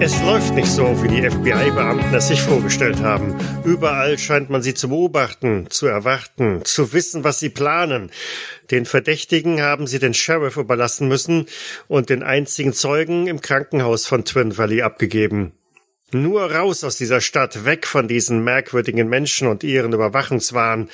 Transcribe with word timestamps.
Es 0.00 0.22
läuft 0.22 0.54
nicht 0.54 0.70
so, 0.70 1.02
wie 1.02 1.08
die 1.08 1.28
FBI-Beamten 1.28 2.14
es 2.14 2.28
sich 2.28 2.40
vorgestellt 2.40 3.00
haben. 3.00 3.36
Überall 3.64 4.16
scheint 4.16 4.48
man 4.48 4.62
sie 4.62 4.72
zu 4.72 4.90
beobachten, 4.90 5.66
zu 5.70 5.86
erwarten, 5.86 6.64
zu 6.64 6.92
wissen, 6.92 7.24
was 7.24 7.40
sie 7.40 7.48
planen. 7.48 8.12
Den 8.70 8.86
Verdächtigen 8.86 9.60
haben 9.60 9.88
sie 9.88 9.98
den 9.98 10.14
Sheriff 10.14 10.56
überlassen 10.56 11.08
müssen 11.08 11.46
und 11.88 12.10
den 12.10 12.22
einzigen 12.22 12.72
Zeugen 12.74 13.26
im 13.26 13.40
Krankenhaus 13.40 14.06
von 14.06 14.24
Twin 14.24 14.56
Valley 14.56 14.82
abgegeben. 14.82 15.50
Nur 16.12 16.52
raus 16.52 16.84
aus 16.84 16.96
dieser 16.96 17.20
Stadt, 17.20 17.64
weg 17.64 17.84
von 17.84 18.06
diesen 18.06 18.44
merkwürdigen 18.44 19.08
Menschen 19.08 19.48
und 19.48 19.64
ihren 19.64 19.92
Überwachungswahn. 19.92 20.90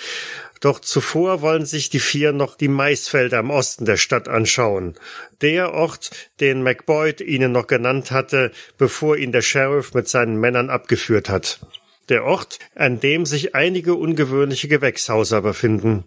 Doch 0.64 0.80
zuvor 0.80 1.42
wollen 1.42 1.66
sich 1.66 1.90
die 1.90 2.00
vier 2.00 2.32
noch 2.32 2.56
die 2.56 2.68
Maisfelder 2.68 3.40
im 3.40 3.50
Osten 3.50 3.84
der 3.84 3.98
Stadt 3.98 4.28
anschauen. 4.28 4.94
Der 5.42 5.74
Ort, 5.74 6.10
den 6.40 6.62
McBoyd 6.62 7.20
ihnen 7.20 7.52
noch 7.52 7.66
genannt 7.66 8.10
hatte, 8.10 8.50
bevor 8.78 9.18
ihn 9.18 9.30
der 9.30 9.42
Sheriff 9.42 9.92
mit 9.92 10.08
seinen 10.08 10.40
Männern 10.40 10.70
abgeführt 10.70 11.28
hat. 11.28 11.60
Der 12.08 12.24
Ort, 12.24 12.60
an 12.74 12.98
dem 12.98 13.26
sich 13.26 13.54
einige 13.54 13.94
ungewöhnliche 13.94 14.66
Gewächshauser 14.66 15.42
befinden. 15.42 16.04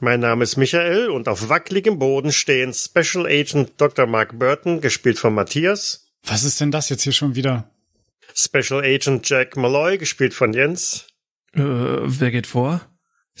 Mein 0.00 0.20
Name 0.20 0.44
ist 0.44 0.56
Michael 0.56 1.10
und 1.10 1.28
auf 1.28 1.50
wackeligem 1.50 1.98
Boden 1.98 2.32
stehen 2.32 2.72
Special 2.72 3.26
Agent 3.26 3.72
Dr. 3.76 4.06
Mark 4.06 4.38
Burton, 4.38 4.80
gespielt 4.80 5.18
von 5.18 5.34
Matthias. 5.34 6.08
Was 6.24 6.44
ist 6.44 6.62
denn 6.62 6.70
das 6.70 6.88
jetzt 6.88 7.02
hier 7.02 7.12
schon 7.12 7.34
wieder? 7.34 7.70
Special 8.34 8.80
Agent 8.82 9.28
Jack 9.28 9.58
Malloy, 9.58 9.98
gespielt 9.98 10.32
von 10.32 10.54
Jens. 10.54 11.08
Äh, 11.52 11.60
wer 11.60 12.30
geht 12.30 12.46
vor? 12.46 12.87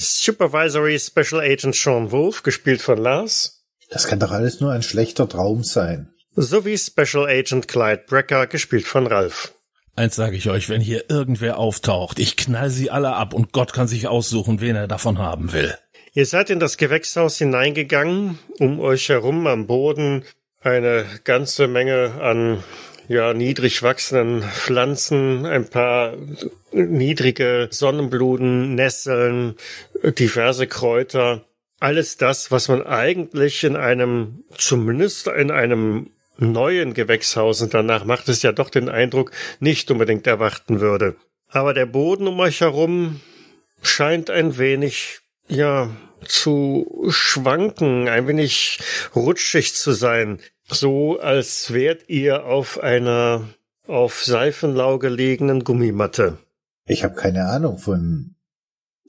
Supervisory 0.00 0.96
Special 1.00 1.40
Agent 1.40 1.74
Sean 1.74 2.12
Wolf, 2.12 2.44
gespielt 2.44 2.80
von 2.80 2.98
Lars. 2.98 3.64
Das 3.90 4.06
kann 4.06 4.20
doch 4.20 4.30
alles 4.30 4.60
nur 4.60 4.70
ein 4.70 4.84
schlechter 4.84 5.28
Traum 5.28 5.64
sein. 5.64 6.08
Sowie 6.36 6.78
Special 6.78 7.26
Agent 7.26 7.66
Clyde 7.66 8.04
Brecker, 8.06 8.46
gespielt 8.46 8.86
von 8.86 9.08
Ralph. 9.08 9.52
Eins 9.96 10.14
sage 10.14 10.36
ich 10.36 10.48
euch, 10.48 10.68
wenn 10.68 10.80
hier 10.80 11.10
irgendwer 11.10 11.58
auftaucht, 11.58 12.20
ich 12.20 12.36
knall 12.36 12.70
sie 12.70 12.92
alle 12.92 13.14
ab 13.14 13.34
und 13.34 13.52
Gott 13.52 13.72
kann 13.72 13.88
sich 13.88 14.06
aussuchen, 14.06 14.60
wen 14.60 14.76
er 14.76 14.86
davon 14.86 15.18
haben 15.18 15.52
will. 15.52 15.76
Ihr 16.14 16.26
seid 16.26 16.50
in 16.50 16.60
das 16.60 16.76
Gewächshaus 16.76 17.36
hineingegangen, 17.36 18.38
um 18.60 18.78
euch 18.78 19.08
herum 19.08 19.48
am 19.48 19.66
Boden 19.66 20.24
eine 20.60 21.06
ganze 21.24 21.66
Menge 21.66 22.20
an 22.20 22.62
ja, 23.08 23.32
niedrig 23.32 23.82
wachsenden 23.82 24.42
Pflanzen, 24.42 25.46
ein 25.46 25.68
paar 25.68 26.14
niedrige 26.72 27.68
Sonnenbluten, 27.70 28.74
Nesseln, 28.74 29.54
diverse 30.02 30.66
Kräuter. 30.66 31.44
Alles 31.80 32.16
das, 32.18 32.50
was 32.50 32.68
man 32.68 32.86
eigentlich 32.86 33.64
in 33.64 33.76
einem, 33.76 34.44
zumindest 34.56 35.26
in 35.28 35.50
einem 35.50 36.10
neuen 36.36 36.92
Gewächshaus, 36.94 37.62
und 37.62 37.72
danach 37.72 38.04
macht 38.04 38.28
es 38.28 38.42
ja 38.42 38.52
doch 38.52 38.70
den 38.70 38.88
Eindruck, 38.88 39.32
nicht 39.58 39.90
unbedingt 39.90 40.26
erwarten 40.26 40.80
würde. 40.80 41.16
Aber 41.48 41.72
der 41.72 41.86
Boden 41.86 42.28
um 42.28 42.38
euch 42.40 42.60
herum 42.60 43.20
scheint 43.82 44.28
ein 44.28 44.58
wenig, 44.58 45.20
ja, 45.48 45.90
zu 46.24 47.06
schwanken, 47.08 48.08
ein 48.08 48.26
wenig 48.26 48.80
rutschig 49.14 49.74
zu 49.74 49.92
sein 49.92 50.40
so 50.70 51.18
als 51.18 51.72
wärt 51.72 52.08
ihr 52.08 52.44
auf 52.44 52.80
einer 52.80 53.48
auf 53.86 54.22
Seifenlau 54.22 54.98
gelegenen 54.98 55.64
Gummimatte. 55.64 56.38
Ich 56.86 57.04
habe 57.04 57.14
keine 57.14 57.46
Ahnung 57.46 57.78
von 57.78 58.34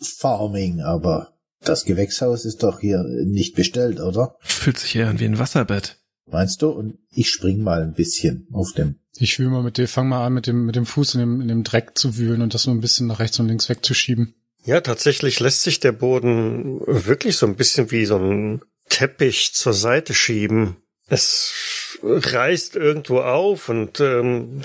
Farming, 0.02 0.82
aber 0.82 1.34
das 1.62 1.84
Gewächshaus 1.84 2.46
ist 2.46 2.64
doch 2.64 2.80
hier 2.80 3.04
nicht 3.04 3.56
bestellt, 3.56 4.00
oder? 4.00 4.38
Fühlt 4.40 4.80
sich 4.80 4.96
eher 4.96 5.10
an 5.10 5.20
wie 5.20 5.26
ein 5.26 5.40
Wasserbett. 5.40 5.98
Meinst 6.26 6.62
du? 6.62 6.70
Und 6.70 6.98
ich 7.12 7.30
spring 7.30 7.62
mal 7.62 7.82
ein 7.82 7.94
bisschen 7.94 8.48
auf 8.54 8.74
dem. 8.74 8.96
Ich 9.18 9.40
wühle 9.40 9.50
mal 9.50 9.64
mit 9.64 9.78
dir, 9.78 9.88
fang 9.88 10.08
mal 10.08 10.26
an, 10.26 10.34
mit 10.34 10.48
dem, 10.48 10.66
mit 10.66 10.76
dem 10.76 10.86
Fuß 10.86 11.16
in 11.16 11.20
dem, 11.20 11.42
in 11.42 11.48
dem 11.50 11.64
Dreck 11.64 11.98
zu 11.98 12.18
wühlen 12.18 12.42
und 12.42 12.54
das 12.54 12.64
so 12.64 12.72
ein 12.72 12.82
bisschen 12.82 13.08
nach 13.08 13.20
rechts 13.20 13.40
und 13.40 13.48
links 13.48 13.68
wegzuschieben. 13.68 14.34
Ja, 14.64 14.80
tatsächlich 14.82 15.40
lässt 15.40 15.64
sich 15.64 15.80
der 15.80 15.92
Boden 15.92 16.82
wirklich 16.86 17.36
so 17.36 17.46
ein 17.46 17.56
bisschen 17.56 17.92
wie 17.92 18.06
so 18.06 18.18
ein 18.18 18.62
Teppich 18.88 19.54
zur 19.54 19.74
Seite 19.74 20.14
schieben 20.14 20.78
es 21.10 21.98
reißt 22.04 22.76
irgendwo 22.76 23.20
auf 23.20 23.70
und 23.70 24.00
ähm, 24.00 24.62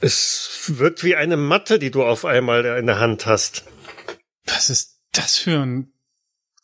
es 0.00 0.64
wirkt 0.66 1.04
wie 1.04 1.16
eine 1.16 1.36
Matte, 1.36 1.78
die 1.78 1.90
du 1.90 2.02
auf 2.02 2.24
einmal 2.24 2.64
in 2.78 2.86
der 2.86 2.98
Hand 2.98 3.26
hast. 3.26 3.64
Was 4.46 4.70
ist 4.70 4.98
das 5.12 5.36
für 5.36 5.60
ein 5.60 5.92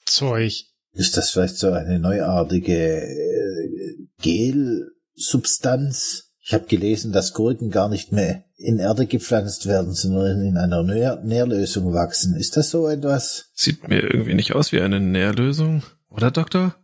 Zeug? 0.04 0.64
Ist 0.92 1.16
das 1.16 1.30
vielleicht 1.30 1.56
so 1.56 1.72
eine 1.72 1.98
neuartige 1.98 3.02
äh, 3.02 4.06
Gelsubstanz? 4.22 6.32
Ich 6.40 6.54
habe 6.54 6.66
gelesen, 6.66 7.12
dass 7.12 7.34
Gurken 7.34 7.70
gar 7.70 7.88
nicht 7.88 8.12
mehr 8.12 8.44
in 8.56 8.78
Erde 8.78 9.06
gepflanzt 9.06 9.66
werden, 9.66 9.92
sondern 9.92 10.42
in 10.42 10.56
einer 10.56 10.82
Nähr 10.82 11.20
Nährlösung 11.22 11.92
wachsen. 11.92 12.36
Ist 12.36 12.56
das 12.56 12.70
so 12.70 12.88
etwas? 12.88 13.50
Sieht 13.52 13.88
mir 13.88 14.02
irgendwie 14.02 14.34
nicht 14.34 14.54
aus 14.54 14.72
wie 14.72 14.80
eine 14.80 15.00
Nährlösung, 15.00 15.82
oder 16.08 16.30
Doktor? 16.30 16.76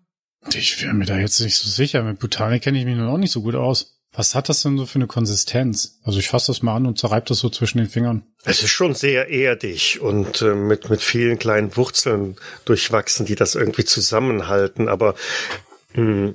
Ich 0.54 0.82
wäre 0.82 0.94
mir 0.94 1.04
da 1.04 1.18
jetzt 1.18 1.40
nicht 1.40 1.56
so 1.56 1.68
sicher. 1.68 2.02
Mit 2.02 2.18
Botanik 2.18 2.62
kenne 2.62 2.78
ich 2.78 2.84
mich 2.84 2.96
nun 2.96 3.08
auch 3.08 3.18
nicht 3.18 3.32
so 3.32 3.42
gut 3.42 3.54
aus. 3.54 3.98
Was 4.14 4.34
hat 4.34 4.50
das 4.50 4.62
denn 4.62 4.76
so 4.76 4.84
für 4.84 4.96
eine 4.96 5.06
Konsistenz? 5.06 5.98
Also 6.04 6.18
ich 6.18 6.28
fasse 6.28 6.48
das 6.48 6.60
mal 6.60 6.76
an 6.76 6.86
und 6.86 6.98
zerreibe 6.98 7.26
das 7.28 7.38
so 7.38 7.48
zwischen 7.48 7.78
den 7.78 7.88
Fingern. 7.88 8.24
Es 8.44 8.62
ist 8.62 8.70
schon 8.70 8.94
sehr 8.94 9.30
erdig 9.30 10.00
und 10.02 10.42
äh, 10.42 10.54
mit, 10.54 10.90
mit 10.90 11.00
vielen 11.00 11.38
kleinen 11.38 11.74
Wurzeln 11.76 12.36
durchwachsen, 12.66 13.24
die 13.24 13.36
das 13.36 13.54
irgendwie 13.54 13.84
zusammenhalten. 13.84 14.88
Aber 14.88 15.14
mh, 15.94 16.02
hm, 16.02 16.34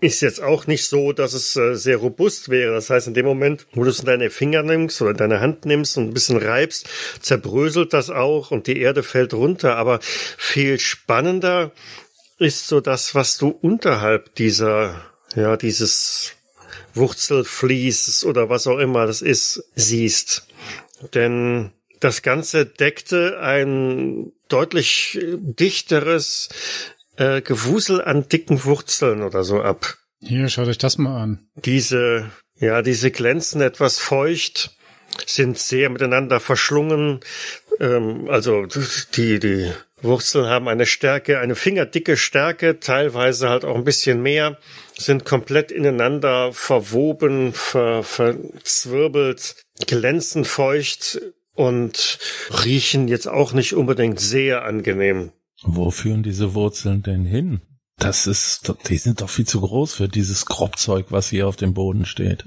ist 0.00 0.20
jetzt 0.20 0.42
auch 0.42 0.66
nicht 0.66 0.86
so, 0.86 1.12
dass 1.12 1.32
es 1.32 1.56
äh, 1.56 1.74
sehr 1.74 1.96
robust 1.96 2.48
wäre. 2.48 2.74
Das 2.74 2.90
heißt, 2.90 3.08
in 3.08 3.14
dem 3.14 3.26
Moment, 3.26 3.66
wo 3.72 3.84
du 3.84 3.90
es 3.90 4.00
in 4.00 4.06
deine 4.06 4.30
Finger 4.30 4.62
nimmst 4.62 5.00
oder 5.00 5.12
in 5.12 5.16
deine 5.16 5.40
Hand 5.40 5.64
nimmst 5.64 5.96
und 5.96 6.08
ein 6.08 6.14
bisschen 6.14 6.36
reibst, 6.36 6.88
zerbröselt 7.20 7.92
das 7.92 8.10
auch 8.10 8.50
und 8.50 8.66
die 8.66 8.78
Erde 8.78 9.02
fällt 9.02 9.34
runter. 9.34 9.76
Aber 9.76 10.00
viel 10.02 10.78
spannender 10.78 11.72
ist 12.38 12.66
so 12.66 12.80
das, 12.80 13.14
was 13.14 13.38
du 13.38 13.48
unterhalb 13.48 14.34
dieser, 14.34 15.00
ja, 15.34 15.56
dieses 15.56 16.32
Wurzelfließes 16.94 18.24
oder 18.24 18.48
was 18.48 18.66
auch 18.66 18.78
immer 18.78 19.06
das 19.06 19.22
ist, 19.22 19.64
siehst. 19.74 20.46
Denn 21.14 21.72
das 22.00 22.22
Ganze 22.22 22.66
deckte 22.66 23.40
ein 23.40 24.32
deutlich 24.48 25.18
dichteres 25.22 26.48
äh, 27.16 27.40
Gewusel 27.40 28.02
an 28.02 28.28
dicken 28.28 28.64
Wurzeln 28.64 29.22
oder 29.22 29.44
so 29.44 29.62
ab. 29.62 29.96
Hier, 30.20 30.48
schaut 30.48 30.68
euch 30.68 30.78
das 30.78 30.98
mal 30.98 31.20
an. 31.20 31.46
Diese, 31.56 32.30
ja, 32.58 32.82
diese 32.82 33.10
glänzen 33.10 33.60
etwas 33.60 33.98
feucht, 33.98 34.76
sind 35.26 35.58
sehr 35.58 35.90
miteinander 35.90 36.40
verschlungen. 36.40 37.20
Ähm, 37.80 38.28
also 38.28 38.66
die, 39.16 39.38
die 39.38 39.72
Wurzeln 40.04 40.46
haben 40.46 40.68
eine 40.68 40.86
Stärke, 40.86 41.40
eine 41.40 41.54
fingerdicke 41.54 42.16
Stärke, 42.16 42.78
teilweise 42.78 43.48
halt 43.48 43.64
auch 43.64 43.74
ein 43.74 43.84
bisschen 43.84 44.22
mehr, 44.22 44.58
sind 44.96 45.24
komplett 45.24 45.72
ineinander 45.72 46.52
verwoben, 46.52 47.52
ver, 47.52 48.02
verzwirbelt, 48.02 49.56
glänzen 49.86 50.44
feucht 50.44 51.20
und 51.54 52.18
riechen 52.64 53.08
jetzt 53.08 53.26
auch 53.26 53.52
nicht 53.52 53.74
unbedingt 53.74 54.20
sehr 54.20 54.64
angenehm. 54.64 55.32
Wo 55.62 55.90
führen 55.90 56.22
diese 56.22 56.54
Wurzeln 56.54 57.02
denn 57.02 57.24
hin? 57.24 57.62
Das 57.96 58.26
ist, 58.26 58.74
die 58.88 58.98
sind 58.98 59.20
doch 59.20 59.30
viel 59.30 59.46
zu 59.46 59.60
groß 59.60 59.94
für 59.94 60.08
dieses 60.08 60.46
Kropfzeug, 60.46 61.06
was 61.10 61.28
hier 61.28 61.46
auf 61.46 61.56
dem 61.56 61.74
Boden 61.74 62.06
steht. 62.06 62.44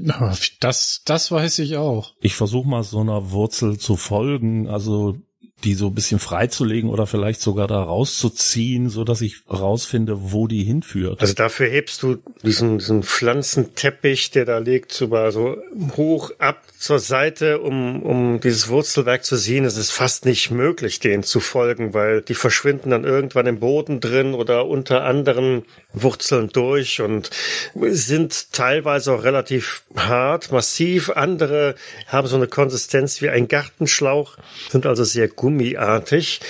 Das, 0.59 1.01
das 1.05 1.31
weiß 1.31 1.59
ich 1.59 1.77
auch. 1.77 2.13
Ich 2.19 2.35
versuche 2.35 2.67
mal 2.67 2.83
so 2.83 2.99
einer 2.99 3.31
Wurzel 3.31 3.77
zu 3.77 3.95
folgen, 3.95 4.67
also 4.67 5.17
die 5.63 5.73
so 5.73 5.87
ein 5.87 5.95
bisschen 5.95 6.19
freizulegen 6.19 6.89
oder 6.89 7.07
vielleicht 7.07 7.41
sogar 7.41 7.67
da 7.67 7.81
rauszuziehen, 7.81 8.89
so 8.89 9.03
dass 9.03 9.21
ich 9.21 9.37
rausfinde, 9.49 10.31
wo 10.31 10.47
die 10.47 10.63
hinführt. 10.63 11.19
Also 11.19 11.33
dafür 11.33 11.67
hebst 11.67 12.03
du 12.03 12.17
diesen, 12.43 12.77
diesen 12.77 13.01
Pflanzenteppich, 13.01 14.29
der 14.29 14.45
da 14.45 14.59
liegt, 14.59 14.91
sogar 14.91 15.31
so 15.31 15.57
hoch 15.95 16.31
ab 16.37 16.61
zur 16.77 16.99
Seite, 16.99 17.59
um, 17.59 18.03
um 18.03 18.39
dieses 18.39 18.69
Wurzelwerk 18.69 19.25
zu 19.25 19.35
sehen. 19.35 19.65
Es 19.65 19.77
ist 19.77 19.91
fast 19.91 20.25
nicht 20.25 20.51
möglich, 20.51 20.99
denen 20.99 21.23
zu 21.23 21.39
folgen, 21.39 21.95
weil 21.95 22.21
die 22.21 22.35
verschwinden 22.35 22.91
dann 22.91 23.03
irgendwann 23.03 23.47
im 23.47 23.59
Boden 23.59 23.99
drin 23.99 24.35
oder 24.35 24.67
unter 24.67 25.03
anderen 25.05 25.63
Wurzeln 25.93 26.49
durch 26.49 27.01
und 27.01 27.31
sind 27.73 28.53
teilweise 28.53 29.11
auch 29.11 29.23
relativ 29.23 29.83
hart, 29.95 30.51
massiv. 30.51 31.09
Andere 31.09 31.73
haben 32.05 32.27
so 32.27 32.35
eine 32.35 32.47
Konsistenz 32.47 33.21
wie 33.21 33.29
ein 33.29 33.47
Gartenschlauch, 33.47 34.37
sind 34.69 34.85
also 34.85 35.03
sehr 35.03 35.27
gummiartig. 35.47 36.41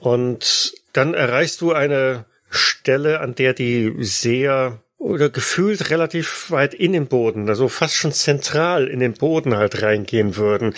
Und 0.00 0.74
dann 0.92 1.14
erreichst 1.14 1.60
du 1.60 1.72
eine 1.72 2.24
Stelle, 2.50 3.20
an 3.20 3.36
der 3.36 3.54
die 3.54 3.94
sehr 4.00 4.80
oder 4.98 5.28
gefühlt 5.28 5.90
relativ 5.90 6.50
weit 6.50 6.74
in 6.74 6.92
den 6.92 7.06
Boden, 7.06 7.48
also 7.48 7.68
fast 7.68 7.94
schon 7.94 8.10
zentral 8.10 8.88
in 8.88 8.98
den 8.98 9.12
Boden 9.12 9.56
halt 9.56 9.82
reingehen 9.82 10.36
würden. 10.36 10.74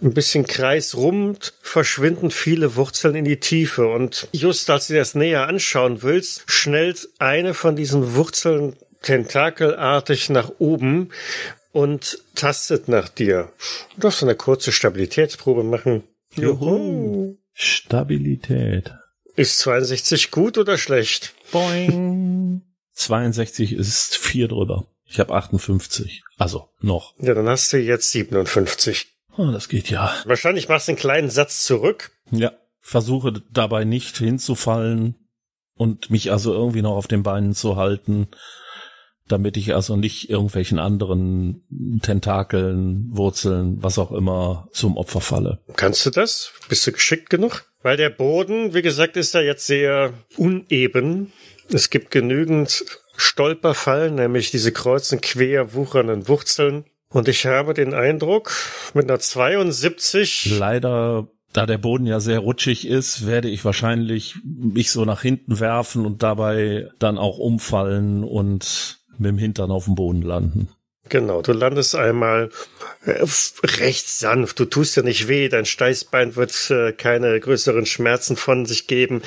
Ein 0.00 0.14
bisschen 0.14 0.46
kreisrund 0.46 1.54
verschwinden 1.62 2.30
viele 2.30 2.76
Wurzeln 2.76 3.16
in 3.16 3.24
die 3.24 3.40
Tiefe 3.40 3.88
und 3.88 4.28
just 4.30 4.70
als 4.70 4.86
du 4.86 4.94
das 4.94 5.16
näher 5.16 5.48
anschauen 5.48 6.02
willst, 6.02 6.44
schnellt 6.46 7.08
eine 7.18 7.54
von 7.54 7.74
diesen 7.74 8.14
Wurzeln 8.14 8.76
tentakelartig 9.00 10.30
nach 10.30 10.52
oben 10.58 11.08
und 11.72 12.18
tastet 12.36 12.86
nach 12.86 13.08
dir. 13.08 13.50
Du 13.94 14.02
darfst 14.02 14.22
eine 14.22 14.36
kurze 14.36 14.70
Stabilitätsprobe 14.70 15.64
machen. 15.64 16.04
Juhu. 16.34 17.36
Stabilität. 17.52 18.94
Ist 19.36 19.58
62 19.60 20.30
gut 20.30 20.58
oder 20.58 20.78
schlecht? 20.78 21.34
Boing. 21.50 22.62
62 22.94 23.72
ist 23.72 24.16
vier 24.16 24.48
drüber. 24.48 24.86
Ich 25.06 25.18
habe 25.20 25.34
58. 25.34 26.22
Also 26.38 26.68
noch. 26.80 27.14
Ja, 27.18 27.34
dann 27.34 27.48
hast 27.48 27.72
du 27.72 27.78
jetzt 27.78 28.10
57. 28.12 29.06
Oh, 29.36 29.50
das 29.50 29.68
geht 29.68 29.90
ja. 29.90 30.14
Wahrscheinlich 30.24 30.68
machst 30.68 30.88
du 30.88 30.92
einen 30.92 30.98
kleinen 30.98 31.30
Satz 31.30 31.64
zurück. 31.64 32.12
Ja. 32.30 32.52
Versuche 32.80 33.32
dabei 33.50 33.84
nicht 33.84 34.18
hinzufallen 34.18 35.16
und 35.74 36.10
mich 36.10 36.30
also 36.30 36.52
irgendwie 36.52 36.82
noch 36.82 36.96
auf 36.96 37.08
den 37.08 37.22
Beinen 37.22 37.54
zu 37.54 37.76
halten, 37.76 38.28
damit 39.32 39.56
ich 39.56 39.74
also 39.74 39.96
nicht 39.96 40.28
irgendwelchen 40.30 40.78
anderen 40.78 41.64
Tentakeln, 42.02 43.08
Wurzeln, 43.10 43.82
was 43.82 43.98
auch 43.98 44.12
immer 44.12 44.68
zum 44.72 44.96
Opfer 44.96 45.20
falle. 45.20 45.58
Kannst 45.76 46.04
du 46.06 46.10
das? 46.10 46.52
Bist 46.68 46.86
du 46.86 46.92
geschickt 46.92 47.30
genug? 47.30 47.64
Weil 47.82 47.96
der 47.96 48.10
Boden, 48.10 48.74
wie 48.74 48.82
gesagt, 48.82 49.16
ist 49.16 49.34
ja 49.34 49.40
jetzt 49.40 49.66
sehr 49.66 50.12
uneben. 50.36 51.32
Es 51.72 51.90
gibt 51.90 52.10
genügend 52.10 52.84
Stolperfallen, 53.16 54.14
nämlich 54.14 54.50
diese 54.50 54.72
kreuzen 54.72 55.20
quer 55.20 55.74
wuchernden 55.74 56.28
Wurzeln. 56.28 56.84
Und 57.08 57.28
ich 57.28 57.46
habe 57.46 57.74
den 57.74 57.92
Eindruck, 57.94 58.52
mit 58.94 59.10
einer 59.10 59.18
72. 59.18 60.56
Leider, 60.58 61.28
da 61.52 61.66
der 61.66 61.78
Boden 61.78 62.06
ja 62.06 62.20
sehr 62.20 62.38
rutschig 62.38 62.86
ist, 62.86 63.26
werde 63.26 63.48
ich 63.48 63.64
wahrscheinlich 63.64 64.36
mich 64.44 64.90
so 64.90 65.04
nach 65.04 65.22
hinten 65.22 65.60
werfen 65.60 66.06
und 66.06 66.22
dabei 66.22 66.88
dann 66.98 67.18
auch 67.18 67.38
umfallen 67.38 68.24
und 68.24 69.01
mit 69.18 69.28
dem 69.28 69.38
Hintern 69.38 69.70
auf 69.70 69.84
dem 69.84 69.94
Boden 69.94 70.22
landen. 70.22 70.68
Genau, 71.08 71.42
du 71.42 71.52
landest 71.52 71.96
einmal 71.96 72.50
äh, 73.04 73.24
recht 73.64 74.08
sanft. 74.08 74.58
Du 74.60 74.64
tust 74.64 74.96
ja 74.96 75.02
nicht 75.02 75.26
weh, 75.26 75.48
dein 75.48 75.66
Steißbein 75.66 76.36
wird 76.36 76.70
äh, 76.70 76.92
keine 76.92 77.38
größeren 77.40 77.86
Schmerzen 77.86 78.36
von 78.36 78.66
sich 78.66 78.86
geben. 78.86 79.22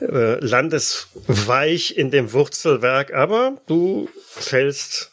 Äh, 0.00 0.44
landest 0.44 1.08
weich 1.28 1.96
in 1.96 2.10
dem 2.10 2.32
Wurzelwerk, 2.32 3.14
aber 3.14 3.58
du 3.66 4.08
fällst 4.26 5.12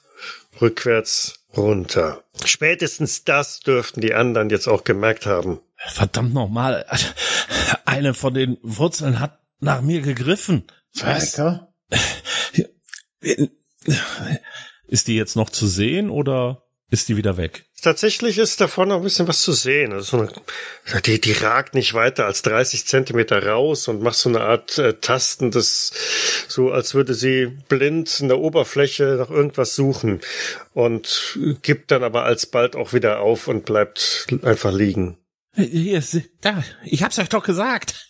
rückwärts 0.60 1.36
runter. 1.56 2.24
Spätestens 2.46 3.24
das 3.24 3.60
dürften 3.60 4.02
die 4.02 4.14
anderen 4.14 4.50
jetzt 4.50 4.68
auch 4.68 4.84
gemerkt 4.84 5.28
haben. 5.28 5.60
Verdammt 5.78 6.34
nochmal, 6.34 6.86
eine 7.86 8.14
von 8.16 8.34
den 8.34 8.58
Wurzeln 8.64 9.20
hat 9.20 9.40
nach 9.60 9.82
mir 9.82 10.02
gegriffen. 10.02 10.64
Was? 10.96 11.40
Ist 14.88 15.08
die 15.08 15.16
jetzt 15.16 15.36
noch 15.36 15.50
zu 15.50 15.68
sehen 15.68 16.10
oder 16.10 16.64
ist 16.90 17.08
die 17.08 17.16
wieder 17.16 17.38
weg? 17.38 17.64
Tatsächlich 17.82 18.38
ist 18.38 18.60
davon 18.60 18.90
noch 18.90 18.98
ein 18.98 19.04
bisschen 19.04 19.28
was 19.28 19.42
zu 19.42 19.54
sehen. 19.54 19.94
Also 19.94 20.18
so 20.18 20.24
eine, 20.24 21.02
die, 21.02 21.22
die 21.22 21.32
ragt 21.32 21.74
nicht 21.74 21.94
weiter 21.94 22.26
als 22.26 22.42
30 22.42 22.86
Zentimeter 22.86 23.48
raus 23.48 23.88
und 23.88 24.04
macht 24.04 24.18
so 24.18 24.28
eine 24.28 24.42
Art 24.42 24.78
äh, 24.78 24.96
Tastendes, 24.96 25.94
so 26.50 26.72
als 26.72 26.94
würde 26.94 27.14
sie 27.14 27.48
blind 27.70 28.20
in 28.20 28.28
der 28.28 28.40
Oberfläche 28.40 29.16
nach 29.18 29.30
irgendwas 29.30 29.76
suchen 29.76 30.20
und 30.74 31.40
gibt 31.62 31.92
dann 31.92 32.04
aber 32.04 32.24
alsbald 32.26 32.76
auch 32.76 32.92
wieder 32.92 33.22
auf 33.22 33.48
und 33.48 33.66
bleibt 33.66 34.28
einfach 34.44 34.74
liegen. 34.74 35.18
Hier, 35.56 36.04
da, 36.42 36.64
ich 36.84 37.04
hab's 37.04 37.18
euch 37.18 37.30
doch 37.30 37.44
gesagt. 37.44 38.08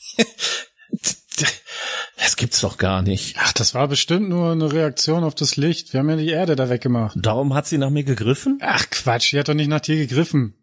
Das 2.22 2.36
gibt's 2.36 2.62
doch 2.62 2.78
gar 2.78 3.02
nicht. 3.02 3.36
Ach, 3.40 3.52
das 3.52 3.74
war 3.74 3.88
bestimmt 3.88 4.30
nur 4.30 4.52
eine 4.52 4.72
Reaktion 4.72 5.24
auf 5.24 5.34
das 5.34 5.58
Licht. 5.58 5.92
Wir 5.92 6.02
haben 6.02 6.10
ja 6.10 6.18
die 6.18 6.30
Erde 6.30 6.56
da 6.56 6.70
weggemacht. 6.70 7.18
Darum 7.20 7.56
hat 7.56 7.66
sie 7.66 7.80
nach 7.80 7.90
mir 7.90 8.04
gegriffen? 8.04 8.60
Ach 8.62 8.88
Quatsch, 8.92 9.34
die 9.34 9.40
hat 9.40 9.50
doch 9.50 9.56
nicht 9.56 9.70
nach 9.70 9.80
dir 9.80 9.96
gegriffen. 9.96 10.54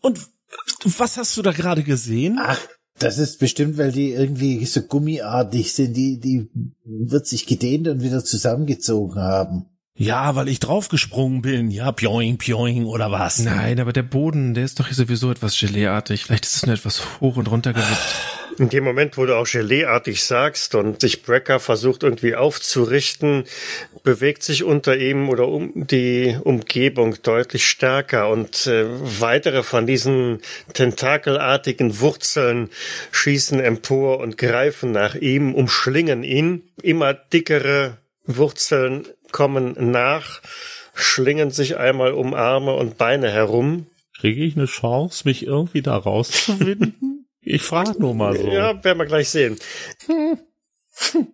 Und 0.00 0.20
was 0.84 1.16
hast 1.16 1.36
du 1.36 1.42
da 1.42 1.50
gerade 1.50 1.82
gesehen? 1.82 2.38
Ach, 2.40 2.60
das 2.98 3.18
ist 3.18 3.40
bestimmt, 3.40 3.76
weil 3.76 3.90
die 3.90 4.12
irgendwie 4.12 4.64
so 4.66 4.82
gummiartig 4.82 5.72
sind. 5.72 5.94
Die, 5.94 6.20
die 6.20 6.48
wird 6.84 7.26
sich 7.26 7.46
gedehnt 7.46 7.88
und 7.88 8.02
wieder 8.02 8.24
zusammengezogen 8.24 9.20
haben. 9.20 9.66
Ja, 9.98 10.36
weil 10.36 10.48
ich 10.48 10.60
draufgesprungen 10.60 11.42
bin. 11.42 11.70
Ja, 11.70 11.90
pioing, 11.90 12.38
pioing 12.38 12.84
oder 12.84 13.10
was? 13.10 13.40
Nein, 13.40 13.80
aber 13.80 13.92
der 13.92 14.02
Boden, 14.02 14.54
der 14.54 14.64
ist 14.64 14.78
doch 14.78 14.92
sowieso 14.92 15.30
etwas 15.30 15.58
Geleeartig. 15.58 16.24
Vielleicht 16.24 16.44
ist 16.44 16.56
es 16.56 16.66
nur 16.66 16.74
etwas 16.74 17.20
hoch 17.20 17.36
und 17.36 17.50
runter 17.50 17.72
gewippt. 17.72 17.88
In 18.58 18.70
dem 18.70 18.84
Moment, 18.84 19.18
wo 19.18 19.26
du 19.26 19.36
auch 19.36 19.46
Geleeartig 19.46 20.24
sagst 20.24 20.74
und 20.74 21.00
sich 21.00 21.22
Brecker 21.22 21.60
versucht 21.60 22.02
irgendwie 22.02 22.34
aufzurichten, 22.34 23.44
bewegt 24.02 24.42
sich 24.42 24.64
unter 24.64 24.96
ihm 24.96 25.28
oder 25.28 25.48
um 25.48 25.72
die 25.74 26.38
Umgebung 26.42 27.16
deutlich 27.22 27.66
stärker 27.66 28.30
und 28.30 28.66
äh, 28.66 28.86
weitere 28.88 29.62
von 29.62 29.86
diesen 29.86 30.40
tentakelartigen 30.72 32.00
Wurzeln 32.00 32.70
schießen 33.12 33.60
empor 33.60 34.20
und 34.20 34.38
greifen 34.38 34.90
nach 34.90 35.14
ihm, 35.14 35.54
umschlingen 35.54 36.22
ihn. 36.22 36.62
Immer 36.82 37.12
dickere 37.12 37.98
Wurzeln 38.24 39.06
kommen 39.32 39.74
nach, 39.90 40.40
schlingen 40.94 41.50
sich 41.50 41.76
einmal 41.76 42.12
um 42.12 42.32
Arme 42.32 42.74
und 42.74 42.96
Beine 42.96 43.30
herum. 43.30 43.86
Kriege 44.18 44.44
ich 44.44 44.56
eine 44.56 44.64
Chance, 44.64 45.24
mich 45.26 45.46
irgendwie 45.46 45.82
da 45.82 45.94
rauszuwinden? 45.96 46.94
ich 47.46 47.62
frage 47.62 47.94
nur 47.98 48.14
mal 48.14 48.36
so. 48.36 48.48
Ja, 48.48 48.82
werden 48.84 48.98
wir 48.98 49.06
gleich 49.06 49.28
sehen. 49.30 49.58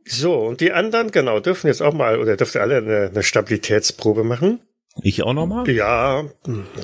So, 0.04 0.34
und 0.34 0.60
die 0.60 0.72
anderen, 0.72 1.10
genau, 1.10 1.40
dürfen 1.40 1.68
jetzt 1.68 1.82
auch 1.82 1.94
mal, 1.94 2.18
oder 2.18 2.36
dürft 2.36 2.54
ihr 2.54 2.62
alle 2.62 2.78
eine, 2.78 3.10
eine 3.10 3.22
Stabilitätsprobe 3.22 4.24
machen? 4.24 4.60
Ich 5.02 5.22
auch 5.22 5.32
nochmal? 5.32 5.68
Ja, 5.70 6.24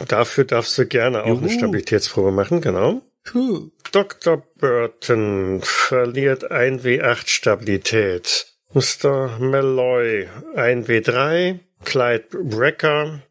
dafür 0.07 0.45
darfst 0.45 0.79
du 0.79 0.87
gerne 0.87 1.25
auch 1.25 1.29
Juhu. 1.29 1.39
eine 1.41 1.51
Stabilitätsprobe 1.51 2.33
machen, 2.33 2.61
genau. 2.61 3.03
Puh. 3.25 3.71
Dr. 3.93 4.43
Burton 4.59 5.61
verliert 5.63 6.51
1 6.51 6.85
W8 6.85 7.29
Stabilität. 7.29 8.47
Mr. 8.73 9.39
Malloy 9.39 10.29
1 10.55 10.89
W3. 10.89 11.59
Clyde 11.85 12.25
Brecker 12.45 13.23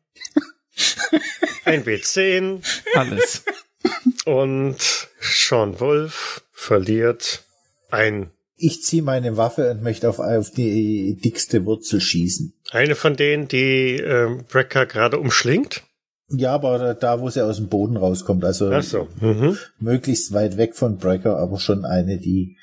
1 1.66 1.86
W10. 1.86 2.64
Alles. 2.96 3.44
Und 4.26 4.78
Sean 5.20 5.80
Wolf 5.80 6.44
verliert 6.52 7.44
ein. 7.90 8.32
Ich 8.56 8.82
ziehe 8.84 9.04
meine 9.04 9.38
Waffe 9.38 9.72
und 9.72 9.84
möchte 9.84 10.10
auf, 10.10 10.20
auf 10.20 10.52
die 10.52 11.20
dickste 11.24 11.66
Wurzel 11.66 12.02
schießen. 12.02 12.54
Eine 12.72 12.96
von 12.96 13.16
denen, 13.16 13.48
die 13.48 13.98
ähm, 13.98 14.46
Brecker 14.50 14.86
gerade 14.86 15.20
umschlingt. 15.20 15.84
Ja, 16.30 16.54
aber 16.54 16.94
da, 16.96 17.22
wo 17.22 17.30
sie 17.30 17.46
aus 17.46 17.58
dem 17.58 17.70
Boden 17.70 17.96
rauskommt. 17.96 18.44
Also 18.44 18.72
Ach 18.72 18.84
so. 18.84 19.08
Mhm. 19.22 19.58
möglichst 19.80 20.34
weit 20.34 20.58
weg 20.58 20.76
von 20.76 20.98
Brecker, 20.98 21.38
aber 21.38 21.60
schon 21.60 21.86
eine, 21.86 22.18
die 22.18 22.58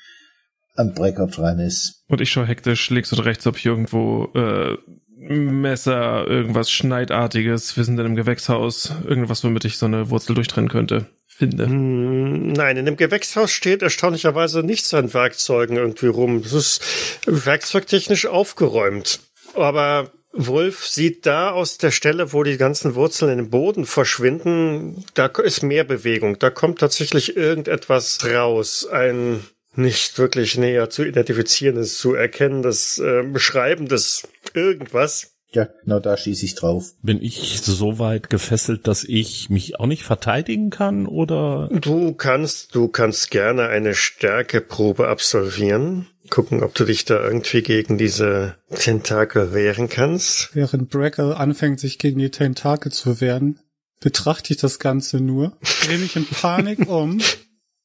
an 0.75 0.93
Brecker 0.93 1.27
dran 1.27 1.59
ist. 1.59 2.03
Und 2.07 2.21
ich 2.21 2.29
schaue 2.29 2.45
hektisch 2.45 2.89
links 2.89 3.11
und 3.13 3.19
rechts, 3.19 3.47
ob 3.47 3.57
ich 3.57 3.65
irgendwo 3.65 4.25
äh, 4.35 4.77
Messer, 5.17 6.27
irgendwas 6.27 6.69
Schneidartiges, 6.69 7.77
wir 7.77 7.83
sind 7.83 7.99
in 7.99 8.05
einem 8.05 8.15
Gewächshaus, 8.15 8.91
irgendwas, 9.07 9.43
womit 9.43 9.65
ich 9.65 9.77
so 9.77 9.85
eine 9.85 10.09
Wurzel 10.09 10.35
durchtrennen 10.35 10.69
könnte, 10.69 11.07
finde. 11.27 11.65
Hm, 11.65 12.51
Nein, 12.51 12.77
in 12.77 12.85
dem 12.85 12.97
Gewächshaus 12.97 13.51
steht 13.51 13.81
erstaunlicherweise 13.81 14.61
nichts 14.63 14.93
an 14.93 15.13
Werkzeugen 15.13 15.77
irgendwie 15.77 16.07
rum. 16.07 16.37
Es 16.37 16.53
ist 16.53 16.81
werkzeugtechnisch 17.25 18.25
aufgeräumt. 18.25 19.19
Aber 19.53 20.11
Wolf 20.33 20.85
sieht 20.85 21.25
da 21.25 21.51
aus 21.51 21.77
der 21.77 21.91
Stelle, 21.91 22.33
wo 22.33 22.43
die 22.43 22.57
ganzen 22.57 22.95
Wurzeln 22.95 23.31
in 23.31 23.37
den 23.37 23.49
Boden 23.49 23.85
verschwinden, 23.85 25.05
da 25.13 25.27
ist 25.27 25.63
mehr 25.63 25.85
Bewegung. 25.85 26.37
Da 26.39 26.49
kommt 26.49 26.79
tatsächlich 26.79 27.37
irgendetwas 27.37 28.25
raus. 28.25 28.85
Ein 28.85 29.45
nicht 29.77 30.17
wirklich 30.17 30.57
näher 30.57 30.89
zu 30.89 31.03
identifizierendes, 31.03 31.97
zu 31.97 32.13
erkennendes, 32.13 32.99
äh, 32.99 33.23
beschreibendes 33.23 34.27
irgendwas. 34.53 35.35
Ja, 35.55 35.69
genau 35.83 36.01
da 36.01 36.17
schieße 36.17 36.43
ich 36.43 36.55
drauf. 36.55 36.91
Bin 37.01 37.21
ich 37.21 37.61
so 37.61 37.97
weit 37.97 38.29
gefesselt, 38.29 38.87
dass 38.87 39.05
ich 39.05 39.49
mich 39.49 39.79
auch 39.79 39.85
nicht 39.85 40.03
verteidigen 40.03 40.69
kann 40.69 41.07
oder? 41.07 41.69
Du 41.71 42.13
kannst, 42.13 42.75
du 42.75 42.89
kannst 42.89 43.31
gerne 43.31 43.67
eine 43.67 43.93
Stärkeprobe 43.93 45.07
absolvieren. 45.07 46.07
Gucken, 46.29 46.61
ob 46.61 46.73
du 46.73 46.83
dich 46.83 47.05
da 47.05 47.23
irgendwie 47.23 47.61
gegen 47.61 47.97
diese 47.97 48.55
Tentakel 48.73 49.53
wehren 49.53 49.87
kannst. 49.87 50.49
Während 50.53 50.89
Brecker 50.89 51.39
anfängt, 51.39 51.79
sich 51.79 51.99
gegen 51.99 52.19
die 52.19 52.31
Tentakel 52.31 52.91
zu 52.91 53.21
wehren, 53.21 53.59
betrachte 54.01 54.51
ich 54.51 54.59
das 54.59 54.79
Ganze 54.79 55.21
nur, 55.21 55.57
drehe 55.85 55.99
mich 55.99 56.15
in 56.17 56.25
Panik 56.25 56.89
um 56.89 57.21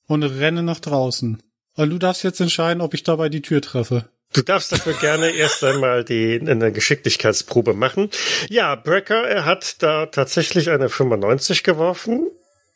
und 0.09 0.23
renne 0.25 0.63
nach 0.63 0.81
draußen. 0.81 1.41
Und 1.77 1.91
du 1.91 1.99
darfst 1.99 2.25
jetzt 2.25 2.41
entscheiden, 2.41 2.81
ob 2.81 2.95
ich 2.95 3.03
dabei 3.03 3.29
die 3.29 3.43
Tür 3.43 3.63
treffe. 3.63 4.07
Du 4.33 4.43
darfst 4.43 4.71
dafür 4.71 4.93
gerne 4.95 5.31
erst 5.31 5.65
einmal 5.65 6.05
die 6.05 6.41
eine 6.41 6.71
Geschicklichkeitsprobe 6.73 7.75
machen. 7.75 8.11
Ja, 8.49 8.77
Brecker, 8.77 9.29
er 9.29 9.45
hat 9.45 9.83
da 9.83 10.07
tatsächlich 10.07 10.71
eine 10.71 10.89
95 10.89 11.65
geworfen. 11.65 12.31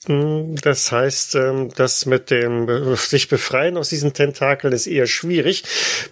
Hm, 0.06 0.56
Das 0.62 0.90
heißt, 0.90 1.36
ähm, 1.36 1.70
das 1.76 2.06
mit 2.06 2.30
dem 2.30 2.96
sich 2.96 3.28
befreien 3.28 3.76
aus 3.76 3.88
diesen 3.88 4.14
Tentakeln 4.14 4.72
ist 4.72 4.86
eher 4.86 5.06
schwierig. 5.06 5.62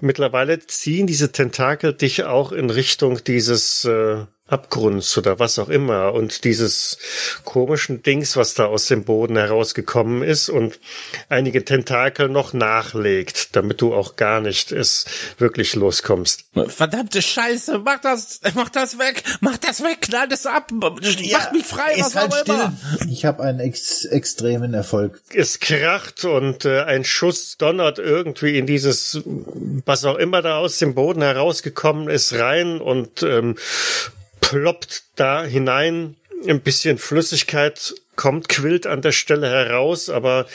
Mittlerweile 0.01 0.61
ziehen 0.61 1.07
diese 1.07 1.33
Tentakel 1.33 1.93
dich 1.93 2.25
auch 2.25 2.53
in 2.53 2.71
Richtung 2.71 3.23
dieses 3.25 3.85
äh, 3.85 4.25
Abgrunds 4.52 5.16
oder 5.16 5.38
was 5.38 5.59
auch 5.59 5.68
immer 5.68 6.12
und 6.12 6.44
dieses 6.44 6.99
komischen 7.44 8.02
Dings, 8.02 8.37
was 8.37 8.54
da 8.54 8.66
aus 8.66 8.87
dem 8.87 9.04
Boden 9.04 9.37
herausgekommen 9.37 10.23
ist 10.23 10.49
und 10.50 10.78
einige 11.28 11.64
Tentakel 11.64 12.28
noch 12.28 12.52
nachlegt, 12.52 13.56
damit 13.56 13.80
du 13.80 13.94
auch 13.94 14.16
gar 14.16 14.40
nicht 14.40 14.71
es 14.71 15.06
wirklich 15.38 15.75
loskommst. 15.75 16.44
Verdammte 16.68 17.23
Scheiße, 17.23 17.78
mach 17.78 18.00
das, 18.00 18.40
mach 18.54 18.68
das 18.68 18.99
weg, 18.99 19.23
mach 19.40 19.56
das 19.56 19.82
weg, 19.82 20.02
knall 20.02 20.28
das 20.28 20.47
ab, 20.47 20.71
mach 20.73 21.00
mich 21.00 21.66
frei, 21.66 21.97
was 21.99 22.14
halt 22.14 22.32
auch 22.32 22.37
still. 22.38 22.54
immer. 22.54 22.73
Ich 23.09 23.25
habe 23.25 23.42
einen 23.42 23.61
ex 23.61 24.04
extremen 24.04 24.75
Erfolg. 24.75 25.21
Es 25.35 25.61
kracht 25.61 26.25
und 26.25 26.64
äh, 26.64 26.82
ein 26.82 27.04
Schuss 27.04 27.56
donnert 27.56 27.99
irgendwie 27.99 28.59
in 28.59 28.66
dieses, 28.66 29.21
was 29.87 30.04
auch 30.04 30.16
immer 30.16 30.42
da 30.42 30.59
aus 30.59 30.78
dem 30.78 30.94
Boden 30.94 31.23
herausgekommen 31.23 32.09
ist, 32.09 32.35
rein 32.35 32.80
und 32.80 33.23
ähm, 33.23 33.56
ploppt 34.52 35.04
da 35.16 35.44
hinein. 35.44 36.16
Ein 36.47 36.61
bisschen 36.61 36.99
Flüssigkeit 36.99 37.94
kommt, 38.16 38.49
quillt 38.49 38.87
an 38.87 39.00
der 39.00 39.12
Stelle 39.12 39.49
heraus, 39.49 40.11
aber 40.11 40.47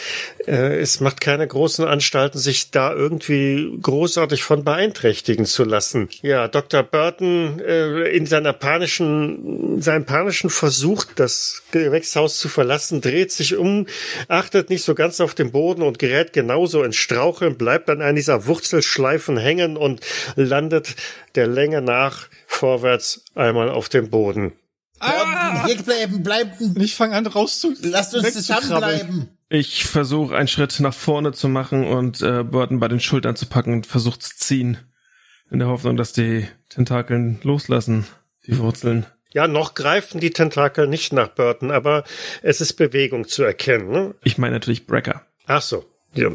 äh, 0.46 0.80
es 0.80 1.00
macht 1.00 1.22
keine 1.22 1.48
großen 1.48 1.86
Anstalten, 1.86 2.38
sich 2.38 2.72
da 2.72 2.94
irgendwie 2.94 3.78
großartig 3.82 4.44
von 4.44 4.64
beeinträchtigen 4.64 5.46
zu 5.46 5.64
lassen. 5.64 6.10
Ja, 6.22 6.48
Dr. 6.48 6.84
Burton 6.84 7.60
äh, 7.60 8.10
in 8.10 8.26
seiner 8.26 8.54
panischen, 8.54 9.82
seinem 9.82 10.06
panischen 10.06 10.50
Versuch, 10.50 11.06
das 11.16 11.64
Gewächshaus 11.72 12.38
zu 12.38 12.48
verlassen, 12.48 13.02
dreht 13.02 13.32
sich 13.32 13.56
um, 13.56 13.88
achtet 14.28 14.70
nicht 14.70 14.84
so 14.84 14.94
ganz 14.94 15.20
auf 15.20 15.34
den 15.34 15.52
Boden 15.52 15.82
und 15.82 16.00
gerät 16.00 16.34
genauso 16.34 16.84
ins 16.84 16.96
Straucheln, 16.96 17.58
bleibt 17.58 17.90
an 17.90 18.02
einer 18.02 18.14
dieser 18.14 18.46
Wurzelschleifen 18.46 19.38
hängen 19.38 19.78
und 19.78 20.02
landet 20.36 20.96
der 21.36 21.48
Länge 21.48 21.82
nach 21.82 22.28
vorwärts 22.46 23.24
einmal 23.36 23.70
auf 23.70 23.90
dem 23.90 24.10
Boden. 24.10 24.54
Ah! 25.00 25.66
Hier 25.66 25.82
bleiben, 25.84 26.24
bleiben. 26.24 26.76
Ich 26.80 26.96
fange 26.96 27.16
an 27.16 27.28
rauszu. 27.28 27.74
Lasst 27.82 28.16
uns 28.16 28.34
zusammenbleiben. 28.34 29.30
Ich 29.50 29.86
versuche 29.86 30.36
einen 30.36 30.48
Schritt 30.48 30.80
nach 30.80 30.94
vorne 30.94 31.32
zu 31.32 31.48
machen 31.48 31.86
und 31.86 32.22
äh, 32.22 32.44
Burton 32.44 32.80
bei 32.80 32.88
den 32.90 33.00
Schultern 33.00 33.36
zu 33.36 33.46
packen 33.46 33.74
und 33.74 33.88
versuche 33.88 34.20
zu 34.20 34.36
ziehen. 34.36 34.78
In 35.50 35.60
der 35.60 35.70
Hoffnung, 35.70 35.96
dass 35.96 36.12
die 36.12 36.46
Tentakeln 36.68 37.40
loslassen, 37.44 38.06
die 38.46 38.58
Wurzeln. 38.58 39.06
Ja, 39.32 39.48
noch 39.48 39.76
greifen 39.76 40.20
die 40.20 40.32
Tentakel 40.32 40.88
nicht 40.88 41.14
nach 41.14 41.30
Burton, 41.30 41.72
aber 41.72 42.04
es 42.42 42.60
ist 42.60 42.74
Bewegung 42.74 43.28
zu 43.28 43.44
erkennen. 43.44 43.90
Ne? 43.90 44.16
Ich 44.24 44.38
meine 44.38 44.56
natürlich 44.56 44.86
Brecker. 44.86 45.26
Ach 45.46 45.62
so. 45.62 45.86
Ja, 46.14 46.30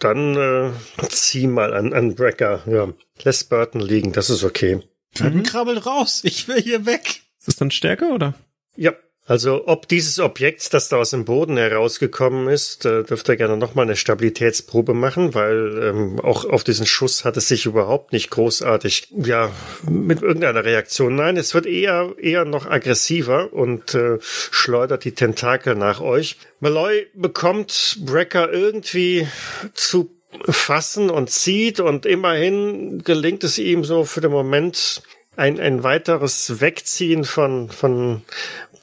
dann 0.00 0.36
äh, 0.36 0.72
zieh 1.08 1.46
mal 1.46 1.74
an, 1.74 1.92
an 1.92 2.14
Brecker. 2.14 2.62
Ja. 2.66 2.88
Lässt 3.22 3.50
Burton 3.50 3.80
liegen, 3.80 4.12
das 4.12 4.30
ist 4.30 4.42
okay. 4.42 4.80
Burton 5.18 5.42
krabbelt 5.42 5.86
raus. 5.86 6.22
Ich 6.24 6.48
will 6.48 6.60
hier 6.60 6.86
weg. 6.86 7.22
Ist 7.46 7.54
das 7.54 7.56
dann 7.56 7.70
stärker 7.70 8.12
oder? 8.12 8.34
Ja. 8.76 8.92
Also 9.28 9.66
ob 9.66 9.88
dieses 9.88 10.20
Objekt, 10.20 10.72
das 10.72 10.88
da 10.88 10.98
aus 10.98 11.10
dem 11.10 11.24
Boden 11.24 11.56
herausgekommen 11.56 12.46
ist, 12.48 12.86
äh, 12.86 13.02
dürft 13.02 13.28
ihr 13.28 13.36
gerne 13.36 13.56
nochmal 13.56 13.84
eine 13.84 13.96
Stabilitätsprobe 13.96 14.94
machen, 14.94 15.34
weil 15.34 15.82
ähm, 15.82 16.20
auch 16.20 16.44
auf 16.44 16.62
diesen 16.62 16.86
Schuss 16.86 17.24
hat 17.24 17.36
es 17.36 17.48
sich 17.48 17.66
überhaupt 17.66 18.12
nicht 18.12 18.30
großartig, 18.30 19.08
ja, 19.16 19.50
mit 19.82 20.22
irgendeiner 20.22 20.64
Reaktion. 20.64 21.16
Nein, 21.16 21.36
es 21.36 21.54
wird 21.54 21.66
eher, 21.66 22.14
eher 22.20 22.44
noch 22.44 22.66
aggressiver 22.66 23.52
und 23.52 23.96
äh, 23.96 24.18
schleudert 24.20 25.04
die 25.04 25.12
Tentakel 25.12 25.74
nach 25.74 26.00
euch. 26.00 26.36
Malloy 26.60 27.08
bekommt 27.12 27.98
Brecker 28.06 28.52
irgendwie 28.52 29.26
zu 29.74 30.16
fassen 30.48 31.10
und 31.10 31.30
zieht 31.30 31.80
und 31.80 32.06
immerhin 32.06 33.02
gelingt 33.02 33.42
es 33.42 33.58
ihm 33.58 33.84
so 33.84 34.04
für 34.04 34.20
den 34.20 34.30
Moment 34.30 35.02
ein, 35.36 35.60
ein 35.60 35.82
weiteres 35.82 36.60
Wegziehen 36.60 37.24
von, 37.24 37.70
von 37.70 38.22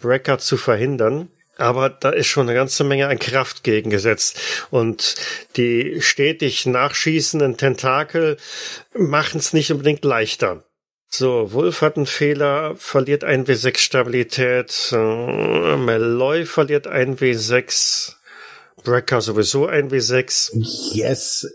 Brecker 0.02 0.38
zu 0.38 0.58
verhindern. 0.58 1.30
Aber 1.58 1.90
da 1.90 2.10
ist 2.10 2.28
schon 2.28 2.48
eine 2.48 2.58
ganze 2.58 2.84
Menge 2.84 3.08
an 3.08 3.20
Kraft 3.20 3.64
gegengesetzt. 3.64 4.40
Und 4.72 5.16
die 5.56 6.02
stetig 6.02 6.66
nachschießenden 6.66 7.58
Tentakel 7.58 8.38
machen 8.94 9.40
es 9.40 9.54
nicht 9.54 9.72
unbedingt 9.72 10.04
leichter. 10.04 10.64
So, 11.08 11.54
Wolf 11.54 11.82
hat 11.82 11.96
einen 11.96 12.08
Fehler, 12.08 12.76
verliert 12.76 13.24
ein 13.24 13.46
W6 13.46 13.78
Stabilität. 13.78 14.90
Äh, 14.94 15.76
Malloy 15.76 16.46
verliert 16.46 16.88
ein 16.88 17.18
W6. 17.18 18.16
Brecker 18.84 19.22
sowieso 19.22 19.68
ein 19.68 19.92
W6. 19.92 20.52
Yes. 20.94 21.48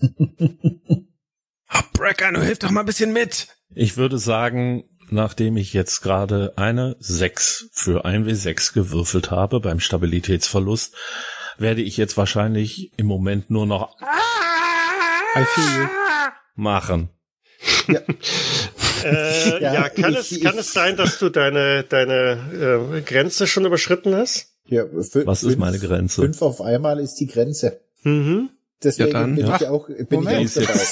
Oh, 1.74 1.80
Brecker, 1.94 2.30
du 2.32 2.42
hilf 2.42 2.58
doch 2.58 2.70
mal 2.70 2.80
ein 2.80 2.86
bisschen 2.86 3.14
mit. 3.14 3.46
Ich 3.74 3.96
würde 3.96 4.18
sagen, 4.18 4.84
nachdem 5.10 5.56
ich 5.56 5.72
jetzt 5.72 6.00
gerade 6.02 6.52
eine 6.56 6.96
6 7.00 7.68
für 7.72 8.04
ein 8.04 8.26
W6 8.26 8.74
gewürfelt 8.74 9.30
habe 9.30 9.60
beim 9.60 9.80
Stabilitätsverlust, 9.80 10.94
werde 11.58 11.82
ich 11.82 11.96
jetzt 11.96 12.16
wahrscheinlich 12.16 12.92
im 12.98 13.06
Moment 13.06 13.50
nur 13.50 13.66
noch 13.66 13.96
I 14.00 15.44
feel 15.54 15.82
you. 15.82 15.88
Äh, 16.54 16.60
machen. 16.60 17.08
ja, 17.88 18.00
Ja, 19.72 19.88
kann, 19.88 20.12
ich- 20.12 20.32
es, 20.32 20.40
kann 20.42 20.58
es 20.58 20.72
sein, 20.74 20.96
dass 20.96 21.18
du 21.18 21.30
deine, 21.30 21.82
deine 21.84 22.90
äh, 22.98 23.00
Grenze 23.00 23.46
schon 23.46 23.64
überschritten 23.64 24.14
hast? 24.14 24.48
Ja, 24.66 24.82
fü- 24.84 25.24
Was 25.26 25.42
ist 25.42 25.48
fünf- 25.52 25.58
meine 25.60 25.78
Grenze? 25.78 26.20
Fünf 26.22 26.42
auf 26.42 26.60
einmal 26.60 27.00
ist 27.00 27.14
die 27.16 27.26
Grenze. 27.26 27.80
Mhm. 28.02 28.50
Deswegen 28.82 29.12
Ja, 29.12 29.20
dann, 29.20 29.34
bin 29.36 29.46
ja. 29.46 29.56
ich 29.56 29.66
auch, 29.68 29.86
bin 29.88 30.06
Moment. 30.10 30.54
ich 30.56 30.68
auch 30.68 30.72
dabei. 30.72 30.86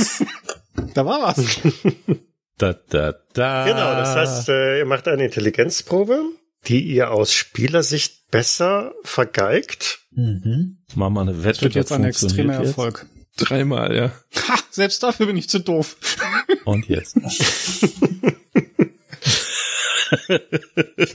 Da 0.95 1.05
war 1.07 1.21
was. 1.23 1.37
Da, 2.61 2.75
da, 2.91 3.15
da. 3.33 3.65
Genau, 3.65 3.95
das 3.95 4.15
heißt, 4.15 4.51
äh, 4.51 4.81
ihr 4.81 4.85
macht 4.85 5.09
eine 5.09 5.25
Intelligenzprobe, 5.25 6.21
die 6.67 6.83
ihr 6.83 7.11
aus 7.11 7.33
Spielersicht 7.33 8.31
besser 8.31 8.93
vergeigt. 9.03 10.01
Mhm. 10.11 10.77
Machen 10.95 11.15
wir 11.15 11.23
eine 11.23 11.43
Wette. 11.43 11.53
Das 11.55 11.63
wird 11.63 11.75
jetzt 11.77 11.91
das 11.91 11.97
ein 11.99 12.05
extremer 12.05 12.59
jetzt. 12.59 12.69
Erfolg. 12.69 13.07
Dreimal, 13.39 13.97
ja. 13.97 14.13
Ha, 14.49 14.59
selbst 14.71 15.03
dafür 15.03 15.25
bin 15.25 15.39
ich 15.39 15.49
zu 15.49 15.61
doof. 15.61 15.97
Und 16.65 16.87
jetzt. 16.87 17.17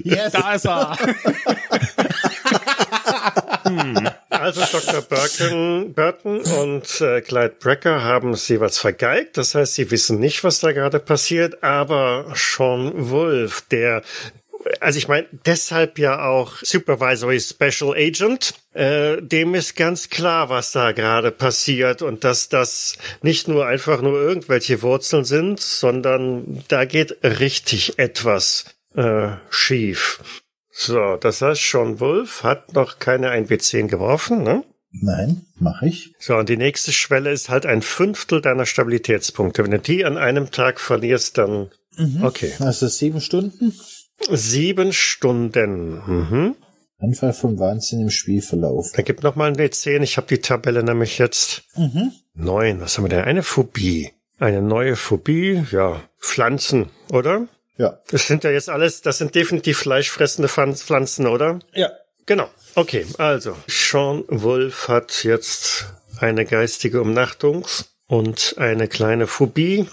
Yes. 0.04 0.32
Da 0.32 0.54
ist 0.54 0.66
er. 0.66 0.98
Also 4.46 4.62
Dr. 4.62 5.02
Burton, 5.02 5.94
Burton 5.96 6.42
und 6.42 7.02
äh, 7.02 7.22
Clyde 7.22 7.56
Brecker 7.60 8.04
haben 8.04 8.34
es 8.34 8.48
jeweils 8.48 8.78
vergeigt. 8.78 9.38
Das 9.38 9.56
heißt, 9.56 9.74
sie 9.74 9.90
wissen 9.90 10.20
nicht, 10.20 10.44
was 10.44 10.60
da 10.60 10.72
gerade 10.72 11.00
passiert. 11.00 11.64
Aber 11.64 12.32
Sean 12.36 13.10
Wolf, 13.10 13.64
der 13.72 14.04
also 14.80 14.98
ich 15.00 15.08
meine, 15.08 15.28
deshalb 15.46 15.98
ja 15.98 16.26
auch 16.28 16.58
Supervisory 16.62 17.40
Special 17.40 17.96
Agent, 17.96 18.54
äh, 18.74 19.20
dem 19.20 19.56
ist 19.56 19.76
ganz 19.76 20.10
klar, 20.10 20.50
was 20.50 20.72
da 20.72 20.92
gerade 20.92 21.32
passiert 21.32 22.04
und 22.04 22.24
dass 22.24 22.50
das 22.50 22.98
nicht 23.24 23.48
nur 23.48 23.66
einfach 23.66 24.02
nur 24.02 24.20
irgendwelche 24.20 24.84
Wurzeln 24.84 25.26
sind, 25.26 25.60
sondern 25.60 26.64
da 26.68 26.86
geht 26.86 27.18
richtig 27.24 27.98
etwas 27.98 28.66
äh, 28.96 29.30
schief. 29.50 30.20
So, 30.78 31.16
das 31.16 31.42
heißt, 31.42 31.62
Sean 31.72 32.02
Wolf 32.02 32.44
hat 32.44 32.74
noch 32.74 33.00
keine 33.00 33.32
1W10 33.32 33.88
geworfen, 33.88 34.44
ne? 34.44 34.66
Nein, 34.92 35.46
mache 35.58 35.88
ich. 35.88 36.14
So, 36.20 36.36
und 36.36 36.50
die 36.50 36.58
nächste 36.58 36.92
Schwelle 36.92 37.32
ist 37.32 37.50
halt 37.50 37.66
ein 37.66 37.82
Fünftel 37.82 38.42
deiner 38.42 38.66
Stabilitätspunkte. 38.66 39.64
Wenn 39.64 39.72
du 39.72 39.80
die 39.80 40.04
an 40.04 40.18
einem 40.18 40.52
Tag 40.52 40.82
verlierst, 40.82 41.38
dann 41.38 41.72
okay. 42.22 42.52
Also 42.60 42.88
sieben 42.88 43.22
Stunden. 43.22 43.74
Sieben 44.30 44.92
Stunden. 44.92 46.02
Mhm. 46.06 46.56
Anfall 47.00 47.32
vom 47.32 47.58
Wahnsinn 47.58 48.02
im 48.02 48.10
Spielverlauf. 48.10 48.92
Dann 48.94 49.06
gib 49.06 49.24
noch 49.24 49.38
mal 49.38 49.48
ein 49.48 49.56
W10. 49.56 50.02
Ich 50.02 50.18
habe 50.18 50.28
die 50.28 50.40
Tabelle 50.40 50.84
nämlich 50.84 51.20
jetzt. 51.20 51.64
Mhm. 51.78 52.12
Neun. 52.34 52.82
Was 52.82 52.98
haben 52.98 53.06
wir 53.06 53.10
denn? 53.10 53.24
Eine 53.24 53.44
Phobie. 53.44 54.12
Eine 54.40 54.62
neue 54.62 54.98
Phobie. 54.98 55.66
Ja, 55.72 56.02
Pflanzen, 56.20 56.88
oder? 57.12 57.48
Ja. 57.78 58.00
Das 58.10 58.28
sind 58.28 58.44
ja 58.44 58.52
jetzt 58.52 58.70
alles, 58.70 59.02
das 59.02 59.18
sind 59.18 59.36
definitiv 59.36 59.78
fleischfressende 59.80 60.48
Pflan- 60.48 60.76
Pflanzen, 60.76 61.28
oder? 61.28 61.60
Ja. 61.74 61.92
Genau. 62.26 62.48
Okay, 62.74 63.06
also 63.20 63.56
Sean 63.68 64.24
Wolf 64.28 64.88
hat 64.88 65.24
jetzt 65.24 65.86
eine 66.20 66.46
geistige 66.46 67.02
Umnachtung 67.02 67.68
und 68.08 68.56
eine 68.58 68.88
kleine 68.88 69.28
Phobie. 69.28 69.86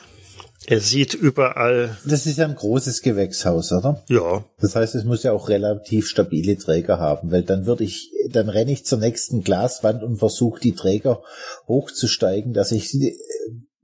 Er 0.66 0.80
sieht 0.80 1.12
überall, 1.14 1.98
Das 2.06 2.24
ist 2.24 2.38
ja 2.38 2.44
ein 2.46 2.54
großes 2.54 3.02
Gewächshaus, 3.02 3.72
oder? 3.72 4.02
ja, 4.08 4.44
Das 4.60 4.76
heißt, 4.76 4.94
es 4.94 5.04
muss 5.04 5.24
ja 5.24 5.32
auch 5.32 5.48
relativ 5.48 6.08
stabile 6.08 6.56
Träger 6.56 6.98
haben, 7.00 7.32
weil 7.32 7.42
dann 7.42 7.66
würde 7.66 7.82
ich, 7.84 8.12
dann 8.30 8.48
renne 8.48 8.70
ich 8.72 8.86
zur 8.86 8.98
nächsten 8.98 9.42
Glaswand 9.42 10.02
und 10.04 10.18
versuche 10.18 10.60
die 10.60 10.74
Träger 10.74 11.20
hochzusteigen, 11.66 12.52
dass 12.54 12.70
ich 12.72 12.88
sie 12.88 13.18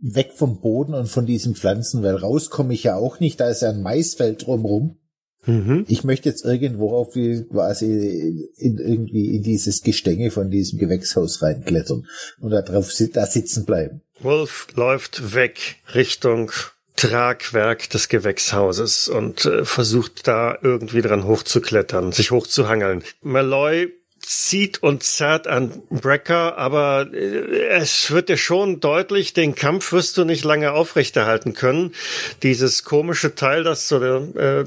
weg 0.01 0.33
vom 0.35 0.61
Boden 0.61 0.95
und 0.95 1.09
von 1.09 1.27
diesen 1.27 1.55
Pflanzen, 1.55 2.03
weil 2.03 2.17
raus 2.17 2.51
komme 2.51 2.75
ich 2.75 2.85
ja 2.85 2.97
auch 2.97 3.21
nicht, 3.21 3.41
da 3.41 3.49
ist 3.49 3.63
ja 3.63 3.71
ein 3.71 3.83
Maisfeld 3.83 4.47
drumrum. 4.47 4.99
mhm. 5.45 5.85
Ich 5.89 6.05
möchte 6.05 6.29
jetzt 6.29 6.45
irgendwo 6.45 6.93
auf 6.93 7.13
die, 7.13 7.45
quasi 7.51 8.49
in, 8.57 8.79
irgendwie 8.79 9.37
in 9.37 9.43
dieses 9.43 9.83
Gestänge 9.83 10.31
von 10.31 10.51
diesem 10.51 10.79
Gewächshaus 10.79 11.43
reinklettern 11.43 12.07
und 12.41 12.51
da 12.51 12.63
drauf 12.63 12.93
da 13.13 13.27
sitzen 13.27 13.65
bleiben. 13.65 14.03
Wolf 14.21 14.69
läuft 14.75 15.35
weg 15.35 15.77
Richtung 15.95 16.53
Tragwerk 16.99 17.91
des 17.91 18.09
Gewächshauses 18.09 19.09
und 19.09 19.45
äh, 19.45 19.65
versucht 19.65 20.27
da 20.27 20.59
irgendwie 20.61 21.01
dran 21.01 21.25
hochzuklettern, 21.25 22.11
sich 22.11 22.33
hochzuhangeln. 22.33 23.05
Malloy 23.23 23.93
zieht 24.29 24.83
und 24.83 25.03
zerrt 25.03 25.47
an 25.47 25.83
Brecker, 25.89 26.59
aber 26.59 27.09
äh, 27.15 27.69
es 27.69 28.11
wird 28.11 28.29
dir 28.29 28.37
schon 28.37 28.79
deutlich, 28.79 29.33
den 29.33 29.55
Kampf 29.55 29.93
wirst 29.93 30.19
du 30.19 30.25
nicht 30.25 30.45
lange 30.45 30.73
aufrechterhalten 30.73 31.55
können. 31.55 31.95
Dieses 32.43 32.85
komische 32.85 33.35
Teil, 33.35 33.65
das 33.65 33.89
so 33.89 34.03
äh, 34.03 34.65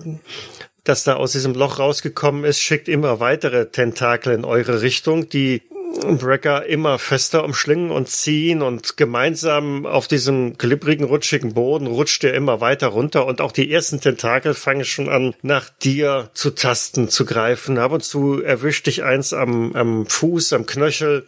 das 0.84 1.04
da 1.04 1.16
aus 1.16 1.34
diesem 1.34 1.54
Loch 1.54 1.78
rausgekommen 1.78 2.44
ist, 2.44 2.60
schickt 2.60 2.90
immer 2.90 3.20
weitere 3.20 3.68
Tentakel 3.68 4.34
in 4.34 4.46
eure 4.46 4.82
Richtung, 4.82 5.30
die 5.30 5.62
Brecker 6.02 6.66
immer 6.66 7.00
fester 7.00 7.44
umschlingen 7.44 7.92
und 7.92 8.10
ziehen 8.10 8.62
und 8.62 8.98
gemeinsam 8.98 9.86
auf 9.86 10.08
diesem 10.08 10.58
glibbrigen, 10.58 11.06
rutschigen 11.06 11.54
Boden 11.54 11.88
rutscht 11.88 12.24
er 12.24 12.34
immer 12.34 12.62
weiter 12.62 12.88
runter 12.88 13.26
und 13.26 13.42
auch 13.42 13.52
die 13.52 13.72
ersten 13.72 14.02
Tentakel 14.02 14.54
fangen 14.54 14.86
schon 14.86 15.10
an, 15.10 15.34
nach 15.42 15.70
dir 15.70 16.30
zu 16.34 16.52
tasten, 16.52 17.10
zu 17.10 17.26
greifen. 17.26 17.78
Ab 17.78 17.92
und 17.92 18.04
zu 18.04 18.42
erwischt 18.42 18.88
dich 18.88 19.04
eins 19.04 19.34
am, 19.34 19.76
am 19.76 20.06
Fuß, 20.06 20.54
am 20.54 20.66
Knöchel 20.66 21.28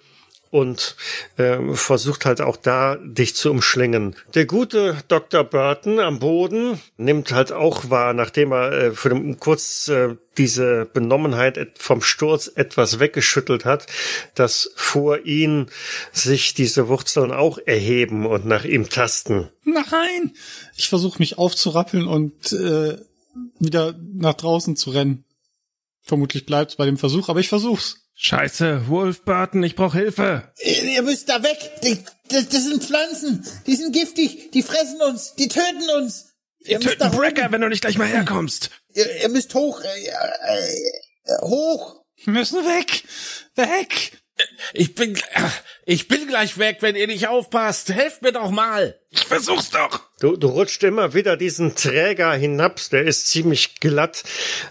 und 0.53 0.95
äh, 1.37 1.57
versucht 1.73 2.27
halt 2.27 2.39
auch 2.39 2.57
da 2.57 2.97
dich 2.97 3.33
zu 3.33 3.49
umschlingen. 3.49 4.15
Der 4.35 4.45
gute 4.45 4.97
Dr. 5.07 5.43
Burton 5.43 5.99
am 5.99 6.19
Boden 6.19 6.79
nimmt 6.95 7.31
halt 7.31 7.51
auch 7.51 7.89
wahr, 7.89 8.13
nachdem 8.13 8.51
er 8.51 8.71
äh, 8.71 8.91
für 8.91 9.09
den, 9.09 9.39
kurz 9.39 9.87
äh, 9.87 10.15
diese 10.37 10.85
Benommenheit 10.85 11.71
vom 11.79 12.03
Sturz 12.03 12.51
etwas 12.53 12.99
weggeschüttelt 12.99 13.65
hat, 13.65 13.87
dass 14.35 14.71
vor 14.75 15.25
ihn 15.25 15.71
sich 16.11 16.53
diese 16.53 16.87
Wurzeln 16.87 17.31
auch 17.31 17.57
erheben 17.57 18.27
und 18.27 18.45
nach 18.45 18.63
ihm 18.63 18.89
tasten. 18.89 19.49
Nein! 19.63 20.33
Ich 20.75 20.89
versuche 20.89 21.17
mich 21.17 21.39
aufzurappeln 21.39 22.05
und 22.05 22.53
äh, 22.53 22.97
wieder 23.57 23.95
nach 24.13 24.35
draußen 24.35 24.75
zu 24.75 24.91
rennen. 24.91 25.25
Vermutlich 26.03 26.45
bleibt's 26.45 26.75
bei 26.75 26.85
dem 26.85 26.97
Versuch, 26.97 27.29
aber 27.29 27.39
ich 27.39 27.49
versuch's. 27.49 28.01
Scheiße, 28.15 28.87
Wolf 28.89 29.23
Burton, 29.23 29.63
ich 29.63 29.75
brauche 29.75 29.97
Hilfe. 29.97 30.51
Ihr 30.61 31.01
müsst 31.01 31.29
da 31.29 31.41
weg. 31.41 31.57
Das, 32.29 32.49
das 32.49 32.63
sind 32.65 32.83
Pflanzen. 32.83 33.45
Die 33.65 33.75
sind 33.75 33.93
giftig. 33.93 34.51
Die 34.51 34.61
fressen 34.61 35.01
uns. 35.01 35.33
Die 35.35 35.47
töten 35.47 35.89
uns. 35.97 36.27
Ihr 36.59 36.79
Die 36.79 36.87
töten 36.87 37.11
Brecker, 37.11 37.51
wenn 37.51 37.61
du 37.61 37.69
nicht 37.69 37.81
gleich 37.81 37.97
mal 37.97 38.07
herkommst. 38.07 38.69
Ihr, 38.93 39.23
ihr 39.23 39.29
müsst 39.29 39.55
hoch. 39.55 39.81
Äh, 39.81 40.07
äh, 40.07 41.41
hoch. 41.41 42.03
Wir 42.23 42.33
müssen 42.33 42.63
weg. 42.63 43.03
Weg. 43.55 44.11
Ich 44.73 44.95
bin, 44.95 45.17
ich 45.85 46.07
bin 46.07 46.27
gleich 46.27 46.57
weg, 46.57 46.77
wenn 46.81 46.95
ihr 46.95 47.07
nicht 47.07 47.27
aufpasst. 47.27 47.89
Helft 47.89 48.21
mir 48.21 48.31
doch 48.31 48.51
mal. 48.51 48.99
Ich 49.13 49.25
versuch's 49.25 49.69
doch. 49.69 50.01
Du, 50.19 50.37
du 50.37 50.47
rutscht 50.47 50.81
immer 50.83 51.13
wieder 51.13 51.35
diesen 51.35 51.75
Träger 51.75 52.31
hinab, 52.33 52.79
der 52.91 53.03
ist 53.03 53.27
ziemlich 53.27 53.81
glatt, 53.81 54.23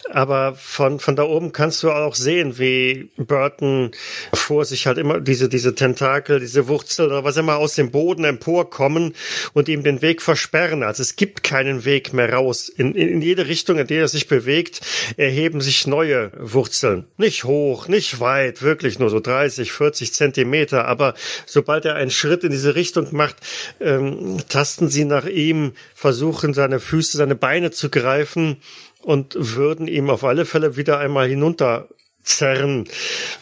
aber 0.08 0.54
von, 0.54 0.98
von 0.98 1.14
da 1.14 1.24
oben 1.24 1.52
kannst 1.52 1.82
du 1.82 1.90
auch 1.90 2.14
sehen, 2.14 2.58
wie 2.58 3.10
Burton 3.18 3.90
vor 4.32 4.64
sich 4.64 4.86
halt 4.86 4.96
immer 4.96 5.20
diese, 5.20 5.50
diese 5.50 5.74
Tentakel, 5.74 6.40
diese 6.40 6.68
Wurzel 6.68 7.06
oder 7.06 7.22
was 7.22 7.36
immer 7.36 7.56
aus 7.56 7.74
dem 7.74 7.90
Boden 7.90 8.24
emporkommen 8.24 9.14
und 9.52 9.68
ihm 9.68 9.82
den 9.82 10.00
Weg 10.00 10.22
versperren. 10.22 10.82
Also 10.82 11.02
es 11.02 11.16
gibt 11.16 11.42
keinen 11.42 11.84
Weg 11.84 12.14
mehr 12.14 12.32
raus. 12.32 12.70
In, 12.70 12.94
in, 12.94 13.08
in 13.08 13.20
jede 13.20 13.46
Richtung, 13.46 13.78
in 13.78 13.86
der 13.86 14.02
er 14.02 14.08
sich 14.08 14.28
bewegt, 14.28 14.80
erheben 15.18 15.60
sich 15.60 15.86
neue 15.86 16.32
Wurzeln. 16.38 17.04
Nicht 17.18 17.44
hoch, 17.44 17.88
nicht 17.88 18.20
weit, 18.20 18.62
wirklich 18.62 18.98
nur 18.98 19.10
so 19.10 19.20
30, 19.20 19.70
40 19.70 20.14
Zentimeter, 20.14 20.86
aber 20.86 21.12
sobald 21.44 21.84
er 21.84 21.96
einen 21.96 22.10
Schritt 22.10 22.42
in 22.42 22.52
diese 22.52 22.74
Richtung 22.74 23.08
macht, 23.10 23.36
ähm, 23.80 24.31
tasten 24.38 24.88
sie 24.88 25.04
nach 25.04 25.26
ihm 25.26 25.72
versuchen, 25.94 26.54
seine 26.54 26.80
Füße, 26.80 27.16
seine 27.16 27.34
Beine 27.34 27.70
zu 27.70 27.90
greifen 27.90 28.58
und 29.02 29.34
würden 29.36 29.88
ihm 29.88 30.10
auf 30.10 30.24
alle 30.24 30.44
Fälle 30.44 30.76
wieder 30.76 30.98
einmal 30.98 31.28
hinunterzerren, 31.28 32.88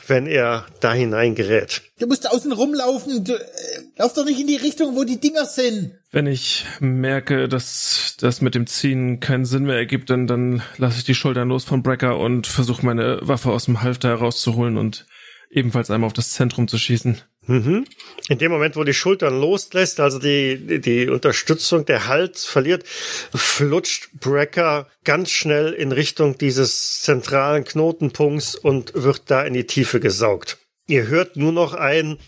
wenn 0.06 0.26
er 0.26 0.66
da 0.80 0.92
hineingerät. 0.92 1.82
Du 1.98 2.06
musst 2.06 2.30
außen 2.30 2.52
rumlaufen. 2.52 3.24
Du, 3.24 3.34
äh, 3.34 3.40
lauf 3.98 4.14
doch 4.14 4.24
nicht 4.24 4.40
in 4.40 4.46
die 4.46 4.56
Richtung, 4.56 4.96
wo 4.96 5.04
die 5.04 5.20
Dinger 5.20 5.44
sind. 5.44 5.92
Wenn 6.12 6.26
ich 6.26 6.64
merke, 6.80 7.48
dass 7.48 8.16
das 8.18 8.40
mit 8.40 8.54
dem 8.54 8.66
Ziehen 8.66 9.20
keinen 9.20 9.44
Sinn 9.44 9.64
mehr 9.64 9.76
ergibt, 9.76 10.10
dann, 10.10 10.26
dann 10.26 10.62
lasse 10.76 10.98
ich 10.98 11.04
die 11.04 11.14
Schultern 11.14 11.48
los 11.48 11.64
von 11.64 11.82
Brecker 11.82 12.18
und 12.18 12.46
versuche 12.46 12.84
meine 12.84 13.20
Waffe 13.22 13.50
aus 13.50 13.66
dem 13.66 13.82
Halfter 13.82 14.08
herauszuholen 14.08 14.76
und 14.76 15.06
ebenfalls 15.50 15.90
einmal 15.90 16.08
auf 16.08 16.12
das 16.12 16.30
Zentrum 16.30 16.68
zu 16.68 16.78
schießen. 16.78 17.20
Mhm. 17.46 17.86
In 18.28 18.38
dem 18.38 18.52
Moment, 18.52 18.76
wo 18.76 18.84
die 18.84 18.94
Schultern 18.94 19.40
loslässt, 19.40 19.98
also 19.98 20.18
die, 20.18 20.80
die 20.80 21.08
Unterstützung, 21.08 21.84
der 21.84 22.06
Hals 22.06 22.44
verliert, 22.44 22.86
flutscht 22.86 24.10
Brecker 24.20 24.88
ganz 25.04 25.30
schnell 25.30 25.72
in 25.72 25.92
Richtung 25.92 26.38
dieses 26.38 27.00
zentralen 27.00 27.64
Knotenpunkts 27.64 28.54
und 28.54 28.92
wird 28.94 29.30
da 29.30 29.42
in 29.42 29.54
die 29.54 29.66
Tiefe 29.66 30.00
gesaugt. 30.00 30.58
Ihr 30.86 31.06
hört 31.06 31.36
nur 31.36 31.52
noch 31.52 31.74
ein 31.74 32.18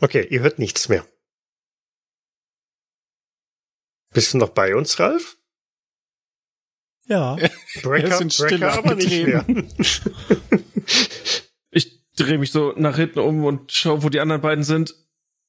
Okay, 0.00 0.26
ihr 0.30 0.40
hört 0.40 0.58
nichts 0.58 0.88
mehr. 0.88 1.06
Bist 4.12 4.34
du 4.34 4.38
noch 4.38 4.48
bei 4.50 4.74
uns, 4.74 4.98
Ralf? 4.98 5.36
Ja. 7.06 7.36
Brecker, 7.82 8.24
Brecker 8.38 8.72
aber 8.72 8.94
nicht 8.96 9.26
mehr. 9.26 9.46
drehe 12.16 12.38
mich 12.38 12.52
so 12.52 12.72
nach 12.76 12.96
hinten 12.96 13.20
um 13.20 13.44
und 13.44 13.72
schaue, 13.72 14.02
wo 14.02 14.08
die 14.08 14.20
anderen 14.20 14.42
beiden 14.42 14.64
sind 14.64 14.94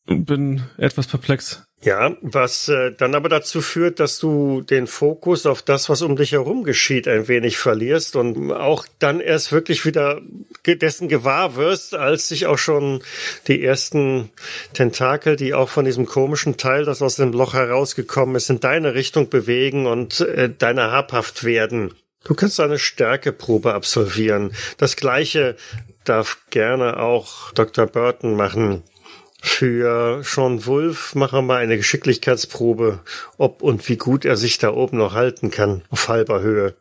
bin 0.06 0.64
etwas 0.78 1.08
perplex. 1.08 1.64
Ja, 1.82 2.16
was 2.22 2.70
äh, 2.70 2.94
dann 2.94 3.14
aber 3.14 3.28
dazu 3.28 3.62
führt, 3.62 4.00
dass 4.00 4.18
du 4.18 4.62
den 4.62 4.88
Fokus 4.88 5.46
auf 5.46 5.62
das, 5.62 5.90
was 5.90 6.02
um 6.02 6.16
dich 6.16 6.32
herum 6.32 6.64
geschieht, 6.64 7.10
ein 7.10 7.28
wenig 7.28 7.58
verlierst 7.58 8.16
und 8.16 8.54
auch 8.54 8.86
dann 9.00 9.20
erst 9.20 9.52
wirklich 9.52 9.86
wieder 9.86 10.22
dessen 10.66 11.10
gewahr 11.10 11.58
wirst, 11.58 11.94
als 11.94 12.30
sich 12.30 12.46
auch 12.46 12.58
schon 12.58 13.02
die 13.48 13.62
ersten 13.62 14.30
Tentakel, 14.72 15.36
die 15.36 15.54
auch 15.54 15.68
von 15.68 15.84
diesem 15.84 16.06
komischen 16.06 16.56
Teil, 16.56 16.86
das 16.86 17.02
aus 17.02 17.18
dem 17.18 17.34
Loch 17.34 17.54
herausgekommen 17.54 18.38
ist, 18.38 18.50
in 18.50 18.62
deine 18.62 18.94
Richtung 18.94 19.30
bewegen 19.30 19.86
und 19.86 20.22
äh, 20.22 20.50
deiner 20.50 20.92
habhaft 20.92 21.44
werden. 21.44 21.94
Du 22.24 22.34
kannst 22.34 22.62
eine 22.62 22.80
Stärkeprobe 22.80 23.74
absolvieren. 23.74 24.54
Das 24.78 24.96
gleiche 24.96 25.58
darf 26.04 26.38
gerne 26.50 26.98
auch 27.00 27.52
Dr. 27.52 27.86
Burton 27.86 28.36
machen. 28.36 28.84
Für 29.42 30.24
Sean 30.24 30.66
Wolf 30.66 31.16
machen 31.16 31.40
wir 31.40 31.42
mal 31.42 31.58
eine 31.58 31.76
Geschicklichkeitsprobe, 31.76 33.00
ob 33.38 33.62
und 33.62 33.88
wie 33.90 33.98
gut 33.98 34.24
er 34.24 34.38
sich 34.38 34.58
da 34.58 34.74
oben 34.74 34.98
noch 34.98 35.14
halten 35.14 35.52
kann, 35.52 35.84
auf 35.90 36.08
halber 36.08 36.42
Höhe. 36.42 36.76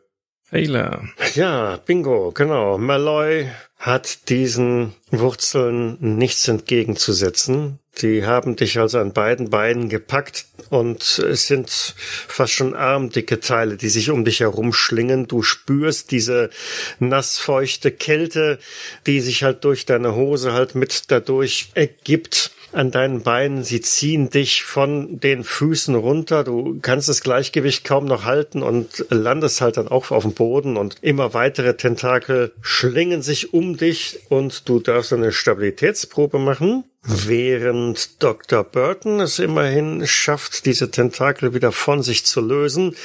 Fehler. 0.53 1.09
Ja, 1.33 1.79
bingo, 1.83 2.31
genau. 2.31 2.77
Malloy 2.77 3.47
hat 3.79 4.29
diesen 4.29 4.93
Wurzeln 5.09 5.97
nichts 5.99 6.47
entgegenzusetzen. 6.47 7.79
Die 8.03 8.23
haben 8.23 8.55
dich 8.55 8.77
also 8.77 8.99
an 8.99 9.13
beiden 9.13 9.49
Beinen 9.49 9.89
gepackt 9.89 10.45
und 10.69 11.01
es 11.01 11.47
sind 11.47 11.69
fast 11.69 12.53
schon 12.53 12.75
armdicke 12.75 13.39
Teile, 13.39 13.77
die 13.77 13.89
sich 13.89 14.11
um 14.11 14.25
dich 14.25 14.41
herumschlingen. 14.41 15.27
Du 15.27 15.41
spürst 15.41 16.11
diese 16.11 16.51
nassfeuchte 16.99 17.91
Kälte, 17.91 18.59
die 19.07 19.21
sich 19.21 19.43
halt 19.43 19.63
durch 19.63 19.87
deine 19.87 20.15
Hose 20.15 20.53
halt 20.53 20.75
mit 20.75 21.09
dadurch 21.09 21.71
ergibt 21.73 22.51
an 22.73 22.91
deinen 22.91 23.21
Beinen. 23.21 23.63
Sie 23.63 23.81
ziehen 23.81 24.29
dich 24.29 24.63
von 24.63 25.19
den 25.19 25.43
Füßen 25.43 25.95
runter. 25.95 26.43
Du 26.43 26.79
kannst 26.81 27.09
das 27.09 27.21
Gleichgewicht 27.21 27.83
kaum 27.83 28.05
noch 28.05 28.25
halten 28.25 28.63
und 28.63 29.05
landest 29.09 29.61
halt 29.61 29.77
dann 29.77 29.87
auch 29.87 30.11
auf 30.11 30.23
dem 30.23 30.33
Boden 30.33 30.77
und 30.77 30.97
immer 31.01 31.33
weitere 31.33 31.75
Tentakel 31.75 32.53
schlingen 32.61 33.21
sich 33.21 33.53
um 33.53 33.77
dich 33.77 34.19
und 34.29 34.67
du 34.67 34.79
darfst 34.79 35.13
eine 35.13 35.31
Stabilitätsprobe 35.31 36.39
machen. 36.39 36.83
Während 37.05 38.23
Dr. 38.23 38.63
Burton 38.63 39.19
es 39.19 39.39
immerhin 39.39 40.07
schafft, 40.07 40.65
diese 40.65 40.89
Tentakel 40.89 41.53
wieder 41.53 41.73
von 41.73 42.01
sich 42.01 42.25
zu 42.25 42.39
lösen 42.39 42.95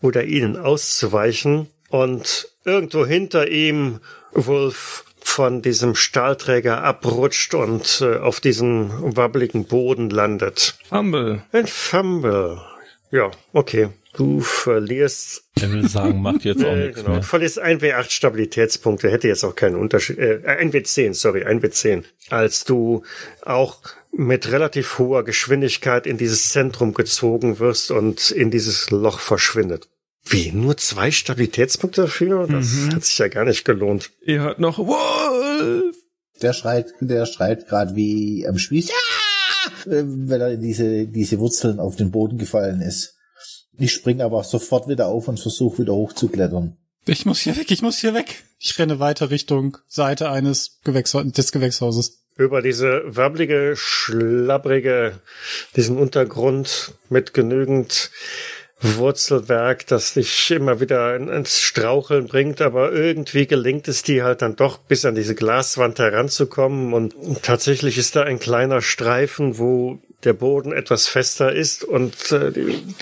oder 0.00 0.24
ihnen 0.24 0.56
auszuweichen 0.56 1.68
und 1.90 2.48
irgendwo 2.64 3.04
hinter 3.04 3.48
ihm 3.48 4.00
Wolf 4.32 5.04
von 5.24 5.62
diesem 5.62 5.94
Stahlträger 5.94 6.82
abrutscht 6.82 7.54
und 7.54 8.00
äh, 8.02 8.16
auf 8.16 8.40
diesen 8.40 9.16
wabbeligen 9.16 9.64
Boden 9.64 10.10
landet. 10.10 10.76
Fumble. 10.88 11.42
Ein 11.52 11.66
Fumble. 11.66 12.60
Ja, 13.10 13.30
okay. 13.52 13.90
Du 14.14 14.40
verlierst. 14.40 15.44
Er 15.58 15.72
will 15.72 15.88
sagen, 15.88 16.20
macht 16.20 16.44
jetzt 16.44 16.64
auch 16.64 16.74
nichts 16.74 16.96
genau. 16.96 17.14
mehr. 17.14 17.22
Verlierst 17.22 17.62
1W8 17.62 18.10
Stabilitätspunkte, 18.10 19.10
hätte 19.10 19.28
jetzt 19.28 19.44
auch 19.44 19.54
keinen 19.54 19.76
Unterschied. 19.76 20.18
Äh, 20.18 20.40
1W10, 20.44 21.14
sorry, 21.14 21.44
1W10. 21.44 22.04
Als 22.28 22.64
du 22.64 23.04
auch 23.42 23.78
mit 24.12 24.52
relativ 24.52 24.98
hoher 24.98 25.24
Geschwindigkeit 25.24 26.06
in 26.06 26.18
dieses 26.18 26.50
Zentrum 26.50 26.92
gezogen 26.92 27.58
wirst 27.58 27.90
und 27.90 28.30
in 28.30 28.50
dieses 28.50 28.90
Loch 28.90 29.18
verschwindet. 29.18 29.88
Wie, 30.24 30.52
nur 30.52 30.76
zwei 30.76 31.10
Stabilitätspunkte 31.10 32.02
dafür? 32.02 32.46
Das 32.46 32.72
mhm. 32.72 32.94
hat 32.94 33.04
sich 33.04 33.18
ja 33.18 33.28
gar 33.28 33.44
nicht 33.44 33.64
gelohnt. 33.64 34.10
Ihr 34.24 34.40
hört 34.40 34.60
noch 34.60 34.78
Wolf! 34.78 35.96
Der 36.40 36.52
schreit, 36.52 36.92
der 37.00 37.26
schreit 37.26 37.68
gerade 37.68 37.94
wie 37.94 38.46
am 38.46 38.58
Spieß. 38.58 38.88
Ja! 38.88 38.94
äh, 39.86 40.02
weil 40.04 40.40
er 40.40 40.52
in 40.52 40.60
diese, 40.60 41.06
diese 41.06 41.38
Wurzeln 41.38 41.78
auf 41.78 41.96
den 41.96 42.10
Boden 42.10 42.38
gefallen 42.38 42.80
ist. 42.80 43.16
Ich 43.78 43.92
spring 43.92 44.20
aber 44.20 44.44
sofort 44.44 44.88
wieder 44.88 45.06
auf 45.06 45.28
und 45.28 45.40
versuche 45.40 45.82
wieder 45.82 45.94
hochzuklettern. 45.94 46.76
Ich 47.06 47.26
muss 47.26 47.40
hier 47.40 47.56
weg, 47.56 47.70
ich 47.70 47.82
muss 47.82 47.98
hier 47.98 48.14
weg. 48.14 48.44
Ich 48.58 48.78
renne 48.78 49.00
weiter 49.00 49.30
Richtung 49.30 49.78
Seite 49.88 50.30
eines 50.30 50.78
Gewächsha 50.84 51.24
des 51.24 51.50
Gewächshauses. 51.50 52.20
Über 52.36 52.62
diese 52.62 53.02
wabbelige, 53.04 53.74
schlabbrige, 53.76 55.20
diesen 55.74 55.98
Untergrund 55.98 56.92
mit 57.08 57.34
genügend 57.34 58.10
Wurzelwerk, 58.82 59.86
das 59.86 60.14
dich 60.14 60.50
immer 60.50 60.80
wieder 60.80 61.14
ins 61.16 61.60
Straucheln 61.60 62.26
bringt, 62.26 62.60
aber 62.60 62.92
irgendwie 62.92 63.46
gelingt 63.46 63.88
es 63.88 64.02
dir 64.02 64.24
halt 64.24 64.42
dann 64.42 64.56
doch 64.56 64.78
bis 64.78 65.04
an 65.04 65.14
diese 65.14 65.34
Glaswand 65.34 65.98
heranzukommen 65.98 66.92
und 66.92 67.14
tatsächlich 67.42 67.96
ist 67.96 68.16
da 68.16 68.22
ein 68.22 68.40
kleiner 68.40 68.82
Streifen, 68.82 69.58
wo 69.58 70.00
der 70.24 70.32
Boden 70.32 70.72
etwas 70.72 71.08
fester 71.08 71.52
ist 71.52 71.84
und 71.84 72.32
äh, 72.32 72.52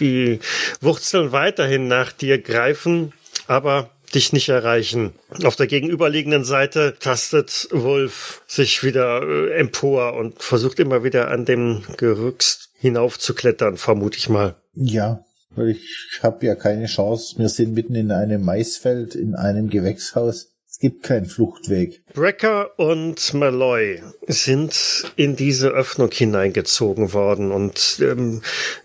die, 0.00 0.40
Wurzeln 0.80 1.32
weiterhin 1.32 1.88
nach 1.88 2.12
dir 2.12 2.40
greifen, 2.40 3.12
aber 3.46 3.90
dich 4.14 4.32
nicht 4.32 4.48
erreichen. 4.48 5.12
Auf 5.44 5.56
der 5.56 5.66
gegenüberliegenden 5.66 6.44
Seite 6.44 6.96
tastet 6.98 7.68
Wolf 7.70 8.42
sich 8.46 8.82
wieder 8.82 9.22
äh, 9.22 9.52
empor 9.52 10.14
und 10.14 10.42
versucht 10.42 10.80
immer 10.80 11.04
wieder 11.04 11.28
an 11.28 11.44
dem 11.44 11.82
Gerüxt 11.96 12.70
hinaufzuklettern, 12.78 13.76
vermute 13.76 14.18
ich 14.18 14.28
mal. 14.28 14.56
Ja, 14.74 15.20
weil 15.54 15.70
ich 15.70 16.20
habe 16.22 16.46
ja 16.46 16.54
keine 16.54 16.86
Chance. 16.86 17.38
Wir 17.38 17.48
sind 17.48 17.74
mitten 17.74 17.94
in 17.94 18.10
einem 18.10 18.42
Maisfeld, 18.42 19.14
in 19.14 19.34
einem 19.34 19.68
Gewächshaus. 19.68 20.52
Es 20.68 20.78
gibt 20.78 21.02
keinen 21.02 21.26
Fluchtweg. 21.26 22.02
Brecker 22.14 22.78
und 22.78 23.34
Malloy 23.34 24.02
sind 24.26 25.12
in 25.16 25.34
diese 25.34 25.68
Öffnung 25.68 26.10
hineingezogen 26.12 27.12
worden 27.12 27.50
und 27.50 27.98
ähm, 28.00 28.42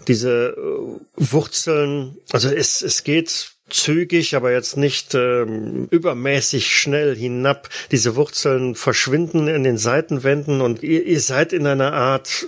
diese 0.08 0.56
äh, 0.58 1.00
Wurzeln, 1.16 2.18
also 2.32 2.50
es, 2.50 2.82
es 2.82 3.04
geht 3.04 3.55
zügig, 3.70 4.36
aber 4.36 4.52
jetzt 4.52 4.78
nicht 4.78 5.16
ähm, 5.16 5.88
übermäßig 5.90 6.74
schnell 6.76 7.16
hinab. 7.16 7.70
Diese 7.92 8.16
Wurzeln 8.16 8.76
verschwinden 8.76 9.48
in 9.48 9.64
den 9.64 9.78
Seitenwänden 9.78 10.62
und 10.62 10.84
ihr, 10.84 11.04
ihr 11.06 11.20
seid 11.20 11.52
in 11.52 11.66
einer 11.66 11.94
Art 11.94 12.46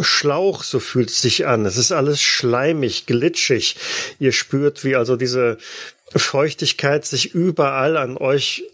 Schlauch, 0.00 0.62
so 0.62 0.78
fühlt 0.78 1.10
es 1.10 1.20
sich 1.20 1.46
an. 1.46 1.66
Es 1.66 1.76
ist 1.76 1.92
alles 1.92 2.22
schleimig, 2.22 3.06
glitschig. 3.06 3.76
Ihr 4.20 4.32
spürt, 4.32 4.84
wie 4.84 4.94
also 4.94 5.16
diese 5.16 5.58
Feuchtigkeit 6.14 7.04
sich 7.04 7.34
überall 7.34 7.96
an 7.96 8.16
euch 8.16 8.64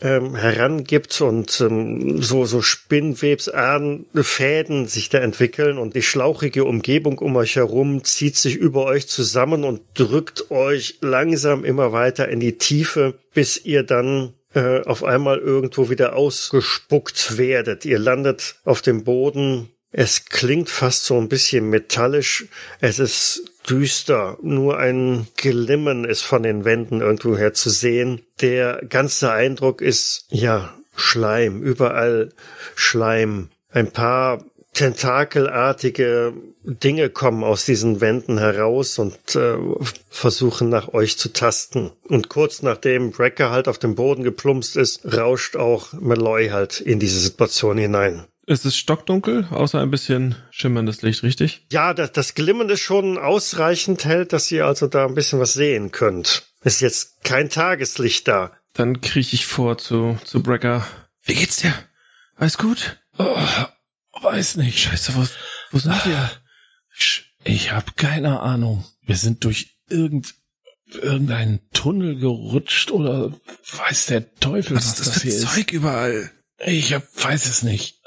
ähm, 0.00 0.34
herangibt 0.34 1.20
und 1.20 1.60
ähm, 1.60 2.22
so, 2.22 2.44
so 2.44 2.62
Spinnwebsarten, 2.62 4.06
Fäden 4.22 4.86
sich 4.86 5.08
da 5.08 5.18
entwickeln 5.18 5.78
und 5.78 5.94
die 5.94 6.02
schlauchige 6.02 6.64
Umgebung 6.64 7.18
um 7.18 7.36
euch 7.36 7.56
herum 7.56 8.04
zieht 8.04 8.36
sich 8.36 8.56
über 8.56 8.84
euch 8.84 9.08
zusammen 9.08 9.64
und 9.64 9.82
drückt 9.94 10.50
euch 10.50 10.98
langsam 11.00 11.64
immer 11.64 11.92
weiter 11.92 12.28
in 12.28 12.40
die 12.40 12.58
Tiefe, 12.58 13.14
bis 13.34 13.64
ihr 13.64 13.82
dann 13.82 14.34
äh, 14.54 14.80
auf 14.82 15.04
einmal 15.04 15.38
irgendwo 15.38 15.88
wieder 15.88 16.14
ausgespuckt 16.14 17.38
werdet. 17.38 17.84
Ihr 17.84 17.98
landet 17.98 18.56
auf 18.64 18.82
dem 18.82 19.04
Boden. 19.04 19.70
Es 19.92 20.26
klingt 20.26 20.70
fast 20.70 21.04
so 21.04 21.18
ein 21.18 21.28
bisschen 21.28 21.68
metallisch. 21.70 22.46
Es 22.80 22.98
ist 22.98 23.51
düster. 23.68 24.38
Nur 24.42 24.78
ein 24.78 25.26
Glimmen 25.36 26.04
ist 26.04 26.22
von 26.22 26.42
den 26.42 26.64
Wänden 26.64 27.00
irgendwo 27.00 27.36
her 27.36 27.54
zu 27.54 27.70
sehen. 27.70 28.22
Der 28.40 28.82
ganze 28.88 29.32
Eindruck 29.32 29.80
ist, 29.80 30.26
ja, 30.30 30.74
Schleim, 30.94 31.62
überall 31.62 32.32
Schleim. 32.74 33.48
Ein 33.70 33.90
paar 33.90 34.44
tentakelartige 34.74 36.34
Dinge 36.64 37.10
kommen 37.10 37.44
aus 37.44 37.64
diesen 37.64 38.00
Wänden 38.00 38.38
heraus 38.38 38.98
und 38.98 39.34
äh, 39.34 39.56
versuchen 40.08 40.68
nach 40.68 40.88
euch 40.94 41.18
zu 41.18 41.32
tasten. 41.32 41.90
Und 42.08 42.28
kurz 42.28 42.62
nachdem 42.62 43.10
Brecker 43.10 43.50
halt 43.50 43.68
auf 43.68 43.78
dem 43.78 43.94
Boden 43.94 44.22
geplumpst 44.22 44.76
ist, 44.76 45.04
rauscht 45.04 45.56
auch 45.56 45.92
Malloy 45.92 46.48
halt 46.48 46.80
in 46.80 46.98
diese 46.98 47.20
Situation 47.20 47.78
hinein. 47.78 48.24
Es 48.46 48.64
ist 48.64 48.76
stockdunkel, 48.76 49.46
außer 49.50 49.80
ein 49.80 49.90
bisschen 49.90 50.34
schimmerndes 50.50 51.02
Licht, 51.02 51.22
richtig? 51.22 51.64
Ja, 51.70 51.94
das, 51.94 52.10
das 52.12 52.34
Glimmen 52.34 52.68
ist 52.70 52.80
schon 52.80 53.16
ausreichend 53.16 54.04
hell, 54.04 54.26
dass 54.26 54.50
ihr 54.50 54.66
also 54.66 54.88
da 54.88 55.06
ein 55.06 55.14
bisschen 55.14 55.38
was 55.38 55.54
sehen 55.54 55.92
könnt. 55.92 56.48
Ist 56.64 56.80
jetzt 56.80 57.22
kein 57.22 57.50
Tageslicht 57.50 58.26
da. 58.26 58.52
Dann 58.72 59.00
kriech 59.00 59.32
ich 59.32 59.46
vor 59.46 59.78
zu, 59.78 60.18
zu 60.24 60.42
Brecker. 60.42 60.86
Wie 61.22 61.34
geht's 61.34 61.58
dir? 61.58 61.72
Alles 62.34 62.58
gut? 62.58 63.00
Oh, 63.18 63.36
weiß 64.22 64.56
nicht. 64.56 64.80
Scheiße, 64.80 65.14
wo, 65.14 65.24
wo 65.70 65.78
sind 65.78 66.04
wir? 66.04 66.30
Ich 67.44 67.70
hab 67.72 67.96
keine 67.96 68.40
Ahnung. 68.40 68.84
Wir 69.02 69.16
sind 69.16 69.44
durch 69.44 69.76
irgend, 69.88 70.34
irgendeinen 70.86 71.60
Tunnel 71.72 72.18
gerutscht 72.18 72.90
oder 72.90 73.32
weiß 73.76 74.06
der 74.06 74.34
Teufel, 74.34 74.76
was, 74.76 74.88
was 74.88 74.94
das, 74.96 75.06
ist 75.06 75.16
das 75.16 75.22
hier 75.22 75.32
für 75.32 75.46
Zeug 75.46 75.72
überall? 75.72 76.30
Ich 76.64 76.92
hab, 76.92 77.04
weiß 77.22 77.46
es 77.46 77.62
nicht. 77.62 78.01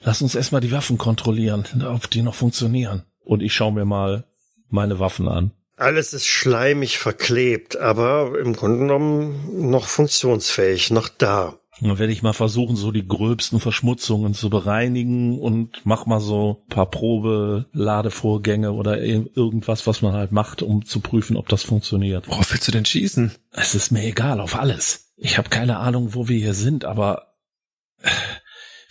Lass 0.00 0.22
uns 0.22 0.34
erstmal 0.34 0.60
die 0.60 0.72
Waffen 0.72 0.98
kontrollieren, 0.98 1.64
ob 1.86 2.10
die 2.10 2.22
noch 2.22 2.34
funktionieren. 2.34 3.04
Und 3.24 3.42
ich 3.42 3.52
schaue 3.52 3.72
mir 3.72 3.84
mal 3.84 4.24
meine 4.68 4.98
Waffen 4.98 5.28
an. 5.28 5.52
Alles 5.76 6.12
ist 6.12 6.26
schleimig 6.26 6.98
verklebt, 6.98 7.76
aber 7.76 8.38
im 8.38 8.54
Grunde 8.54 8.80
genommen 8.80 9.70
noch 9.70 9.86
funktionsfähig, 9.86 10.90
noch 10.90 11.08
da. 11.08 11.54
Dann 11.80 11.98
werde 11.98 12.12
ich 12.12 12.22
mal 12.22 12.34
versuchen, 12.34 12.76
so 12.76 12.92
die 12.92 13.06
gröbsten 13.06 13.60
Verschmutzungen 13.60 14.34
zu 14.34 14.50
bereinigen 14.50 15.38
und 15.38 15.80
mach 15.84 16.04
mal 16.04 16.20
so 16.20 16.62
ein 16.62 16.68
paar 16.68 16.90
Probe-Ladevorgänge 16.90 18.72
oder 18.72 19.00
irgendwas, 19.00 19.86
was 19.86 20.02
man 20.02 20.12
halt 20.12 20.32
macht, 20.32 20.60
um 20.60 20.84
zu 20.84 21.00
prüfen, 21.00 21.36
ob 21.36 21.48
das 21.48 21.62
funktioniert. 21.62 22.28
Worauf 22.28 22.52
willst 22.52 22.68
du 22.68 22.72
denn 22.72 22.84
schießen? 22.84 23.32
Es 23.52 23.74
ist 23.74 23.90
mir 23.90 24.04
egal, 24.04 24.40
auf 24.40 24.56
alles. 24.56 25.12
Ich 25.16 25.38
habe 25.38 25.48
keine 25.48 25.78
Ahnung, 25.78 26.14
wo 26.14 26.28
wir 26.28 26.38
hier 26.38 26.54
sind, 26.54 26.84
aber 26.84 27.32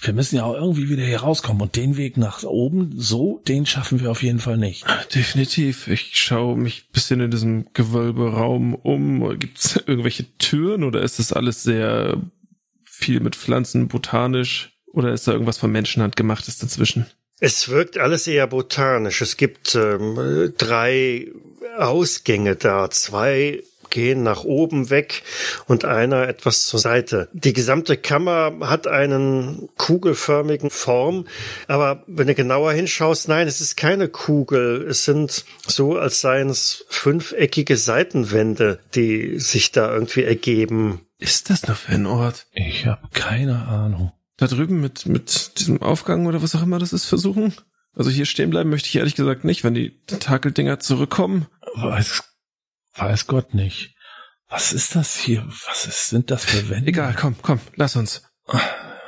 wir 0.02 0.14
müssen 0.14 0.38
ja 0.38 0.46
auch 0.46 0.54
irgendwie 0.54 0.90
wieder 0.90 1.04
hier 1.04 1.20
rauskommen 1.20 1.62
und 1.62 1.76
den 1.76 1.98
Weg 1.98 2.16
nach 2.16 2.44
oben, 2.44 2.94
so, 2.96 3.42
den 3.48 3.66
schaffen 3.66 4.00
wir 4.00 4.12
auf 4.12 4.24
jeden 4.24 4.40
Fall 4.40 4.58
nicht. 4.58 4.86
Definitiv. 5.14 5.88
Ich 5.88 6.16
schaue 6.16 6.58
mich 6.58 6.90
bisschen 6.90 7.20
in 7.20 7.32
diesem 7.32 7.68
Gewölberaum 7.74 8.76
um. 8.76 9.38
Gibt 9.38 9.58
es 9.58 9.76
irgendwelche 9.76 10.26
Türen 10.38 10.84
oder 10.84 11.02
ist 11.02 11.20
das 11.20 11.34
alles 11.34 11.64
sehr 11.64 12.22
viel 12.86 13.20
mit 13.20 13.36
Pflanzen, 13.36 13.90
botanisch? 13.90 14.72
Oder 14.94 15.14
ist 15.14 15.28
da 15.28 15.34
irgendwas 15.34 15.58
von 15.58 15.72
Menschenhand 15.72 16.16
gemachtes 16.16 16.58
dazwischen? 16.58 17.06
Es 17.40 17.70
wirkt 17.70 17.98
alles 17.98 18.28
eher 18.28 18.48
botanisch. 18.48 19.22
Es 19.22 19.38
gibt 19.38 19.76
ähm, 19.76 20.54
drei 20.58 21.28
Ausgänge 21.78 22.56
da, 22.56 22.90
zwei 22.90 23.64
gehen 23.90 24.24
nach 24.24 24.44
oben 24.44 24.90
weg 24.90 25.24
und 25.68 25.86
einer 25.86 26.28
etwas 26.28 26.66
zur 26.66 26.80
Seite. 26.80 27.30
Die 27.34 27.54
gesamte 27.54 27.98
Kammer 27.98 28.54
hat 28.62 28.88
einen 28.88 29.70
kugelförmigen 29.78 30.70
Form, 30.70 31.26
aber 31.68 32.04
wenn 32.08 32.28
du 32.28 32.36
genauer 32.36 32.74
hinschaust, 32.74 33.28
nein, 33.28 33.48
es 33.48 33.62
ist 33.62 33.78
keine 33.78 34.08
Kugel. 34.08 34.86
Es 34.90 35.06
sind 35.06 35.46
so, 35.68 35.98
als 35.98 36.22
seien 36.22 36.50
es 36.50 36.86
fünfeckige 36.90 37.78
Seitenwände, 37.78 38.80
die 38.96 39.40
sich 39.40 39.72
da 39.72 39.94
irgendwie 39.94 40.24
ergeben. 40.24 41.02
Ist 41.18 41.50
das 41.50 41.68
noch 41.68 41.76
für 41.76 41.94
ein 41.94 42.06
Ort? 42.06 42.48
Ich 42.54 42.86
habe 42.86 43.08
keine 43.14 43.66
Ahnung. 43.68 44.12
Da 44.38 44.48
drüben 44.48 44.80
mit, 44.80 45.06
mit 45.06 45.60
diesem 45.60 45.82
Aufgang 45.82 46.26
oder 46.26 46.42
was 46.42 46.56
auch 46.56 46.64
immer 46.64 46.80
das 46.80 46.94
ist 46.94 47.06
versuchen? 47.06 47.54
Also 47.94 48.10
hier 48.10 48.26
stehen 48.26 48.50
bleiben 48.50 48.70
möchte 48.70 48.88
ich 48.88 48.96
ehrlich 48.96 49.16
gesagt 49.16 49.44
nicht, 49.44 49.66
wenn 49.66 49.74
die 49.74 50.00
Tentakeldinger 50.08 50.80
zurückkommen. 50.80 51.48
Weiß 51.76 52.24
Weiß 53.00 53.28
Gott 53.28 53.54
nicht. 53.54 53.96
Was 54.50 54.74
ist 54.74 54.96
das 54.96 55.16
hier? 55.16 55.46
Was 55.68 55.86
ist, 55.86 56.08
sind 56.08 56.32
das 56.32 56.46
für 56.46 56.70
Wände? 56.70 56.90
Egal, 56.90 57.16
komm, 57.18 57.36
komm, 57.42 57.60
lass 57.76 57.96
uns. 57.96 58.24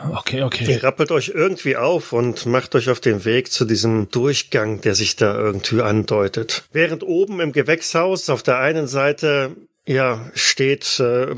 Okay, 0.09 0.43
okay. 0.43 0.65
Ihr 0.65 0.83
rappelt 0.83 1.11
euch 1.11 1.29
irgendwie 1.29 1.77
auf 1.77 2.13
und 2.13 2.45
macht 2.45 2.75
euch 2.75 2.89
auf 2.89 2.99
den 2.99 3.25
Weg 3.25 3.51
zu 3.51 3.65
diesem 3.65 4.09
Durchgang, 4.09 4.81
der 4.81 4.95
sich 4.95 5.15
da 5.15 5.35
irgendwie 5.35 5.81
andeutet. 5.81 6.63
Während 6.71 7.03
oben 7.03 7.39
im 7.39 7.51
Gewächshaus 7.51 8.29
auf 8.29 8.43
der 8.43 8.59
einen 8.59 8.87
Seite 8.87 9.55
ja 9.85 10.31
steht 10.33 10.99
äh, 10.99 11.35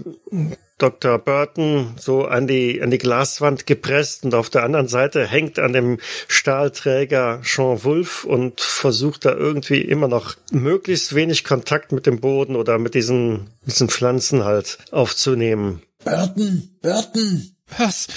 Dr. 0.83 1.17
Burton 1.17 1.95
so 1.97 2.25
an 2.25 2.45
die, 2.45 2.81
an 2.81 2.91
die 2.91 2.97
Glaswand 2.97 3.65
gepresst 3.65 4.25
und 4.25 4.35
auf 4.35 4.49
der 4.49 4.63
anderen 4.63 4.89
Seite 4.89 5.25
hängt 5.25 5.57
an 5.57 5.71
dem 5.71 5.97
Stahlträger 6.27 7.39
Jean 7.41 7.85
Wolf 7.85 8.25
und 8.25 8.59
versucht 8.59 9.23
da 9.23 9.33
irgendwie 9.33 9.79
immer 9.79 10.09
noch 10.09 10.35
möglichst 10.51 11.15
wenig 11.15 11.45
Kontakt 11.45 11.93
mit 11.93 12.05
dem 12.05 12.19
Boden 12.19 12.57
oder 12.57 12.79
mit 12.79 12.95
diesen, 12.95 13.49
diesen 13.65 13.87
Pflanzen 13.87 14.43
halt 14.43 14.77
aufzunehmen. 14.91 15.81
Burton, 16.03 16.69
Burton, 16.81 17.55
Was? 17.77 18.07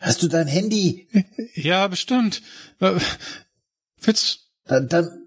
hast 0.00 0.24
du 0.24 0.28
dein 0.28 0.48
Handy? 0.48 1.06
Ja, 1.54 1.86
bestimmt. 1.86 2.42
Äh, 2.80 2.94
Willst, 4.00 4.40
Dann, 4.66 4.88
dann, 4.88 5.21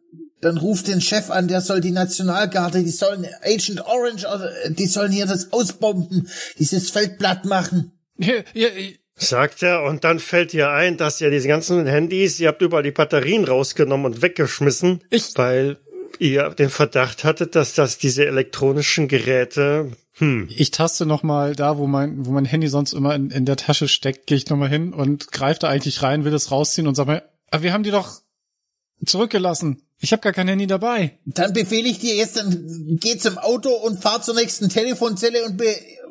dann 0.46 0.58
ruf 0.58 0.84
den 0.84 1.02
Chef 1.02 1.30
an, 1.30 1.48
der 1.48 1.60
soll 1.62 1.82
die 1.82 1.92
Nationalgarde, 1.92 2.84
die 2.84 2.90
sollen 2.92 3.28
Agent 3.44 3.82
Orange, 3.86 4.26
also, 4.30 4.46
die 4.70 4.86
sollen 4.86 5.12
hier 5.12 5.26
das 5.26 5.52
ausbomben, 5.52 6.30
dieses 6.60 6.90
Feld 6.90 7.18
platt 7.18 7.46
machen. 7.46 7.92
sagt 9.18 9.64
er, 9.64 9.84
und 9.84 10.04
dann 10.04 10.20
fällt 10.20 10.54
ihr 10.54 10.70
ein, 10.70 10.98
dass 10.98 11.22
ihr 11.22 11.30
diese 11.32 11.48
ganzen 11.48 11.86
Handys, 11.86 12.40
ihr 12.40 12.50
habt 12.50 12.62
überall 12.62 12.84
die 12.84 12.92
Batterien 12.92 13.44
rausgenommen 13.46 14.06
und 14.14 14.22
weggeschmissen, 14.22 15.04
Ich- 15.10 15.32
weil 15.36 15.78
ihr 16.20 16.50
den 16.52 16.70
Verdacht 16.70 17.24
hattet, 17.24 17.56
dass 17.56 17.74
das 17.74 17.98
diese 17.98 18.26
elektronischen 18.26 19.08
Geräte, 19.08 19.92
hm, 20.18 20.48
Ich 20.50 20.72
taste 20.72 21.06
noch 21.06 21.24
mal 21.24 21.56
da, 21.56 21.78
wo 21.78 21.88
mein, 21.88 22.26
wo 22.26 22.32
mein 22.32 22.46
Handy 22.46 22.68
sonst 22.70 22.94
immer 22.94 23.16
in, 23.16 23.32
in 23.32 23.46
der 23.46 23.58
Tasche 23.58 23.88
steckt, 23.90 24.28
gehe 24.28 24.38
ich 24.38 24.48
noch 24.50 24.56
mal 24.58 24.70
hin 24.70 24.94
und 24.94 25.32
greife 25.32 25.60
da 25.62 25.68
eigentlich 25.70 26.02
rein, 26.04 26.24
will 26.24 26.32
das 26.32 26.52
rausziehen 26.52 26.88
und 26.88 26.96
sag 26.96 27.08
mir, 27.08 27.24
aber 27.52 27.64
wir 27.64 27.74
haben 27.74 27.84
die 27.84 27.92
doch 27.92 28.22
zurückgelassen. 29.06 29.82
Ich 30.00 30.12
habe 30.12 30.22
gar 30.22 30.34
kein 30.34 30.48
Handy 30.48 30.68
dabei. 30.68 31.20
Dann 31.26 31.54
befehle 31.54 31.88
ich 31.88 32.00
dir 32.00 32.16
jetzt, 32.16 32.38
dann 32.38 32.98
geh 33.00 33.18
zum 33.18 33.38
Auto 33.38 33.70
und 33.70 34.02
fahr 34.02 34.22
zur 34.22 34.36
nächsten 34.36 34.70
Telefonzelle 34.70 35.46
und 35.46 35.62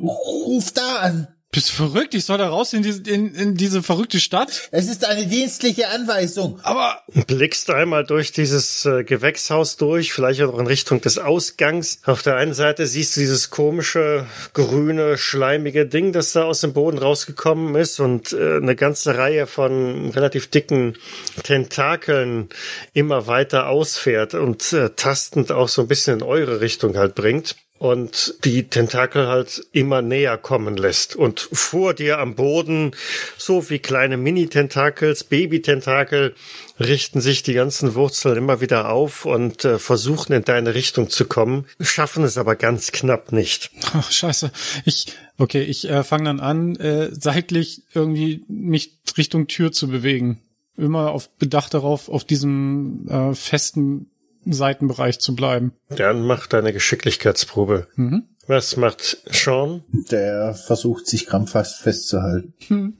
ruf 0.01 0.73
da 0.73 0.97
an. 0.97 1.29
Bist 1.55 1.69
du 1.69 1.75
verrückt? 1.75 2.15
Ich 2.15 2.25
soll 2.25 2.39
da 2.39 2.49
raus 2.49 2.73
in 2.73 2.83
diese, 2.83 3.09
in, 3.09 3.33
in 3.33 3.55
diese 3.55 3.81
verrückte 3.81 4.19
Stadt? 4.19 4.69
Es 4.73 4.89
ist 4.89 5.05
eine 5.05 5.25
dienstliche 5.25 5.89
Anweisung. 5.89 6.59
Aber 6.65 7.03
blickst 7.29 7.71
einmal 7.71 8.03
durch 8.03 8.33
dieses 8.33 8.85
äh, 8.87 9.05
Gewächshaus 9.05 9.77
durch, 9.77 10.13
vielleicht 10.13 10.43
auch 10.43 10.59
in 10.59 10.67
Richtung 10.67 11.01
des 11.01 11.17
Ausgangs. 11.17 12.01
Auf 12.07 12.23
der 12.23 12.35
einen 12.35 12.55
Seite 12.55 12.89
siehst 12.89 13.15
du 13.15 13.21
dieses 13.21 13.51
komische, 13.51 14.27
grüne, 14.53 15.17
schleimige 15.17 15.87
Ding, 15.87 16.13
das 16.13 16.33
da 16.33 16.43
aus 16.43 16.61
dem 16.61 16.73
Boden 16.73 16.99
rausgekommen 16.99 17.77
ist 17.77 18.01
und 18.01 18.33
äh, 18.33 18.57
eine 18.57 18.75
ganze 18.75 19.17
Reihe 19.17 19.47
von 19.47 20.11
relativ 20.11 20.51
dicken 20.51 20.97
Tentakeln 21.45 22.49
immer 22.95 23.29
weiter 23.29 23.69
ausfährt 23.69 24.35
und 24.35 24.73
äh, 24.73 24.91
tastend 24.97 25.53
auch 25.53 25.69
so 25.69 25.83
ein 25.83 25.89
bisschen 25.89 26.19
in 26.19 26.25
eure 26.25 26.61
Richtung 26.61 26.97
halt 26.97 27.15
bringt 27.15 27.55
und 27.85 28.37
die 28.45 28.69
Tentakel 28.69 29.27
halt 29.27 29.67
immer 29.73 30.01
näher 30.01 30.39
kommen 30.39 30.75
lässt. 30.75 31.17
Und 31.17 31.51
vor 31.53 31.93
dir 31.93 32.19
am 32.19 32.35
Boden, 32.35 32.93
so 33.37 33.69
wie 33.69 33.79
kleine 33.79 34.17
Mini-Tentakels, 34.17 35.25
Baby-Tentakel, 35.25 36.35
richten 36.81 37.21
sich 37.21 37.43
die 37.43 37.53
ganzen 37.53 37.95
Wurzeln 37.95 38.39
immer 38.39 38.63
wieder 38.63 38.89
auf 38.89 39.27
und 39.27 39.67
äh, 39.67 39.79
versuchen 39.79 40.33
in 40.33 40.45
deine 40.45 40.75
Richtung 40.75 41.11
zu 41.11 41.27
kommen, 41.27 41.67
schaffen 41.79 42.25
es 42.25 42.39
aber 42.39 42.57
ganz 42.57 42.91
knapp 42.91 43.33
nicht. 43.33 43.71
Ach, 43.93 44.11
scheiße. 44.11 44.51
Ich, 44.87 45.09
okay, 45.37 45.61
ich 45.61 45.87
äh, 45.87 46.05
fange 46.05 46.25
dann 46.25 46.41
an, 46.41 46.77
äh, 46.77 47.11
seitlich 47.13 47.83
irgendwie 47.93 48.45
mich 48.49 48.93
Richtung 49.19 49.47
Tür 49.47 49.73
zu 49.73 49.89
bewegen. 49.89 50.41
Immer 50.79 51.11
auf 51.11 51.29
Bedacht 51.37 51.75
darauf, 51.75 52.09
auf 52.09 52.25
diesem 52.25 53.07
äh, 53.11 53.35
festen 53.35 54.07
Seitenbereich 54.53 55.21
zu 55.21 55.35
bleiben. 55.35 55.73
Dann 55.89 56.27
mach 56.27 56.47
deine 56.47 56.73
Geschicklichkeitsprobe. 56.73 57.87
Mhm. 57.97 58.25
Was 58.47 58.77
macht 58.77 59.19
Sean? 59.31 59.85
Der 60.11 60.55
versucht 60.55 61.07
sich 61.07 61.27
krampfhaft 61.27 61.81
festzuhalten. 61.81 62.99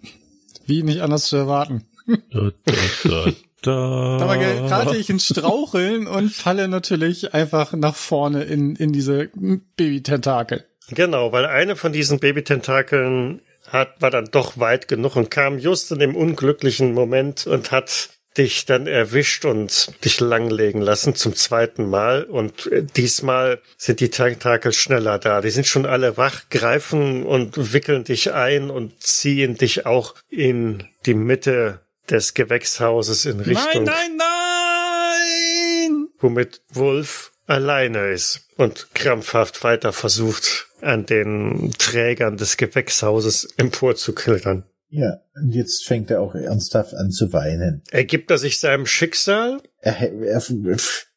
Wie 0.67 0.83
nicht 0.83 1.01
anders 1.01 1.27
zu 1.27 1.37
erwarten. 1.37 1.85
Da, 2.33 2.51
da, 2.65 2.73
da, 3.05 3.33
da. 3.63 4.19
Aber 4.21 4.37
gerate 4.37 4.97
ich 4.97 5.11
ins 5.11 5.27
Straucheln 5.27 6.07
und 6.07 6.31
falle 6.33 6.69
natürlich 6.69 7.35
einfach 7.35 7.73
nach 7.73 7.97
vorne 7.97 8.45
in, 8.45 8.77
in 8.77 8.93
diese 8.93 9.31
Baby-Tentakel. 9.77 10.65
Genau, 10.91 11.33
weil 11.33 11.47
eine 11.47 11.77
von 11.77 11.93
diesen 11.93 12.19
Babytentakeln 12.19 13.41
hat, 13.69 14.01
war 14.01 14.11
dann 14.11 14.27
doch 14.27 14.59
weit 14.59 14.89
genug 14.89 15.17
und 15.17 15.31
kam 15.31 15.59
just 15.59 15.91
in 15.93 15.99
dem 15.99 16.15
unglücklichen 16.15 16.93
Moment 16.93 17.47
und 17.47 17.71
hat 17.71 18.11
dich 18.37 18.67
dann 18.67 18.87
erwischt 18.87 19.45
und 19.45 20.05
dich 20.05 20.21
langlegen 20.21 20.81
lassen 20.81 21.15
zum 21.15 21.35
zweiten 21.35 21.89
Mal. 21.89 22.25
Und 22.25 22.67
äh, 22.67 22.83
diesmal 22.83 23.61
sind 23.77 24.01
die 24.01 24.11
Tentakel 24.11 24.73
schneller 24.73 25.19
da. 25.19 25.41
Die 25.41 25.51
sind 25.51 25.67
schon 25.67 25.87
alle 25.87 26.17
wach, 26.17 26.49
greifen 26.51 27.25
und 27.25 27.73
wickeln 27.73 28.05
dich 28.05 28.33
ein 28.33 28.71
und 28.71 29.03
ziehen 29.03 29.57
dich 29.57 29.87
auch 29.87 30.15
in 30.31 30.85
die 31.07 31.15
Mitte 31.15 31.81
des 32.11 32.35
Gewächshauses 32.35 33.25
in 33.25 33.41
Richtung, 33.41 33.85
Nein, 33.85 33.85
nein, 33.85 34.17
nein! 34.17 36.09
womit 36.19 36.63
Wolf 36.71 37.33
alleine 37.47 38.11
ist 38.11 38.49
und 38.57 38.89
krampfhaft 38.95 39.63
weiter 39.65 39.93
versucht, 39.93 40.69
an 40.81 41.07
den 41.07 41.73
Trägern 41.79 42.37
des 42.37 42.57
Gewächshauses 42.57 43.49
emporzuklettern. 43.57 44.65
Ja, 44.97 45.19
und 45.35 45.51
jetzt 45.51 45.85
fängt 45.85 46.13
er 46.13 46.21
auch 46.21 46.37
ernsthaft 46.37 46.95
an 46.95 47.11
zu 47.11 47.33
weinen. 47.33 47.83
Ergibt 47.91 48.31
er 48.31 48.39
sich 48.39 48.61
seinem 48.61 48.87
Schicksal? 48.87 49.61
Er, 49.81 50.01
er, 50.01 50.41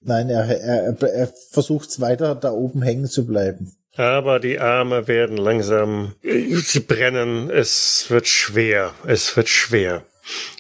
nein, 0.02 0.30
er, 0.32 0.48
er, 0.48 1.04
er 1.04 1.34
versucht 1.52 2.02
weiter 2.02 2.34
da 2.34 2.52
oben 2.52 2.82
hängen 2.82 3.06
zu 3.06 3.28
bleiben. 3.28 3.76
Aber 3.96 4.40
die 4.40 4.58
Arme 4.58 5.08
werden 5.08 5.38
langsam, 5.38 6.16
sie 6.24 6.80
brennen, 6.80 7.52
es 7.52 8.08
wird 8.10 8.28
schwer, 8.28 8.96
es 9.06 9.38
wird 9.38 9.48
schwer. 9.48 10.04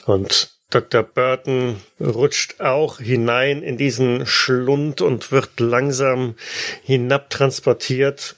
Und 0.05 0.51
Dr. 0.69 1.01
Burton 1.01 1.77
rutscht 1.99 2.61
auch 2.61 2.99
hinein 2.99 3.63
in 3.63 3.77
diesen 3.77 4.27
Schlund 4.27 5.01
und 5.01 5.31
wird 5.31 5.59
langsam 5.59 6.35
hinabtransportiert, 6.83 8.35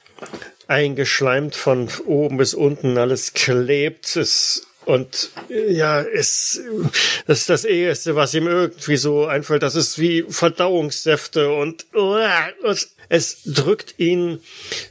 eingeschleimt 0.67 1.55
von 1.55 1.89
oben 2.05 2.37
bis 2.37 2.53
unten, 2.53 2.97
alles 2.97 3.33
klebt, 3.33 4.15
es 4.15 4.67
und 4.89 5.29
äh, 5.51 5.71
ja, 5.71 6.01
es 6.01 6.59
das 7.27 7.41
ist 7.41 7.49
das 7.49 7.63
Eheste, 7.63 8.15
was 8.15 8.33
ihm 8.33 8.47
irgendwie 8.47 8.97
so 8.97 9.27
einfällt. 9.27 9.61
Das 9.61 9.75
ist 9.75 9.99
wie 9.99 10.25
Verdauungssäfte 10.27 11.51
und, 11.51 11.85
und 11.93 12.87
es 13.07 13.41
drückt 13.45 13.99
ihn 13.99 14.39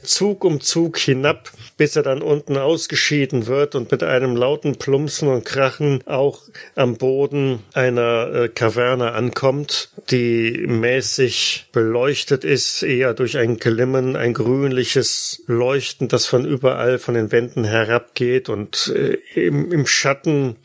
Zug 0.01 0.45
um 0.45 0.61
Zug 0.61 0.97
hinab, 0.97 1.51
bis 1.79 1.95
er 1.95 2.03
dann 2.03 2.21
unten 2.21 2.57
ausgeschieden 2.57 3.47
wird 3.47 3.73
und 3.73 3.89
mit 3.89 4.03
einem 4.03 4.35
lauten 4.35 4.75
Plumpsen 4.75 5.29
und 5.29 5.45
Krachen 5.45 6.05
auch 6.05 6.41
am 6.75 6.97
Boden 6.97 7.59
einer 7.73 8.33
äh, 8.33 8.49
Kaverne 8.49 9.13
ankommt, 9.13 9.89
die 10.11 10.65
mäßig 10.67 11.69
beleuchtet 11.71 12.43
ist, 12.43 12.83
eher 12.83 13.13
durch 13.13 13.37
ein 13.37 13.59
Glimmen, 13.59 14.17
ein 14.17 14.33
grünliches 14.33 15.41
Leuchten, 15.47 16.09
das 16.09 16.25
von 16.25 16.43
überall 16.43 16.99
von 16.99 17.13
den 17.13 17.31
Wänden 17.31 17.63
herabgeht 17.63 18.49
und 18.49 18.93
äh, 18.93 19.17
im, 19.39 19.71
im 19.71 19.87
Schatten 19.87 20.57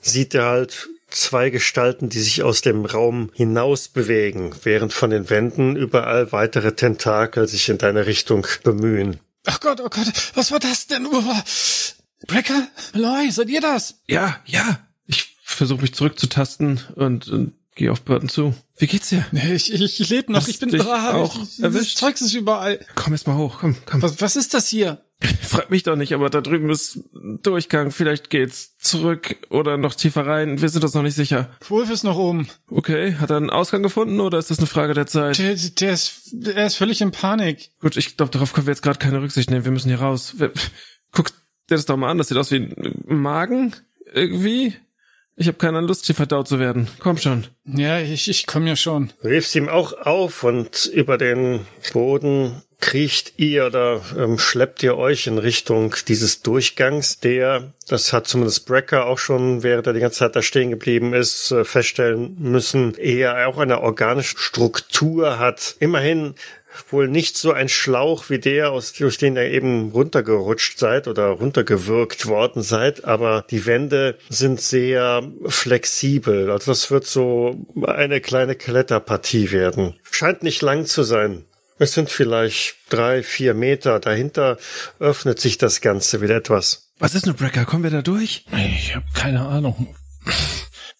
sieht 0.00 0.36
er 0.36 0.44
halt 0.44 0.88
zwei 1.08 1.50
Gestalten, 1.50 2.10
die 2.10 2.20
sich 2.20 2.44
aus 2.44 2.60
dem 2.60 2.84
Raum 2.84 3.30
hinaus 3.34 3.88
bewegen, 3.88 4.52
während 4.62 4.92
von 4.92 5.10
den 5.10 5.30
Wänden 5.30 5.74
überall 5.74 6.30
weitere 6.30 6.76
Tentakel 6.76 7.48
sich 7.48 7.68
in 7.68 7.78
deine 7.78 8.06
Richtung 8.06 8.46
bemühen. 8.62 9.18
Ach 9.46 9.60
Gott, 9.60 9.80
oh 9.80 9.88
Gott, 9.88 10.12
was 10.34 10.50
war 10.52 10.58
das 10.60 10.86
denn? 10.86 11.06
Uah. 11.06 11.44
Brecker? 12.26 12.68
Malloy, 12.92 13.30
seid 13.30 13.48
ihr 13.48 13.60
das? 13.60 13.94
Ja, 14.06 14.40
ja. 14.46 14.80
Ich 15.06 15.36
versuche 15.42 15.82
mich 15.82 15.94
zurückzutasten 15.94 16.80
und, 16.96 17.28
und 17.28 17.54
gehe 17.74 17.90
auf 17.90 18.02
Burton 18.02 18.28
zu. 18.28 18.54
Wie 18.76 18.86
geht's 18.86 19.08
dir? 19.08 19.24
Nee, 19.32 19.54
Ich, 19.54 19.72
ich, 19.72 20.00
ich 20.00 20.08
lebe 20.10 20.32
noch, 20.32 20.42
Hast 20.42 20.48
ich 20.48 20.58
bin 20.58 20.78
ah, 20.82 21.14
auch 21.14 21.42
ich, 21.42 21.62
erwischt? 21.62 21.96
Zeugs 21.96 22.20
ist 22.20 22.34
überall. 22.34 22.84
Komm 22.94 23.14
erst 23.14 23.26
mal 23.26 23.36
hoch, 23.36 23.58
komm, 23.60 23.76
komm. 23.86 24.02
Was, 24.02 24.20
was 24.20 24.36
ist 24.36 24.52
das 24.52 24.68
hier? 24.68 25.02
Frag 25.42 25.70
mich 25.70 25.82
doch 25.82 25.96
nicht, 25.96 26.14
aber 26.14 26.30
da 26.30 26.40
drüben 26.40 26.70
ist 26.70 26.96
ein 27.14 27.40
Durchgang. 27.42 27.90
Vielleicht 27.90 28.30
geht's 28.30 28.76
zurück 28.78 29.36
oder 29.50 29.76
noch 29.76 29.94
tiefer 29.94 30.26
rein. 30.26 30.62
Wir 30.62 30.68
sind 30.70 30.82
uns 30.82 30.94
noch 30.94 31.02
nicht 31.02 31.14
sicher. 31.14 31.50
Wolf 31.68 31.90
ist 31.90 32.04
noch 32.04 32.16
oben. 32.16 32.48
Okay, 32.70 33.16
hat 33.16 33.30
er 33.30 33.36
einen 33.36 33.50
Ausgang 33.50 33.82
gefunden 33.82 34.20
oder 34.20 34.38
ist 34.38 34.50
das 34.50 34.58
eine 34.58 34.66
Frage 34.66 34.94
der 34.94 35.06
Zeit? 35.06 35.38
Der, 35.38 35.54
der, 35.54 35.92
ist, 35.92 36.30
der 36.32 36.66
ist 36.66 36.76
völlig 36.76 37.00
in 37.02 37.10
Panik. 37.10 37.70
Gut, 37.80 37.96
ich 37.98 38.16
glaube, 38.16 38.32
darauf 38.32 38.52
können 38.54 38.66
wir 38.66 38.72
jetzt 38.72 38.82
gerade 38.82 38.98
keine 38.98 39.20
Rücksicht 39.20 39.50
nehmen. 39.50 39.64
Wir 39.64 39.72
müssen 39.72 39.88
hier 39.88 40.00
raus. 40.00 40.34
Wer- 40.38 40.52
Guck 41.12 41.28
dir 41.30 41.34
das 41.76 41.84
doch 41.86 41.96
mal 41.96 42.10
an. 42.10 42.18
Das 42.18 42.28
sieht 42.28 42.38
aus 42.38 42.50
wie 42.50 42.56
ein 42.56 42.94
Magen. 43.06 43.74
Irgendwie. 44.12 44.74
Ich 45.36 45.46
habe 45.48 45.58
keine 45.58 45.80
Lust, 45.80 46.06
hier 46.06 46.14
verdaut 46.14 46.48
zu 46.48 46.58
werden. 46.58 46.88
Komm 46.98 47.16
schon. 47.16 47.46
Ja, 47.64 47.98
ich, 47.98 48.28
ich 48.28 48.46
komme 48.46 48.68
ja 48.68 48.76
schon. 48.76 49.12
Du 49.22 49.28
hilfst 49.28 49.54
ihm 49.56 49.68
auch 49.68 49.92
auf 49.94 50.44
und 50.44 50.86
über 50.92 51.16
den 51.18 51.66
Boden 51.92 52.62
kriecht 52.80 53.34
ihr 53.36 53.66
oder 53.66 54.00
ähm, 54.16 54.38
schleppt 54.38 54.82
ihr 54.82 54.96
euch 54.96 55.26
in 55.26 55.38
Richtung 55.38 55.94
dieses 56.08 56.42
Durchgangs, 56.42 57.20
der, 57.20 57.72
das 57.88 58.12
hat 58.12 58.26
zumindest 58.26 58.66
Brecker 58.66 59.06
auch 59.06 59.18
schon, 59.18 59.62
während 59.62 59.86
er 59.86 59.92
die 59.92 60.00
ganze 60.00 60.20
Zeit 60.20 60.36
da 60.36 60.42
stehen 60.42 60.70
geblieben 60.70 61.14
ist, 61.14 61.50
äh, 61.50 61.64
feststellen 61.64 62.36
müssen, 62.38 62.94
eher 62.94 63.48
auch 63.48 63.58
eine 63.58 63.80
organische 63.82 64.38
Struktur 64.38 65.38
hat. 65.38 65.76
Immerhin 65.78 66.34
wohl 66.88 67.08
nicht 67.08 67.36
so 67.36 67.52
ein 67.52 67.68
Schlauch 67.68 68.30
wie 68.30 68.38
der, 68.38 68.70
aus, 68.70 68.92
durch 68.92 69.18
den 69.18 69.36
ihr 69.36 69.50
eben 69.50 69.90
runtergerutscht 69.90 70.78
seid 70.78 71.08
oder 71.08 71.26
runtergewirkt 71.26 72.26
worden 72.26 72.62
seid, 72.62 73.04
aber 73.04 73.44
die 73.50 73.66
Wände 73.66 74.16
sind 74.28 74.60
sehr 74.60 75.22
flexibel. 75.46 76.50
Also 76.50 76.70
das 76.70 76.90
wird 76.90 77.06
so 77.06 77.66
eine 77.82 78.20
kleine 78.20 78.54
Kletterpartie 78.54 79.50
werden. 79.52 79.96
Scheint 80.10 80.42
nicht 80.42 80.62
lang 80.62 80.86
zu 80.86 81.02
sein. 81.02 81.44
Es 81.80 81.94
sind 81.94 82.10
vielleicht 82.10 82.76
drei, 82.90 83.22
vier 83.22 83.54
Meter. 83.54 84.00
Dahinter 84.00 84.58
öffnet 84.98 85.40
sich 85.40 85.56
das 85.56 85.80
Ganze 85.80 86.20
wieder 86.20 86.36
etwas. 86.36 86.92
Was 86.98 87.14
ist 87.14 87.24
eine 87.24 87.32
Brecker? 87.32 87.64
Kommen 87.64 87.84
wir 87.84 87.90
da 87.90 88.02
durch? 88.02 88.44
Ich 88.76 88.94
habe 88.94 89.06
keine 89.14 89.46
Ahnung. 89.46 89.96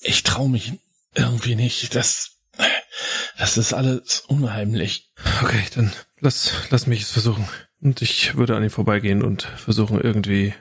Ich 0.01 0.23
traue 0.23 0.49
mich 0.49 0.73
irgendwie 1.15 1.55
nicht. 1.55 1.95
Das, 1.95 2.39
das 3.39 3.59
ist 3.59 3.75
alles 3.75 4.21
unheimlich. 4.27 5.11
Okay, 5.43 5.63
dann 5.75 5.93
lass, 6.19 6.51
lass 6.71 6.87
mich 6.87 7.03
es 7.03 7.11
versuchen. 7.11 7.47
Und 7.83 8.01
ich 8.01 8.37
würde 8.37 8.57
an 8.57 8.65
ihm 8.65 8.71
vorbeigehen 8.71 9.23
und 9.23 9.43
versuchen 9.43 10.01
irgendwie 10.01 10.55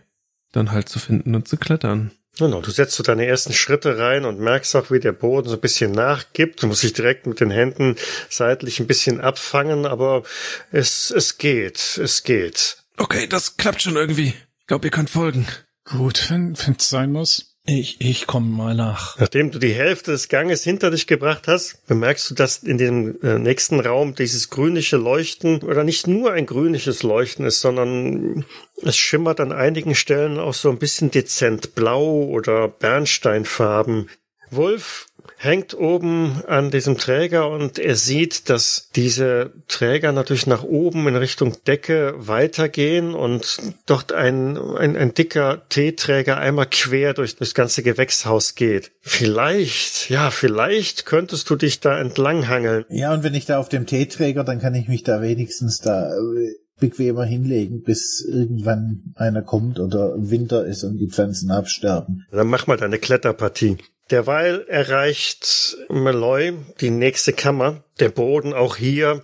dann 0.51 0.71
halt 0.71 0.89
zu 0.89 0.99
finden 0.99 1.33
und 1.33 1.47
zu 1.47 1.55
klettern. 1.55 2.11
Genau, 2.39 2.61
du 2.61 2.71
setzt 2.71 2.95
so 2.95 3.03
deine 3.03 3.25
ersten 3.25 3.51
Schritte 3.51 3.97
rein 3.97 4.23
und 4.23 4.39
merkst 4.39 4.73
auch, 4.77 4.91
wie 4.91 5.01
der 5.01 5.11
Boden 5.11 5.49
so 5.49 5.55
ein 5.55 5.61
bisschen 5.61 5.91
nachgibt. 5.91 6.63
Du 6.63 6.67
musst 6.67 6.83
dich 6.83 6.93
direkt 6.93 7.27
mit 7.27 7.41
den 7.41 7.51
Händen 7.51 7.97
seitlich 8.29 8.79
ein 8.79 8.87
bisschen 8.87 9.19
abfangen, 9.19 9.85
aber 9.85 10.23
es, 10.71 11.11
es 11.11 11.37
geht, 11.37 11.97
es 11.97 12.23
geht. 12.23 12.77
Okay, 12.97 13.27
das 13.27 13.57
klappt 13.57 13.81
schon 13.81 13.97
irgendwie. 13.97 14.33
Ich 14.61 14.67
glaube, 14.67 14.87
ihr 14.87 14.91
könnt 14.91 15.09
folgen. 15.09 15.47
Gut, 15.83 16.29
wenn 16.29 16.53
es 16.53 16.89
sein 16.89 17.11
muss. 17.11 17.48
Ich, 17.71 18.01
ich 18.01 18.25
komme 18.25 18.47
mal 18.47 18.73
nach. 18.73 19.15
Nachdem 19.19 19.51
du 19.51 19.59
die 19.59 19.73
Hälfte 19.73 20.09
des 20.09 20.27
Ganges 20.27 20.63
hinter 20.63 20.89
dich 20.89 21.05
gebracht 21.05 21.47
hast, 21.47 21.85
bemerkst 21.85 22.31
du, 22.31 22.33
dass 22.33 22.63
in 22.63 22.79
dem 22.79 23.21
äh, 23.21 23.37
nächsten 23.37 23.79
Raum 23.79 24.15
dieses 24.15 24.49
grünliche 24.49 24.97
Leuchten 24.97 25.61
oder 25.61 25.83
nicht 25.83 26.07
nur 26.07 26.33
ein 26.33 26.47
grünliches 26.47 27.03
Leuchten 27.03 27.45
ist, 27.45 27.61
sondern 27.61 28.43
es 28.81 28.97
schimmert 28.97 29.39
an 29.39 29.51
einigen 29.51 29.93
Stellen 29.93 30.39
auch 30.39 30.55
so 30.55 30.71
ein 30.71 30.79
bisschen 30.79 31.11
dezent 31.11 31.75
blau 31.75 32.23
oder 32.23 32.67
Bernsteinfarben. 32.67 34.09
Wolf 34.49 35.05
hängt 35.41 35.73
oben 35.73 36.41
an 36.47 36.69
diesem 36.69 36.97
Träger 36.97 37.49
und 37.49 37.79
er 37.79 37.95
sieht, 37.95 38.49
dass 38.49 38.89
diese 38.93 39.53
Träger 39.69 40.11
natürlich 40.11 40.47
nach 40.47 40.63
oben 40.63 41.07
in 41.07 41.15
Richtung 41.15 41.55
Decke 41.65 42.13
weitergehen 42.17 43.13
und 43.13 43.57
dort 43.85 44.11
ein, 44.11 44.57
ein, 44.57 44.97
ein 44.97 45.13
dicker 45.13 45.61
Teeträger 45.69 46.37
einmal 46.37 46.67
quer 46.69 47.13
durch 47.13 47.37
das 47.37 47.53
ganze 47.53 47.83
Gewächshaus 47.83 48.55
geht. 48.55 48.91
Vielleicht, 48.99 50.09
ja, 50.09 50.29
vielleicht 50.29 51.05
könntest 51.05 51.49
du 51.49 51.55
dich 51.55 51.79
da 51.79 51.97
entlanghangeln. 51.97 52.83
Ja, 52.89 53.13
und 53.13 53.23
wenn 53.23 53.33
ich 53.33 53.45
da 53.45 53.59
auf 53.59 53.69
dem 53.69 53.85
Teeträger, 53.85 54.43
dann 54.43 54.59
kann 54.59 54.75
ich 54.75 54.89
mich 54.89 55.03
da 55.03 55.21
wenigstens 55.21 55.79
da 55.79 56.11
äh, 56.17 56.55
bequemer 56.81 57.23
hinlegen, 57.23 57.81
bis 57.83 58.25
irgendwann 58.29 59.13
einer 59.15 59.41
kommt 59.41 59.79
oder 59.79 60.15
Winter 60.17 60.65
ist 60.65 60.83
und 60.83 60.97
die 60.97 61.07
Pflanzen 61.07 61.49
absterben. 61.49 62.25
Dann 62.29 62.47
mach 62.47 62.67
mal 62.67 62.77
deine 62.77 62.99
Kletterpartie. 62.99 63.77
Derweil 64.11 64.65
erreicht 64.67 65.77
Malloy 65.89 66.53
die 66.81 66.89
nächste 66.89 67.33
Kammer. 67.33 67.83
Der 67.99 68.09
Boden 68.09 68.53
auch 68.53 68.75
hier, 68.75 69.23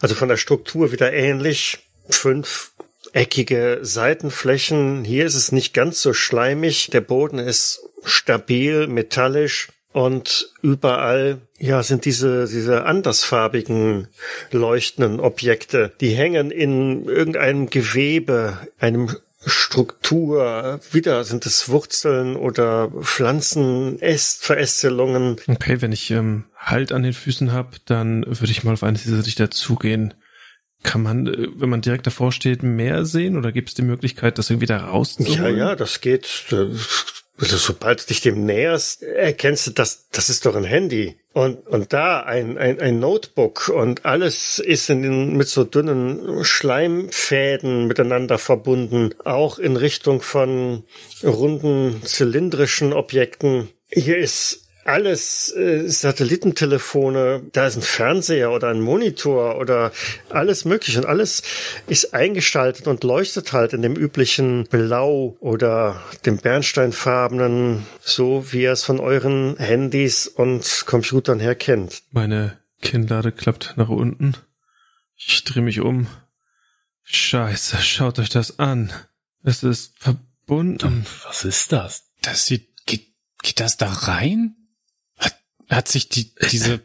also 0.00 0.14
von 0.14 0.28
der 0.28 0.36
Struktur 0.36 0.92
wieder 0.92 1.12
ähnlich. 1.12 1.78
Fünf 2.08 2.72
eckige 3.12 3.78
Seitenflächen. 3.82 5.04
Hier 5.04 5.24
ist 5.24 5.36
es 5.36 5.52
nicht 5.52 5.72
ganz 5.72 6.02
so 6.02 6.12
schleimig. 6.12 6.90
Der 6.90 7.00
Boden 7.00 7.38
ist 7.38 7.80
stabil, 8.04 8.86
metallisch. 8.88 9.68
Und 9.92 10.52
überall, 10.60 11.38
ja, 11.58 11.84
sind 11.84 12.04
diese, 12.04 12.48
diese 12.48 12.84
andersfarbigen 12.84 14.08
leuchtenden 14.50 15.20
Objekte. 15.20 15.92
Die 16.00 16.10
hängen 16.10 16.50
in 16.50 17.04
irgendeinem 17.04 17.70
Gewebe, 17.70 18.58
einem 18.80 19.16
Struktur, 19.46 20.80
wieder 20.90 21.24
sind 21.24 21.46
es 21.46 21.68
Wurzeln 21.68 22.36
oder 22.36 22.90
Pflanzen, 23.02 24.00
Äst, 24.00 24.44
Verästelungen. 24.44 25.36
Okay, 25.46 25.80
wenn 25.80 25.92
ich 25.92 26.10
ähm, 26.10 26.44
Halt 26.56 26.92
an 26.92 27.02
den 27.02 27.12
Füßen 27.12 27.52
habe, 27.52 27.76
dann 27.84 28.24
würde 28.26 28.50
ich 28.50 28.64
mal 28.64 28.72
auf 28.72 28.82
eines 28.82 29.02
dieser 29.02 29.22
Lichter 29.22 29.50
zugehen. 29.50 30.14
Kann 30.82 31.02
man, 31.02 31.26
äh, 31.26 31.48
wenn 31.56 31.68
man 31.68 31.80
direkt 31.80 32.06
davor 32.06 32.32
steht, 32.32 32.62
mehr 32.62 33.04
sehen 33.04 33.36
oder 33.36 33.52
gibt 33.52 33.70
es 33.70 33.74
die 33.74 33.82
Möglichkeit, 33.82 34.38
das 34.38 34.50
irgendwie 34.50 34.66
da 34.66 34.78
rauszuholen? 34.78 35.56
Ja, 35.56 35.68
ja, 35.68 35.76
das 35.76 36.00
geht. 36.00 36.26
äh, 36.52 36.66
Also 37.36 37.56
sobald 37.56 38.02
du 38.02 38.06
dich 38.06 38.20
dem 38.20 38.44
näherst, 38.44 39.02
erkennst 39.02 39.66
du, 39.66 39.70
das, 39.72 40.08
das 40.10 40.30
ist 40.30 40.46
doch 40.46 40.54
ein 40.54 40.64
Handy. 40.64 41.16
Und, 41.34 41.66
und 41.66 41.92
da 41.92 42.20
ein, 42.20 42.56
ein, 42.58 42.80
ein 42.80 43.00
Notebook 43.00 43.68
und 43.68 44.04
alles 44.04 44.60
ist 44.60 44.88
in 44.88 45.02
den, 45.02 45.36
mit 45.36 45.48
so 45.48 45.64
dünnen 45.64 46.44
Schleimfäden 46.44 47.88
miteinander 47.88 48.38
verbunden, 48.38 49.10
auch 49.24 49.58
in 49.58 49.76
Richtung 49.76 50.22
von 50.22 50.84
runden 51.24 52.00
zylindrischen 52.04 52.92
Objekten. 52.92 53.68
Hier 53.90 54.16
ist 54.16 54.63
alles 54.84 55.54
äh, 55.54 55.88
Satellitentelefone, 55.88 57.42
da 57.52 57.66
ist 57.66 57.76
ein 57.76 57.82
Fernseher 57.82 58.52
oder 58.52 58.68
ein 58.68 58.80
Monitor 58.80 59.58
oder 59.58 59.92
alles 60.28 60.64
mögliche 60.64 60.98
und 60.98 61.06
alles 61.06 61.42
ist 61.86 62.14
eingeschaltet 62.14 62.86
und 62.86 63.04
leuchtet 63.04 63.52
halt 63.52 63.72
in 63.72 63.82
dem 63.82 63.96
üblichen 63.96 64.64
Blau 64.64 65.36
oder 65.40 66.02
dem 66.26 66.36
bernsteinfarbenen, 66.38 67.86
so 68.00 68.52
wie 68.52 68.62
ihr 68.62 68.72
es 68.72 68.84
von 68.84 69.00
euren 69.00 69.56
Handys 69.56 70.26
und 70.26 70.84
Computern 70.86 71.40
her 71.40 71.54
kennt. 71.54 72.02
Meine 72.10 72.58
Kinnlade 72.82 73.32
klappt 73.32 73.74
nach 73.76 73.88
unten. 73.88 74.36
Ich 75.16 75.44
drehe 75.44 75.62
mich 75.62 75.80
um. 75.80 76.06
Scheiße, 77.04 77.78
schaut 77.78 78.18
euch 78.18 78.30
das 78.30 78.58
an. 78.58 78.92
Es 79.42 79.62
ist 79.62 79.98
verbunden. 79.98 81.06
Was 81.26 81.44
ist 81.44 81.72
das? 81.72 82.04
Das 82.22 82.46
sieht, 82.46 82.86
geht, 82.86 83.08
geht 83.42 83.60
das 83.60 83.76
da 83.76 83.90
rein? 83.90 84.56
Hat, 85.70 85.88
sich 85.88 86.08
die, 86.08 86.32
diese 86.50 86.80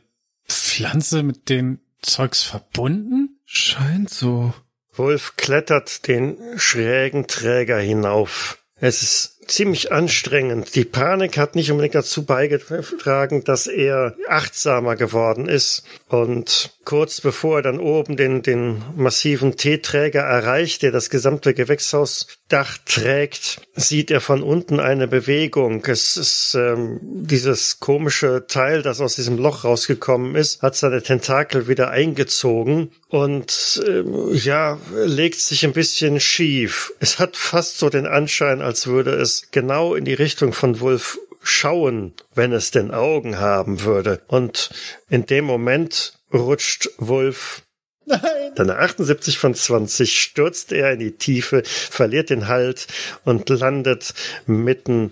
Pflanze 0.47 1.23
mit 1.23 1.49
dem 1.49 1.79
Zeugs 2.01 2.43
verbunden? 2.43 3.39
Scheint 3.45 4.09
so. 4.09 4.53
Wolf 4.93 5.35
klettert 5.37 6.07
den 6.07 6.37
schrägen 6.57 7.27
Träger 7.27 7.79
hinauf. 7.79 8.63
Es 8.75 9.01
ist 9.01 9.38
ziemlich 9.47 9.91
anstrengend. 9.91 10.75
Die 10.75 10.85
Panik 10.85 11.37
hat 11.37 11.55
nicht 11.55 11.71
unbedingt 11.71 11.95
dazu 11.95 12.25
beigetragen, 12.25 13.43
dass 13.43 13.67
er 13.67 14.15
achtsamer 14.27 14.95
geworden 14.95 15.47
ist. 15.47 15.83
Und 16.07 16.71
kurz 16.85 17.21
bevor 17.21 17.57
er 17.57 17.61
dann 17.61 17.79
oben 17.79 18.17
den, 18.17 18.41
den 18.41 18.81
massiven 18.95 19.57
T-Träger 19.57 20.21
erreicht, 20.21 20.81
der 20.81 20.91
das 20.91 21.09
gesamte 21.09 21.53
Gewächshausdach 21.53 22.77
trägt, 22.85 23.61
sieht 23.75 24.11
er 24.11 24.21
von 24.21 24.43
unten 24.43 24.79
eine 24.79 25.07
Bewegung. 25.07 25.83
Es 25.85 26.17
ist 26.17 26.55
ähm, 26.55 26.99
dieses 27.01 27.79
komische 27.79 28.45
Teil, 28.47 28.81
das 28.81 29.01
aus 29.01 29.15
diesem 29.15 29.37
Loch 29.37 29.63
rausgekommen 29.63 30.35
ist, 30.35 30.61
hat 30.61 30.75
seine 30.75 31.01
Tentakel 31.01 31.67
wieder 31.67 31.89
eingezogen 31.89 32.91
und 33.07 33.83
ähm, 33.87 34.33
ja, 34.33 34.79
legt 34.93 35.39
sich 35.39 35.65
ein 35.65 35.73
bisschen 35.73 36.19
schief. 36.19 36.93
Es 36.99 37.19
hat 37.19 37.37
fast 37.37 37.77
so 37.77 37.89
den 37.89 38.05
Anschein, 38.05 38.61
als 38.61 38.87
würde 38.87 39.11
es 39.11 39.38
genau 39.51 39.95
in 39.95 40.05
die 40.05 40.13
Richtung 40.13 40.53
von 40.53 40.79
Wolf 40.79 41.19
schauen, 41.41 42.13
wenn 42.33 42.51
es 42.51 42.71
denn 42.71 42.91
Augen 42.91 43.39
haben 43.39 43.81
würde. 43.81 44.21
Und 44.27 44.69
in 45.09 45.25
dem 45.25 45.45
Moment 45.45 46.19
rutscht 46.33 46.89
Wolf 46.97 47.63
Nein! 48.05 48.53
dann 48.55 48.71
78 48.71 49.37
von 49.37 49.53
20 49.53 50.19
stürzt 50.19 50.71
er 50.71 50.93
in 50.93 50.99
die 50.99 51.11
Tiefe, 51.11 51.63
verliert 51.65 52.29
den 52.29 52.47
Halt 52.47 52.87
und 53.23 53.49
landet 53.49 54.13
mitten 54.47 55.11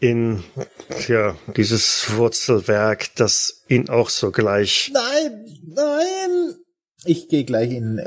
in 0.00 0.44
ja, 1.08 1.36
dieses 1.56 2.14
Wurzelwerk, 2.16 3.14
das 3.16 3.64
ihn 3.68 3.88
auch 3.88 4.10
sogleich 4.10 4.90
Nein! 4.92 5.46
Nein! 5.66 6.56
Ich 7.06 7.28
gehe 7.28 7.44
gleich 7.44 7.70
in 7.70 8.00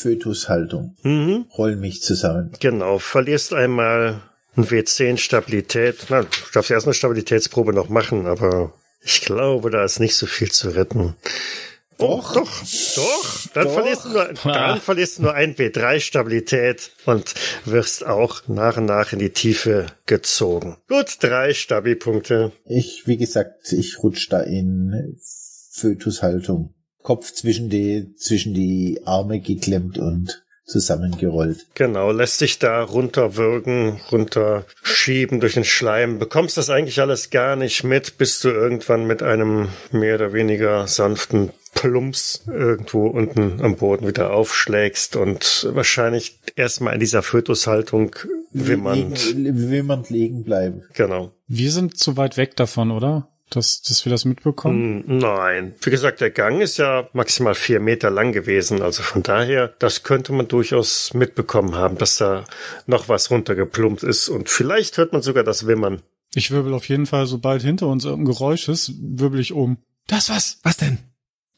Fötushaltung. 0.00 0.96
mhm, 1.02 1.46
Roll 1.56 1.76
mich 1.76 2.02
zusammen. 2.02 2.52
genau, 2.60 2.98
verlierst 2.98 3.52
einmal 3.52 4.22
ein 4.56 4.64
W10 4.64 5.16
Stabilität. 5.16 6.06
Na, 6.08 6.22
du 6.22 6.28
darfst 6.52 6.70
erst 6.70 6.86
eine 6.86 6.94
Stabilitätsprobe 6.94 7.72
noch 7.72 7.88
machen, 7.88 8.26
aber 8.26 8.72
ich 9.02 9.22
glaube, 9.22 9.70
da 9.70 9.84
ist 9.84 10.00
nicht 10.00 10.16
so 10.16 10.26
viel 10.26 10.50
zu 10.50 10.70
retten. 10.70 11.16
Doch. 11.98 12.34
Doch, 12.34 12.64
doch. 12.96 13.52
Dann, 13.54 13.64
Doch. 13.64 13.74
Verlierst 13.74 14.04
du 14.04 14.08
nur, 14.08 14.34
dann 14.44 14.80
verlierst 14.80 15.18
du 15.18 15.22
nur 15.22 15.34
ein 15.34 15.54
W3 15.54 16.00
Stabilität 16.00 16.90
und 17.04 17.34
wirst 17.64 18.04
auch 18.04 18.48
nach 18.48 18.76
und 18.76 18.86
nach 18.86 19.12
in 19.12 19.18
die 19.18 19.30
Tiefe 19.30 19.86
gezogen. 20.06 20.78
Gut, 20.88 21.18
drei 21.20 21.54
Stabi-Punkte. 21.54 22.52
Ich, 22.64 23.06
wie 23.06 23.18
gesagt, 23.18 23.72
ich 23.72 24.02
rutsch 24.02 24.28
da 24.30 24.40
in 24.40 25.16
Fötushaltung. 25.70 26.74
Kopf 27.02 27.32
zwischen 27.32 27.68
die, 27.68 28.14
zwischen 28.16 28.54
die 28.54 29.00
Arme 29.04 29.40
geklemmt 29.40 29.98
und 29.98 30.44
zusammengerollt. 30.64 31.66
Genau, 31.74 32.12
lässt 32.12 32.38
sich 32.38 32.58
da 32.58 32.82
runterwürgen, 32.82 34.00
runterschieben 34.10 35.40
durch 35.40 35.54
den 35.54 35.64
Schleim. 35.64 36.18
Bekommst 36.18 36.56
das 36.56 36.70
eigentlich 36.70 37.00
alles 37.00 37.30
gar 37.30 37.56
nicht 37.56 37.84
mit, 37.84 38.18
bis 38.18 38.40
du 38.40 38.48
irgendwann 38.48 39.06
mit 39.06 39.22
einem 39.22 39.68
mehr 39.90 40.14
oder 40.16 40.32
weniger 40.32 40.86
sanften 40.86 41.50
Plumps 41.74 42.44
irgendwo 42.46 43.06
unten 43.06 43.60
am 43.62 43.76
Boden 43.76 44.06
wieder 44.06 44.32
aufschlägst 44.32 45.16
und 45.16 45.68
wahrscheinlich 45.72 46.38
erstmal 46.54 46.94
in 46.94 47.00
dieser 47.00 47.22
Fötushaltung 47.22 48.14
wimmernd. 48.52 49.34
Wimmernd 49.34 50.10
liegen 50.10 50.44
bleiben. 50.44 50.82
Genau. 50.92 51.32
Wir 51.48 51.72
sind 51.72 51.98
zu 51.98 52.16
weit 52.16 52.36
weg 52.36 52.56
davon, 52.56 52.90
oder? 52.90 53.31
Dass, 53.54 53.82
dass 53.82 54.04
wir 54.06 54.10
das 54.10 54.24
mitbekommen? 54.24 55.04
Hm, 55.06 55.18
Nein. 55.18 55.74
Wie 55.82 55.90
gesagt, 55.90 56.20
der 56.20 56.30
Gang 56.30 56.60
ist 56.62 56.78
ja 56.78 57.08
maximal 57.12 57.54
vier 57.54 57.80
Meter 57.80 58.10
lang 58.10 58.32
gewesen. 58.32 58.80
Also 58.80 59.02
von 59.02 59.22
daher, 59.22 59.68
das 59.78 60.02
könnte 60.02 60.32
man 60.32 60.48
durchaus 60.48 61.12
mitbekommen 61.12 61.74
haben, 61.74 61.98
dass 61.98 62.16
da 62.16 62.44
noch 62.86 63.08
was 63.08 63.30
runtergeplumpt 63.30 64.02
ist. 64.02 64.28
Und 64.28 64.48
vielleicht 64.48 64.96
hört 64.96 65.12
man 65.12 65.20
sogar 65.22 65.44
das 65.44 65.66
Wimmern. 65.66 66.02
Ich 66.34 66.50
wirbel 66.50 66.72
auf 66.72 66.88
jeden 66.88 67.04
Fall, 67.06 67.26
sobald 67.26 67.62
hinter 67.62 67.88
uns 67.88 68.04
irgendein 68.06 68.32
Geräusch 68.32 68.68
ist, 68.68 68.92
wirbel 68.98 69.38
ich 69.40 69.52
um. 69.52 69.76
Das 70.06 70.30
was? 70.30 70.58
Was 70.62 70.78
denn? 70.78 70.98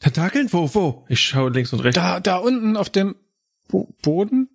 Tentakeln? 0.00 0.52
Wo, 0.52 0.74
wo? 0.74 1.04
Ich 1.08 1.20
schaue 1.20 1.50
links 1.50 1.72
und 1.72 1.80
rechts. 1.80 1.94
Da, 1.94 2.18
da 2.18 2.36
unten 2.38 2.76
auf 2.76 2.90
dem 2.90 3.14
Bo 3.68 3.94
Boden? 4.02 4.48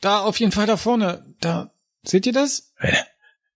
Da 0.00 0.18
auf 0.18 0.38
jeden 0.40 0.52
Fall 0.52 0.66
da 0.66 0.76
vorne. 0.76 1.24
Da, 1.40 1.70
seht 2.02 2.26
ihr 2.26 2.32
das? 2.32 2.72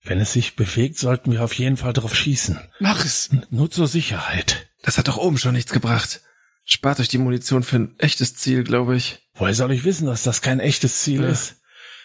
Wenn 0.03 0.20
es 0.20 0.32
sich 0.32 0.57
bewegt, 0.57 0.98
sollten 0.98 1.32
wir 1.32 1.44
auf 1.44 1.53
jeden 1.55 1.76
Fall 1.76 1.92
drauf 1.92 2.14
schießen. 2.14 2.59
Mach 2.78 3.05
es. 3.05 3.30
Nur 3.51 3.70
zur 3.70 3.86
Sicherheit. 3.86 4.68
Das 4.82 4.98
hat 4.98 5.09
doch 5.09 5.18
oben 5.18 5.38
schon 5.38 5.55
nichts 5.55 5.72
gebracht. 5.72 6.22
Spart 6.64 7.01
euch 7.01 7.09
die 7.09 7.18
Munition 7.18 7.62
für 7.62 7.76
ein 7.76 7.98
echtes 7.98 8.34
Ziel, 8.34 8.64
glaube 8.64 8.96
ich. 8.96 9.28
Woher 9.34 9.55
soll 9.55 9.72
ich 9.72 9.84
wissen, 9.84 10.07
dass 10.07 10.22
das 10.22 10.40
kein 10.42 10.61
echtes 10.61 11.01
Ziel 11.01 11.22
Ja. 11.22 11.28
ist? 11.28 11.57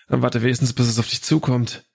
Dann 0.10 0.22
warte 0.22 0.42
wenigstens, 0.42 0.74
bis 0.74 0.88
es 0.88 1.00
auf 1.00 1.08
dich 1.10 1.24
zukommt. 1.24 1.86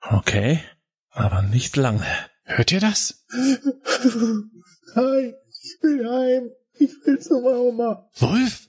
Okay, 0.00 0.62
aber 1.10 1.42
nicht 1.42 1.76
lange. 1.76 2.06
Hört 2.44 2.72
ihr 2.72 2.80
das? 2.80 3.24
Nein, 3.30 4.50
ich 4.94 5.82
will 5.82 6.08
heim. 6.08 6.50
Ich 6.78 6.90
will 7.04 7.18
zur 7.20 7.42
Mama. 7.42 8.08
Wolf? 8.16 8.68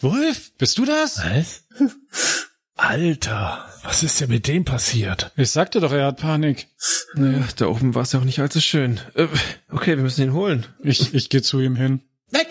Wolf? 0.00 0.52
Bist 0.58 0.78
du 0.78 0.84
das? 0.84 1.18
Was? 1.18 1.64
Alter, 2.82 3.64
was 3.84 4.02
ist 4.02 4.20
denn 4.20 4.28
mit 4.28 4.48
dem 4.48 4.64
passiert? 4.64 5.30
Ich 5.36 5.50
sagte 5.50 5.78
doch, 5.78 5.92
er 5.92 6.06
hat 6.06 6.20
Panik. 6.20 6.66
Naja, 7.14 7.46
da 7.56 7.66
oben 7.68 7.94
war 7.94 8.02
es 8.02 8.12
ja 8.12 8.18
auch 8.18 8.24
nicht 8.24 8.40
allzu 8.40 8.60
schön. 8.60 9.00
Äh, 9.14 9.28
okay, 9.70 9.96
wir 9.96 10.02
müssen 10.02 10.24
ihn 10.24 10.32
holen. 10.32 10.66
Ich, 10.82 11.14
ich 11.14 11.28
gehe 11.28 11.42
zu 11.42 11.60
ihm 11.60 11.76
hin. 11.76 12.00
Weg! 12.32 12.48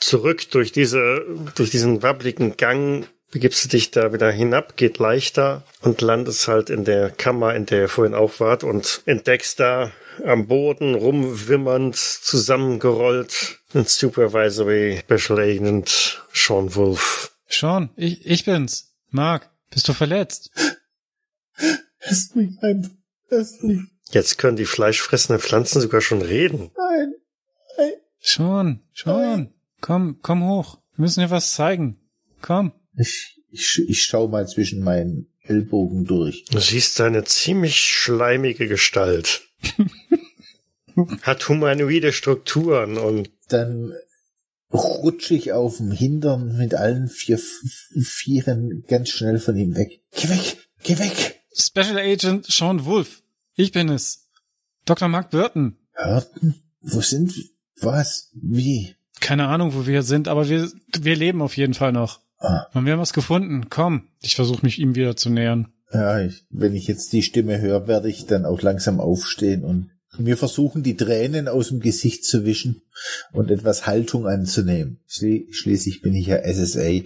Zurück 0.00 0.50
durch 0.50 0.72
diese, 0.72 1.24
durch 1.54 1.70
diesen 1.70 2.02
wabbligen 2.02 2.58
Gang 2.58 3.08
begibst 3.30 3.64
du 3.64 3.68
dich 3.70 3.90
da 3.90 4.12
wieder 4.12 4.30
hinab, 4.30 4.76
geht 4.76 4.98
leichter 4.98 5.64
und 5.80 6.02
landest 6.02 6.46
halt 6.46 6.68
in 6.68 6.84
der 6.84 7.08
Kammer, 7.08 7.54
in 7.54 7.64
der 7.64 7.82
ihr 7.82 7.88
vorhin 7.88 8.14
auch 8.14 8.38
wart 8.38 8.64
und 8.64 9.00
entdeckst 9.06 9.58
da 9.60 9.92
am 10.26 10.46
Boden 10.46 10.94
rumwimmernd, 10.94 11.96
zusammengerollt, 11.96 13.60
ein 13.72 13.86
Supervisory 13.86 15.00
Special 15.02 15.38
Agent 15.38 16.22
Sean 16.34 16.74
Wolf. 16.74 17.32
Sean, 17.48 17.88
ich, 17.96 18.26
ich 18.26 18.44
bin's. 18.44 18.89
Mark, 19.10 19.50
bist 19.70 19.88
du 19.88 19.92
verletzt? 19.92 20.50
Lass 22.04 22.34
mich 22.34 22.50
heim. 22.62 22.98
Lass 23.28 23.62
mich. 23.62 23.80
Jetzt 24.10 24.38
können 24.38 24.56
die 24.56 24.64
fleischfressenden 24.64 25.40
Pflanzen 25.40 25.80
sogar 25.80 26.00
schon 26.00 26.22
reden. 26.22 26.70
Nein. 26.76 27.14
Nein. 27.76 27.92
Sean, 28.18 28.82
Sean, 28.94 29.54
komm, 29.80 30.18
komm 30.20 30.48
hoch. 30.48 30.78
Wir 30.96 31.02
müssen 31.02 31.20
dir 31.20 31.30
was 31.30 31.54
zeigen. 31.54 32.00
Komm. 32.40 32.72
Ich, 32.96 33.40
ich, 33.50 33.82
ich 33.88 34.02
schau 34.04 34.28
mal 34.28 34.46
zwischen 34.48 34.82
meinen 34.82 35.32
Ellbogen 35.42 36.04
durch. 36.04 36.44
Du 36.46 36.58
siehst 36.58 37.00
eine 37.00 37.24
ziemlich 37.24 37.76
schleimige 37.76 38.68
Gestalt. 38.68 39.42
Hat 41.22 41.48
humanoide 41.48 42.12
Strukturen 42.12 42.98
und 42.98 43.30
Dann 43.48 43.92
rutsche 44.72 45.34
ich 45.34 45.52
auf 45.52 45.78
dem 45.78 45.90
Hintern 45.92 46.56
mit 46.56 46.74
allen 46.74 47.08
vier 47.08 47.38
Vieren 47.38 48.84
ganz 48.88 49.08
schnell 49.10 49.38
von 49.38 49.56
ihm 49.56 49.76
weg. 49.76 50.00
Geh 50.12 50.28
weg! 50.28 50.56
Geh 50.82 50.98
weg! 50.98 51.40
Special 51.54 51.98
Agent 51.98 52.46
Sean 52.46 52.84
Wolf. 52.84 53.22
Ich 53.54 53.72
bin 53.72 53.88
es. 53.88 54.28
Dr. 54.84 55.08
Mark 55.08 55.30
Burton. 55.30 55.76
Hörten? 55.94 56.54
Wo 56.80 57.00
sind 57.00 57.36
wir? 57.36 57.44
Was? 57.82 58.30
Wie? 58.34 58.94
Keine 59.20 59.48
Ahnung, 59.48 59.74
wo 59.74 59.86
wir 59.86 60.02
sind, 60.02 60.28
aber 60.28 60.48
wir, 60.48 60.70
wir 60.98 61.16
leben 61.16 61.42
auf 61.42 61.56
jeden 61.56 61.74
Fall 61.74 61.92
noch. 61.92 62.20
Ah, 62.38 62.66
Und 62.72 62.86
wir 62.86 62.92
haben 62.94 63.00
was 63.00 63.12
gefunden. 63.12 63.68
Komm. 63.68 64.08
Ich 64.22 64.34
versuche 64.36 64.64
mich 64.64 64.78
ihm 64.78 64.94
wieder 64.94 65.16
zu 65.16 65.28
nähern. 65.28 65.68
ja, 65.92 66.20
ich, 66.20 66.44
wenn 66.50 66.74
ich 66.74 66.86
jetzt 66.86 67.12
die 67.12 67.22
Stimme 67.22 67.60
höre, 67.60 67.86
werde 67.86 68.08
ich 68.08 68.24
dann 68.26 68.46
auch 68.46 68.62
langsam 68.62 69.00
aufstehen 69.00 69.62
und 69.64 69.90
mir 70.18 70.36
versuchen, 70.36 70.82
die 70.82 70.96
Tränen 70.96 71.48
aus 71.48 71.68
dem 71.68 71.80
Gesicht 71.80 72.24
zu 72.24 72.44
wischen 72.44 72.82
und 73.32 73.50
etwas 73.50 73.86
Haltung 73.86 74.26
anzunehmen. 74.26 75.00
Schli 75.06 75.48
schließlich 75.52 76.02
bin 76.02 76.14
ich 76.14 76.26
ja 76.26 76.38
SSA, 76.42 77.02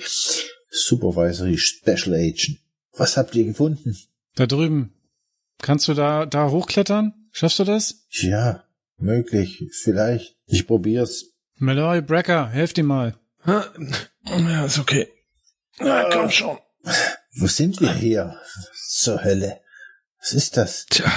Supervisory 0.70 1.58
Special 1.58 2.14
Agent. 2.14 2.58
Was 2.96 3.16
habt 3.16 3.34
ihr 3.34 3.44
gefunden? 3.44 3.96
Da 4.34 4.46
drüben. 4.46 4.92
Kannst 5.58 5.88
du 5.88 5.94
da, 5.94 6.26
da 6.26 6.50
hochklettern? 6.50 7.12
Schaffst 7.30 7.58
du 7.58 7.64
das? 7.64 8.06
Ja, 8.10 8.64
möglich, 8.98 9.64
vielleicht. 9.72 10.36
Ich 10.46 10.66
probier's. 10.66 11.32
Malloy 11.56 12.00
Brecker, 12.02 12.48
helft 12.48 12.78
ihm 12.78 12.86
mal. 12.86 13.16
Ja, 13.46 14.64
ist 14.64 14.78
okay. 14.78 15.08
Na, 15.78 16.08
komm 16.10 16.30
schon. 16.30 16.58
Wo 17.36 17.46
sind 17.46 17.80
wir 17.80 17.92
hier? 17.92 18.38
Zur 18.88 19.22
Hölle. 19.22 19.60
Was 20.20 20.32
ist 20.32 20.56
das? 20.56 20.86
Tja, 20.86 21.10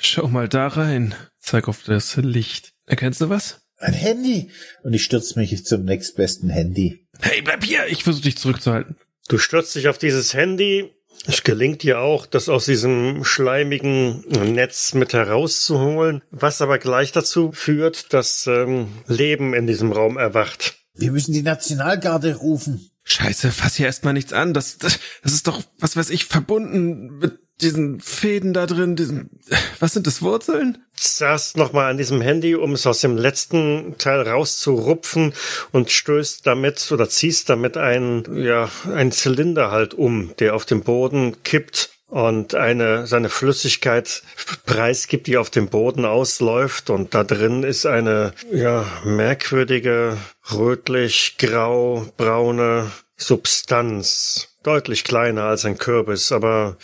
schau 0.00 0.28
mal 0.28 0.48
da 0.48 0.68
rein. 0.68 1.14
Zeig 1.38 1.68
auf 1.68 1.82
das 1.84 2.16
Licht. 2.16 2.72
Erkennst 2.86 3.20
du 3.20 3.28
was? 3.28 3.60
Ein 3.78 3.94
Handy! 3.94 4.50
Und 4.82 4.92
ich 4.92 5.04
stürze 5.04 5.38
mich 5.38 5.64
zum 5.64 5.84
nächstbesten 5.84 6.50
Handy. 6.50 7.08
Hey, 7.20 7.40
bleib 7.42 7.64
hier! 7.64 7.86
Ich 7.88 8.04
versuche 8.04 8.24
dich 8.24 8.36
zurückzuhalten. 8.36 8.96
Du 9.28 9.38
stürzt 9.38 9.74
dich 9.74 9.88
auf 9.88 9.96
dieses 9.96 10.34
Handy. 10.34 10.90
Es 11.26 11.42
gelingt 11.42 11.82
dir 11.82 12.00
auch, 12.00 12.26
das 12.26 12.48
aus 12.48 12.64
diesem 12.64 13.24
schleimigen 13.24 14.20
Netz 14.52 14.94
mit 14.94 15.12
herauszuholen, 15.12 16.22
was 16.30 16.62
aber 16.62 16.78
gleich 16.78 17.12
dazu 17.12 17.52
führt, 17.52 18.12
dass 18.12 18.46
ähm, 18.46 18.88
Leben 19.06 19.54
in 19.54 19.66
diesem 19.66 19.92
Raum 19.92 20.16
erwacht. 20.16 20.78
Wir 20.94 21.12
müssen 21.12 21.32
die 21.32 21.42
Nationalgarde 21.42 22.36
rufen. 22.36 22.89
Scheiße, 23.04 23.50
fass 23.50 23.76
hier 23.76 23.86
erstmal 23.86 24.12
nichts 24.12 24.32
an. 24.32 24.54
Das, 24.54 24.78
das, 24.78 24.98
das 25.22 25.32
ist 25.32 25.46
doch, 25.46 25.62
was 25.78 25.96
weiß 25.96 26.10
ich, 26.10 26.26
verbunden 26.26 27.18
mit 27.18 27.38
diesen 27.62 28.00
Fäden 28.00 28.54
da 28.54 28.66
drin, 28.66 28.96
diesen, 28.96 29.30
was 29.78 29.92
sind 29.92 30.06
das, 30.06 30.22
Wurzeln? 30.22 30.78
Zerrst 30.94 31.56
nochmal 31.56 31.90
an 31.90 31.98
diesem 31.98 32.20
Handy, 32.20 32.54
um 32.54 32.72
es 32.72 32.86
aus 32.86 33.00
dem 33.00 33.16
letzten 33.16 33.96
Teil 33.98 34.22
rauszurupfen 34.22 35.34
und 35.72 35.90
stößt 35.90 36.46
damit 36.46 36.90
oder 36.92 37.08
ziehst 37.08 37.48
damit 37.48 37.76
einen, 37.76 38.42
ja, 38.42 38.70
einen 38.92 39.12
Zylinder 39.12 39.70
halt 39.70 39.94
um, 39.94 40.34
der 40.38 40.54
auf 40.54 40.64
dem 40.64 40.82
Boden 40.82 41.42
kippt 41.42 41.90
und 42.10 42.54
eine, 42.54 43.06
seine 43.06 43.28
Flüssigkeit 43.28 44.22
preisgibt, 44.66 45.26
die 45.28 45.36
auf 45.36 45.48
dem 45.48 45.68
Boden 45.68 46.04
ausläuft 46.04 46.90
und 46.90 47.14
da 47.14 47.24
drin 47.24 47.62
ist 47.62 47.86
eine, 47.86 48.32
ja, 48.52 48.84
merkwürdige, 49.04 50.18
rötlich-grau, 50.52 52.06
braune 52.16 52.90
Substanz. 53.16 54.48
Deutlich 54.62 55.04
kleiner 55.04 55.44
als 55.44 55.64
ein 55.64 55.78
Kürbis, 55.78 56.32
aber 56.32 56.76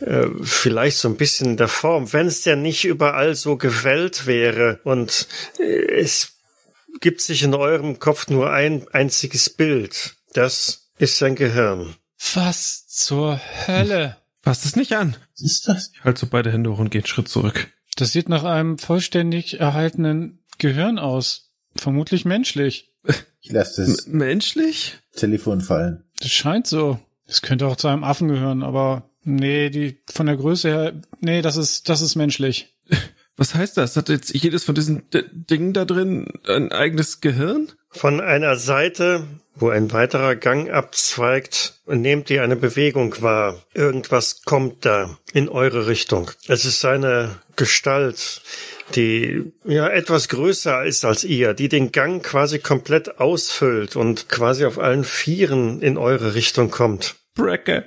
äh, 0.00 0.26
vielleicht 0.42 0.98
so 0.98 1.08
ein 1.08 1.16
bisschen 1.16 1.52
in 1.52 1.56
der 1.56 1.68
Form. 1.68 2.12
Wenn 2.12 2.26
es 2.26 2.42
denn 2.42 2.60
nicht 2.60 2.84
überall 2.84 3.34
so 3.34 3.56
gewellt 3.56 4.26
wäre 4.26 4.80
und 4.84 5.28
äh, 5.58 5.62
es 5.98 6.32
gibt 7.00 7.22
sich 7.22 7.42
in 7.42 7.54
eurem 7.54 7.98
Kopf 7.98 8.28
nur 8.28 8.50
ein 8.50 8.86
einziges 8.92 9.48
Bild. 9.48 10.14
Das 10.34 10.90
ist 10.98 11.18
sein 11.18 11.34
Gehirn. 11.34 11.96
Was 12.34 12.86
zur 12.86 13.40
Hölle? 13.66 14.21
Fass 14.42 14.64
es 14.64 14.76
nicht 14.76 14.92
an. 14.94 15.16
Was 15.32 15.42
ist 15.42 15.68
das? 15.68 15.92
Ich 15.94 16.04
halte 16.04 16.20
so 16.20 16.26
beide 16.26 16.50
Hände 16.50 16.70
hoch 16.72 16.78
und 16.78 16.90
gehe 16.90 17.00
einen 17.00 17.06
Schritt 17.06 17.28
zurück. 17.28 17.68
Das 17.96 18.12
sieht 18.12 18.28
nach 18.28 18.44
einem 18.44 18.78
vollständig 18.78 19.60
erhaltenen 19.60 20.40
Gehirn 20.58 20.98
aus. 20.98 21.50
Vermutlich 21.76 22.24
menschlich. 22.24 22.92
Ich 23.40 23.50
lasse 23.50 23.84
das 23.84 24.06
M 24.06 24.18
menschlich? 24.18 24.98
Telefon 25.14 25.60
fallen. 25.60 26.04
Das 26.18 26.30
scheint 26.30 26.66
so. 26.66 26.98
Das 27.26 27.42
könnte 27.42 27.66
auch 27.66 27.76
zu 27.76 27.88
einem 27.88 28.04
Affen 28.04 28.28
gehören, 28.28 28.62
aber 28.62 29.10
nee, 29.24 29.70
die 29.70 29.98
von 30.10 30.26
der 30.26 30.36
Größe 30.36 30.68
her, 30.68 30.92
nee, 31.20 31.42
das 31.42 31.56
ist, 31.56 31.88
das 31.88 32.02
ist 32.02 32.14
menschlich. 32.14 32.76
Was 33.36 33.54
heißt 33.54 33.78
das? 33.78 33.96
Hat 33.96 34.08
jetzt 34.10 34.34
jedes 34.34 34.64
von 34.64 34.74
diesen 34.74 35.08
D 35.10 35.24
Dingen 35.32 35.72
da 35.72 35.84
drin 35.84 36.28
ein 36.46 36.70
eigenes 36.70 37.20
Gehirn? 37.20 37.72
Von 37.88 38.20
einer 38.20 38.56
Seite, 38.56 39.26
wo 39.54 39.68
ein 39.68 39.92
weiterer 39.92 40.34
Gang 40.36 40.70
abzweigt, 40.70 41.74
nehmt 41.86 42.30
ihr 42.30 42.42
eine 42.42 42.56
Bewegung 42.56 43.20
wahr. 43.20 43.62
Irgendwas 43.74 44.42
kommt 44.42 44.84
da 44.84 45.18
in 45.32 45.48
eure 45.48 45.86
Richtung. 45.86 46.30
Es 46.48 46.64
ist 46.64 46.84
eine 46.84 47.36
Gestalt, 47.56 48.42
die 48.94 49.52
ja 49.64 49.88
etwas 49.88 50.28
größer 50.28 50.84
ist 50.84 51.04
als 51.04 51.24
ihr, 51.24 51.54
die 51.54 51.68
den 51.68 51.92
Gang 51.92 52.22
quasi 52.24 52.58
komplett 52.58 53.20
ausfüllt 53.20 53.94
und 53.94 54.28
quasi 54.28 54.64
auf 54.64 54.78
allen 54.78 55.04
Vieren 55.04 55.82
in 55.82 55.96
eure 55.98 56.34
Richtung 56.34 56.70
kommt. 56.70 57.16
Brecker. 57.34 57.84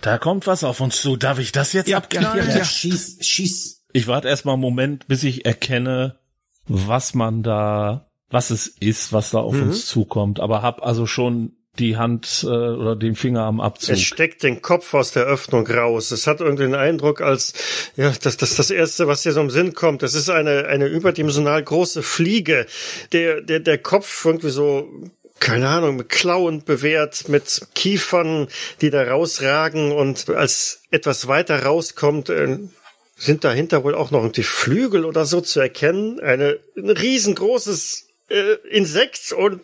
Da 0.00 0.18
kommt 0.18 0.46
was 0.46 0.64
auf 0.64 0.80
uns 0.80 1.00
zu. 1.00 1.16
Darf 1.16 1.38
ich 1.38 1.52
das 1.52 1.72
jetzt 1.72 1.88
Ja, 1.88 1.98
abknallen? 1.98 2.48
ja, 2.48 2.58
ja. 2.58 2.64
Schieß, 2.64 3.18
schieß. 3.20 3.82
Ich 3.92 4.06
warte 4.06 4.28
erstmal 4.28 4.54
einen 4.54 4.62
Moment, 4.62 5.06
bis 5.06 5.22
ich 5.22 5.44
erkenne, 5.46 6.18
was 6.66 7.14
man 7.14 7.42
da, 7.42 8.10
was 8.34 8.50
es 8.50 8.66
ist, 8.66 9.14
was 9.14 9.30
da 9.30 9.38
auf 9.38 9.54
Mhm. 9.54 9.62
uns 9.68 9.86
zukommt. 9.86 10.40
Aber 10.40 10.60
hab 10.60 10.84
also 10.84 11.06
schon 11.06 11.52
die 11.78 11.96
Hand 11.96 12.44
äh, 12.44 12.46
oder 12.46 12.94
den 12.94 13.16
Finger 13.16 13.42
am 13.42 13.60
Abzug. 13.60 13.94
Es 13.94 14.02
steckt 14.02 14.42
den 14.42 14.62
Kopf 14.62 14.94
aus 14.94 15.10
der 15.10 15.24
Öffnung 15.24 15.66
raus. 15.66 16.10
Es 16.12 16.26
hat 16.26 16.40
irgendwie 16.40 16.64
den 16.64 16.74
Eindruck, 16.74 17.20
als 17.20 17.52
ja, 17.96 18.12
das 18.22 18.36
das 18.36 18.54
das 18.56 18.70
erste, 18.70 19.08
was 19.08 19.22
dir 19.22 19.32
so 19.32 19.40
im 19.40 19.50
Sinn 19.50 19.72
kommt. 19.74 20.02
Das 20.02 20.14
ist 20.14 20.28
eine 20.30 20.66
eine 20.66 20.86
überdimensional 20.86 21.62
große 21.62 22.02
Fliege, 22.02 22.66
der 23.12 23.40
der 23.40 23.58
der 23.60 23.78
Kopf 23.78 24.24
irgendwie 24.24 24.50
so 24.50 24.88
keine 25.40 25.68
Ahnung, 25.68 25.96
mit 25.96 26.08
Klauen 26.08 26.64
bewehrt, 26.64 27.28
mit 27.28 27.66
Kiefern, 27.74 28.46
die 28.80 28.90
da 28.90 29.02
rausragen 29.02 29.92
und 29.92 30.30
als 30.30 30.80
etwas 30.90 31.26
weiter 31.26 31.64
rauskommt, 31.64 32.30
äh, 32.30 32.58
sind 33.16 33.44
dahinter 33.44 33.84
wohl 33.84 33.94
auch 33.94 34.10
noch 34.10 34.22
irgendwie 34.22 34.42
Flügel 34.44 35.04
oder 35.04 35.24
so 35.26 35.40
zu 35.40 35.60
erkennen. 35.60 36.20
Eine, 36.20 36.58
ein 36.76 36.88
riesengroßes 36.88 38.03
äh, 38.28 38.54
Insekt 38.70 39.32
und 39.32 39.60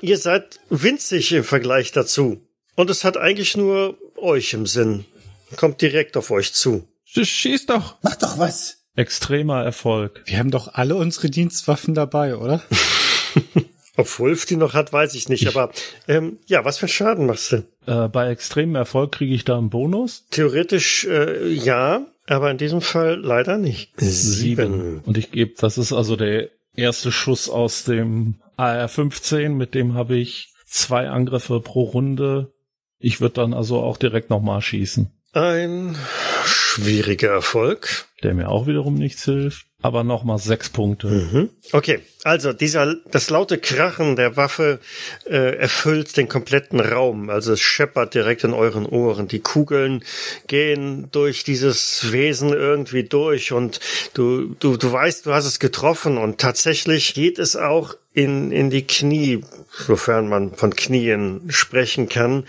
ihr 0.00 0.18
seid 0.18 0.60
winzig 0.70 1.32
im 1.32 1.44
Vergleich 1.44 1.92
dazu. 1.92 2.40
Und 2.76 2.90
es 2.90 3.04
hat 3.04 3.16
eigentlich 3.16 3.56
nur 3.56 3.96
euch 4.16 4.52
im 4.52 4.66
Sinn. 4.66 5.04
Kommt 5.56 5.80
direkt 5.80 6.16
auf 6.16 6.30
euch 6.30 6.52
zu. 6.52 6.88
Schieß 7.04 7.66
doch. 7.66 7.96
Mach 8.02 8.16
doch 8.16 8.38
was. 8.38 8.78
Extremer 8.96 9.62
Erfolg. 9.62 10.22
Wir 10.26 10.38
haben 10.38 10.50
doch 10.50 10.74
alle 10.74 10.96
unsere 10.96 11.30
Dienstwaffen 11.30 11.94
dabei, 11.94 12.36
oder? 12.36 12.62
Ob 13.96 14.18
Wolf 14.18 14.46
die 14.46 14.56
noch 14.56 14.74
hat, 14.74 14.92
weiß 14.92 15.14
ich 15.14 15.28
nicht. 15.28 15.46
Aber 15.46 15.70
ähm, 16.08 16.38
ja, 16.46 16.64
was 16.64 16.78
für 16.78 16.86
einen 16.86 16.92
Schaden 16.92 17.26
machst 17.26 17.52
du? 17.52 17.64
Äh, 17.86 18.08
bei 18.08 18.28
extremem 18.30 18.74
Erfolg 18.74 19.12
kriege 19.12 19.34
ich 19.34 19.44
da 19.44 19.56
einen 19.56 19.70
Bonus. 19.70 20.24
Theoretisch 20.30 21.04
äh, 21.04 21.48
ja, 21.48 22.04
aber 22.26 22.50
in 22.50 22.58
diesem 22.58 22.80
Fall 22.80 23.20
leider 23.20 23.56
nicht. 23.56 23.92
Und 25.04 25.16
ich 25.16 25.30
gebe, 25.30 25.54
das 25.58 25.78
ist 25.78 25.92
also 25.92 26.16
der 26.16 26.50
erste 26.76 27.12
Schuss 27.12 27.48
aus 27.48 27.84
dem 27.84 28.36
AR-15, 28.56 29.50
mit 29.50 29.74
dem 29.74 29.94
habe 29.94 30.16
ich 30.16 30.52
zwei 30.66 31.08
Angriffe 31.08 31.60
pro 31.60 31.82
Runde. 31.82 32.52
Ich 32.98 33.20
würde 33.20 33.34
dann 33.34 33.54
also 33.54 33.80
auch 33.80 33.96
direkt 33.96 34.30
nochmal 34.30 34.60
schießen. 34.60 35.10
Ein 35.32 35.96
schwieriger 36.44 37.30
Erfolg. 37.30 38.06
Der 38.22 38.34
mir 38.34 38.48
auch 38.48 38.66
wiederum 38.66 38.94
nichts 38.94 39.24
hilft. 39.24 39.66
Aber 39.84 40.02
nochmal 40.02 40.38
sechs 40.38 40.70
Punkte. 40.70 41.08
Mhm. 41.08 41.50
Okay, 41.72 42.00
also 42.22 42.54
dieser 42.54 42.94
das 43.10 43.28
laute 43.28 43.58
Krachen 43.58 44.16
der 44.16 44.34
Waffe 44.34 44.78
äh, 45.26 45.58
erfüllt 45.58 46.16
den 46.16 46.26
kompletten 46.26 46.80
Raum. 46.80 47.28
Also 47.28 47.52
es 47.52 47.60
scheppert 47.60 48.14
direkt 48.14 48.44
in 48.44 48.54
euren 48.54 48.86
Ohren. 48.86 49.28
Die 49.28 49.40
Kugeln 49.40 50.02
gehen 50.46 51.08
durch 51.12 51.44
dieses 51.44 52.12
Wesen 52.12 52.54
irgendwie 52.54 53.04
durch 53.04 53.52
und 53.52 53.78
du 54.14 54.56
du 54.58 54.78
du 54.78 54.90
weißt, 54.90 55.26
du 55.26 55.34
hast 55.34 55.44
es 55.44 55.58
getroffen 55.58 56.16
und 56.16 56.40
tatsächlich 56.40 57.12
geht 57.12 57.38
es 57.38 57.54
auch 57.54 57.94
in 58.14 58.52
in 58.52 58.70
die 58.70 58.86
Knie, 58.86 59.44
sofern 59.70 60.30
man 60.30 60.54
von 60.54 60.74
Knien 60.74 61.42
sprechen 61.50 62.08
kann. 62.08 62.44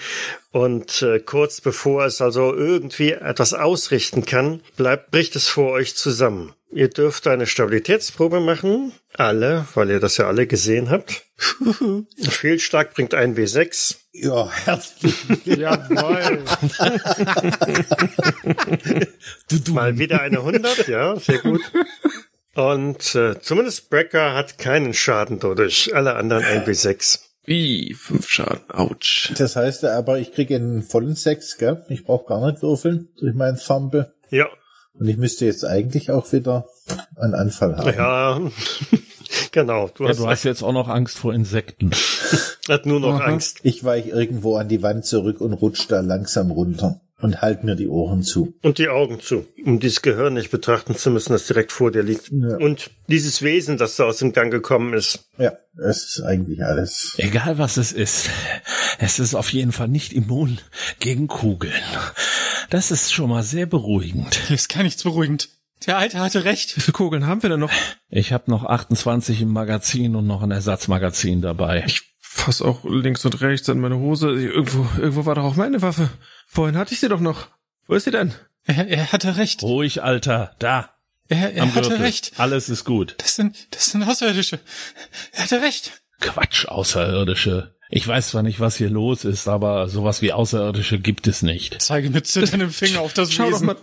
Und 0.53 1.01
äh, 1.01 1.19
kurz 1.19 1.59
bevor 1.59 2.05
es 2.05 2.21
also 2.21 2.53
irgendwie 2.53 3.11
etwas 3.11 3.53
ausrichten 3.53 4.23
kann, 4.23 4.61
bleibt 4.77 5.11
bricht 5.11 5.35
es 5.35 5.49
vor 5.49 5.71
euch 5.71 5.97
zusammen. 5.97 6.54
Ihr 6.71 6.89
dürft 6.89 7.27
eine 7.27 7.45
Stabilitätsprobe 7.45 8.39
machen. 8.39 8.91
Alle, 9.13 9.65
weil 9.75 9.91
ihr 9.91 9.99
das 9.99 10.17
ja 10.17 10.27
alle 10.27 10.45
gesehen 10.47 10.89
habt. 10.89 11.23
Fehlschlag 12.29 12.93
bringt 12.93 13.13
ein 13.13 13.35
W6. 13.35 13.95
Ja, 14.13 14.49
herzlich. 14.51 15.15
Jawohl. 15.45 16.43
Mal 19.73 19.97
wieder 19.97 20.21
eine 20.21 20.39
100, 20.39 20.87
ja, 20.87 21.17
sehr 21.17 21.39
gut. 21.39 21.61
Und 22.55 23.15
äh, 23.15 23.39
zumindest 23.41 23.89
Brecker 23.89 24.33
hat 24.33 24.57
keinen 24.57 24.93
Schaden 24.93 25.39
dadurch. 25.39 25.93
Alle 25.93 26.15
anderen 26.15 26.43
ein 26.43 26.65
W6. 26.65 27.19
Wie? 27.45 27.93
Fünf 27.93 28.27
Schaden. 28.27 28.69
Autsch. 28.69 29.33
Das 29.37 29.55
heißt 29.55 29.85
aber, 29.85 30.19
ich 30.19 30.31
kriege 30.33 30.55
einen 30.55 30.81
vollen 30.81 31.15
Sechs, 31.15 31.57
gell? 31.57 31.85
Ich 31.89 32.05
brauche 32.05 32.27
gar 32.27 32.45
nicht 32.49 32.61
würfeln 32.61 33.09
durch 33.17 33.35
meinen 33.35 33.57
Fumble. 33.57 34.13
Ja, 34.29 34.47
Und 34.99 35.07
ich 35.07 35.17
müsste 35.17 35.45
jetzt 35.45 35.65
eigentlich 35.65 36.11
auch 36.11 36.31
wieder 36.31 36.67
einen 37.15 37.33
Anfall 37.35 37.75
haben. 37.77 37.93
ja, 37.97 38.39
genau. 39.51 39.89
Du 39.93 40.03
Ja, 40.03 40.09
hast, 40.09 40.19
du 40.19 40.27
hast 40.27 40.43
jetzt 40.43 40.63
auch 40.63 40.73
noch 40.73 40.87
Angst 40.87 41.17
vor 41.17 41.33
Insekten. 41.33 41.91
hat 42.69 42.85
nur 42.85 42.99
noch 42.99 43.15
Aha. 43.19 43.25
Angst. 43.25 43.59
Ich 43.63 43.83
weiche 43.83 44.09
irgendwo 44.09 44.55
an 44.55 44.67
die 44.69 44.81
Wand 44.81 45.05
zurück 45.05 45.41
und 45.41 45.53
rutsche 45.53 45.87
da 45.89 45.99
langsam 45.99 46.51
runter 46.51 47.01
und 47.21 47.41
halt 47.41 47.63
mir 47.63 47.75
die 47.75 47.87
Ohren 47.87 48.23
zu. 48.23 48.53
Und 48.61 48.77
die 48.77 48.89
Augen 48.89 49.19
zu, 49.19 49.45
um 49.65 49.79
dieses 49.79 50.01
Gehirn 50.01 50.33
nicht 50.33 50.51
betrachten 50.51 50.95
zu 50.95 51.09
müssen, 51.11 51.33
das 51.33 51.47
direkt 51.47 51.71
vor 51.71 51.91
dir 51.91 52.03
liegt. 52.03 52.29
Ja. 52.31 52.57
Und 52.57 52.91
dieses 53.07 53.41
Wesen, 53.41 53.77
das 53.77 53.95
da 53.95 54.03
aus 54.05 54.17
dem 54.17 54.31
Gang 54.33 54.51
gekommen 54.51 54.93
ist. 54.93 55.29
Ja, 55.37 55.53
das 55.75 56.03
ist 56.03 56.21
eigentlich 56.23 56.63
alles. 56.63 57.15
Egal 57.17 57.57
was 57.57 57.77
es 57.77 57.91
ist, 57.93 58.29
es 58.99 59.19
ist 59.19 59.33
auf 59.35 59.51
jeden 59.53 59.71
Fall 59.71 59.87
nicht 59.87 60.13
immun 60.13 60.59
gegen 60.99 61.27
Kugeln. 61.27 61.73
Das 62.69 62.91
ist 62.91 63.13
schon 63.13 63.29
mal 63.29 63.43
sehr 63.43 63.65
beruhigend. 63.65 64.35
Hier 64.47 64.55
ist 64.55 64.69
gar 64.69 64.83
nichts 64.83 65.03
beruhigend. 65.03 65.49
Der 65.85 65.97
Alte 65.97 66.19
hatte 66.19 66.45
recht. 66.45 66.75
Wie 66.77 66.81
viele 66.81 66.93
Kugeln 66.93 67.27
haben 67.27 67.43
wir 67.43 67.49
denn 67.49 67.59
noch? 67.59 67.71
Ich 68.09 68.33
habe 68.33 68.49
noch 68.49 68.63
28 68.63 69.41
im 69.41 69.49
Magazin 69.51 70.15
und 70.15 70.25
noch 70.25 70.41
ein 70.41 70.51
Ersatzmagazin 70.51 71.41
dabei. 71.41 71.83
Ich 71.85 72.01
fass 72.19 72.61
auch 72.61 72.83
links 72.85 73.23
und 73.25 73.39
rechts 73.41 73.69
an 73.69 73.79
meine 73.79 73.97
Hose. 73.97 74.29
Irgendwo, 74.31 74.87
irgendwo 74.97 75.25
war 75.25 75.35
doch 75.35 75.43
auch 75.43 75.55
meine 75.55 75.81
Waffe. 75.81 76.09
Vorhin 76.47 76.77
hatte 76.77 76.93
ich 76.93 77.01
sie 77.01 77.09
doch 77.09 77.19
noch. 77.19 77.47
Wo 77.87 77.95
ist 77.95 78.05
sie 78.05 78.11
denn? 78.11 78.33
Er, 78.63 78.87
er 78.87 79.11
hatte 79.11 79.37
recht. 79.37 79.61
Ruhig, 79.61 80.01
Alter, 80.01 80.55
da. 80.59 80.89
Er, 81.27 81.53
er 81.53 81.67
hatte 81.67 81.89
Gürtel. 81.89 81.97
recht. 81.97 82.31
Alles 82.37 82.69
ist 82.69 82.83
gut. 82.85 83.15
Das 83.19 83.35
sind, 83.35 83.67
das 83.71 83.91
sind 83.91 84.03
Außerirdische. 84.03 84.59
Er 85.33 85.43
hatte 85.43 85.61
recht. 85.61 86.01
Quatsch, 86.19 86.65
Außerirdische. 86.67 87.74
Ich 87.89 88.07
weiß 88.07 88.29
zwar 88.29 88.43
nicht, 88.43 88.59
was 88.59 88.75
hier 88.77 88.89
los 88.89 89.25
ist, 89.25 89.47
aber 89.47 89.87
sowas 89.89 90.21
wie 90.21 90.31
Außerirdische 90.33 90.99
gibt 90.99 91.27
es 91.27 91.41
nicht. 91.43 91.81
Zeige 91.81 92.09
mit 92.09 92.25
zitterndem 92.27 92.71
Finger 92.71 93.01
auf 93.01 93.13
das 93.13 93.31
Schau 93.31 93.45
doch 93.49 93.61
Wesen. 93.61 93.67
mal. 93.67 93.77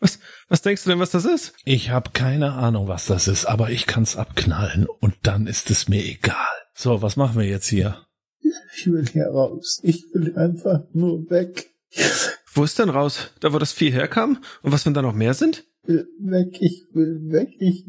Was, 0.00 0.18
was 0.48 0.60
denkst 0.60 0.84
du 0.84 0.90
denn, 0.90 0.98
was 0.98 1.10
das 1.10 1.24
ist? 1.24 1.54
Ich 1.64 1.88
habe 1.90 2.10
keine 2.12 2.52
Ahnung, 2.52 2.88
was 2.88 3.06
das 3.06 3.26
ist, 3.26 3.46
aber 3.46 3.70
ich 3.70 3.86
kann's 3.86 4.16
abknallen 4.16 4.86
und 5.00 5.14
dann 5.22 5.46
ist 5.46 5.70
es 5.70 5.88
mir 5.88 6.04
egal. 6.04 6.36
So, 6.74 7.00
was 7.00 7.16
machen 7.16 7.38
wir 7.38 7.46
jetzt 7.46 7.68
hier? 7.68 8.04
Ich 8.76 8.86
will 8.86 9.06
hier 9.10 9.28
raus. 9.28 9.80
Ich 9.82 10.04
will 10.12 10.36
einfach 10.36 10.80
nur 10.92 11.30
weg. 11.30 11.70
Wo 12.52 12.64
ist 12.64 12.78
denn 12.78 12.90
raus? 12.90 13.30
Da, 13.40 13.52
wo 13.54 13.58
das 13.58 13.72
Vieh 13.72 13.90
herkam? 13.90 14.38
Und 14.62 14.72
was, 14.72 14.84
wenn 14.84 14.92
da 14.94 15.00
noch 15.00 15.14
mehr 15.14 15.32
sind? 15.32 15.64
Ich 15.84 15.88
will 15.88 16.06
weg. 16.18 16.56
Ich 16.60 16.84
will 16.92 17.20
weg. 17.30 17.48
Ich 17.58 17.84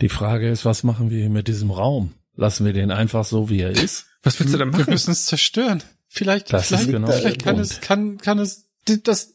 Die 0.00 0.08
Frage 0.08 0.48
ist, 0.48 0.64
was 0.64 0.84
machen 0.84 1.10
wir 1.10 1.18
hier 1.18 1.30
mit 1.30 1.48
diesem 1.48 1.70
Raum? 1.70 2.12
Lassen 2.36 2.64
wir 2.64 2.72
den 2.72 2.90
einfach 2.92 3.24
so, 3.24 3.50
wie 3.50 3.60
er 3.60 3.70
ist? 3.70 4.06
Was 4.22 4.38
willst 4.40 4.52
du 4.54 4.58
denn 4.58 4.72
Wir 4.72 4.78
machen? 4.80 4.92
müssen 4.92 5.12
es 5.12 5.26
zerstören. 5.26 5.82
Vielleicht, 6.08 6.52
Das 6.52 6.62
ist 6.62 6.68
vielleicht, 6.68 6.90
genau 6.90 7.10
vielleicht 7.10 7.42
kann 7.44 7.56
Punkt. 7.56 7.70
es, 7.70 7.80
kann, 7.80 8.18
kann 8.18 8.38
es 8.38 8.68
das, 9.04 9.34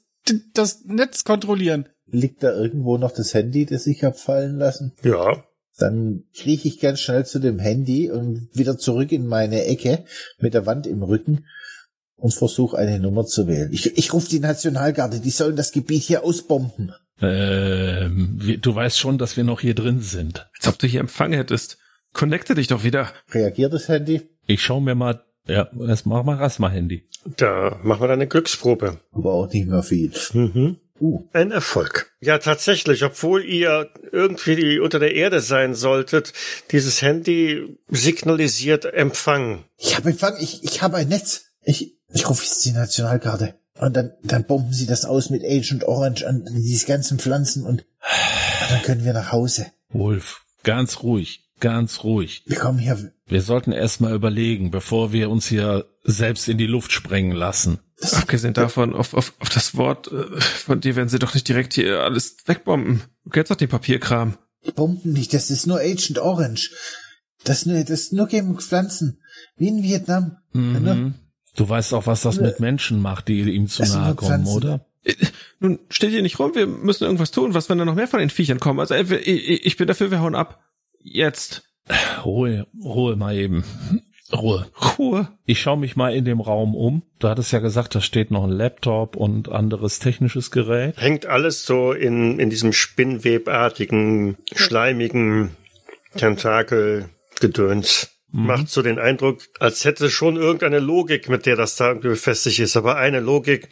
das 0.54 0.84
Netz 0.86 1.24
kontrollieren. 1.24 1.88
liegt 2.08 2.44
da 2.44 2.52
irgendwo 2.54 2.98
noch 2.98 3.12
das 3.12 3.34
Handy, 3.34 3.66
das 3.66 3.88
ich 3.88 4.04
hab 4.04 4.20
fallen 4.20 4.58
lassen. 4.58 4.94
Ja, 5.04 5.44
Dann 5.78 6.24
krieche 6.36 6.68
ich 6.68 6.80
ganz 6.80 7.00
schnell 7.00 7.26
zu 7.26 7.40
dem 7.40 7.60
Handy 7.60 8.12
und 8.12 8.50
wieder 8.54 8.78
zurück 8.78 9.12
in 9.12 9.26
meine 9.26 9.66
Ecke 9.66 10.06
mit 10.40 10.54
der 10.54 10.66
Wand 10.66 10.86
im 10.88 11.02
Rücken 11.04 11.46
und 12.18 12.34
versuche 12.34 12.78
eine 12.78 13.00
Nummer 13.00 13.26
zu 13.26 13.48
wählen. 13.48 13.72
Ich, 13.74 13.98
ich 13.98 14.14
rufe 14.14 14.30
die 14.30 14.40
Nationalgarde, 14.40 15.20
die 15.20 15.30
sollen 15.32 15.56
das 15.56 15.72
Gebiet 15.72 16.04
hier 16.04 16.24
ausbomben. 16.24 16.94
Ähm, 17.22 18.36
wir, 18.42 18.58
du 18.58 18.76
weißt 18.76 19.00
schon, 19.00 19.18
dass 19.18 19.38
wir 19.38 19.44
noch 19.44 19.62
hier 19.62 19.76
drin 19.76 20.02
sind. 20.02 20.48
Als 20.58 20.68
ob 20.68 20.78
du 20.80 20.88
hier 20.88 21.00
Empfang 21.00 21.34
hättest. 21.34 21.78
Connecte 22.14 22.56
dich 22.56 22.68
doch 22.68 22.84
wieder. 22.84 23.12
Reagiert 23.32 23.74
das 23.74 23.88
Handy? 23.90 24.22
Ich 24.48 24.62
schau 24.62 24.80
mir 24.80 24.96
mal, 24.96 25.24
ja, 25.48 25.70
erst 25.88 26.06
mach 26.06 26.24
mal 26.24 26.40
erst 26.40 26.60
mal 26.60 26.70
Handy. 26.72 27.08
da 27.38 27.80
machen 27.84 28.02
wir 28.02 28.08
dann 28.08 28.20
eine 28.20 28.28
Glücksprobe. 28.28 29.00
Aber 29.12 29.34
auch 29.34 29.52
nicht 29.52 29.68
mehr 29.68 29.84
viel. 29.84 30.12
Mhm. 30.34 30.78
Uh, 31.00 31.28
Ein 31.34 31.52
Erfolg. 31.52 32.14
Ja, 32.22 32.38
tatsächlich, 32.38 33.04
obwohl 33.04 33.44
ihr 33.44 33.90
irgendwie 34.14 34.80
unter 34.80 34.98
der 34.98 35.14
Erde 35.14 35.42
sein 35.42 35.76
solltet, 35.76 36.32
dieses 36.72 37.02
Handy 37.02 37.78
signalisiert 37.90 38.86
Empfang. 38.86 39.66
ich 39.78 39.98
habe 39.98 40.12
Empfang, 40.12 40.36
ich, 40.40 40.64
ich 40.64 40.82
habe 40.82 40.96
ein 40.96 41.10
Netz. 41.10 41.48
Ich, 41.64 41.98
ich 42.14 42.30
rufe 42.30 42.46
jetzt 42.46 42.64
die 42.64 42.72
Nationalgarde. 42.72 43.56
Und 43.78 43.98
dann, 43.98 44.14
dann 44.24 44.46
bomben 44.46 44.72
sie 44.72 44.86
das 44.86 45.04
aus 45.04 45.30
mit 45.30 45.44
Agent 45.44 45.84
Orange 45.84 46.26
an 46.26 46.48
diese 46.50 46.86
ganzen 46.88 47.20
Pflanzen 47.20 47.66
und, 47.66 47.82
und 47.82 48.72
dann 48.72 48.82
können 48.84 49.04
wir 49.04 49.12
nach 49.12 49.34
Hause. 49.34 49.66
Wolf, 49.90 50.46
ganz 50.64 51.04
ruhig, 51.04 51.45
ganz 51.66 52.04
ruhig. 52.04 52.44
Wir 52.46 52.58
kommen 52.58 52.78
hier. 52.78 53.12
Wir 53.26 53.42
sollten 53.42 53.72
erst 53.72 54.00
mal 54.00 54.14
überlegen, 54.14 54.70
bevor 54.70 55.12
wir 55.12 55.32
uns 55.32 55.48
hier 55.48 55.88
selbst 56.04 56.48
in 56.48 56.60
die 56.60 56.68
Luft 56.68 56.92
sprengen 56.92 57.36
lassen. 57.36 57.80
Abgesehen 58.14 58.54
davon, 58.54 58.94
auf, 58.94 59.16
auf, 59.16 59.34
auf 59.40 59.50
das 59.50 59.76
Wort 59.76 60.12
äh, 60.12 60.40
von 60.40 60.80
dir 60.80 60.96
werden 60.96 61.10
sie 61.10 61.18
doch 61.18 61.34
nicht 61.34 61.48
direkt 61.48 61.74
hier 61.74 62.02
alles 62.02 62.38
wegbomben. 62.46 63.02
Du 63.24 63.32
kennst 63.32 63.50
doch 63.50 63.56
den 63.56 63.70
Papierkram. 63.70 64.38
Bomben 64.76 65.14
nicht, 65.14 65.34
das 65.34 65.50
ist 65.50 65.66
nur 65.66 65.80
Agent 65.80 66.20
Orange. 66.20 66.70
Das 67.44 67.60
ist 67.60 67.66
nur, 67.66 67.80
das 67.80 67.90
ist 67.90 68.14
nur 68.14 68.28
gegen 68.28 68.60
Pflanzen. 68.60 69.20
Wie 69.58 69.70
in 69.70 69.82
Vietnam. 69.82 70.38
Mhm. 70.54 71.16
Du 71.56 71.68
weißt 71.68 71.96
auch, 71.96 72.06
was 72.06 72.22
das 72.22 72.40
mit 72.40 72.60
Menschen 72.60 73.02
macht, 73.02 73.28
die 73.28 73.42
ihm 73.42 73.68
zu 73.68 73.82
nahe 73.82 74.14
kommen, 74.14 74.46
Pflanzen. 74.46 74.56
oder? 74.56 74.86
Nun, 75.60 75.80
steht 75.90 76.12
hier 76.12 76.22
nicht 76.22 76.38
rum, 76.38 76.54
wir 76.54 76.68
müssen 76.68 77.06
irgendwas 77.06 77.32
tun. 77.32 77.56
Was, 77.56 77.70
wenn 77.70 77.80
da 77.80 77.86
noch 77.86 77.96
mehr 77.96 78.08
von 78.08 78.20
den 78.20 78.30
Viechern 78.30 78.60
kommen? 78.60 78.80
Also, 78.80 78.94
ich, 78.94 79.66
ich 79.66 79.78
bin 79.78 79.88
dafür, 79.88 80.12
wir 80.12 80.20
hauen 80.20 80.36
ab. 80.36 80.62
Jetzt. 81.06 81.64
Ruhe, 82.26 82.66
Ruhe 82.84 83.16
mal 83.16 83.36
eben. 83.36 83.64
Ruhe. 84.34 84.66
Ruhe. 84.98 85.28
Ich 85.46 85.62
schaue 85.62 85.78
mich 85.78 85.96
mal 85.96 86.16
in 86.16 86.26
dem 86.26 86.42
Raum 86.42 86.74
um. 86.74 87.04
Du 87.20 87.30
hattest 87.30 87.54
ja 87.54 87.60
gesagt, 87.60 87.94
da 87.94 88.02
steht 88.02 88.32
noch 88.32 88.44
ein 88.44 88.50
Laptop 88.50 89.16
und 89.16 89.50
anderes 89.50 90.00
technisches 90.00 90.50
Gerät. 90.50 90.98
Hängt 90.98 91.28
alles 91.28 91.64
so 91.64 91.94
in, 91.94 92.40
in 92.40 92.50
diesem 92.50 92.74
spinnwebartigen, 92.74 94.38
schleimigen 94.56 95.52
Tentakelgedöns. 96.18 98.10
Macht 98.32 98.70
so 98.70 98.82
den 98.82 98.98
Eindruck, 98.98 99.44
als 99.60 99.86
hätte 99.86 100.10
schon 100.10 100.38
irgendeine 100.38 100.80
Logik, 100.80 101.30
mit 101.30 101.46
der 101.46 101.56
das 101.56 101.76
da 101.78 101.90
irgendwie 101.90 102.10
befestigt 102.10 102.60
ist, 102.60 102.76
aber 102.76 102.98
eine 102.98 103.20
Logik, 103.20 103.70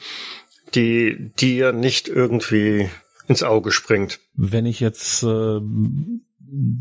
die 0.76 1.32
dir 1.40 1.74
nicht 1.74 2.08
irgendwie 2.08 2.90
ins 3.28 3.44
Auge 3.44 3.72
springt. 3.72 4.20
Wenn 4.36 4.66
ich 4.66 4.80
jetzt 4.80 5.24
äh, 5.24 5.60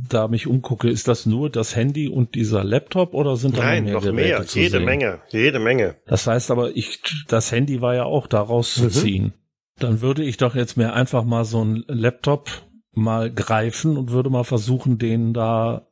da 0.09 0.29
mich 0.29 0.47
umgucke, 0.47 0.91
ist 0.91 1.09
das 1.09 1.25
nur 1.25 1.49
das 1.49 1.75
Handy 1.75 2.09
und 2.09 2.35
dieser 2.35 2.63
Laptop 2.63 3.15
oder 3.15 3.37
sind 3.37 3.57
da 3.57 3.63
Nein, 3.63 3.85
noch 3.85 3.93
noch 3.93 4.03
mehr 4.03 4.13
mehr. 4.13 4.25
Geräte 4.29 4.47
zu 4.47 4.59
Jede 4.59 4.71
sehen? 4.79 4.85
Menge. 4.85 5.21
Jede 5.31 5.59
Menge. 5.59 5.97
Das 6.07 6.27
heißt 6.27 6.51
aber, 6.51 6.77
ich, 6.77 7.01
das 7.29 7.51
Handy 7.53 7.81
war 7.81 7.95
ja 7.95 8.05
auch 8.05 8.27
da 8.27 8.43
rauszuziehen. 8.43 9.33
Dann 9.79 10.01
würde 10.03 10.25
ich 10.25 10.37
doch 10.37 10.55
jetzt 10.55 10.77
mir 10.77 10.93
einfach 10.93 11.25
mal 11.25 11.45
so 11.45 11.63
einen 11.63 11.85
Laptop 11.89 12.51
mal 12.93 13.33
greifen 13.33 13.97
und 13.97 14.11
würde 14.11 14.29
mal 14.29 14.45
versuchen, 14.45 14.99
den 14.99 15.33
da 15.33 15.89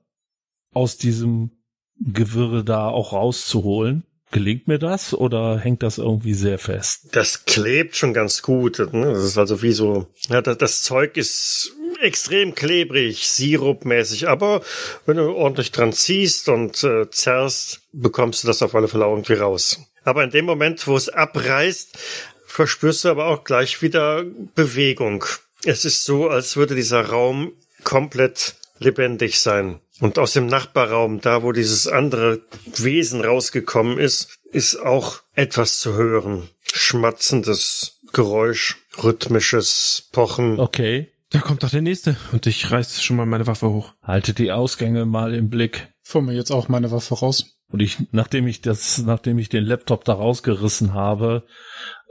aus 0.73 0.99
diesem 0.99 1.53
Gewirre 1.99 2.65
da 2.65 2.89
auch 2.89 3.13
rauszuholen. 3.15 4.05
Gelingt 4.33 4.69
mir 4.69 4.79
das 4.79 5.13
oder 5.13 5.59
hängt 5.59 5.83
das 5.83 5.99
irgendwie 5.99 6.35
sehr 6.35 6.59
fest? 6.59 7.09
Das 7.13 7.47
klebt 7.47 7.97
schon 7.97 8.15
ganz 8.15 8.43
gut. 8.43 8.79
Ne? 8.79 9.07
Das 9.07 9.25
ist 9.25 9.39
also 9.39 9.61
wie 9.63 9.73
so, 9.73 10.07
ja, 10.29 10.41
das, 10.41 10.59
das 10.59 10.83
Zeug 10.83 11.17
ist 11.17 11.75
extrem 12.01 12.55
klebrig, 12.55 13.29
sirupmäßig, 13.29 14.29
aber 14.29 14.63
wenn 15.07 15.17
du 15.17 15.35
ordentlich 15.35 15.73
dran 15.73 15.93
ziehst 15.93 16.49
und 16.49 16.83
äh, 16.85 17.11
zerrst, 17.11 17.83
bekommst 17.93 18.43
du 18.43 18.49
das 18.49 18.63
auf 18.63 18.75
alle 18.75 18.89
Fälle 18.89 19.05
irgendwie 19.05 19.35
raus. 19.35 19.81
Aber 20.05 20.25
in 20.25 20.31
dem 20.31 20.45
Moment, 20.45 20.87
wo 20.87 20.97
es 20.97 21.09
abreißt, 21.09 21.99
verspürst 22.47 23.05
du 23.05 23.11
aber 23.11 23.27
auch 23.27 23.45
gleich 23.45 23.81
wieder 23.83 24.25
Bewegung. 24.55 25.25
Es 25.65 25.85
ist 25.85 26.05
so, 26.05 26.29
als 26.29 26.57
würde 26.57 26.75
dieser 26.75 27.07
Raum 27.07 27.53
komplett 27.85 28.55
lebendig 28.79 29.41
sein. 29.41 29.81
Und 30.01 30.19
aus 30.19 30.33
dem 30.33 30.47
Nachbarraum, 30.47 31.21
da 31.21 31.43
wo 31.43 31.53
dieses 31.53 31.87
andere 31.87 32.41
Wesen 32.77 33.23
rausgekommen 33.23 33.99
ist, 33.99 34.39
ist 34.51 34.77
auch 34.77 35.21
etwas 35.35 35.79
zu 35.79 35.95
hören. 35.95 36.49
Schmatzendes 36.73 37.99
Geräusch, 38.13 38.79
rhythmisches 39.03 40.09
Pochen. 40.13 40.59
Okay. 40.59 41.09
Da 41.31 41.39
kommt 41.39 41.63
doch 41.63 41.71
der 41.71 41.83
nächste. 41.83 42.17
Und 42.33 42.47
ich 42.47 42.71
reiß 42.71 43.03
schon 43.03 43.17
mal 43.17 43.27
meine 43.27 43.47
Waffe 43.47 43.71
hoch. 43.71 43.95
Halte 44.03 44.35
die 44.35 44.51
Ausgänge 44.51 45.07
mal 45.07 45.33
im 45.33 45.49
Blick. 45.49 45.95
Fuhr 46.03 46.23
mir 46.23 46.35
jetzt 46.35 46.51
auch 46.51 46.69
meine 46.69 46.91
Waffe 46.91 47.15
raus. 47.15 47.57
Und 47.69 47.81
ich, 47.81 47.99
nachdem 48.11 48.49
ich 48.49 48.63
das, 48.63 48.99
nachdem 48.99 49.39
ich 49.39 49.49
den 49.49 49.65
Laptop 49.65 50.05
da 50.05 50.15
rausgerissen 50.15 50.93
habe, 50.93 51.45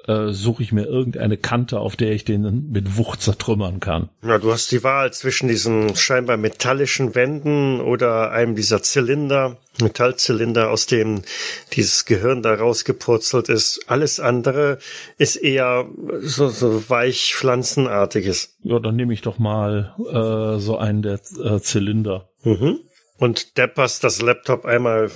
äh, 0.10 0.34
suche 0.34 0.64
ich 0.64 0.72
mir 0.72 0.86
irgendeine 0.86 1.38
Kante, 1.38 1.80
auf 1.80 1.95
der 1.95 2.12
ich 2.12 2.26
den 2.26 2.72
mit 2.72 2.97
Wucht 2.97 3.22
zertrümmern 3.22 3.80
kann. 3.80 4.10
Ja, 4.24 4.39
du 4.39 4.51
hast 4.51 4.72
die 4.72 4.84
Wahl 4.84 5.14
zwischen 5.14 5.47
diesen 5.47 5.95
scheinbar 5.95 6.38
metallischen 6.38 7.14
Wänden 7.14 7.80
oder 7.80 8.32
einem 8.32 8.55
dieser 8.55 8.82
Zylinder, 8.82 9.57
Metallzylinder, 9.80 10.72
aus 10.72 10.88
dem 10.88 11.22
dieses 11.74 12.05
Gehirn 12.05 12.41
da 12.41 12.55
rausgepurzelt 12.55 13.49
ist. 13.49 13.82
Alles 13.86 14.20
andere 14.20 14.80
ist 15.20 15.36
eher 15.36 15.88
so, 16.22 16.49
so 16.49 16.89
weich 16.89 17.36
pflanzenartiges. 17.36 18.57
Ja, 18.64 18.80
dann 18.80 18.95
nehme 18.95 19.14
ich 19.14 19.22
doch 19.22 19.38
mal 19.38 19.93
äh, 19.99 20.60
so 20.60 20.78
einen 20.78 21.03
der 21.03 21.20
äh, 21.43 21.60
Zylinder. 21.60 22.30
Mhm. 22.43 22.80
Und 23.18 23.57
depperst 23.57 24.03
das 24.03 24.22
Laptop 24.22 24.66
einmal 24.66 25.12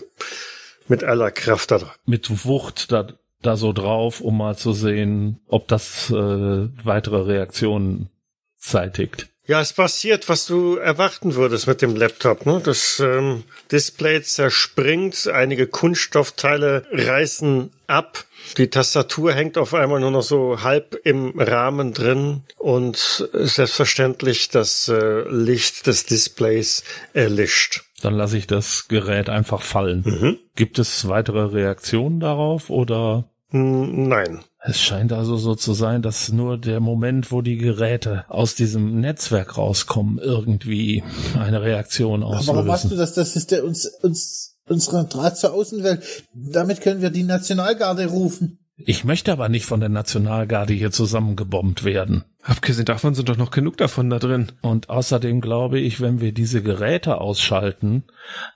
mit 0.88 1.04
aller 1.04 1.32
Kraft 1.32 1.72
da 1.72 1.80
drauf. 1.80 2.00
Mit 2.06 2.46
Wucht 2.46 2.92
da, 2.92 3.08
da 3.46 3.58
so 3.58 3.74
drauf, 3.74 4.22
um 4.22 4.38
mal 4.38 4.58
zu 4.58 4.74
sehen, 4.74 5.40
ob 5.48 5.68
das 5.68 6.10
äh, 6.10 6.14
weitere 6.14 7.22
Reaktionen 7.22 8.10
zeitigt. 8.58 9.28
Ja, 9.46 9.60
es 9.60 9.74
passiert, 9.74 10.30
was 10.30 10.46
du 10.46 10.78
erwarten 10.78 11.36
würdest 11.36 11.68
mit 11.68 11.82
dem 11.82 11.98
Laptop. 11.98 12.46
Ne? 12.46 12.62
Das 12.64 13.02
ähm, 13.02 13.44
Display 13.74 14.22
zerspringt, 14.22 15.28
einige 15.28 15.68
Kunststoffteile 15.68 16.86
reißen 16.92 17.70
ab. 17.88 18.24
Die 18.58 18.70
Tastatur 18.70 19.34
hängt 19.34 19.58
auf 19.58 19.74
einmal 19.74 20.00
nur 20.00 20.12
noch 20.12 20.24
so 20.24 20.64
halb 20.64 20.98
im 21.04 21.38
Rahmen 21.38 21.94
drin 21.94 22.44
und 22.58 23.30
selbstverständlich 23.34 24.48
das 24.48 24.88
äh, 24.88 25.28
Licht 25.28 25.88
des 25.88 26.06
Displays 26.06 26.86
erlischt. 27.14 27.84
Dann 28.02 28.14
lasse 28.14 28.38
ich 28.38 28.48
das 28.48 28.88
Gerät 28.88 29.30
einfach 29.30 29.62
fallen. 29.62 30.04
Mhm. 30.06 30.40
Gibt 30.56 30.80
es 30.80 31.10
weitere 31.10 31.54
Reaktionen 31.54 32.22
darauf 32.22 32.70
oder? 32.70 33.30
Hm, 33.54 34.08
Nein. 34.08 34.40
Es 34.66 34.82
scheint 34.82 35.14
also 35.14 35.38
so 35.38 35.54
zu 35.56 35.74
sein, 35.74 36.02
dass 36.02 36.32
nur 36.32 36.58
der 36.58 36.80
Moment, 36.80 37.32
wo 37.32 37.42
die 37.42 37.58
Geräte 37.58 38.26
aus 38.30 38.56
diesem 38.56 39.00
Netzwerk 39.00 39.58
rauskommen, 39.58 40.18
irgendwie 40.18 41.04
eine 41.38 41.62
Reaktion 41.62 42.24
Aber 42.24 42.42
warum 42.48 42.66
machst 42.66 42.86
du 42.86 42.88
auslösen. 42.88 42.98
das? 42.98 43.14
Das 43.14 43.36
ist 43.36 43.52
der 43.52 43.64
uns, 43.64 43.86
uns, 44.02 44.58
unsere 44.68 45.06
Draht 45.06 45.38
zur 45.38 45.54
Außenwelt. 45.54 46.24
Damit 46.34 46.82
können 46.82 47.02
wir 47.02 47.10
die 47.12 47.24
Nationalgarde 47.24 48.08
rufen. 48.08 48.60
Ich 48.76 49.04
möchte 49.04 49.32
aber 49.32 49.50
nicht 49.50 49.66
von 49.66 49.82
der 49.82 49.90
Nationalgarde 49.90 50.74
hier 50.74 50.92
zusammengebombt 50.92 51.84
werden. 51.84 52.24
Abgesehen 52.42 52.86
davon 52.86 53.14
sind 53.14 53.30
doch 53.30 53.38
noch 53.38 53.52
genug 53.52 53.78
davon 53.78 54.10
da 54.10 54.18
drin. 54.18 54.52
Und 54.62 54.90
außerdem 54.90 55.42
glaube 55.42 55.80
ich, 55.80 56.02
wenn 56.02 56.22
wir 56.22 56.32
diese 56.32 56.64
Geräte 56.64 57.22
ausschalten, 57.22 58.06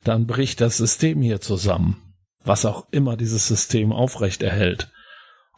dann 0.04 0.26
bricht 0.26 0.60
das 0.60 0.78
System 0.78 1.22
hier 1.22 1.40
zusammen. 1.40 2.02
Was 2.48 2.66
auch 2.66 2.88
immer 2.92 3.18
dieses 3.18 3.48
System 3.48 3.92
aufrecht 3.92 4.42
erhält. 4.42 4.90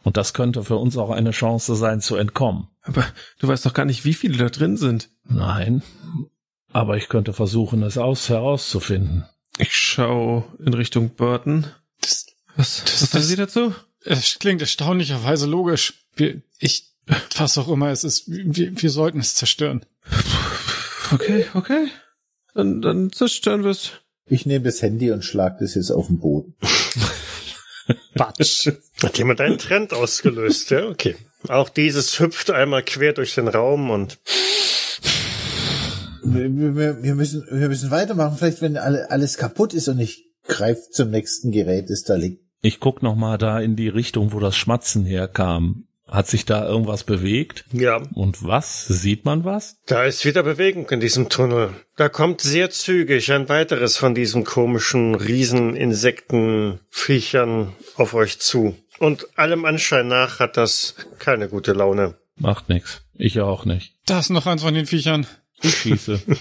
Und 0.02 0.16
das 0.16 0.32
könnte 0.34 0.64
für 0.64 0.76
uns 0.76 0.96
auch 0.96 1.10
eine 1.10 1.30
Chance 1.30 1.74
sein, 1.76 2.00
zu 2.00 2.16
entkommen. 2.16 2.68
Aber 2.82 3.04
du 3.38 3.48
weißt 3.48 3.64
doch 3.66 3.74
gar 3.74 3.84
nicht, 3.84 4.04
wie 4.04 4.14
viele 4.14 4.38
da 4.38 4.48
drin 4.48 4.76
sind. 4.76 5.10
Nein. 5.24 5.82
Aber 6.72 6.96
ich 6.96 7.08
könnte 7.08 7.32
versuchen, 7.32 7.82
es 7.82 7.98
aus 7.98 8.28
herauszufinden. 8.28 9.24
Ich 9.58 9.76
schau 9.76 10.46
in 10.58 10.72
Richtung 10.74 11.10
Burton. 11.10 11.66
Das, 12.00 12.26
Was, 12.56 12.82
Das- 12.84 12.92
was 12.92 13.00
sagen 13.00 13.10
das- 13.22 13.28
Sie 13.28 13.36
dazu? 13.36 13.74
es 14.04 14.38
klingt 14.38 14.62
erstaunlicherweise 14.62 15.46
logisch. 15.46 16.04
Wir, 16.16 16.40
ich, 16.58 16.90
was 17.36 17.58
auch 17.58 17.68
immer 17.68 17.90
es 17.90 18.02
ist, 18.02 18.24
wir, 18.26 18.80
wir 18.80 18.90
sollten 18.90 19.20
es 19.20 19.34
zerstören. 19.34 19.84
Okay, 21.12 21.46
okay. 21.54 21.88
Dann, 22.54 22.80
dann 22.80 23.12
zerstören 23.12 23.62
wir 23.64 23.70
es. 23.70 23.92
Ich 24.30 24.46
nehme 24.46 24.64
das 24.64 24.80
Handy 24.80 25.10
und 25.10 25.24
schlag 25.24 25.58
das 25.58 25.74
jetzt 25.74 25.90
auf 25.90 26.06
den 26.06 26.20
Boden. 26.20 26.54
Batsch. 28.14 28.70
Hat 29.02 29.18
jemand 29.18 29.40
einen 29.40 29.58
Trend 29.58 29.92
ausgelöst, 29.92 30.70
ja? 30.70 30.86
Okay. 30.86 31.16
Auch 31.48 31.68
dieses 31.68 32.20
hüpft 32.20 32.50
einmal 32.52 32.84
quer 32.84 33.12
durch 33.12 33.34
den 33.34 33.48
Raum 33.48 33.90
und 33.90 34.18
Wir, 36.22 36.76
wir, 36.76 37.02
wir, 37.02 37.14
müssen, 37.16 37.44
wir 37.50 37.68
müssen 37.68 37.90
weitermachen. 37.90 38.36
Vielleicht, 38.38 38.62
wenn 38.62 38.76
alle, 38.76 39.10
alles 39.10 39.36
kaputt 39.36 39.74
ist 39.74 39.88
und 39.88 39.98
ich 39.98 40.28
greife 40.46 40.82
zum 40.92 41.10
nächsten 41.10 41.50
Gerät, 41.50 41.90
das 41.90 42.04
da 42.04 42.14
liegt. 42.14 42.44
Ich 42.62 42.78
guck 42.78 43.02
noch 43.02 43.16
mal 43.16 43.36
da 43.36 43.58
in 43.58 43.74
die 43.74 43.88
Richtung, 43.88 44.32
wo 44.32 44.38
das 44.38 44.54
Schmatzen 44.54 45.04
herkam. 45.04 45.88
Hat 46.10 46.26
sich 46.26 46.44
da 46.44 46.66
irgendwas 46.66 47.04
bewegt? 47.04 47.64
ja, 47.72 48.02
Und 48.14 48.44
was? 48.44 48.86
Sieht 48.88 49.24
man 49.24 49.44
was? 49.44 49.76
Da 49.86 50.04
ist 50.04 50.24
wieder 50.24 50.42
Bewegung 50.42 50.88
in 50.90 50.98
diesem 51.00 51.28
Tunnel. 51.28 51.70
Da 51.96 52.08
kommt 52.08 52.40
sehr 52.40 52.70
zügig 52.70 53.30
ein 53.32 53.48
weiteres 53.48 53.96
von 53.96 54.14
diesen 54.14 54.44
komischen 54.44 55.14
Rieseninsektenviechern 55.14 57.72
auf 57.96 58.14
euch 58.14 58.40
zu. 58.40 58.76
Und 58.98 59.26
allem 59.38 59.64
Anschein 59.64 60.08
nach 60.08 60.40
hat 60.40 60.56
das 60.56 60.94
keine 61.18 61.48
gute 61.48 61.72
Laune. 61.72 62.16
Macht 62.36 62.68
nix. 62.68 63.02
Ich 63.14 63.40
auch 63.40 63.64
nicht. 63.64 63.94
Da 64.06 64.18
ist 64.18 64.30
noch 64.30 64.46
eins 64.46 64.62
von 64.62 64.74
den 64.74 64.86
Viechern. 64.86 65.26
Ich 65.62 65.76
schieße. 65.76 66.20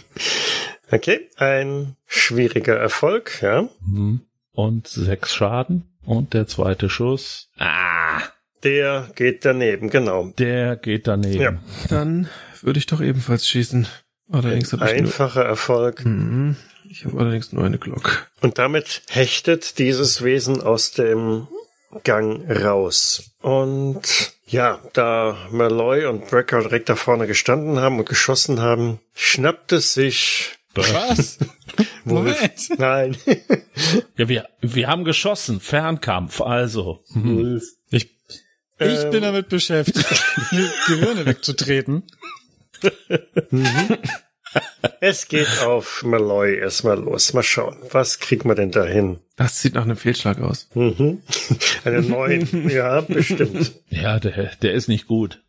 Okay, 0.91 1.29
ein 1.37 1.95
schwieriger 2.07 2.75
Erfolg, 2.75 3.43
ja. 3.43 3.69
Hm. 3.85 4.21
Und 4.53 4.87
sechs 4.87 5.35
Schaden. 5.35 5.83
Und 6.03 6.33
der 6.33 6.47
zweite 6.47 6.89
Schuss. 6.89 7.51
Ah, 7.59 8.23
Der 8.63 9.09
geht 9.15 9.45
daneben, 9.45 9.89
genau. 9.89 10.31
der 10.37 10.75
geht 10.75 11.07
daneben. 11.07 11.39
Ja. 11.39 11.59
Dann 11.89 12.29
würde 12.61 12.79
ich 12.79 12.85
doch 12.85 13.01
ebenfalls 13.01 13.47
schießen. 13.47 13.87
Allerdings 14.31 14.73
habe 14.73 14.85
ich 14.85 14.91
nur, 14.91 14.99
Einfacher 15.01 15.43
Erfolg. 15.43 16.05
Mhm. 16.05 16.55
ich 16.89 17.05
habe 17.05 17.19
allerdings 17.19 17.51
nur 17.51 17.63
eine 17.63 17.77
Glock. 17.77 18.27
Und 18.41 18.57
damit 18.57 19.01
hechtet 19.09 19.79
dieses 19.79 20.23
Wesen 20.23 20.61
aus 20.61 20.91
dem 20.91 21.47
Gang 22.03 22.49
raus. 22.49 23.31
Und 23.41 24.33
ja, 24.45 24.79
da 24.93 25.37
Malloy 25.51 26.05
und 26.05 26.27
Brecker 26.27 26.61
direkt 26.61 26.89
da 26.89 26.95
vorne 26.95 27.27
gestanden 27.27 27.79
haben 27.79 27.97
und 27.97 28.07
geschossen 28.07 28.61
haben, 28.61 28.99
schnappt 29.15 29.71
es 29.71 29.93
sich 29.93 30.59
Was? 30.75 31.39
Moment. 32.03 32.69
Nein. 32.77 33.17
Ja, 34.17 34.27
wir, 34.29 34.47
wir 34.61 34.87
haben 34.87 35.03
geschossen. 35.03 35.59
Fernkampf, 35.59 36.41
also. 36.41 37.03
Hm. 37.13 37.61
Ich, 38.79 39.03
Ähm. 39.03 39.09
bin 39.11 39.21
damit 39.23 39.49
beschäftigt, 39.49 40.05
Gehirne 40.87 41.25
wegzutreten. 41.25 42.03
es 45.01 45.27
geht 45.27 45.59
auf 45.61 46.03
Malloy 46.03 46.57
erstmal 46.57 46.97
los. 46.97 47.33
Mal 47.33 47.43
schauen. 47.43 47.77
Was 47.91 48.19
kriegt 48.19 48.45
man 48.45 48.55
denn 48.55 48.71
da 48.71 48.85
hin? 48.85 49.19
Das 49.35 49.61
sieht 49.61 49.73
nach 49.75 49.83
einem 49.83 49.97
Fehlschlag 49.97 50.39
aus. 50.39 50.69
Mhm. 50.73 51.21
Eine 51.83 52.01
neun. 52.01 52.69
ja, 52.69 53.01
bestimmt. 53.01 53.73
Ja, 53.89 54.19
der, 54.19 54.51
der 54.61 54.73
ist 54.73 54.87
nicht 54.87 55.07
gut. 55.07 55.43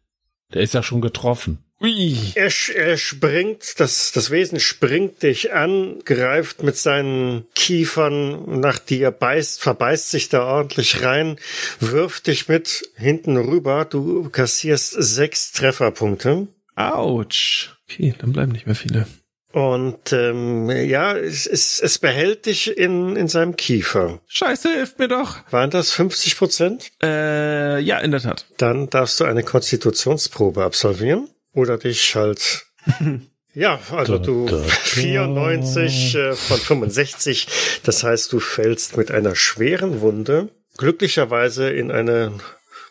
Der 0.53 0.63
ist 0.63 0.75
ja 0.75 0.83
schon 0.83 1.01
getroffen. 1.01 1.65
Ui. 1.83 2.15
Er, 2.35 2.51
er 2.75 2.97
springt, 2.99 3.81
das, 3.81 4.13
das 4.13 4.31
Wesen 4.31 4.61
springt 4.61 5.23
dich 5.23 5.55
an, 5.55 6.01
greift 6.05 6.63
mit 6.63 6.77
seinen 6.77 7.47
Kiefern 7.55 8.61
nach 8.61 8.79
dir, 8.79 9.11
beißt, 9.11 9.63
verbeißt 9.63 10.11
sich 10.11 10.29
da 10.29 10.45
ordentlich 10.45 11.03
rein, 11.03 11.37
wirft 11.79 12.27
dich 12.27 12.49
mit 12.49 12.83
hinten 12.97 13.39
rüber. 13.39 13.87
Du 13.87 14.29
kassierst 14.29 14.95
sechs 14.99 15.53
Trefferpunkte. 15.53 16.49
Autsch. 16.77 17.71
Okay, 17.89 18.15
dann 18.19 18.33
bleiben 18.33 18.53
nicht 18.53 18.67
mehr 18.67 18.77
viele. 18.77 19.07
Und 19.53 20.13
ähm, 20.13 20.71
ja, 20.71 21.17
es, 21.17 21.47
es, 21.47 21.81
es 21.81 21.99
behält 21.99 22.47
dich 22.47 22.77
in, 22.77 23.17
in 23.17 23.27
seinem 23.27 23.57
Kiefer. 23.57 24.21
Scheiße, 24.29 24.71
hilft 24.71 24.99
mir 24.99 25.09
doch. 25.09 25.39
Waren 25.51 25.71
das 25.71 25.91
50 25.93 26.37
Prozent? 26.37 26.91
Äh, 27.03 27.81
ja, 27.81 27.99
in 27.99 28.13
der 28.13 28.21
Tat. 28.21 28.47
Dann 28.59 28.91
darfst 28.91 29.19
du 29.19 29.25
eine 29.25 29.43
Konstitutionsprobe 29.43 30.63
absolvieren 30.63 31.29
oder 31.53 31.79
dich 31.79 32.15
halt. 32.15 32.67
Ja, 33.53 33.81
also 33.91 34.19
du 34.19 34.47
da, 34.47 34.59
da. 34.59 34.63
94 34.69 36.15
äh, 36.15 36.35
von 36.37 36.57
65. 36.57 37.49
Das 37.83 38.05
heißt, 38.05 38.33
du 38.33 38.39
fällst 38.39 38.97
mit 38.97 39.11
einer 39.11 39.35
schweren 39.35 40.01
Wunde 40.01 40.51
glücklicherweise 40.77 41.69
in 41.69 41.91
eine 41.91 42.33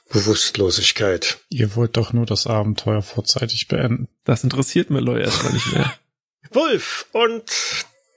Bewusstlosigkeit. 0.09 1.39
Ihr 1.49 1.75
wollt 1.75 1.95
doch 1.95 2.13
nur 2.13 2.25
das 2.25 2.45
Abenteuer 2.45 3.01
vorzeitig 3.01 3.67
beenden. 3.67 4.09
Das 4.25 4.43
interessiert 4.43 4.89
Malloy 4.89 5.21
erstmal 5.21 5.53
nicht 5.53 5.71
mehr. 5.71 5.93
Wolf 6.51 7.07
und 7.13 7.43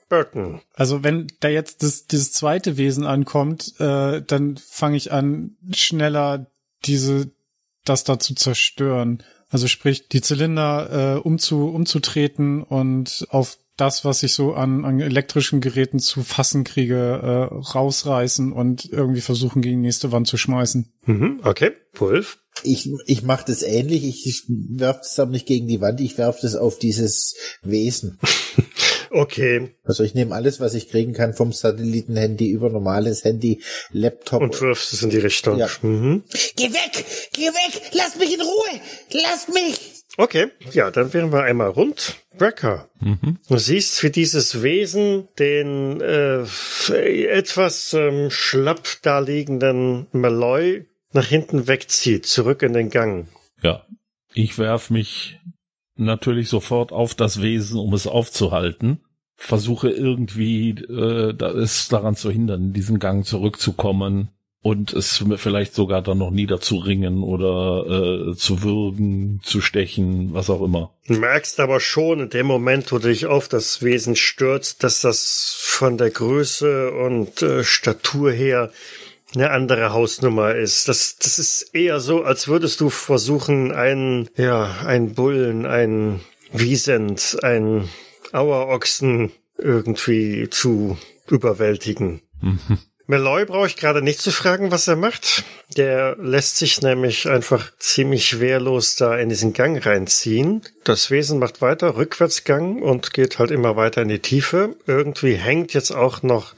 Burton. 0.08 0.60
Also 0.74 1.04
wenn 1.04 1.28
da 1.40 1.48
jetzt 1.48 1.82
das, 1.82 2.06
dieses 2.06 2.32
zweite 2.32 2.76
Wesen 2.76 3.06
ankommt, 3.06 3.74
äh, 3.78 4.22
dann 4.22 4.56
fange 4.56 4.96
ich 4.96 5.12
an, 5.12 5.56
schneller 5.74 6.46
diese, 6.84 7.30
das 7.84 8.04
da 8.04 8.18
zu 8.18 8.34
zerstören. 8.34 9.22
Also 9.52 9.68
sprich, 9.68 10.08
die 10.08 10.22
Zylinder 10.22 11.16
äh, 11.16 11.20
umzu, 11.20 11.66
umzutreten 11.66 12.62
und 12.62 13.26
auf 13.28 13.58
das, 13.76 14.02
was 14.02 14.22
ich 14.22 14.32
so 14.32 14.54
an, 14.54 14.86
an 14.86 14.98
elektrischen 14.98 15.60
Geräten 15.60 15.98
zu 15.98 16.22
fassen 16.22 16.64
kriege, 16.64 16.96
äh, 16.96 17.54
rausreißen 17.54 18.50
und 18.50 18.90
irgendwie 18.90 19.20
versuchen, 19.20 19.60
gegen 19.60 19.82
die 19.82 19.88
nächste 19.88 20.10
Wand 20.10 20.26
zu 20.26 20.38
schmeißen. 20.38 20.90
Mhm, 21.04 21.40
okay, 21.44 21.72
Wolf. 21.92 22.38
Ich, 22.62 22.90
ich 23.04 23.22
mache 23.22 23.44
das 23.46 23.62
ähnlich. 23.62 24.04
Ich, 24.04 24.26
ich 24.26 24.44
werf 24.48 25.00
das 25.00 25.18
aber 25.18 25.32
nicht 25.32 25.46
gegen 25.46 25.68
die 25.68 25.82
Wand, 25.82 26.00
ich 26.00 26.16
werf 26.16 26.40
das 26.40 26.54
auf 26.54 26.78
dieses 26.78 27.34
Wesen. 27.60 28.18
Okay. 29.12 29.74
Also 29.84 30.02
ich 30.04 30.14
nehme 30.14 30.34
alles, 30.34 30.58
was 30.58 30.74
ich 30.74 30.88
kriegen 30.88 31.12
kann 31.12 31.34
vom 31.34 31.52
Satellitenhandy 31.52 32.50
über 32.50 32.70
normales 32.70 33.24
Handy, 33.24 33.62
Laptop. 33.90 34.40
Und 34.40 34.60
wirfst 34.60 34.92
es 34.92 35.02
in 35.02 35.10
die 35.10 35.18
Richtung. 35.18 35.58
Ja. 35.58 35.68
Mhm. 35.82 36.24
Geh 36.56 36.72
weg! 36.72 37.04
Geh 37.32 37.48
weg! 37.48 37.82
Lass 37.92 38.16
mich 38.16 38.34
in 38.34 38.40
Ruhe! 38.40 38.80
Lass 39.12 39.48
mich! 39.48 40.02
Okay, 40.18 40.48
ja, 40.72 40.90
dann 40.90 41.12
wären 41.14 41.32
wir 41.32 41.42
einmal 41.42 41.70
rund. 41.70 42.16
Brecker. 42.36 42.90
Du 43.48 43.56
siehst, 43.56 44.02
wie 44.02 44.10
dieses 44.10 44.62
Wesen 44.62 45.28
den 45.38 46.00
äh, 46.00 46.44
etwas 47.28 47.94
ähm, 47.94 48.30
schlapp 48.30 48.88
daliegenden 49.02 50.06
Malloy 50.12 50.84
nach 51.12 51.26
hinten 51.26 51.66
wegzieht, 51.66 52.26
zurück 52.26 52.62
in 52.62 52.74
den 52.74 52.90
Gang. 52.90 53.28
Ja, 53.62 53.86
ich 54.34 54.58
werf 54.58 54.90
mich 54.90 55.38
natürlich 55.96 56.48
sofort 56.48 56.92
auf 56.92 57.14
das 57.14 57.42
Wesen, 57.42 57.78
um 57.78 57.92
es 57.94 58.06
aufzuhalten. 58.06 59.00
Versuche 59.36 59.90
irgendwie 59.90 60.70
äh, 60.70 61.34
es 61.58 61.88
daran 61.88 62.14
zu 62.14 62.30
hindern, 62.30 62.62
in 62.62 62.72
diesen 62.72 62.98
Gang 62.98 63.24
zurückzukommen 63.24 64.28
und 64.62 64.92
es 64.92 65.24
vielleicht 65.36 65.74
sogar 65.74 66.02
dann 66.02 66.18
noch 66.18 66.30
niederzuringen 66.30 67.24
oder 67.24 68.30
äh, 68.30 68.36
zu 68.36 68.62
würgen, 68.62 69.40
zu 69.42 69.60
stechen, 69.60 70.32
was 70.34 70.50
auch 70.50 70.62
immer. 70.62 70.94
Du 71.08 71.14
merkst 71.14 71.58
aber 71.58 71.80
schon 71.80 72.20
in 72.20 72.30
dem 72.30 72.46
Moment, 72.46 72.92
wo 72.92 72.98
du 72.98 73.08
dich 73.08 73.26
auf 73.26 73.48
das 73.48 73.82
Wesen 73.82 74.14
stürzt, 74.14 74.84
dass 74.84 75.00
das 75.00 75.56
von 75.58 75.98
der 75.98 76.10
Größe 76.10 76.92
und 76.92 77.42
äh, 77.42 77.64
Statur 77.64 78.30
her 78.30 78.70
eine 79.34 79.50
andere 79.50 79.92
Hausnummer 79.92 80.54
ist. 80.54 80.88
Das, 80.88 81.16
das 81.16 81.38
ist 81.38 81.74
eher 81.74 82.00
so, 82.00 82.22
als 82.22 82.48
würdest 82.48 82.80
du 82.80 82.90
versuchen, 82.90 83.72
einen, 83.72 84.28
ja, 84.36 84.76
einen 84.84 85.14
Bullen, 85.14 85.66
einen 85.66 86.20
Wiesent, 86.52 87.38
einen 87.42 87.88
Auerochsen 88.32 89.32
irgendwie 89.58 90.48
zu 90.50 90.98
überwältigen. 91.28 92.22
Malloy 93.12 93.44
brauche 93.44 93.66
ich 93.66 93.76
gerade 93.76 94.00
nicht 94.00 94.22
zu 94.22 94.30
fragen, 94.30 94.70
was 94.70 94.88
er 94.88 94.96
macht. 94.96 95.44
Der 95.76 96.16
lässt 96.16 96.56
sich 96.56 96.80
nämlich 96.80 97.28
einfach 97.28 97.70
ziemlich 97.78 98.40
wehrlos 98.40 98.96
da 98.96 99.18
in 99.18 99.28
diesen 99.28 99.52
Gang 99.52 99.84
reinziehen. 99.84 100.62
Das 100.84 101.10
Wesen 101.10 101.38
macht 101.38 101.60
weiter 101.60 101.96
Rückwärtsgang 101.96 102.80
und 102.80 103.12
geht 103.12 103.38
halt 103.38 103.50
immer 103.50 103.76
weiter 103.76 104.00
in 104.00 104.08
die 104.08 104.20
Tiefe. 104.20 104.76
Irgendwie 104.86 105.34
hängt 105.34 105.74
jetzt 105.74 105.90
auch 105.90 106.22
noch 106.22 106.54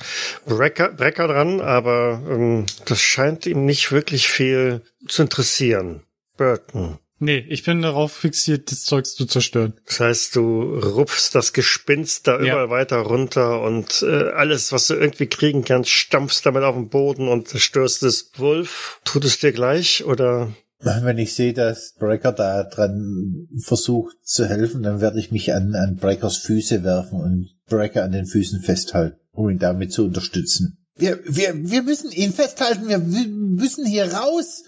Brecker, 0.46 0.90
Brecker 0.90 1.26
dran, 1.26 1.60
aber 1.60 2.22
ähm, 2.30 2.66
das 2.84 3.00
scheint 3.00 3.46
ihm 3.46 3.64
nicht 3.64 3.90
wirklich 3.90 4.28
viel 4.28 4.82
zu 5.08 5.22
interessieren. 5.22 6.04
Burton. 6.36 6.98
Nee, 7.24 7.44
ich 7.48 7.64
bin 7.64 7.80
darauf 7.80 8.12
fixiert, 8.12 8.70
das 8.70 8.84
Zeugs 8.84 9.14
zu 9.14 9.24
zerstören. 9.24 9.72
Das 9.86 10.00
heißt, 10.00 10.36
du 10.36 10.78
rupfst 10.78 11.30
das 11.34 11.52
Gespinst 11.54 12.26
da 12.26 12.38
Ja. 12.40 12.52
überall 12.52 12.70
weiter 12.70 12.98
runter 12.98 13.62
und 13.62 14.02
äh, 14.02 14.30
alles, 14.30 14.72
was 14.72 14.88
du 14.88 14.94
irgendwie 14.94 15.26
kriegen 15.26 15.64
kannst, 15.64 15.88
stampfst 15.90 16.42
damit 16.44 16.62
auf 16.62 16.74
den 16.74 16.90
Boden 16.90 17.28
und 17.28 17.48
zerstörst 17.48 18.02
es. 18.02 18.30
Wolf, 18.36 19.00
tut 19.04 19.24
es 19.24 19.38
dir 19.38 19.52
gleich 19.52 20.04
oder? 20.04 20.52
Wenn 20.80 21.16
ich 21.16 21.34
sehe, 21.34 21.54
dass 21.54 21.94
Breaker 21.98 22.32
da 22.32 22.62
dran 22.64 23.48
versucht 23.62 24.16
zu 24.22 24.44
helfen, 24.46 24.82
dann 24.82 25.00
werde 25.00 25.18
ich 25.18 25.30
mich 25.32 25.54
an, 25.54 25.74
an 25.74 25.96
Breakers 25.96 26.36
Füße 26.36 26.84
werfen 26.84 27.20
und 27.20 27.48
Breaker 27.70 28.04
an 28.04 28.12
den 28.12 28.26
Füßen 28.26 28.60
festhalten, 28.60 29.16
um 29.32 29.48
ihn 29.48 29.58
damit 29.58 29.92
zu 29.92 30.04
unterstützen. 30.04 30.76
Wir, 30.96 31.20
wir, 31.24 31.54
wir 31.56 31.82
müssen 31.82 32.12
ihn 32.12 32.34
festhalten, 32.34 32.88
wir 32.88 32.98
müssen 32.98 33.86
hier 33.86 34.12
raus. 34.12 34.64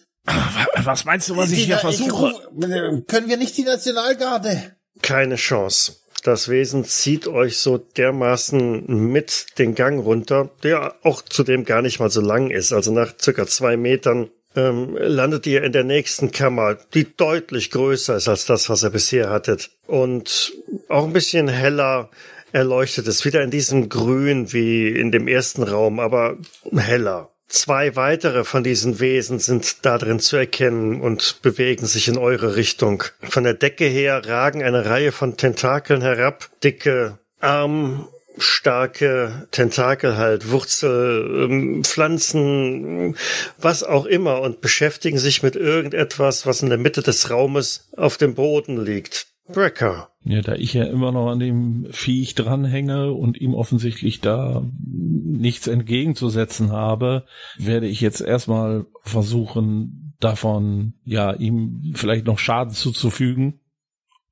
Was 0.82 1.04
meinst 1.04 1.28
du, 1.28 1.36
was 1.36 1.50
ich 1.52 1.58
Die- 1.60 1.64
hier 1.66 1.78
versuche? 1.78 2.10
ruf- 2.12 3.06
können 3.06 3.28
wir 3.28 3.36
nicht 3.36 3.56
die 3.56 3.64
Nationalgarde? 3.64 4.76
Keine 5.02 5.36
Chance. 5.36 5.96
Das 6.24 6.48
Wesen 6.48 6.84
zieht 6.84 7.28
euch 7.28 7.58
so 7.58 7.78
dermaßen 7.78 8.84
mit 9.12 9.46
den 9.58 9.74
Gang 9.74 10.04
runter, 10.04 10.50
der 10.62 10.96
auch 11.02 11.22
zudem 11.22 11.64
gar 11.64 11.82
nicht 11.82 12.00
mal 12.00 12.10
so 12.10 12.20
lang 12.20 12.50
ist. 12.50 12.72
Also 12.72 12.92
nach 12.92 13.12
circa 13.20 13.46
zwei 13.46 13.76
Metern 13.76 14.30
ähm, 14.56 14.96
landet 14.98 15.46
ihr 15.46 15.62
in 15.62 15.72
der 15.72 15.84
nächsten 15.84 16.32
Kammer, 16.32 16.76
die 16.94 17.14
deutlich 17.16 17.70
größer 17.70 18.16
ist 18.16 18.26
als 18.26 18.46
das, 18.46 18.68
was 18.70 18.82
ihr 18.82 18.90
bisher 18.90 19.30
hattet. 19.30 19.70
Und 19.86 20.52
auch 20.88 21.04
ein 21.04 21.12
bisschen 21.12 21.46
heller 21.48 22.10
erleuchtet 22.52 23.06
ist. 23.06 23.24
Wieder 23.24 23.42
in 23.42 23.50
diesem 23.50 23.88
Grün 23.88 24.52
wie 24.52 24.88
in 24.88 25.12
dem 25.12 25.28
ersten 25.28 25.62
Raum, 25.62 26.00
aber 26.00 26.38
heller. 26.74 27.30
Zwei 27.48 27.94
weitere 27.94 28.42
von 28.44 28.64
diesen 28.64 28.98
Wesen 28.98 29.38
sind 29.38 29.86
da 29.86 29.98
drin 29.98 30.18
zu 30.18 30.36
erkennen 30.36 31.00
und 31.00 31.42
bewegen 31.42 31.86
sich 31.86 32.08
in 32.08 32.18
eure 32.18 32.56
Richtung. 32.56 33.04
Von 33.22 33.44
der 33.44 33.54
Decke 33.54 33.84
her 33.84 34.26
ragen 34.26 34.64
eine 34.64 34.84
Reihe 34.84 35.12
von 35.12 35.36
Tentakeln 35.36 36.02
herab, 36.02 36.50
dicke, 36.64 37.20
armstarke 37.38 39.46
Tentakel 39.52 40.16
halt, 40.16 40.50
Wurzel, 40.50 41.48
ähm, 41.48 41.84
Pflanzen, 41.84 43.16
was 43.58 43.84
auch 43.84 44.06
immer 44.06 44.40
und 44.40 44.60
beschäftigen 44.60 45.18
sich 45.18 45.44
mit 45.44 45.54
irgendetwas, 45.54 46.46
was 46.46 46.62
in 46.62 46.68
der 46.68 46.78
Mitte 46.78 47.02
des 47.02 47.30
Raumes 47.30 47.88
auf 47.96 48.16
dem 48.16 48.34
Boden 48.34 48.84
liegt. 48.84 49.28
Brecker. 49.48 50.10
Ja, 50.24 50.40
da 50.40 50.54
ich 50.54 50.74
ja 50.74 50.84
immer 50.84 51.12
noch 51.12 51.30
an 51.30 51.38
dem 51.38 51.86
Viech 51.90 52.34
dranhänge 52.34 53.12
und 53.12 53.40
ihm 53.40 53.54
offensichtlich 53.54 54.20
da 54.20 54.64
nichts 54.82 55.66
entgegenzusetzen 55.68 56.72
habe, 56.72 57.24
werde 57.56 57.86
ich 57.86 58.00
jetzt 58.00 58.20
erstmal 58.20 58.86
versuchen, 59.02 60.14
davon, 60.20 60.94
ja, 61.04 61.32
ihm 61.32 61.92
vielleicht 61.94 62.26
noch 62.26 62.38
Schaden 62.38 62.74
zuzufügen 62.74 63.60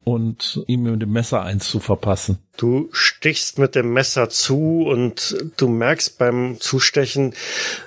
und 0.05 0.63
ihm 0.67 0.83
mit 0.83 1.01
dem 1.01 1.13
Messer 1.13 1.43
eins 1.43 1.69
zu 1.69 1.81
verpassen. 1.81 2.39
Du 2.57 2.89
stichst 2.93 3.59
mit 3.59 3.75
dem 3.75 3.93
Messer 3.93 4.29
zu 4.29 4.85
und 4.87 5.37
du 5.57 5.69
merkst 5.69 6.19
beim 6.19 6.59
Zustechen 6.61 7.35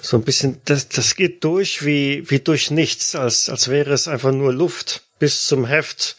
so 0.01 0.17
ein 0.17 0.23
bisschen, 0.23 0.59
das, 0.65 0.89
das 0.89 1.15
geht 1.15 1.43
durch 1.43 1.85
wie, 1.85 2.29
wie 2.29 2.39
durch 2.39 2.71
nichts, 2.71 3.15
als, 3.15 3.49
als 3.49 3.69
wäre 3.69 3.93
es 3.93 4.07
einfach 4.07 4.31
nur 4.31 4.53
Luft. 4.53 5.06
Bis 5.19 5.47
zum 5.47 5.65
Heft 5.65 6.15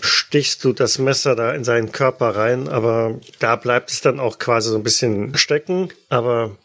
stichst 0.00 0.64
du 0.64 0.72
das 0.72 0.98
Messer 0.98 1.34
da 1.34 1.52
in 1.52 1.64
seinen 1.64 1.92
Körper 1.92 2.36
rein, 2.36 2.68
aber 2.68 3.18
da 3.38 3.56
bleibt 3.56 3.90
es 3.90 4.00
dann 4.00 4.20
auch 4.20 4.38
quasi 4.38 4.70
so 4.70 4.76
ein 4.76 4.82
bisschen 4.82 5.36
stecken, 5.36 5.90
aber 6.08 6.56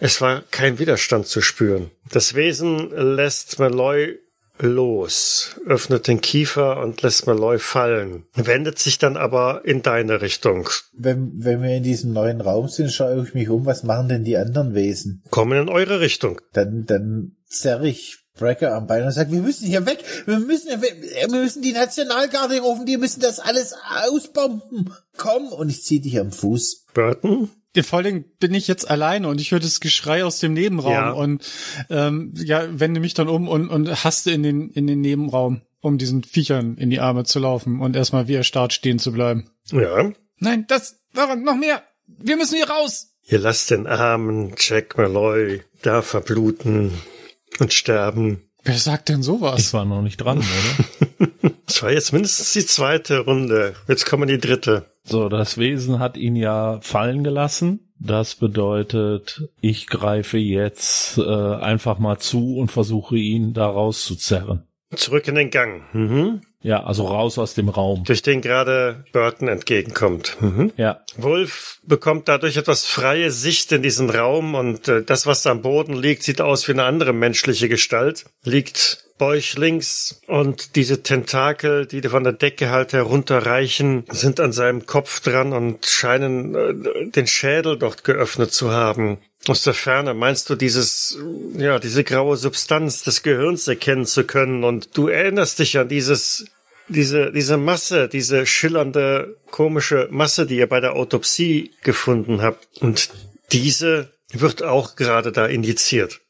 es 0.00 0.20
war 0.20 0.42
kein 0.50 0.78
Widerstand 0.78 1.26
zu 1.26 1.40
spüren. 1.40 1.90
Das 2.10 2.34
Wesen 2.34 2.90
lässt 2.90 3.58
Malloy 3.58 4.18
los, 4.58 5.60
öffnet 5.66 6.08
den 6.08 6.20
Kiefer 6.20 6.80
und 6.80 7.02
lässt 7.02 7.26
Malloy 7.26 7.58
fallen, 7.58 8.24
wendet 8.34 8.78
sich 8.78 8.98
dann 8.98 9.16
aber 9.16 9.62
in 9.64 9.82
deine 9.82 10.22
Richtung. 10.22 10.68
Wenn, 10.94 11.32
wenn 11.34 11.62
wir 11.62 11.76
in 11.76 11.82
diesem 11.82 12.12
neuen 12.12 12.40
Raum 12.40 12.68
sind, 12.68 12.90
schaue 12.90 13.22
ich 13.22 13.34
mich 13.34 13.48
um, 13.48 13.66
was 13.66 13.82
machen 13.82 14.08
denn 14.08 14.24
die 14.24 14.36
anderen 14.36 14.74
Wesen? 14.74 15.22
Kommen 15.30 15.60
in 15.60 15.68
eure 15.68 16.00
Richtung. 16.00 16.40
Dann, 16.52 16.86
dann 16.86 17.36
zerre 17.46 17.88
ich 17.88 18.25
Brecker 18.36 18.74
am 18.74 18.86
Bein 18.86 19.04
und 19.04 19.12
sage, 19.12 19.32
wir 19.32 19.40
müssen 19.42 19.66
hier 19.66 19.86
weg, 19.86 20.04
wir 20.26 20.38
müssen, 20.38 20.68
hier 20.68 20.82
weg. 20.82 20.96
wir 21.30 21.40
müssen 21.40 21.62
die 21.62 21.72
Nationalgarde 21.72 22.60
rufen, 22.60 22.86
die 22.86 22.96
müssen 22.96 23.20
das 23.20 23.38
alles 23.40 23.74
ausbomben. 24.08 24.92
Komm, 25.16 25.48
und 25.48 25.68
ich 25.68 25.82
zieh 25.84 26.00
dich 26.00 26.18
am 26.18 26.30
Fuß. 26.32 26.84
Burton? 26.94 27.50
Ja, 27.74 27.82
Vor 27.82 27.98
allem 27.98 28.24
bin 28.38 28.54
ich 28.54 28.68
jetzt 28.68 28.88
alleine 28.90 29.28
und 29.28 29.40
ich 29.40 29.50
höre 29.52 29.60
das 29.60 29.80
Geschrei 29.80 30.24
aus 30.24 30.38
dem 30.38 30.54
Nebenraum 30.54 30.92
Ja. 30.92 31.10
und 31.10 31.44
ähm, 31.90 32.32
ja, 32.36 32.66
wende 32.80 33.00
mich 33.00 33.14
dann 33.14 33.28
um 33.28 33.48
und, 33.48 33.68
und 33.68 34.04
haste 34.04 34.30
in 34.30 34.42
den, 34.42 34.70
in 34.70 34.86
den 34.86 35.00
Nebenraum, 35.02 35.60
um 35.80 35.98
diesen 35.98 36.24
Viechern 36.24 36.76
in 36.78 36.88
die 36.90 37.00
Arme 37.00 37.24
zu 37.24 37.38
laufen 37.38 37.80
und 37.80 37.94
erstmal 37.96 38.28
wie 38.28 38.34
erstarrt 38.34 38.72
stehen 38.72 38.98
zu 38.98 39.12
bleiben. 39.12 39.50
Ja. 39.70 40.10
Nein, 40.38 40.64
das, 40.68 40.96
warum, 41.12 41.42
noch 41.42 41.56
mehr. 41.56 41.82
Wir 42.06 42.36
müssen 42.36 42.56
hier 42.56 42.68
raus. 42.70 43.08
Ihr 43.28 43.40
lasst 43.40 43.70
den 43.70 43.86
armen 43.86 44.54
Jack 44.56 44.96
Malloy 44.96 45.62
da 45.82 46.00
verbluten 46.00 46.92
und 47.60 47.72
sterben. 47.72 48.42
Wer 48.64 48.78
sagt 48.78 49.08
denn 49.08 49.20
Ich 49.20 49.26
sowas? 49.26 49.72
war 49.74 49.84
noch 49.84 50.02
nicht 50.02 50.18
dran, 50.18 50.38
oder? 50.38 51.28
Das 51.66 51.82
war 51.82 51.90
jetzt 51.90 52.12
mindestens 52.12 52.52
die 52.52 52.64
zweite 52.64 53.18
Runde. 53.20 53.74
Jetzt 53.88 54.06
kommen 54.06 54.28
die 54.28 54.38
dritte. 54.38 54.86
So, 55.02 55.28
das 55.28 55.58
Wesen 55.58 55.98
hat 55.98 56.16
ihn 56.16 56.36
ja 56.36 56.78
fallen 56.80 57.24
gelassen. 57.24 57.92
Das 57.98 58.36
bedeutet, 58.36 59.42
ich 59.60 59.88
greife 59.88 60.38
jetzt 60.38 61.18
äh, 61.18 61.22
einfach 61.24 61.98
mal 61.98 62.18
zu 62.18 62.56
und 62.56 62.70
versuche 62.70 63.16
ihn 63.16 63.52
da 63.52 63.66
rauszuzerren. 63.66 64.62
Zurück 64.94 65.26
in 65.26 65.34
den 65.34 65.50
Gang. 65.50 65.82
Mhm. 65.92 66.40
Ja, 66.66 66.82
also 66.82 67.06
raus 67.06 67.38
aus 67.38 67.54
dem 67.54 67.68
Raum. 67.68 68.02
Durch 68.02 68.22
den 68.22 68.40
gerade 68.40 69.04
Burton 69.12 69.46
entgegenkommt. 69.46 70.36
Mhm. 70.40 70.72
Ja, 70.76 71.00
Wolf 71.16 71.78
bekommt 71.84 72.26
dadurch 72.26 72.56
etwas 72.56 72.84
freie 72.84 73.30
Sicht 73.30 73.70
in 73.70 73.82
diesen 73.82 74.10
Raum 74.10 74.56
und 74.56 74.88
äh, 74.88 75.04
das, 75.04 75.26
was 75.26 75.46
am 75.46 75.62
Boden 75.62 75.94
liegt, 75.94 76.24
sieht 76.24 76.40
aus 76.40 76.66
wie 76.66 76.72
eine 76.72 76.82
andere 76.82 77.12
menschliche 77.12 77.68
Gestalt. 77.68 78.24
Liegt 78.42 79.04
bäuchlings 79.16 80.20
und 80.26 80.74
diese 80.74 81.04
Tentakel, 81.04 81.86
die 81.86 82.02
von 82.02 82.24
der 82.24 82.32
Decke 82.32 82.70
halt 82.70 82.92
herunterreichen, 82.92 84.02
sind 84.10 84.40
an 84.40 84.50
seinem 84.50 84.86
Kopf 84.86 85.20
dran 85.20 85.52
und 85.52 85.86
scheinen 85.86 86.56
äh, 86.56 87.10
den 87.10 87.28
Schädel 87.28 87.78
dort 87.78 88.02
geöffnet 88.02 88.52
zu 88.52 88.72
haben. 88.72 89.18
Aus 89.46 89.62
der 89.62 89.74
Ferne 89.74 90.14
meinst 90.14 90.50
du 90.50 90.56
dieses, 90.56 91.16
ja, 91.56 91.78
diese 91.78 92.02
graue 92.02 92.36
Substanz 92.36 93.04
des 93.04 93.22
Gehirns 93.22 93.68
erkennen 93.68 94.04
zu 94.04 94.24
können 94.24 94.64
und 94.64 94.98
du 94.98 95.06
erinnerst 95.06 95.60
dich 95.60 95.78
an 95.78 95.88
dieses 95.88 96.46
diese, 96.88 97.32
diese 97.32 97.56
Masse, 97.56 98.08
diese 98.08 98.46
schillernde, 98.46 99.36
komische 99.50 100.08
Masse, 100.10 100.46
die 100.46 100.56
ihr 100.56 100.68
bei 100.68 100.80
der 100.80 100.94
Autopsie 100.94 101.72
gefunden 101.82 102.42
habt. 102.42 102.66
Und 102.80 103.10
diese 103.52 104.10
wird 104.32 104.62
auch 104.62 104.96
gerade 104.96 105.32
da 105.32 105.46
indiziert. 105.46 106.20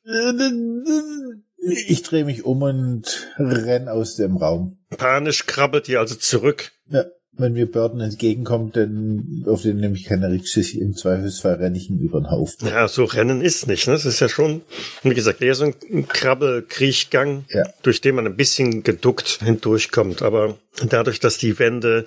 Ich 1.88 2.02
drehe 2.02 2.24
mich 2.24 2.44
um 2.44 2.62
und 2.62 3.28
renn 3.38 3.88
aus 3.88 4.16
dem 4.16 4.36
Raum. 4.36 4.78
Panisch 4.96 5.46
krabbelt 5.46 5.88
ihr 5.88 6.00
also 6.00 6.14
zurück. 6.14 6.72
Ja, 6.88 7.04
wenn 7.38 7.52
mir 7.52 7.70
Burton 7.70 8.00
entgegenkommt, 8.00 8.76
dann 8.76 9.44
auf 9.46 9.62
den 9.62 9.78
nehme 9.78 9.94
ich 9.96 10.04
keine 10.04 10.30
Rücksicht. 10.30 10.74
Im 10.76 10.94
Zweifelsfall 10.94 11.54
renne 11.54 11.76
ich 11.76 11.90
ihm 11.90 11.98
über 11.98 12.20
den 12.20 12.30
Haufen. 12.30 12.68
Ja, 12.68 12.88
so 12.88 13.04
Rennen 13.04 13.40
ist 13.42 13.66
nicht, 13.66 13.86
ne? 13.86 13.92
Das 13.94 14.04
ist 14.06 14.20
ja 14.20 14.28
schon, 14.28 14.62
wie 15.02 15.14
gesagt, 15.14 15.42
eher 15.42 15.54
so 15.54 15.64
ein 15.64 16.06
Krabbel-Kriechgang, 16.08 17.44
Ja. 17.50 17.64
durch 17.82 18.00
den 18.00 18.14
man 18.14 18.26
ein 18.26 18.36
bisschen 18.36 18.82
geduckt 18.82 19.40
hindurchkommt. 19.44 20.22
Aber 20.22 20.56
dadurch, 20.88 21.20
dass 21.20 21.38
die 21.38 21.58
Wände 21.58 22.06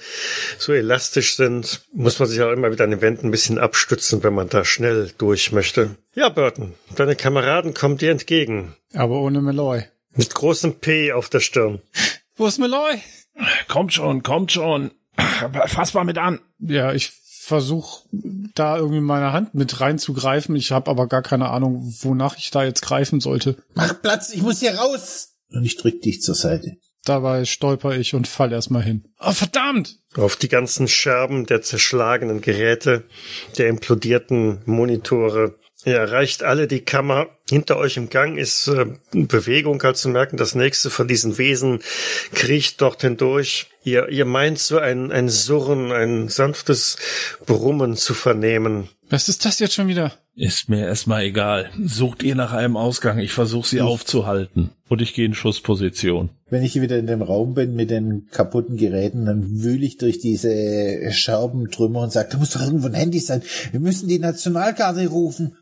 so 0.57 0.73
elastisch 0.73 1.35
sind, 1.35 1.81
muss 1.93 2.19
man 2.19 2.27
sich 2.27 2.41
auch 2.41 2.51
immer 2.51 2.71
wieder 2.71 2.83
an 2.83 2.91
den 2.91 3.01
Wänden 3.01 3.27
ein 3.27 3.31
bisschen 3.31 3.57
abstützen, 3.57 4.23
wenn 4.23 4.33
man 4.33 4.49
da 4.49 4.65
schnell 4.65 5.11
durch 5.17 5.51
möchte. 5.51 5.91
Ja, 6.15 6.29
Burton, 6.29 6.73
deine 6.95 7.15
Kameraden 7.15 7.73
kommen 7.73 7.97
dir 7.97 8.11
entgegen. 8.11 8.73
Aber 8.93 9.21
ohne 9.21 9.41
Malloy. 9.41 9.83
Mit 10.15 10.33
großem 10.33 10.75
P 10.79 11.11
auf 11.13 11.29
der 11.29 11.39
Stirn. 11.39 11.81
Wo 12.35 12.47
ist 12.47 12.57
Malloy? 12.59 12.95
kommt 13.67 13.93
schon, 13.93 14.21
kommt 14.23 14.51
schon. 14.51 14.91
Fass 15.67 15.93
mal 15.93 16.03
mit 16.03 16.17
an. 16.17 16.39
Ja, 16.59 16.93
ich 16.93 17.11
versuche 17.49 18.03
da 18.53 18.77
irgendwie 18.77 19.01
meine 19.01 19.33
Hand 19.33 19.55
mit 19.55 19.81
reinzugreifen. 19.81 20.55
Ich 20.55 20.71
habe 20.71 20.89
aber 20.91 21.07
gar 21.07 21.23
keine 21.23 21.49
Ahnung, 21.49 21.95
wonach 22.01 22.37
ich 22.37 22.51
da 22.51 22.63
jetzt 22.63 22.81
greifen 22.81 23.19
sollte. 23.19 23.57
Mach 23.73 23.99
Platz, 24.01 24.31
ich 24.33 24.41
muss 24.41 24.59
hier 24.59 24.75
raus! 24.75 25.35
Und 25.51 25.65
ich 25.65 25.77
drück 25.77 26.01
dich 26.01 26.21
zur 26.21 26.35
Seite. 26.35 26.77
Dabei 27.05 27.45
stolper 27.45 27.97
ich 27.97 28.13
und 28.13 28.27
fall 28.27 28.51
erstmal 28.51 28.83
hin. 28.83 29.05
Oh, 29.19 29.31
verdammt! 29.31 29.97
Auf 30.15 30.35
die 30.35 30.49
ganzen 30.49 30.87
Scherben 30.87 31.45
der 31.45 31.61
zerschlagenen 31.61 32.41
Geräte, 32.41 33.05
der 33.57 33.69
implodierten 33.69 34.61
Monitore. 34.65 35.57
Ihr 35.85 35.95
erreicht 35.95 36.43
alle 36.43 36.67
die 36.67 36.81
Kammer. 36.81 37.27
Hinter 37.49 37.77
euch 37.77 37.95
im 37.95 38.09
Gang 38.09 38.37
ist 38.37 38.67
äh, 38.67 38.85
Bewegung, 39.11 39.81
halt 39.81 39.97
zu 39.97 40.09
merken, 40.09 40.37
das 40.37 40.53
nächste 40.53 40.89
von 40.89 41.07
diesen 41.07 41.37
Wesen 41.37 41.79
kriecht 42.33 42.81
dort 42.81 43.01
hindurch. 43.01 43.67
Ihr, 43.83 44.09
ihr 44.09 44.25
meint 44.25 44.59
so 44.59 44.77
ein, 44.77 45.11
ein 45.11 45.29
Surren, 45.29 45.91
ein 45.91 46.27
sanftes 46.27 46.97
Brummen 47.45 47.95
zu 47.95 48.13
vernehmen. 48.13 48.89
Was 49.09 49.29
ist 49.29 49.45
das 49.45 49.59
jetzt 49.59 49.73
schon 49.73 49.87
wieder? 49.87 50.13
Ist 50.35 50.69
mir 50.69 50.85
erstmal 50.85 51.23
egal. 51.23 51.69
Sucht 51.83 52.23
ihr 52.23 52.35
nach 52.35 52.53
einem 52.53 52.77
Ausgang. 52.77 53.17
Ich 53.19 53.31
versuche 53.31 53.67
sie 53.67 53.81
aufzuhalten. 53.81 54.69
Und 54.87 55.01
ich 55.01 55.13
gehe 55.13 55.25
in 55.25 55.33
Schussposition. 55.33 56.29
Wenn 56.49 56.63
ich 56.63 56.79
wieder 56.79 56.97
in 56.97 57.07
dem 57.07 57.21
Raum 57.21 57.55
bin 57.55 57.75
mit 57.75 57.89
den 57.89 58.27
kaputten 58.31 58.77
Geräten, 58.77 59.25
dann 59.25 59.61
wühle 59.61 59.85
ich 59.85 59.97
durch 59.97 60.19
diese 60.19 61.11
Scherbentrümmer 61.11 62.01
und 62.01 62.11
sage, 62.11 62.29
da 62.31 62.37
muss 62.37 62.51
doch 62.51 62.61
irgendwo 62.61 62.87
ein 62.87 62.93
Handy 62.93 63.19
sein. 63.19 63.41
Wir 63.71 63.79
müssen 63.79 64.07
die 64.07 64.19
Nationalgarde 64.19 65.07
rufen. 65.07 65.57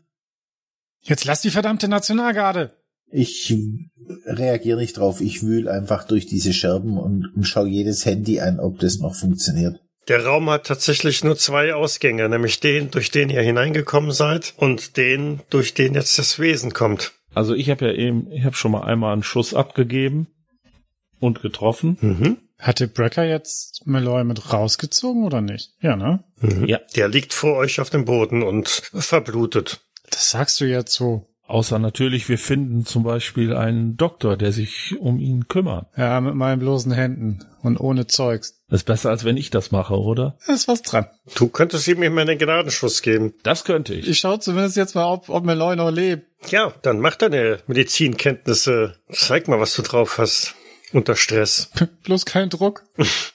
Jetzt 1.02 1.24
lass 1.24 1.42
die 1.42 1.50
verdammte 1.50 1.88
Nationalgarde! 1.88 2.72
Ich 3.10 3.54
reagiere 4.26 4.78
nicht 4.78 4.96
drauf. 4.96 5.20
Ich 5.20 5.42
wühle 5.42 5.70
einfach 5.70 6.04
durch 6.04 6.26
diese 6.26 6.52
Scherben 6.52 6.98
und, 6.98 7.32
und 7.34 7.44
schaue 7.44 7.68
jedes 7.68 8.04
Handy 8.04 8.40
an, 8.40 8.60
ob 8.60 8.78
das 8.80 8.98
noch 8.98 9.14
funktioniert. 9.14 9.80
Der 10.08 10.24
Raum 10.24 10.48
hat 10.48 10.66
tatsächlich 10.66 11.22
nur 11.22 11.36
zwei 11.36 11.74
Ausgänge, 11.74 12.28
nämlich 12.28 12.60
den, 12.60 12.90
durch 12.90 13.10
den 13.10 13.28
ihr 13.28 13.42
hineingekommen 13.42 14.10
seid 14.10 14.54
und 14.56 14.96
den, 14.96 15.40
durch 15.50 15.74
den 15.74 15.94
jetzt 15.94 16.18
das 16.18 16.38
Wesen 16.38 16.72
kommt. 16.72 17.12
Also 17.34 17.54
ich 17.54 17.68
habe 17.68 17.86
ja 17.86 17.92
eben, 17.92 18.30
ich 18.32 18.44
habe 18.44 18.56
schon 18.56 18.72
mal 18.72 18.84
einmal 18.84 19.12
einen 19.12 19.22
Schuss 19.22 19.52
abgegeben 19.52 20.28
und 21.20 21.42
getroffen. 21.42 21.98
Mhm. 22.00 22.38
Hatte 22.58 22.88
Brecker 22.88 23.24
jetzt 23.24 23.82
Malloy 23.84 24.24
mit 24.24 24.52
rausgezogen 24.52 25.24
oder 25.24 25.40
nicht? 25.40 25.74
Ja, 25.80 25.94
ne? 25.94 26.24
Mhm. 26.40 26.66
Ja. 26.66 26.80
Der 26.96 27.08
liegt 27.08 27.32
vor 27.32 27.56
euch 27.56 27.80
auf 27.80 27.90
dem 27.90 28.04
Boden 28.04 28.42
und 28.42 28.68
verblutet. 28.68 29.80
Das 30.10 30.30
sagst 30.30 30.60
du 30.60 30.64
jetzt 30.64 30.92
so. 30.92 31.26
Außer 31.48 31.78
natürlich, 31.78 32.28
wir 32.28 32.36
finden 32.36 32.84
zum 32.84 33.04
Beispiel 33.04 33.56
einen 33.56 33.96
Doktor, 33.96 34.36
der 34.36 34.52
sich 34.52 34.96
um 35.00 35.18
ihn 35.18 35.48
kümmert. 35.48 35.86
Ja, 35.96 36.20
mit 36.20 36.34
meinen 36.34 36.58
bloßen 36.58 36.92
Händen 36.92 37.46
und 37.62 37.80
ohne 37.80 38.06
Zeugs. 38.06 38.60
Das 38.68 38.80
ist 38.80 38.84
besser, 38.84 39.08
als 39.08 39.24
wenn 39.24 39.38
ich 39.38 39.48
das 39.48 39.70
mache, 39.70 39.94
oder? 39.98 40.36
Da 40.46 40.52
ist 40.52 40.68
was 40.68 40.82
dran. 40.82 41.06
Du 41.34 41.48
könntest 41.48 41.88
ihm 41.88 42.02
immer 42.02 42.20
einen 42.20 42.36
Gnadenschuss 42.36 43.00
geben. 43.00 43.32
Das 43.44 43.64
könnte 43.64 43.94
ich. 43.94 44.06
Ich 44.06 44.18
schaue 44.18 44.40
zumindest 44.40 44.76
jetzt 44.76 44.94
mal, 44.94 45.10
ob, 45.10 45.30
ob 45.30 45.44
Malloy 45.44 45.74
noch 45.74 45.90
lebt. 45.90 46.26
Ja, 46.50 46.74
dann 46.82 47.00
mach 47.00 47.16
deine 47.16 47.60
Medizinkenntnisse. 47.66 48.96
Zeig 49.10 49.48
mal, 49.48 49.58
was 49.58 49.74
du 49.74 49.80
drauf 49.80 50.18
hast. 50.18 50.54
Unter 50.92 51.16
Stress. 51.16 51.70
Bloß 52.04 52.26
kein 52.26 52.50
Druck. 52.50 52.84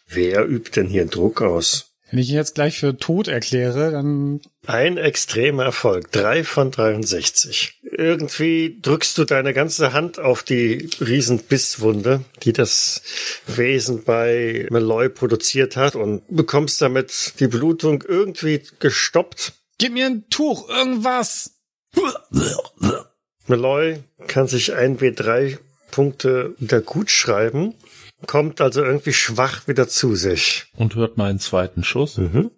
Wer 0.07 0.47
übt 0.47 0.75
denn 0.75 0.87
hier 0.87 1.07
Druck 1.07 1.41
aus? 1.41 1.92
Wenn 2.13 2.19
ich 2.19 2.29
ihn 2.29 2.35
jetzt 2.35 2.53
gleich 2.53 2.77
für 2.77 2.95
tot 2.95 3.27
erkläre, 3.27 3.89
dann 3.89 4.39
Ein 4.67 4.97
extremer 4.97 5.63
Erfolg. 5.63 6.11
Drei 6.11 6.43
von 6.43 6.69
63. 6.69 7.81
Irgendwie 7.81 8.77
drückst 8.79 9.17
du 9.17 9.23
deine 9.23 9.51
ganze 9.51 9.93
Hand 9.93 10.19
auf 10.19 10.43
die 10.43 10.91
Riesenbisswunde, 10.99 12.23
die 12.43 12.53
das 12.53 13.01
Wesen 13.47 14.03
bei 14.03 14.67
Malloy 14.69 15.09
produziert 15.09 15.75
hat 15.75 15.95
und 15.95 16.21
bekommst 16.27 16.83
damit 16.83 17.33
die 17.39 17.47
Blutung 17.47 18.03
irgendwie 18.07 18.61
gestoppt. 18.77 19.53
gib 19.79 19.93
mir 19.93 20.05
ein 20.05 20.29
Tuch, 20.29 20.69
irgendwas. 20.69 21.63
Malloy 23.47 24.03
kann 24.27 24.47
sich 24.47 24.75
ein 24.75 24.99
W3 24.99 25.57
Punkte 25.93 26.55
wieder 26.57 26.81
gut 26.81 27.11
schreiben, 27.11 27.75
kommt 28.25 28.61
also 28.61 28.83
irgendwie 28.83 29.13
schwach 29.13 29.67
wieder 29.67 29.87
zu 29.87 30.15
sich. 30.15 30.65
Und 30.75 30.95
hört 30.95 31.17
meinen 31.17 31.37
zweiten 31.37 31.83
Schuss. 31.83 32.17
Mhm. 32.17 32.49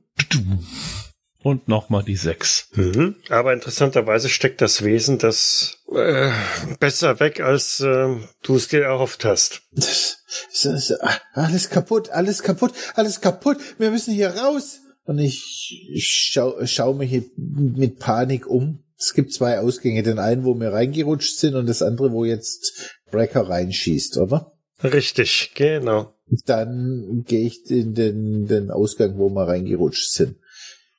Und 1.43 1.67
nochmal 1.67 2.03
die 2.03 2.15
sechs. 2.15 2.69
Mhm. 2.75 3.17
Aber 3.27 3.51
interessanterweise 3.51 4.29
steckt 4.29 4.61
das 4.61 4.83
Wesen 4.83 5.17
das 5.17 5.79
äh, 5.93 6.31
besser 6.79 7.19
weg, 7.19 7.41
als 7.41 7.81
äh, 7.81 8.15
du 8.41 8.55
es 8.55 8.69
dir 8.69 8.83
erhofft 8.83 9.25
hast. 9.25 9.63
Das, 9.73 10.23
das, 10.63 10.87
das, 10.87 10.99
alles 11.33 11.69
kaputt, 11.69 12.09
alles 12.11 12.41
kaputt, 12.41 12.71
alles 12.95 13.19
kaputt. 13.19 13.57
Wir 13.77 13.91
müssen 13.91 14.13
hier 14.13 14.29
raus. 14.29 14.79
Und 15.03 15.19
ich, 15.19 15.87
ich 15.91 16.31
schau, 16.31 16.55
schau 16.65 16.93
mich 16.93 17.21
mit 17.35 17.99
Panik 17.99 18.47
um. 18.47 18.79
Es 18.97 19.13
gibt 19.13 19.33
zwei 19.33 19.59
Ausgänge. 19.59 20.03
Den 20.03 20.19
einen, 20.19 20.45
wo 20.45 20.55
wir 20.55 20.71
reingerutscht 20.71 21.37
sind 21.37 21.55
und 21.55 21.67
das 21.67 21.81
andere, 21.81 22.11
wo 22.11 22.23
jetzt 22.23 22.94
Brecker 23.11 23.49
reinschießt, 23.49 24.17
oder? 24.17 24.51
Richtig, 24.83 25.51
genau. 25.55 26.13
Dann 26.45 27.23
gehe 27.27 27.45
ich 27.45 27.69
in 27.69 27.93
den, 27.93 28.47
den 28.47 28.71
Ausgang, 28.71 29.17
wo 29.17 29.29
wir 29.29 29.47
reingerutscht 29.47 30.11
sind. 30.11 30.37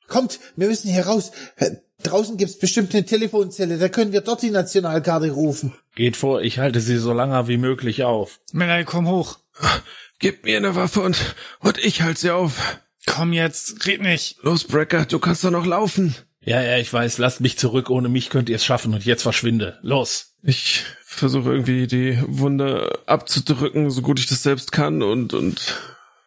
Kommt, 0.07 0.39
wir 0.55 0.67
müssen 0.67 0.91
hier 0.91 1.05
raus. 1.05 1.31
Draußen 2.03 2.37
gibt's 2.37 2.57
bestimmt 2.57 2.93
eine 2.93 3.05
Telefonzelle, 3.05 3.77
da 3.77 3.89
können 3.89 4.13
wir 4.13 4.21
dort 4.21 4.41
die 4.41 4.51
Nationalgarde 4.51 5.31
rufen. 5.31 5.73
Geht 5.95 6.15
vor, 6.15 6.41
ich 6.41 6.59
halte 6.59 6.79
sie 6.79 6.97
so 6.97 7.11
lange 7.11 7.47
wie 7.47 7.57
möglich 7.57 8.03
auf. 8.03 8.39
Malloy, 8.53 8.85
komm 8.85 9.07
hoch. 9.07 9.39
Gib 10.19 10.45
mir 10.45 10.57
eine 10.57 10.75
Waffe 10.75 11.01
und, 11.01 11.35
und 11.59 11.77
ich 11.83 12.01
halte 12.01 12.19
sie 12.19 12.31
auf. 12.31 12.79
Komm 13.05 13.33
jetzt, 13.33 13.85
red 13.85 14.01
nicht. 14.01 14.37
Los, 14.43 14.63
Brecker, 14.63 15.05
du 15.05 15.19
kannst 15.19 15.43
doch 15.43 15.51
noch 15.51 15.65
laufen. 15.65 16.15
Ja, 16.47 16.61
ja, 16.63 16.77
ich 16.77 16.93
weiß, 16.93 17.17
lasst 17.17 17.41
mich 17.41 17.57
zurück, 17.57 17.89
ohne 17.89 18.07
mich 18.07 18.29
könnt 18.29 18.47
ihr 18.47 18.55
es 18.55 18.63
schaffen 18.63 18.93
und 18.93 19.03
jetzt 19.03 19.23
verschwinde. 19.23 19.79
Los. 19.81 20.37
Ich 20.43 20.85
versuche 21.03 21.51
irgendwie 21.51 21.87
die 21.87 22.23
Wunde 22.25 22.99
abzudrücken, 23.05 23.89
so 23.91 24.01
gut 24.01 24.17
ich 24.17 24.27
das 24.27 24.43
selbst 24.43 24.71
kann 24.71 25.03
und, 25.03 25.33
und, 25.33 25.77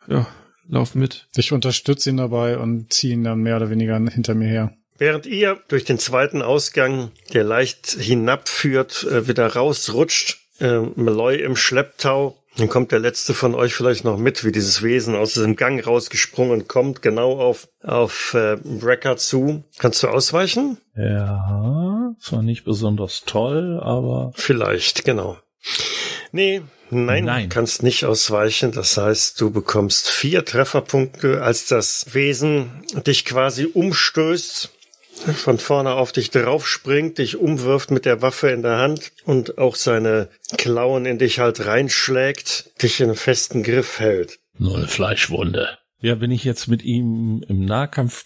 ja, 0.09 0.27
lauf 0.69 0.95
mit. 0.95 1.27
Ich 1.37 1.53
unterstütze 1.53 2.11
ihn 2.11 2.19
dabei 2.19 2.59
und 2.59 2.93
ziehe 2.93 3.15
ihn 3.15 3.25
dann 3.25 3.39
mehr 3.39 3.57
oder 3.57 3.71
weniger 3.71 3.97
hinter 3.97 4.35
mir 4.35 4.49
her. 4.49 4.75
Während 4.99 5.25
ihr 5.25 5.59
durch 5.69 5.85
den 5.87 5.99
zweiten 5.99 6.43
Ausgang, 6.43 7.13
der 7.33 7.45
leicht 7.45 7.87
hinabführt, 7.87 9.05
äh, 9.05 9.27
wieder 9.27 9.47
rausrutscht, 9.47 10.39
äh, 10.61 10.81
Malloy 10.97 11.37
im 11.37 11.57
Schlepptau, 11.57 12.40
dann 12.57 12.69
kommt 12.69 12.93
der 12.93 12.99
letzte 12.99 13.33
von 13.33 13.55
euch 13.55 13.75
vielleicht 13.75 14.05
noch 14.05 14.19
mit, 14.19 14.45
wie 14.45 14.53
dieses 14.53 14.83
Wesen 14.83 15.15
aus 15.15 15.35
diesem 15.35 15.57
Gang 15.57 15.85
rausgesprungen 15.87 16.67
kommt, 16.67 17.01
genau 17.01 17.39
auf, 17.39 17.69
auf 17.83 18.35
äh, 18.35 18.57
Brecker 18.57 19.17
zu. 19.17 19.63
Kannst 19.79 20.03
du 20.03 20.09
ausweichen? 20.09 20.79
Ja, 20.97 22.13
zwar 22.21 22.43
nicht 22.43 22.65
besonders 22.65 23.23
toll, 23.25 23.81
aber 23.81 24.33
Vielleicht, 24.35 25.05
genau. 25.05 25.39
Nee, 26.33 26.63
nein, 26.91 27.25
Nein. 27.25 27.49
kannst 27.49 27.83
nicht 27.83 28.05
ausweichen. 28.05 28.73
Das 28.73 28.97
heißt, 28.97 29.41
du 29.41 29.51
bekommst 29.51 30.09
vier 30.11 30.45
Trefferpunkte, 30.45 31.43
als 31.43 31.67
das 31.67 32.15
Wesen 32.15 32.85
dich 33.07 33.25
quasi 33.25 33.67
umstößt, 33.67 34.71
von 35.21 35.59
vorne 35.59 35.93
auf 35.93 36.13
dich 36.13 36.31
draufspringt, 36.31 37.19
dich 37.19 37.37
umwirft 37.37 37.91
mit 37.91 38.05
der 38.05 38.23
Waffe 38.23 38.51
in 38.51 38.63
der 38.63 38.79
Hand 38.79 39.13
und 39.25 39.59
auch 39.59 39.77
seine 39.77 40.29
Klauen 40.57 41.07
in 41.07 41.19
dich 41.19 41.39
halt 41.39 41.67
reinschlägt, 41.67 42.83
dich 42.83 43.01
in 43.01 43.15
festen 43.15 43.63
Griff 43.63 44.01
hält. 44.01 44.39
null 44.59 44.87
Fleischwunde. 44.87 45.79
Ja, 46.03 46.15
bin 46.15 46.31
ich 46.31 46.45
jetzt 46.45 46.67
mit 46.67 46.83
ihm 46.83 47.45
im 47.47 47.67
Nahkampf, 47.67 48.25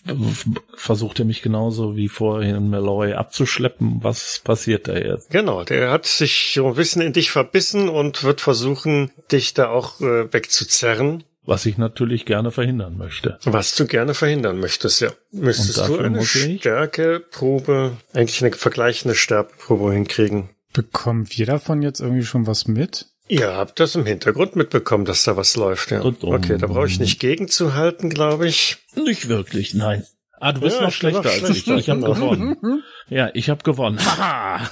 versucht 0.77 1.19
er 1.19 1.25
mich 1.25 1.43
genauso 1.43 1.97
wie 1.97 2.07
vorhin 2.09 2.71
Malloy 2.71 3.15
abzuschleppen. 3.15 3.99
Was 4.03 4.41
passiert 4.45 4.87
da 4.87 4.97
jetzt? 4.97 5.31
Genau, 5.31 5.65
der 5.65 5.91
hat 5.91 6.07
sich 6.07 6.53
so 6.55 6.69
ein 6.69 6.75
bisschen 6.75 7.03
in 7.03 7.13
dich 7.13 7.33
verbissen 7.33 7.89
und 7.89 8.23
wird 8.23 8.41
versuchen, 8.41 9.11
dich 9.33 9.55
da 9.55 9.71
auch 9.71 10.01
äh, 10.01 10.33
wegzuzerren. 10.33 11.25
Was 11.47 11.67
ich 11.67 11.77
natürlich 11.77 12.25
gerne 12.25 12.51
verhindern 12.51 12.97
möchte. 12.97 13.39
Was 13.45 13.75
du 13.75 13.87
gerne 13.87 14.15
verhindern 14.15 14.59
möchtest, 14.61 15.01
ja. 15.01 15.11
Müsstest 15.31 15.79
Und 15.79 15.89
du 15.89 15.93
dafür 15.93 16.07
eine? 16.07 16.25
Stärkeprobe, 16.25 17.97
eigentlich 18.15 18.43
eine 18.43 18.55
vergleichende 18.55 19.15
Stärkeprobe 19.15 19.93
hinkriegen. 19.93 20.51
Bekommen 20.73 21.27
wir 21.29 21.47
davon 21.47 21.83
jetzt 21.83 22.01
irgendwie 22.01 22.25
schon 22.25 22.47
was 22.47 22.67
mit? 22.67 23.07
Ihr 23.29 23.55
habt 23.55 23.81
das 23.81 23.95
im 23.95 24.05
Hintergrund 24.05 24.57
mitbekommen, 24.57 25.05
dass 25.05 25.25
da 25.25 25.37
was 25.37 25.57
läuft, 25.57 25.91
ja. 25.91 26.03
Okay, 26.05 26.59
da 26.59 26.67
brauche 26.67 26.87
ich 26.87 27.01
nicht 27.01 27.21
gegenzuhalten, 27.21 28.11
glaube 28.11 28.47
ich. 28.47 28.79
Nicht 28.97 29.29
wirklich, 29.29 29.75
nein. 29.75 30.05
Ah, 30.41 30.53
du 30.53 30.61
bist 30.61 30.77
Ja, 30.77 30.83
noch 30.85 30.93
schlechter 30.93 31.23
noch 31.23 31.31
als 31.31 31.49
ich. 31.51 31.67
Ich 31.67 31.89
habe 31.91 32.01
gewonnen. 32.13 32.83
Ja, 33.09 33.31
ich 33.33 33.49
habe 33.49 33.63
gewonnen. 33.63 33.99
Haha. 34.05 34.69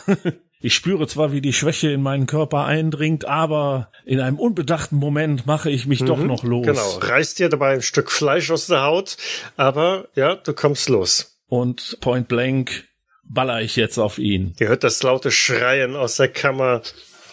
Ich 0.62 0.74
spüre 0.74 1.08
zwar, 1.08 1.32
wie 1.32 1.40
die 1.40 1.52
Schwäche 1.52 1.90
in 1.90 2.02
meinen 2.02 2.26
Körper 2.26 2.64
eindringt, 2.64 3.24
aber 3.24 3.90
in 4.04 4.20
einem 4.20 4.38
unbedachten 4.38 4.96
Moment 4.96 5.44
mache 5.44 5.70
ich 5.70 5.86
mich 5.86 6.04
doch 6.04 6.18
noch 6.18 6.44
los. 6.44 6.64
Genau, 6.64 6.98
reißt 7.00 7.40
dir 7.40 7.48
dabei 7.48 7.74
ein 7.74 7.82
Stück 7.82 8.12
Fleisch 8.12 8.48
aus 8.50 8.68
der 8.68 8.82
Haut, 8.82 9.16
aber 9.56 10.08
ja, 10.14 10.36
du 10.36 10.52
kommst 10.52 10.88
los. 10.88 11.36
Und 11.48 11.98
point 12.00 12.28
blank 12.28 12.84
baller 13.24 13.60
ich 13.60 13.74
jetzt 13.74 13.98
auf 13.98 14.18
ihn. 14.18 14.54
Ihr 14.60 14.68
hört 14.68 14.84
das 14.84 15.02
laute 15.02 15.32
Schreien 15.32 15.96
aus 15.96 16.16
der 16.16 16.28
Kammer 16.28 16.82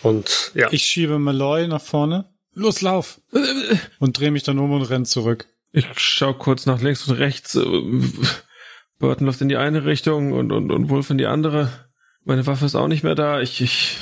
und 0.01 0.51
ja, 0.55 0.67
Ich 0.71 0.83
schiebe 0.83 1.19
Malloy 1.19 1.67
nach 1.67 1.81
vorne. 1.81 2.25
Los, 2.55 2.81
lauf! 2.81 3.21
Und 3.99 4.19
drehe 4.19 4.31
mich 4.31 4.43
dann 4.43 4.57
um 4.57 4.71
und 4.71 4.81
renn 4.81 5.05
zurück. 5.05 5.45
Ich 5.71 5.85
schau 5.97 6.33
kurz 6.33 6.65
nach 6.65 6.81
links 6.81 7.07
und 7.07 7.15
rechts. 7.17 7.53
Burton 8.97 9.27
läuft 9.27 9.41
in 9.41 9.49
die 9.49 9.57
eine 9.57 9.85
Richtung 9.85 10.33
und, 10.33 10.51
und, 10.51 10.71
und 10.71 10.89
Wolf 10.89 11.11
in 11.11 11.19
die 11.19 11.27
andere. 11.27 11.88
Meine 12.29 12.45
Waffe 12.45 12.63
ist 12.67 12.75
auch 12.75 12.87
nicht 12.87 13.03
mehr 13.03 13.15
da. 13.15 13.41
Ich, 13.41 13.59
ich, 13.59 13.97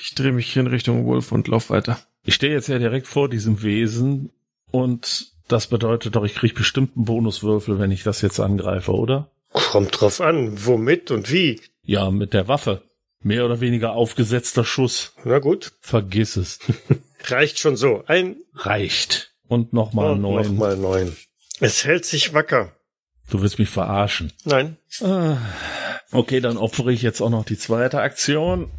ich 0.00 0.14
drehe 0.14 0.30
mich 0.30 0.56
in 0.56 0.68
Richtung 0.68 1.04
Wolf 1.04 1.32
und 1.32 1.48
lauf 1.48 1.68
weiter. 1.68 1.98
Ich 2.24 2.34
stehe 2.36 2.52
jetzt 2.52 2.68
ja 2.68 2.78
direkt 2.78 3.08
vor 3.08 3.28
diesem 3.28 3.60
Wesen 3.60 4.30
und 4.70 5.32
das 5.48 5.66
bedeutet 5.66 6.14
doch, 6.14 6.22
ich 6.24 6.36
kriege 6.36 6.54
bestimmt 6.54 6.94
einen 6.94 7.06
Bonuswürfel, 7.06 7.80
wenn 7.80 7.90
ich 7.90 8.04
das 8.04 8.22
jetzt 8.22 8.38
angreife, 8.38 8.92
oder? 8.92 9.32
kommt 9.52 10.00
drauf 10.00 10.20
an, 10.20 10.64
womit 10.64 11.10
und 11.10 11.32
wie. 11.32 11.60
Ja, 11.82 12.12
mit 12.12 12.34
der 12.34 12.46
Waffe. 12.46 12.82
Mehr 13.20 13.44
oder 13.44 13.60
weniger 13.60 13.94
aufgesetzter 13.94 14.64
Schuss. 14.64 15.12
Na 15.24 15.40
gut, 15.40 15.72
Vergiss 15.80 16.36
es. 16.36 16.60
reicht 17.24 17.58
schon 17.58 17.76
so. 17.76 18.04
Ein 18.06 18.36
Reicht. 18.54 19.34
Und 19.48 19.72
nochmal 19.72 20.12
und 20.12 20.20
neun. 20.20 20.46
nochmal 20.46 20.76
neun. 20.76 21.16
Es 21.58 21.84
hält 21.84 22.04
sich 22.04 22.32
wacker. 22.32 22.76
Du 23.28 23.42
willst 23.42 23.58
mich 23.58 23.70
verarschen. 23.70 24.32
Nein, 24.44 24.76
Ah. 25.02 25.38
Okay, 26.14 26.40
dann 26.40 26.56
opfere 26.56 26.92
ich 26.92 27.02
jetzt 27.02 27.20
auch 27.20 27.28
noch 27.28 27.44
die 27.44 27.58
zweite 27.58 28.00
Aktion. 28.00 28.70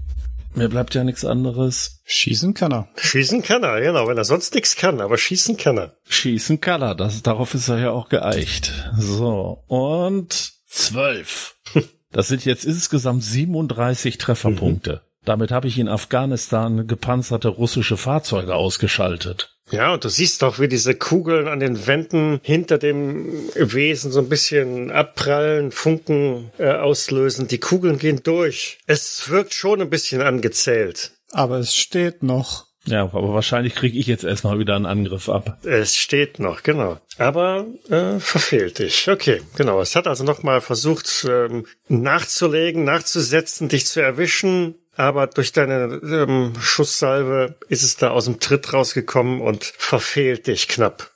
Mir 0.53 0.69
bleibt 0.69 0.95
ja 0.95 1.03
nichts 1.03 1.25
anderes. 1.25 1.99
Schießen 2.05 2.53
kann 2.53 2.71
er. 2.71 2.87
schießen 2.95 3.41
kann 3.41 3.63
er, 3.63 3.81
genau, 3.81 4.07
wenn 4.07 4.17
er 4.17 4.23
sonst 4.23 4.55
nichts 4.55 4.77
kann, 4.77 5.01
aber 5.01 5.17
schießen 5.17 5.57
kann 5.57 5.77
er. 5.77 5.97
Schießen 6.07 6.61
kann 6.61 6.81
er. 6.81 6.95
Das, 6.95 7.23
darauf 7.23 7.53
ist 7.53 7.67
er 7.67 7.79
ja 7.79 7.91
auch 7.91 8.07
geeicht. 8.07 8.71
So, 8.97 9.63
und 9.67 10.53
zwölf. 10.67 11.57
Das 12.11 12.29
sind 12.29 12.45
jetzt 12.45 12.63
insgesamt 12.63 13.25
37 13.25 14.17
Trefferpunkte. 14.17 15.01
Damit 15.25 15.51
habe 15.51 15.67
ich 15.67 15.77
in 15.77 15.89
Afghanistan 15.89 16.87
gepanzerte 16.87 17.49
russische 17.49 17.97
Fahrzeuge 17.97 18.55
ausgeschaltet. 18.55 19.54
Ja, 19.71 19.93
und 19.93 20.03
du 20.03 20.09
siehst 20.09 20.43
auch, 20.43 20.59
wie 20.59 20.67
diese 20.67 20.93
Kugeln 20.93 21.47
an 21.47 21.59
den 21.59 21.87
Wänden 21.87 22.39
hinter 22.43 22.77
dem 22.77 23.49
Wesen 23.55 24.11
so 24.11 24.19
ein 24.19 24.29
bisschen 24.29 24.91
abprallen, 24.91 25.71
Funken 25.71 26.51
äh, 26.59 26.71
auslösen. 26.71 27.47
Die 27.47 27.59
Kugeln 27.59 27.97
gehen 27.97 28.21
durch. 28.23 28.77
Es 28.85 29.29
wirkt 29.29 29.53
schon 29.53 29.81
ein 29.81 29.89
bisschen 29.89 30.21
angezählt. 30.21 31.11
Aber 31.31 31.57
es 31.57 31.75
steht 31.75 32.21
noch. 32.21 32.65
Ja, 32.87 33.01
aber 33.01 33.33
wahrscheinlich 33.33 33.73
kriege 33.73 33.97
ich 33.97 34.05
jetzt 34.05 34.23
erstmal 34.23 34.59
wieder 34.59 34.75
einen 34.75 34.85
Angriff 34.85 35.27
ab. 35.27 35.57
Es 35.63 35.95
steht 35.95 36.39
noch, 36.39 36.61
genau. 36.61 36.99
Aber 37.17 37.65
äh, 37.89 38.19
verfehlt 38.19 38.77
dich. 38.77 39.09
Okay, 39.09 39.41
genau. 39.55 39.81
Es 39.81 39.95
hat 39.95 40.05
also 40.05 40.23
nochmal 40.23 40.61
versucht 40.61 41.25
ähm, 41.27 41.65
nachzulegen, 41.87 42.83
nachzusetzen, 42.83 43.69
dich 43.69 43.87
zu 43.87 44.01
erwischen. 44.01 44.75
Aber 44.97 45.27
durch 45.27 45.51
deine 45.51 45.99
ähm, 46.03 46.53
Schusssalve 46.59 47.57
ist 47.67 47.83
es 47.83 47.97
da 47.97 48.11
aus 48.11 48.25
dem 48.25 48.39
Tritt 48.39 48.71
rausgekommen 48.73 49.41
und 49.41 49.63
verfehlt 49.63 50.47
dich 50.47 50.67
knapp. 50.67 51.11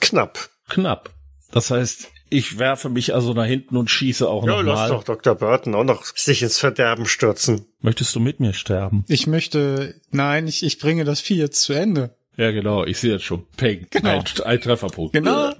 Knapp. 0.00 0.50
Knapp. 0.68 1.10
Das 1.52 1.70
heißt, 1.70 2.08
ich 2.30 2.58
werfe 2.58 2.88
mich 2.88 3.14
also 3.14 3.32
nach 3.32 3.46
hinten 3.46 3.76
und 3.76 3.88
schieße 3.90 4.28
auch 4.28 4.46
Ja, 4.46 4.56
lass 4.60 4.66
nochmal. 4.66 4.88
doch 4.90 5.04
Dr. 5.04 5.34
Burton 5.36 5.74
auch 5.74 5.84
noch 5.84 6.04
sich 6.04 6.42
ins 6.42 6.58
Verderben 6.58 7.06
stürzen. 7.06 7.66
Möchtest 7.80 8.14
du 8.14 8.20
mit 8.20 8.40
mir 8.40 8.52
sterben? 8.52 9.04
Ich 9.08 9.26
möchte, 9.26 10.00
nein, 10.10 10.48
ich, 10.48 10.62
ich 10.62 10.78
bringe 10.78 11.04
das 11.04 11.20
Vieh 11.20 11.36
jetzt 11.36 11.62
zu 11.62 11.72
Ende. 11.72 12.16
Ja, 12.36 12.50
genau. 12.50 12.84
Ich 12.84 12.98
sehe 12.98 13.12
jetzt 13.12 13.24
schon. 13.24 13.46
Peng. 13.56 13.86
Genau. 13.90 14.08
Ein, 14.18 14.24
ein 14.44 14.60
Trefferpunkt. 14.60 15.12
Genau. 15.12 15.52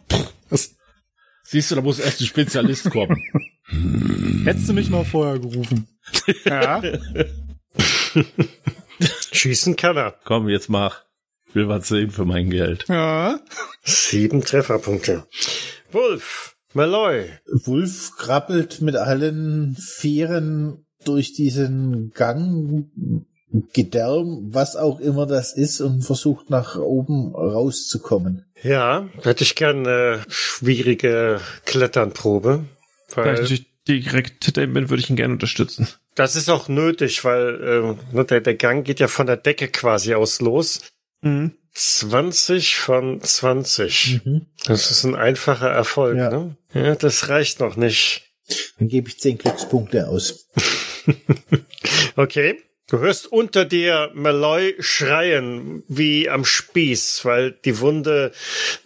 Das 0.51 0.75
Siehst 1.47 1.71
du, 1.71 1.75
da 1.77 1.83
muss 1.83 1.99
erst 1.99 2.21
ein 2.21 2.27
Spezialist 2.27 2.91
kommen. 2.91 3.23
hättest 4.45 4.69
du 4.69 4.73
mich 4.73 4.89
mal 4.91 5.05
vorher 5.05 5.39
gerufen. 5.39 5.87
Ja. 6.45 6.83
Schießen 9.33 9.77
kann 9.77 9.97
er. 9.97 10.15
Komm, 10.25 10.49
jetzt 10.49 10.69
mach. 10.69 11.03
Ich 11.49 11.55
will 11.55 11.69
was 11.69 11.89
sehen 11.89 12.11
für 12.11 12.25
mein 12.25 12.51
Geld. 12.51 12.87
Ja. 12.89 13.41
Sieben 13.83 14.43
Trefferpunkte. 14.43 15.27
Wolf, 15.93 16.57
Malloy, 16.73 17.31
Wolf 17.65 18.13
krabbelt 18.17 18.81
mit 18.81 18.97
allen 18.97 19.77
Vieren 19.77 20.85
durch 21.05 21.33
diesen 21.33 22.11
Gang, 22.15 22.91
Gedärm, 23.73 24.49
was 24.53 24.75
auch 24.75 24.99
immer 24.99 25.27
das 25.27 25.57
ist, 25.57 25.81
und 25.81 26.03
versucht 26.03 26.51
nach 26.51 26.77
oben 26.77 27.35
rauszukommen. 27.35 28.47
Ja, 28.63 29.09
hätte 29.23 29.45
ich 29.45 29.55
gern 29.55 29.87
eine 29.87 30.25
schwierige 30.29 31.41
Kletternprobe. 31.65 32.65
Da 33.11 33.21
ich 33.21 33.27
Weil 33.27 33.35
natürlich 33.35 33.67
direkt 33.87 34.45
hinter 34.45 34.65
ihm 34.65 34.73
bin, 34.73 34.91
würde 34.91 35.03
ich 35.03 35.11
ihn 35.11 35.17
gerne 35.17 35.35
unterstützen. 35.35 35.87
Das 36.15 36.37
ist 36.37 36.49
auch 36.49 36.69
nötig, 36.69 37.25
weil 37.25 37.97
äh, 38.13 38.15
ne, 38.17 38.25
der, 38.25 38.41
der 38.41 38.55
Gang 38.55 38.85
geht 38.87 39.01
ja 39.01 39.09
von 39.09 39.27
der 39.27 39.37
Decke 39.37 39.69
quasi 39.69 40.15
aus 40.15 40.41
los. 40.41 40.81
Mhm. 41.23 41.53
20 41.73 42.77
von 42.77 43.21
20. 43.21 44.21
Das 44.67 44.91
ist 44.93 45.03
ein 45.05 45.17
einfacher 45.17 45.71
Erfolg, 45.71 46.17
Ja. 46.17 46.31
ne? 46.31 46.57
Ja, 46.73 46.95
das 46.95 47.29
reicht 47.29 47.59
noch 47.61 47.75
nicht. 47.77 48.23
Dann 48.79 48.89
gebe 48.89 49.09
ich 49.09 49.19
zehn 49.19 49.39
Glückspunkte 49.39 50.09
aus. 50.09 50.49
Okay. 52.17 52.63
Du 52.87 52.99
hörst 52.99 53.33
unter 53.33 53.65
dir 53.65 54.11
Malloy 54.13 54.75
schreien 54.79 55.83
wie 55.89 56.29
am 56.29 56.45
Spieß, 56.45 57.25
weil 57.25 57.53
die 57.65 57.81
Wunde, 57.81 58.31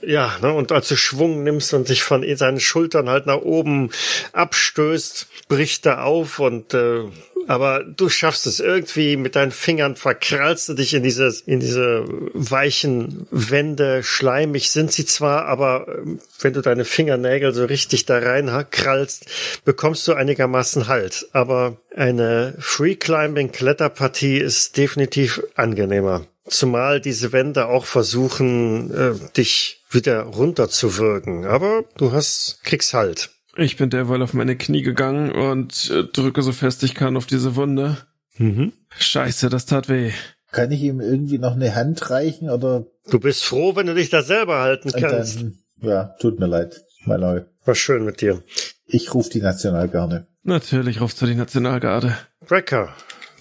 ja, 0.03 0.37
ne, 0.41 0.53
und 0.53 0.71
als 0.71 0.87
du 0.87 0.97
Schwung 0.97 1.43
nimmst 1.43 1.75
und 1.75 1.89
dich 1.89 2.05
von 2.05 2.25
seinen 2.37 2.61
Schultern 2.61 3.09
halt 3.09 3.27
nach 3.27 3.41
oben 3.41 3.91
abstößt, 4.33 5.27
bricht 5.49 5.85
er 5.87 6.05
auf 6.05 6.39
und 6.39 6.75
äh, 6.75 7.07
aber 7.49 7.83
du 7.83 8.11
schaffst 8.11 8.47
es 8.47 8.61
irgendwie 8.61 9.17
mit 9.17 9.35
deinen 9.35 9.53
Fingern 9.53 9.97
verkrallst 9.97 10.69
du 10.69 10.75
dich 10.75 10.93
in 10.93 11.03
dieses, 11.03 11.41
in 11.41 11.61
diese 11.61 12.05
weichen 12.35 13.27
Wände. 13.31 14.03
Schleimig 14.03 14.71
sind 14.71 14.93
sie 14.93 15.07
zwar, 15.07 15.47
aber 15.47 15.87
ähm, 15.89 16.21
wenn 16.41 16.53
du 16.53 16.61
deine 16.61 16.85
Fingernägel 16.85 17.55
so 17.55 17.65
richtig 17.65 18.05
da 18.05 18.19
rein 18.19 18.51
krallst, 18.71 19.27
bekommst 19.65 20.07
du 20.07 20.13
einigermaßen 20.13 20.89
Halt. 20.89 21.27
Aber 21.33 21.79
eine 21.95 22.55
Free 22.59 22.95
Climbing 22.95 23.53
Kletterpartie 23.53 24.39
ist 24.39 24.77
definitiv 24.77 25.43
angenehmer. 25.55 26.27
Zumal 26.47 27.01
diese 27.01 27.33
Wände 27.33 27.67
auch 27.67 27.85
versuchen, 27.85 28.91
äh, 28.95 29.15
dich 29.37 29.85
wieder 29.91 30.23
runterzuwirken. 30.23 31.45
Aber 31.47 31.85
du 31.97 32.13
hast, 32.13 32.61
kriegst 32.65 32.95
Halt. 32.95 33.31
Ich 33.57 33.77
bin 33.77 33.91
derweil 33.91 34.23
auf 34.23 34.35
meine 34.35 34.57
Knie 34.57 34.83
gegangen 34.83 35.33
und 35.33 35.91
äh, 35.91 36.05
drücke 36.05 36.43
so 36.43 36.53
fest 36.53 36.85
ich 36.85 36.95
kann 36.95 37.17
auf 37.17 37.27
diese 37.27 37.57
Wunde. 37.57 37.99
Mhm. 38.37 38.73
Scheiße, 38.97 39.49
das 39.49 39.67
tat 39.67 39.89
weh. 39.89 40.13
Kann 40.53 40.71
ich 40.71 40.81
ihm 40.83 41.01
irgendwie 41.01 41.39
noch 41.39 41.55
eine 41.55 41.75
Hand 41.75 42.09
reichen 42.11 42.49
oder? 42.49 42.87
Du 43.11 43.19
bist 43.19 43.45
froh, 43.45 43.75
wenn 43.77 43.87
du 43.87 43.95
dich 43.95 44.11
da 44.11 44.23
selber 44.23 44.61
halten 44.61 44.93
kannst. 44.93 45.41
Dann, 45.41 45.59
ja, 45.83 46.15
tut 46.21 46.39
mir 46.39 46.47
leid, 46.47 46.83
mein 47.05 47.21
Neu. 47.21 47.43
War 47.65 47.75
schön 47.75 48.05
mit 48.05 48.21
dir. 48.21 48.43
Ich 48.87 49.13
rufe 49.13 49.31
die 49.31 49.43
Nationalgarde. 49.43 50.27
Natürlich 50.49 51.03
rufst 51.03 51.21
du 51.21 51.27
die 51.27 51.35
Nationalgarde. 51.35 52.17
Brecker, 52.41 52.97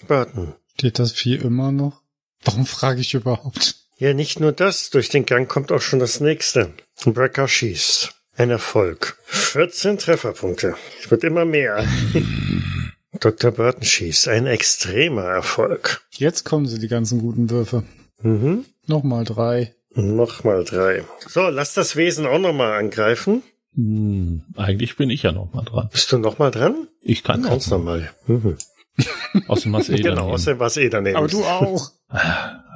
Burton. 0.06 0.52
Steht 0.74 0.98
das 0.98 1.12
Vieh 1.12 1.36
immer 1.36 1.72
noch? 1.72 2.02
Warum 2.44 2.66
frage 2.66 3.00
ich 3.00 3.14
überhaupt? 3.14 3.76
Ja, 3.96 4.12
nicht 4.12 4.40
nur 4.40 4.52
das. 4.52 4.90
Durch 4.90 5.08
den 5.08 5.24
Gang 5.24 5.48
kommt 5.48 5.72
auch 5.72 5.80
schon 5.80 6.00
das 6.00 6.20
nächste. 6.20 6.74
Brecker 7.02 7.48
schießt. 7.48 8.12
Ein 8.36 8.50
Erfolg. 8.50 9.18
14 9.24 9.96
Trefferpunkte. 9.96 10.76
Wird 11.08 11.24
immer 11.24 11.46
mehr. 11.46 11.82
Dr. 13.20 13.52
Burton 13.52 13.84
schießt. 13.84 14.28
Ein 14.28 14.46
extremer 14.46 15.24
Erfolg. 15.24 16.02
Jetzt 16.10 16.44
kommen 16.44 16.66
sie, 16.66 16.78
die 16.78 16.88
ganzen 16.88 17.20
guten 17.20 17.48
Würfe. 17.48 17.84
Mhm. 18.20 18.66
Nochmal 18.86 19.24
drei. 19.24 19.74
Nochmal 19.94 20.62
drei. 20.62 21.04
So, 21.26 21.48
lass 21.48 21.72
das 21.72 21.96
Wesen 21.96 22.26
auch 22.26 22.38
nochmal 22.38 22.78
angreifen. 22.78 23.42
Hm, 23.74 24.42
eigentlich 24.56 24.96
bin 24.96 25.10
ich 25.10 25.22
ja 25.22 25.32
noch 25.32 25.52
mal 25.52 25.62
dran. 25.64 25.88
Bist 25.92 26.10
du 26.12 26.18
nochmal 26.18 26.50
dran? 26.50 26.88
Ich 27.00 27.22
kann 27.22 27.42
Ganz 27.42 27.66
auch. 27.66 27.78
normal. 27.78 28.10
Mhm. 28.26 28.56
Außerdem 29.46 29.72
du 29.72 29.92
eh 29.92 29.96
Genau, 29.96 30.14
daneben. 30.16 30.34
außerdem 30.34 30.58
was 30.58 30.76
eh 30.76 30.88
daneben. 30.88 31.16
Aber 31.16 31.28
du 31.28 31.44
auch. 31.44 31.90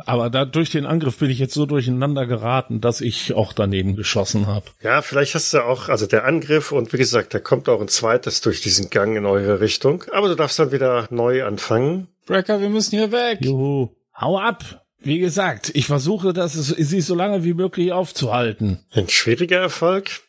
Aber 0.05 0.31
da 0.31 0.45
durch 0.45 0.71
den 0.71 0.87
Angriff 0.87 1.19
bin 1.19 1.31
ich 1.31 1.39
jetzt 1.39 1.55
so 1.55 1.67
durcheinander 1.67 2.27
geraten, 2.27 2.81
dass 2.81 3.01
ich 3.01 3.33
auch 3.35 3.53
daneben 3.53 3.97
geschossen 3.97 4.47
habe. 4.47 4.67
Ja, 4.83 5.03
vielleicht 5.03 5.35
hast 5.35 5.53
du 5.55 5.65
auch, 5.65 5.89
also 5.89 6.07
der 6.07 6.25
Angriff 6.25 6.71
und 6.71 6.93
wie 6.93 6.99
gesagt, 6.99 7.35
da 7.35 7.39
kommt 7.41 7.69
auch 7.69 7.81
ein 7.81 7.89
zweites 7.89 8.41
durch 8.41 8.61
diesen 8.61 8.91
Gang 8.91 9.17
in 9.17 9.27
eure 9.27 9.61
Richtung. 9.61 10.05
Aber 10.13 10.29
du 10.29 10.37
darfst 10.37 10.59
dann 10.59 10.71
wieder 10.71 11.09
neu 11.11 11.45
anfangen. 11.45 12.09
Brecker, 12.27 12.61
wir 12.61 12.69
müssen 12.69 12.97
hier 12.97 13.11
weg. 13.11 13.39
Juhu. 13.41 13.89
Hau 14.15 14.39
ab! 14.39 14.85
Wie 15.05 15.19
gesagt, 15.19 15.73
ich 15.75 15.87
versuche, 15.87 16.33
das 16.33 16.53
sie 16.53 17.01
so 17.01 17.17
lange 17.17 17.43
wie 17.43 17.55
möglich 17.55 17.91
aufzuhalten. 17.93 18.79
Ein 18.93 19.09
schwieriger 19.09 19.59
Erfolg. 19.59 20.21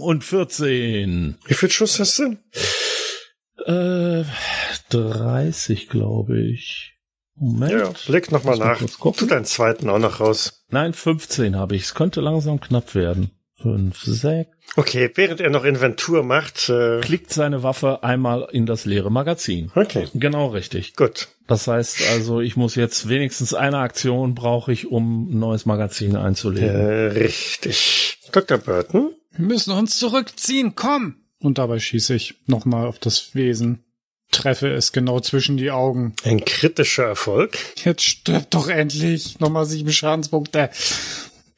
Und 0.00 0.22
14. 0.24 1.38
Wie 1.46 1.54
viel 1.54 1.70
Schuss 1.70 1.98
hast 1.98 2.18
du? 2.20 2.36
Äh, 3.66 4.24
30, 4.90 5.88
glaube 5.88 6.40
ich. 6.40 6.94
Moment. 7.34 7.72
Ja, 7.72 7.92
leg 8.06 8.30
nochmal 8.30 8.58
nach. 8.58 8.78
Tu 8.78 8.86
gucken. 8.98 9.28
deinen 9.28 9.44
zweiten 9.44 9.88
auch 9.90 9.98
noch 9.98 10.20
raus. 10.20 10.64
Nein, 10.70 10.92
15 10.92 11.56
habe 11.56 11.74
ich. 11.76 11.82
Es 11.82 11.94
könnte 11.94 12.20
langsam 12.20 12.60
knapp 12.60 12.94
werden. 12.94 13.30
5, 13.60 14.00
6. 14.00 14.50
Okay, 14.76 15.10
während 15.14 15.40
er 15.40 15.50
noch 15.50 15.64
Inventur 15.64 16.22
macht, 16.22 16.68
äh, 16.68 17.00
Klickt 17.00 17.32
seine 17.32 17.64
Waffe 17.64 18.04
einmal 18.04 18.46
in 18.52 18.66
das 18.66 18.84
leere 18.84 19.10
Magazin. 19.10 19.72
okay, 19.74 20.06
Genau 20.14 20.48
richtig. 20.48 20.94
gut. 20.94 21.28
Das 21.48 21.66
heißt 21.66 22.02
also, 22.12 22.40
ich 22.40 22.56
muss 22.56 22.76
jetzt 22.76 23.08
wenigstens 23.08 23.54
eine 23.54 23.78
Aktion 23.78 24.36
brauche 24.36 24.72
ich, 24.72 24.86
um 24.86 25.28
ein 25.30 25.38
neues 25.40 25.66
Magazin 25.66 26.14
einzulegen. 26.14 26.68
Äh, 26.68 27.06
richtig. 27.18 28.17
Dr. 28.32 28.58
Burton? 28.58 29.14
Wir 29.32 29.44
müssen 29.44 29.72
uns 29.72 29.98
zurückziehen, 29.98 30.74
komm! 30.74 31.16
Und 31.40 31.58
dabei 31.58 31.78
schieße 31.78 32.14
ich 32.14 32.34
nochmal 32.46 32.86
auf 32.86 32.98
das 32.98 33.34
Wesen. 33.34 33.84
Treffe 34.30 34.68
es 34.68 34.92
genau 34.92 35.20
zwischen 35.20 35.56
die 35.56 35.70
Augen. 35.70 36.14
Ein 36.24 36.44
kritischer 36.44 37.04
Erfolg. 37.04 37.56
Jetzt 37.82 38.02
stirb 38.02 38.50
doch 38.50 38.68
endlich. 38.68 39.40
Nochmal 39.40 39.64
sieben 39.64 39.92
Schadenspunkte. 39.92 40.70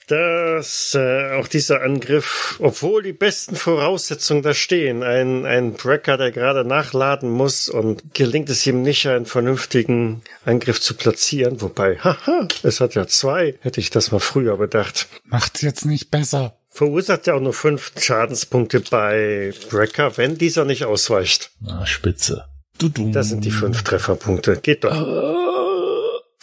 dass 0.07 0.95
äh, 0.95 1.35
auch 1.35 1.47
dieser 1.47 1.83
Angriff, 1.83 2.57
obwohl 2.61 3.03
die 3.03 3.13
besten 3.13 3.55
Voraussetzungen 3.55 4.43
da 4.43 4.55
stehen, 4.55 5.05
ein, 5.05 5.47
ein 5.47 5.75
Brecker, 5.75 6.17
der 6.17 6.33
gerade 6.33 6.65
nachladen 6.65 7.31
muss 7.31 7.69
und 7.69 8.13
gelingt 8.13 8.51
es 8.51 8.67
ihm 8.67 8.83
nicht, 8.83 9.07
einen 9.07 9.27
vernünftigen 9.27 10.23
Angriff 10.45 10.81
zu 10.81 10.95
platzieren, 10.95 11.61
wobei, 11.61 11.97
haha, 11.99 12.49
es 12.65 12.81
hat 12.81 12.97
ja 12.97 13.07
zwei, 13.07 13.55
hätte 13.61 13.81
ich 13.81 13.91
das 13.91 14.11
mal 14.11 14.19
früher 14.19 14.57
bedacht. 14.57 15.07
Macht's 15.25 15.63
jetzt 15.63 15.87
nicht 15.87 16.11
besser. 16.11 16.60
Verursacht 16.81 17.27
ja 17.27 17.35
auch 17.35 17.43
nur 17.43 17.53
fünf 17.53 17.93
Schadenspunkte 18.01 18.81
bei 18.81 19.53
Brecker, 19.69 20.17
wenn 20.17 20.39
dieser 20.39 20.65
nicht 20.65 20.87
ausweicht. 20.87 21.51
Na, 21.61 21.85
spitze. 21.85 22.47
Tudum. 22.79 23.13
Das 23.13 23.29
sind 23.29 23.45
die 23.45 23.51
fünf 23.51 23.83
Trefferpunkte. 23.83 24.57
Geht 24.57 24.85
doch. 24.85 24.99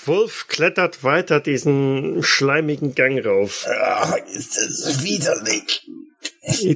Wolf 0.05 0.45
klettert 0.47 1.03
weiter 1.03 1.39
diesen 1.39 2.21
schleimigen 2.21 2.93
Gang 2.93 3.25
rauf. 3.25 3.65
Ach, 3.81 4.15
ist 4.31 4.57
das 4.57 5.03
widerlich. 5.03 5.89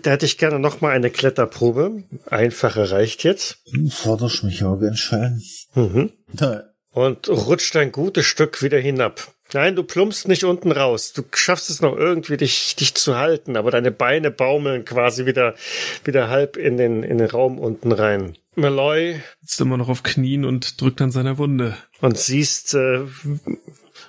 Da 0.01 0.09
hätte 0.09 0.25
ich 0.25 0.39
gerne 0.39 0.57
noch 0.57 0.81
mal 0.81 0.89
eine 0.89 1.11
Kletterprobe. 1.11 2.01
Einfache 2.25 2.89
reicht 2.89 3.23
jetzt. 3.23 3.59
Du 3.71 3.91
forderst 3.91 4.43
mich 4.43 4.63
auch 4.63 4.77
ganz 4.77 4.97
schön. 4.97 5.39
Mhm. 5.75 6.11
Na, 6.33 6.63
Und 6.93 7.29
rutscht 7.29 7.75
ein 7.75 7.91
gutes 7.91 8.25
Stück 8.25 8.63
wieder 8.63 8.79
hinab. 8.79 9.31
Nein, 9.53 9.75
du 9.75 9.83
plumpst 9.83 10.27
nicht 10.27 10.43
unten 10.43 10.71
raus. 10.71 11.13
Du 11.13 11.23
schaffst 11.33 11.69
es 11.69 11.81
noch 11.81 11.95
irgendwie, 11.97 12.37
dich, 12.37 12.75
dich 12.75 12.93
zu 12.95 13.17
halten, 13.17 13.57
aber 13.57 13.71
deine 13.71 13.91
Beine 13.91 14.31
baumeln 14.31 14.85
quasi 14.85 15.25
wieder, 15.25 15.55
wieder 16.03 16.29
halb 16.29 16.57
in 16.57 16.77
den, 16.77 17.03
in 17.03 17.17
den 17.17 17.29
Raum 17.29 17.59
unten 17.59 17.91
rein. 17.91 18.37
Malloy 18.55 19.21
Sitzt 19.41 19.61
immer 19.61 19.77
noch 19.77 19.89
auf 19.89 20.03
Knien 20.03 20.45
und 20.45 20.79
drückt 20.81 21.01
an 21.01 21.11
seiner 21.11 21.37
Wunde. 21.37 21.75
und 22.01 22.17
siehst, 22.17 22.73
äh, 22.73 23.01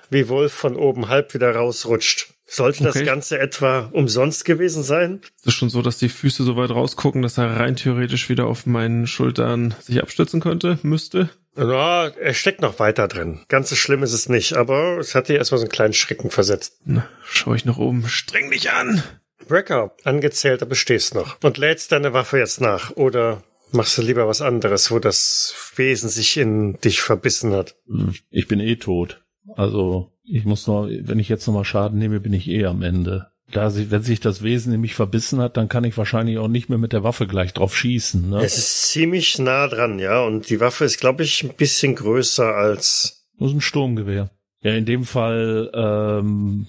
wie 0.09 0.29
Wolf 0.29 0.53
von 0.53 0.75
oben 0.75 1.07
halb 1.09 1.33
wieder 1.33 1.55
rausrutscht. 1.55 2.29
Sollte 2.45 2.83
das 2.83 2.95
Okay. 2.97 3.05
Ganze 3.05 3.39
etwa 3.39 3.89
umsonst 3.93 4.45
gewesen 4.45 4.83
sein? 4.83 5.21
Es 5.39 5.47
ist 5.47 5.53
schon 5.55 5.69
so, 5.69 5.81
dass 5.81 5.97
die 5.97 6.09
Füße 6.09 6.43
so 6.43 6.55
weit 6.55 6.69
rausgucken, 6.69 7.21
dass 7.21 7.37
er 7.37 7.57
rein 7.57 7.75
theoretisch 7.75 8.29
wieder 8.29 8.45
auf 8.45 8.65
meinen 8.67 9.07
Schultern 9.07 9.73
sich 9.81 10.01
abstützen 10.01 10.39
könnte, 10.39 10.77
müsste. 10.83 11.29
Ja, 11.55 12.07
er 12.07 12.33
steckt 12.33 12.61
noch 12.61 12.79
weiter 12.79 13.07
drin. 13.07 13.41
Ganz 13.47 13.69
so 13.69 13.75
schlimm 13.75 14.01
ist 14.03 14.13
es 14.13 14.27
nicht, 14.29 14.53
aber 14.55 14.97
es 14.97 15.13
hat 15.13 15.29
dir 15.29 15.37
erstmal 15.37 15.59
so 15.59 15.65
einen 15.65 15.71
kleinen 15.71 15.93
Schrecken 15.93 16.31
versetzt. 16.31 16.79
Na, 16.85 17.07
schau 17.25 17.53
ich 17.53 17.65
nach 17.65 17.77
oben. 17.77 18.07
Streng 18.07 18.49
dich 18.51 18.71
an! 18.71 19.03
Brecker, 19.47 19.93
angezählt, 20.03 20.61
aber 20.61 20.73
stehst 20.75 21.13
noch. 21.15 21.37
Und 21.43 21.57
lädst 21.57 21.91
deine 21.91 22.13
Waffe 22.13 22.37
jetzt 22.39 22.61
nach. 22.61 22.91
Oder 22.91 23.43
machst 23.71 23.97
du 23.97 24.01
lieber 24.01 24.27
was 24.27 24.41
anderes, 24.41 24.89
wo 24.89 24.99
das 24.99 25.53
Wesen 25.75 26.09
sich 26.09 26.37
in 26.37 26.79
dich 26.79 27.01
verbissen 27.01 27.51
hat? 27.53 27.75
Hm, 27.87 28.15
Ich 28.29 28.47
bin 28.47 28.59
eh 28.59 28.77
tot. 28.77 29.21
Also, 29.55 30.11
ich 30.23 30.45
muss 30.45 30.65
nur, 30.65 30.87
wenn 30.89 31.19
ich 31.19 31.27
jetzt 31.29 31.45
nochmal 31.45 31.65
Schaden 31.65 31.99
nehme, 31.99 32.21
bin 32.21 32.33
ich 32.33 32.47
eh 32.47 32.65
am 32.65 32.81
Ende. 32.81 33.32
Da 33.53 33.69
sie, 33.69 33.91
wenn 33.91 34.01
sich 34.03 34.19
das 34.19 34.41
Wesen 34.43 34.73
in 34.73 34.81
mich 34.81 34.95
verbissen 34.95 35.39
hat, 35.39 35.57
dann 35.57 35.69
kann 35.69 35.83
ich 35.83 35.97
wahrscheinlich 35.97 36.37
auch 36.39 36.47
nicht 36.47 36.69
mehr 36.69 36.77
mit 36.79 36.91
der 36.93 37.03
Waffe 37.03 37.27
gleich 37.27 37.53
drauf 37.53 37.75
schießen. 37.77 38.29
Ne? 38.31 38.43
Es 38.43 38.57
ist 38.57 38.87
ziemlich 38.89 39.37
nah 39.39 39.67
dran, 39.67 39.99
ja. 39.99 40.23
Und 40.23 40.49
die 40.49 40.59
Waffe 40.59 40.85
ist, 40.85 40.99
glaube 40.99 41.23
ich, 41.23 41.43
ein 41.43 41.53
bisschen 41.55 41.95
größer 41.95 42.55
als. 42.55 43.27
Das 43.39 43.49
ist 43.49 43.55
ein 43.55 43.61
Sturmgewehr. 43.61 44.31
Ja, 44.61 44.73
in 44.73 44.85
dem 44.85 45.03
Fall 45.05 45.69
ähm, 45.73 46.67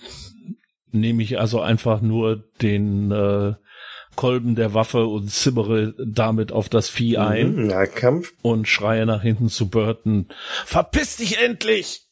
nehme 0.90 1.22
ich 1.22 1.38
also 1.40 1.60
einfach 1.60 2.00
nur 2.00 2.44
den 2.60 3.10
äh, 3.12 3.54
Kolben 4.16 4.54
der 4.54 4.74
Waffe 4.74 5.06
und 5.06 5.30
zimmere 5.30 5.94
damit 6.04 6.52
auf 6.52 6.68
das 6.68 6.88
Vieh 6.88 7.18
ein 7.18 7.54
Mhm, 7.54 7.66
Nahkampf. 7.68 8.32
und 8.42 8.68
schreie 8.68 9.06
nach 9.06 9.22
hinten 9.22 9.48
zu 9.48 9.68
Burton. 9.70 10.28
Verpiss 10.66 11.16
dich 11.16 11.38
endlich! 11.38 12.02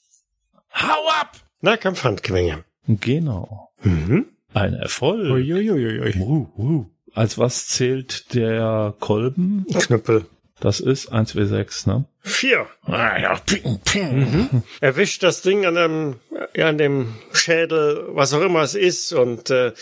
Hau 0.75 1.09
ab! 1.21 1.37
Nahkampf-Handgemenge. 1.61 2.65
Genau. 2.89 3.69
Mhm. 3.83 4.27
Ein 4.55 4.75
Erfolg. 4.75 5.31
Uiuiuiui. 5.31 6.15
Uh, 6.19 6.47
uh. 6.59 6.87
Als 7.15 7.39
was 7.39 7.69
zählt 7.69 8.35
der 8.35 8.95
Kolben? 9.01 9.67
Knüppel. 9.67 10.27
Das 10.61 10.79
ist 10.79 11.13
1W6, 11.13 11.89
ne? 11.89 12.05
Vier. 12.21 12.67
Ah, 12.83 13.19
ja, 13.19 13.35
ping, 13.35 13.81
ping. 13.85 14.63
Erwischt 14.81 15.25
das 15.25 15.43
Ding 15.43 15.67
an 15.67 15.75
dem, 15.75 16.17
ja, 16.55 16.69
an 16.69 16.79
dem 16.79 17.15
Schädel, 17.33 18.05
was 18.11 18.33
auch 18.33 18.43
immer 18.43 18.63
es 18.63 18.77
ist, 18.77 19.13
und 19.13 19.51
äh, 19.51 19.73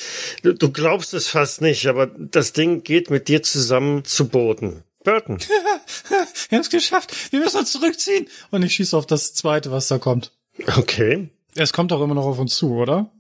du, 0.42 0.54
du 0.54 0.72
glaubst 0.72 1.12
es 1.12 1.28
fast 1.28 1.60
nicht, 1.60 1.86
aber 1.86 2.06
das 2.06 2.54
Ding 2.54 2.82
geht 2.82 3.10
mit 3.10 3.28
dir 3.28 3.42
zusammen 3.42 4.06
zu 4.06 4.28
Boden. 4.28 4.82
Burton. 5.04 5.38
Wir 6.48 6.56
haben 6.56 6.62
es 6.62 6.70
geschafft. 6.70 7.30
Wir 7.30 7.40
müssen 7.40 7.58
uns 7.58 7.72
zurückziehen. 7.72 8.26
Und 8.50 8.62
ich 8.62 8.74
schieße 8.74 8.96
auf 8.96 9.06
das 9.06 9.34
zweite, 9.34 9.70
was 9.70 9.88
da 9.88 9.98
kommt. 9.98 10.32
Okay. 10.76 11.28
Es 11.54 11.72
kommt 11.72 11.90
doch 11.90 12.00
immer 12.00 12.14
noch 12.14 12.26
auf 12.26 12.38
uns 12.38 12.56
zu, 12.56 12.74
oder? 12.74 13.10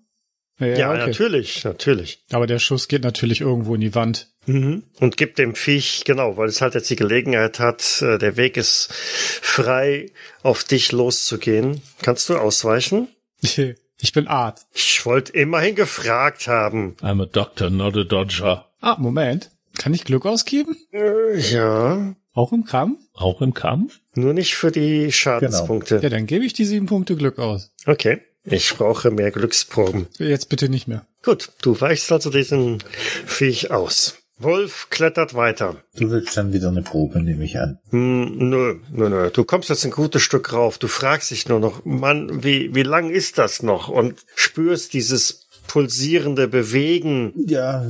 Ja, 0.60 0.94
natürlich, 0.94 1.64
natürlich. 1.64 2.22
Aber 2.30 2.46
der 2.46 2.58
Schuss 2.58 2.88
geht 2.88 3.02
natürlich 3.02 3.40
irgendwo 3.40 3.74
in 3.74 3.80
die 3.80 3.94
Wand. 3.94 4.28
Mhm. 4.46 4.84
Und 5.00 5.16
gibt 5.16 5.38
dem 5.38 5.54
Viech, 5.54 6.04
genau, 6.04 6.36
weil 6.36 6.48
es 6.48 6.60
halt 6.60 6.74
jetzt 6.74 6.90
die 6.90 6.96
Gelegenheit 6.96 7.58
hat, 7.58 8.02
äh, 8.02 8.18
der 8.18 8.36
Weg 8.36 8.56
ist 8.56 8.88
frei, 8.92 10.10
auf 10.42 10.64
dich 10.64 10.92
loszugehen. 10.92 11.82
Kannst 12.02 12.28
du 12.28 12.36
ausweichen? 12.36 13.08
Ich 14.02 14.14
bin 14.14 14.28
Arzt. 14.28 14.66
Ich 14.72 15.04
wollte 15.04 15.32
immerhin 15.32 15.74
gefragt 15.74 16.48
haben. 16.48 16.96
I'm 17.02 17.20
a 17.22 17.26
doctor, 17.26 17.68
not 17.68 17.94
a 17.98 18.04
dodger. 18.04 18.64
Ah, 18.80 18.96
Moment. 18.98 19.50
Kann 19.76 19.92
ich 19.92 20.04
Glück 20.04 20.24
ausgeben? 20.24 20.74
Äh, 20.90 21.38
ja, 21.38 22.14
Auch 22.32 22.52
im 22.52 22.64
Kampf? 22.64 22.98
Auch 23.12 23.42
im 23.42 23.52
Kampf? 23.52 24.00
nur 24.14 24.32
nicht 24.32 24.54
für 24.54 24.70
die 24.70 25.12
Schadenspunkte. 25.12 26.00
Ja, 26.02 26.08
dann 26.08 26.24
gebe 26.26 26.44
ich 26.46 26.54
die 26.54 26.64
sieben 26.64 26.86
Punkte 26.86 27.14
Glück 27.14 27.38
aus. 27.38 27.72
Okay, 27.86 28.22
ich 28.50 28.74
brauche 28.76 29.10
mehr 29.10 29.30
Glücksproben. 29.30 30.06
Jetzt 30.18 30.48
bitte 30.48 30.68
nicht 30.68 30.88
mehr. 30.88 31.06
Gut, 31.22 31.50
du 31.62 31.80
weichst 31.80 32.10
also 32.12 32.30
diesen 32.30 32.82
Viech 33.26 33.70
aus. 33.70 34.16
Wolf 34.38 34.88
klettert 34.88 35.34
weiter. 35.34 35.76
Du 35.96 36.10
willst 36.10 36.36
dann 36.36 36.52
wieder 36.54 36.68
eine 36.68 36.80
Probe, 36.82 37.22
nehme 37.22 37.44
ich 37.44 37.58
an. 37.58 37.78
Hm, 37.90 38.48
nö, 38.48 38.76
nö, 38.90 39.08
nö. 39.10 39.30
Du 39.30 39.44
kommst 39.44 39.68
jetzt 39.68 39.84
ein 39.84 39.90
gutes 39.90 40.22
Stück 40.22 40.54
rauf. 40.54 40.78
Du 40.78 40.88
fragst 40.88 41.30
dich 41.30 41.46
nur 41.48 41.60
noch, 41.60 41.84
Mann, 41.84 42.42
wie, 42.42 42.74
wie 42.74 42.82
lang 42.82 43.10
ist 43.10 43.36
das 43.36 43.62
noch? 43.62 43.88
Und 43.88 44.24
spürst 44.34 44.94
dieses 44.94 45.46
pulsierende 45.66 46.48
Bewegen. 46.48 47.32
Ja, 47.36 47.86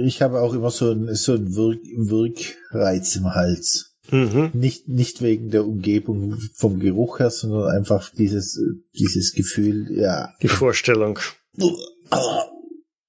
ich 0.00 0.22
habe 0.22 0.40
auch 0.40 0.54
immer 0.54 0.70
so 0.70 0.90
einen 0.90 1.14
so 1.14 1.34
einen 1.34 1.54
Wirk 1.54 1.80
Wirkreiz 1.94 3.14
im 3.16 3.34
Hals. 3.34 3.95
Mhm. 4.10 4.50
Nicht, 4.54 4.88
nicht 4.88 5.22
wegen 5.22 5.50
der 5.50 5.64
Umgebung 5.66 6.38
vom 6.54 6.78
Geruch 6.80 7.18
her, 7.18 7.30
sondern 7.30 7.68
einfach 7.76 8.10
dieses, 8.10 8.60
dieses 8.98 9.32
Gefühl, 9.32 9.88
ja. 9.90 10.32
Die 10.42 10.48
Vorstellung. 10.48 11.18
Aber 12.10 12.50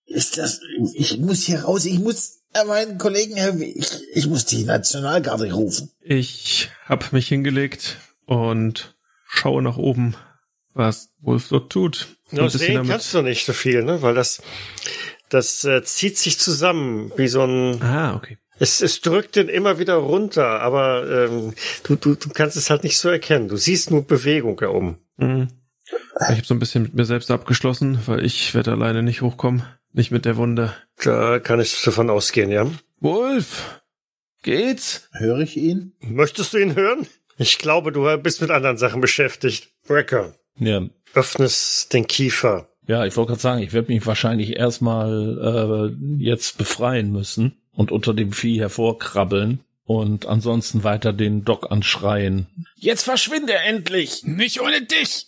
ist 0.05 0.37
das, 0.37 0.59
ich 0.93 1.17
muss 1.19 1.43
hier 1.43 1.61
raus, 1.61 1.85
ich 1.85 1.99
muss 1.99 2.39
äh, 2.53 2.63
meinen 2.65 2.97
Kollegen 2.97 3.35
helfen, 3.35 3.61
ich, 3.61 3.89
ich 4.13 4.27
muss 4.27 4.45
die 4.45 4.63
Nationalgarde 4.63 5.51
rufen. 5.51 5.91
Ich 6.01 6.69
hab 6.85 7.11
mich 7.13 7.27
hingelegt 7.27 7.97
und 8.25 8.95
schaue 9.27 9.61
nach 9.61 9.77
oben, 9.77 10.15
was 10.73 11.09
Wolf 11.21 11.47
dort 11.49 11.71
tut. 11.71 12.07
Ein 12.31 12.37
bisschen 12.37 12.59
sehen 12.59 12.73
damit- 12.75 12.91
kannst 12.91 13.13
du 13.13 13.21
nicht 13.21 13.45
so 13.45 13.53
viel, 13.53 13.83
ne? 13.83 14.01
Weil 14.01 14.15
das, 14.15 14.41
das 15.29 15.63
äh, 15.65 15.83
zieht 15.83 16.17
sich 16.17 16.39
zusammen 16.39 17.11
wie 17.17 17.27
so 17.27 17.41
ein. 17.43 17.81
Ah, 17.81 18.15
okay. 18.15 18.37
Es, 18.59 18.81
es 18.81 19.01
drückt 19.01 19.35
den 19.35 19.49
immer 19.49 19.77
wieder 19.79 19.95
runter, 19.95 20.61
aber 20.61 21.25
ähm, 21.29 21.53
du, 21.83 21.95
du, 21.95 22.15
du 22.15 22.29
kannst 22.29 22.57
es 22.57 22.69
halt 22.69 22.83
nicht 22.83 22.97
so 22.97 23.09
erkennen. 23.09 23.47
Du 23.47 23.57
siehst 23.57 23.91
nur 23.91 24.05
Bewegung 24.05 24.57
da 24.57 24.69
oben. 24.69 24.97
Mhm. 25.17 25.47
Ich 26.29 26.37
habe 26.37 26.45
so 26.45 26.53
ein 26.53 26.59
bisschen 26.59 26.83
mit 26.83 26.93
mir 26.95 27.05
selbst 27.05 27.31
abgeschlossen, 27.31 27.99
weil 28.07 28.25
ich 28.25 28.53
werde 28.55 28.71
alleine 28.71 29.03
nicht 29.03 29.21
hochkommen. 29.21 29.63
Nicht 29.93 30.11
mit 30.11 30.25
der 30.25 30.35
Wunde. 30.37 30.73
Da 31.03 31.39
kann 31.39 31.59
ich 31.61 31.81
davon 31.83 32.09
ausgehen, 32.09 32.51
ja. 32.51 32.69
Wolf! 32.99 33.81
Geht's? 34.43 35.09
Höre 35.13 35.39
ich 35.39 35.57
ihn? 35.57 35.93
Möchtest 35.99 36.53
du 36.53 36.57
ihn 36.57 36.75
hören? 36.75 37.07
Ich 37.37 37.57
glaube, 37.57 37.91
du 37.91 38.17
bist 38.17 38.41
mit 38.41 38.51
anderen 38.51 38.77
Sachen 38.77 39.01
beschäftigt. 39.01 39.69
Brecker, 39.87 40.33
Ja, 40.59 40.81
öffnest 41.13 41.93
den 41.93 42.07
Kiefer. 42.07 42.67
ja 42.87 43.05
ich 43.05 43.15
wollte 43.15 43.29
gerade 43.31 43.41
sagen, 43.41 43.61
ich 43.61 43.73
werde 43.73 43.91
mich 43.91 44.05
wahrscheinlich 44.05 44.55
erstmal 44.57 45.91
äh, 45.91 46.23
jetzt 46.23 46.57
befreien 46.57 47.11
müssen 47.11 47.61
und 47.77 47.91
unter 47.91 48.13
dem 48.13 48.33
Vieh 48.33 48.59
hervorkrabbeln 48.59 49.61
und 49.85 50.25
ansonsten 50.25 50.83
weiter 50.83 51.13
den 51.13 51.45
Doc 51.45 51.71
anschreien. 51.71 52.47
Jetzt 52.75 53.03
verschwinde 53.03 53.53
endlich! 53.53 54.23
Nicht 54.25 54.59
ohne 54.59 54.81
dich! 54.81 55.27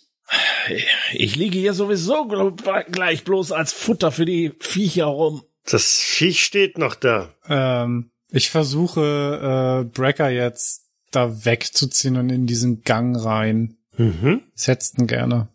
Ich 1.12 1.36
liege 1.36 1.58
hier 1.58 1.72
sowieso 1.74 2.24
gl- 2.24 2.84
gleich 2.90 3.24
bloß 3.24 3.52
als 3.52 3.72
Futter 3.72 4.12
für 4.12 4.26
die 4.26 4.52
Viecher 4.60 5.06
rum. 5.06 5.42
Das 5.64 6.00
Viech 6.00 6.44
steht 6.44 6.76
noch 6.78 6.94
da. 6.94 7.34
Ähm, 7.48 8.10
ich 8.30 8.50
versuche, 8.50 9.82
äh, 9.82 9.88
Brecker 9.88 10.30
jetzt 10.30 10.86
da 11.10 11.44
wegzuziehen 11.44 12.16
und 12.16 12.30
in 12.30 12.46
diesen 12.46 12.82
Gang 12.82 13.16
rein. 13.24 13.76
Mhm. 13.96 14.42
Setzten 14.54 15.06
gerne. 15.06 15.48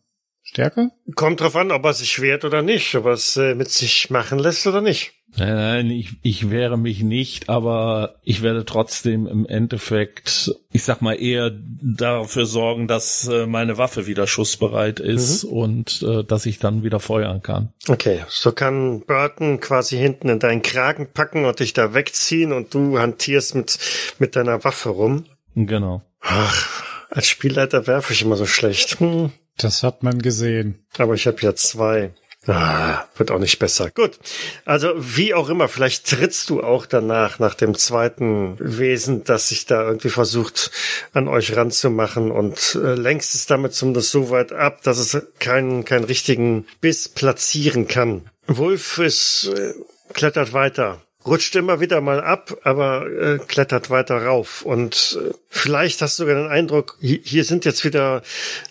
Stärke? 0.56 0.91
Kommt 1.15 1.41
drauf 1.41 1.57
an, 1.57 1.72
ob 1.72 1.84
er 1.84 1.94
sich 1.94 2.22
wehrt 2.22 2.45
oder 2.45 2.61
nicht, 2.61 2.95
ob 2.95 3.07
er 3.07 3.11
es 3.11 3.36
äh, 3.36 3.56
mit 3.56 3.69
sich 3.72 4.10
machen 4.10 4.40
lässt 4.40 4.65
oder 4.65 4.80
nicht. 4.80 5.11
Nein, 5.38 5.56
nein, 5.56 5.91
ich, 5.91 6.14
ich 6.22 6.49
wehre 6.49 6.77
mich 6.77 7.03
nicht, 7.03 7.49
aber 7.49 8.15
ich 8.23 8.41
werde 8.41 8.64
trotzdem 8.64 9.27
im 9.27 9.45
Endeffekt, 9.45 10.56
ich 10.72 10.84
sag 10.84 11.02
mal, 11.02 11.22
eher 11.22 11.52
dafür 11.52 12.45
sorgen, 12.45 12.88
dass 12.88 13.27
äh, 13.27 13.45
meine 13.48 13.77
Waffe 13.77 14.07
wieder 14.07 14.27
schussbereit 14.27 15.02
ist 15.02 15.44
und 15.44 16.02
äh, 16.03 16.23
dass 16.23 16.45
ich 16.45 16.60
dann 16.60 16.84
wieder 16.84 17.02
feuern 17.02 17.41
kann. 17.41 17.73
Okay, 17.90 18.22
so 18.30 18.53
kann 18.53 19.02
Burton 19.02 19.60
quasi 19.60 19.98
hinten 19.98 20.30
in 20.30 20.40
deinen 20.40 20.61
Kragen 20.61 21.10
packen 21.11 21.44
und 21.44 21.60
dich 21.60 21.73
da 21.73 21.94
wegziehen 21.94 22.53
und 22.53 22.73
du 22.73 22.98
hantierst 22.98 23.56
mit, 23.56 23.77
mit 24.19 24.38
deiner 24.38 24.64
Waffe 24.64 24.88
rum. 24.88 25.26
Genau. 25.53 26.02
Ach, 26.22 26.84
als 27.10 27.27
Spielleiter 27.27 27.88
werfe 27.88 28.14
ich 28.14 28.22
immer 28.22 28.38
so 28.38 28.45
schlecht. 28.45 29.02
Hm, 29.02 29.34
Das 29.57 29.84
hat 29.84 30.03
man 30.03 30.22
gesehen. 30.22 30.86
aber 30.98 31.14
ich 31.14 31.27
habe 31.27 31.41
ja 31.41 31.56
zwei. 31.56 32.11
Ah, 32.48 33.06
wird 33.18 33.32
auch 33.32 33.40
nicht 33.40 33.57
besser. 33.57 33.90
Gut. 33.90 34.19
Also 34.65 34.94
wie 34.95 35.34
auch 35.34 35.49
immer, 35.49 35.68
vielleicht 35.68 36.07
trittst 36.07 36.49
du 36.52 36.61
auch 36.61 36.86
danach, 36.86 37.40
nach 37.40 37.56
dem 37.56 37.73
zweiten 37.76 38.56
Wesen, 38.60 39.23
das 39.23 39.49
sich 39.49 39.65
da 39.65 39.84
irgendwie 39.84 40.10
versucht, 40.10 40.69
an 41.14 41.27
euch 41.27 41.56
ranzumachen 41.56 42.30
und 42.30 42.76
äh, 42.76 42.94
lenkst 42.94 43.34
es 43.34 43.48
damit 43.48 43.73
zumindest 43.73 44.11
so 44.11 44.30
weit 44.30 44.52
ab, 44.52 44.84
dass 44.84 44.99
es 44.99 45.19
keinen, 45.40 45.86
keinen 45.86 46.03
richtigen 46.03 46.68
Biss 46.82 47.10
platzieren 47.10 47.88
kann. 47.88 48.30
Wolf 48.45 48.99
ist, 48.99 49.49
äh, 49.56 49.73
klettert 50.14 50.53
weiter. 50.53 51.02
Rutscht 51.26 51.56
immer 51.56 51.80
wieder 51.80 52.02
mal 52.02 52.22
ab, 52.22 52.57
aber 52.64 53.07
äh, 53.10 53.39
klettert 53.39 53.89
weiter 53.89 54.18
rauf. 54.26 54.61
Und 54.61 55.18
äh, 55.19 55.34
vielleicht 55.49 56.02
hast 56.02 56.19
du 56.19 56.23
sogar 56.23 56.35
den 56.35 56.52
Eindruck, 56.52 56.97
hi- 57.02 57.22
hier 57.23 57.43
sind 57.43 57.65
jetzt 57.65 57.84
wieder 57.84 58.22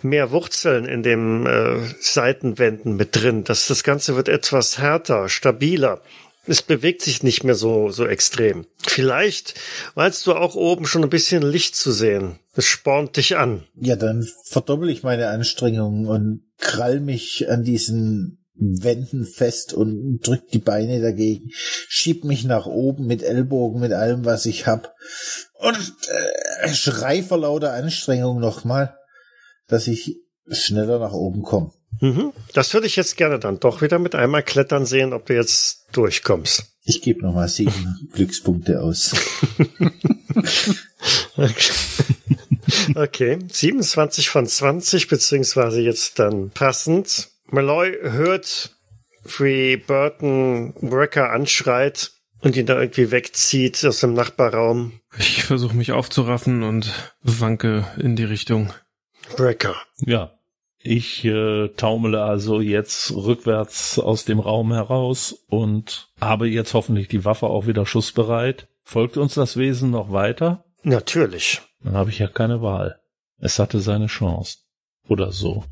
mehr 0.02 0.30
Wurzeln 0.30 0.84
in 0.84 1.02
den 1.02 1.46
äh, 1.46 1.78
Seitenwänden 2.00 2.96
mit 2.96 3.16
drin. 3.16 3.44
Das, 3.44 3.66
das 3.66 3.82
Ganze 3.82 4.14
wird 4.16 4.28
etwas 4.28 4.78
härter, 4.78 5.28
stabiler. 5.28 6.00
Es 6.46 6.60
bewegt 6.60 7.00
sich 7.00 7.22
nicht 7.22 7.42
mehr 7.42 7.54
so, 7.54 7.90
so 7.90 8.06
extrem. 8.06 8.66
Vielleicht 8.86 9.54
meinst 9.94 10.26
du 10.26 10.34
auch 10.34 10.54
oben 10.54 10.86
schon 10.86 11.02
ein 11.02 11.08
bisschen 11.08 11.42
Licht 11.42 11.74
zu 11.74 11.90
sehen. 11.90 12.38
Es 12.54 12.66
spornt 12.66 13.16
dich 13.16 13.38
an. 13.38 13.64
Ja, 13.80 13.96
dann 13.96 14.28
verdoppel 14.44 14.90
ich 14.90 15.02
meine 15.02 15.28
Anstrengungen 15.28 16.06
und 16.06 16.42
krall 16.58 17.00
mich 17.00 17.48
an 17.48 17.64
diesen 17.64 18.43
Wänden 18.56 19.24
fest 19.24 19.74
und 19.74 20.20
drück 20.20 20.48
die 20.52 20.58
Beine 20.58 21.00
dagegen, 21.00 21.50
schieb 21.52 22.24
mich 22.24 22.44
nach 22.44 22.66
oben 22.66 23.06
mit 23.06 23.22
Ellbogen, 23.22 23.80
mit 23.80 23.92
allem, 23.92 24.24
was 24.24 24.46
ich 24.46 24.66
hab 24.66 24.94
und 25.54 25.94
äh, 26.08 26.68
schrei 26.72 27.22
vor 27.22 27.38
lauter 27.38 27.72
Anstrengung 27.72 28.40
nochmal, 28.40 28.96
dass 29.66 29.88
ich 29.88 30.20
schneller 30.48 30.98
nach 30.98 31.12
oben 31.12 31.42
komme. 31.42 31.72
Mhm. 32.00 32.32
Das 32.52 32.74
würde 32.74 32.86
ich 32.86 32.96
jetzt 32.96 33.16
gerne 33.16 33.38
dann 33.38 33.60
doch 33.60 33.82
wieder 33.82 33.98
mit 33.98 34.14
einmal 34.14 34.42
klettern 34.42 34.86
sehen, 34.86 35.12
ob 35.12 35.26
du 35.26 35.34
jetzt 35.34 35.86
durchkommst. 35.92 36.64
Ich 36.82 37.02
gebe 37.02 37.22
nochmal 37.22 37.48
sieben 37.48 38.10
Glückspunkte 38.12 38.82
aus. 38.82 39.14
Okay, 42.94 43.38
27 43.50 44.28
von 44.28 44.46
20, 44.46 45.08
beziehungsweise 45.08 45.80
jetzt 45.80 46.18
dann 46.18 46.50
passend. 46.50 47.28
Malloy 47.54 47.96
hört, 48.02 48.76
wie 49.38 49.76
Burton 49.76 50.74
Brecker 50.80 51.30
anschreit 51.30 52.10
und 52.40 52.56
ihn 52.56 52.66
da 52.66 52.80
irgendwie 52.80 53.12
wegzieht 53.12 53.84
aus 53.84 54.00
dem 54.00 54.12
Nachbarraum. 54.12 55.00
Ich 55.16 55.44
versuche 55.44 55.76
mich 55.76 55.92
aufzuraffen 55.92 56.64
und 56.64 56.92
wanke 57.22 57.86
in 57.96 58.16
die 58.16 58.24
Richtung. 58.24 58.72
Brecker. 59.36 59.76
Ja. 60.00 60.32
Ich 60.80 61.24
äh, 61.24 61.68
taumele 61.68 62.24
also 62.24 62.60
jetzt 62.60 63.12
rückwärts 63.12 63.98
aus 64.00 64.24
dem 64.24 64.40
Raum 64.40 64.72
heraus 64.72 65.32
und 65.48 66.10
habe 66.20 66.48
jetzt 66.48 66.74
hoffentlich 66.74 67.06
die 67.08 67.24
Waffe 67.24 67.46
auch 67.46 67.66
wieder 67.66 67.86
schussbereit. 67.86 68.68
Folgt 68.82 69.16
uns 69.16 69.34
das 69.34 69.56
Wesen 69.56 69.92
noch 69.92 70.10
weiter? 70.12 70.64
Natürlich. 70.82 71.62
Dann 71.82 71.94
habe 71.94 72.10
ich 72.10 72.18
ja 72.18 72.26
keine 72.26 72.60
Wahl. 72.60 73.00
Es 73.38 73.58
hatte 73.58 73.78
seine 73.78 74.08
Chance. 74.08 74.58
Oder 75.08 75.32
so. 75.32 75.64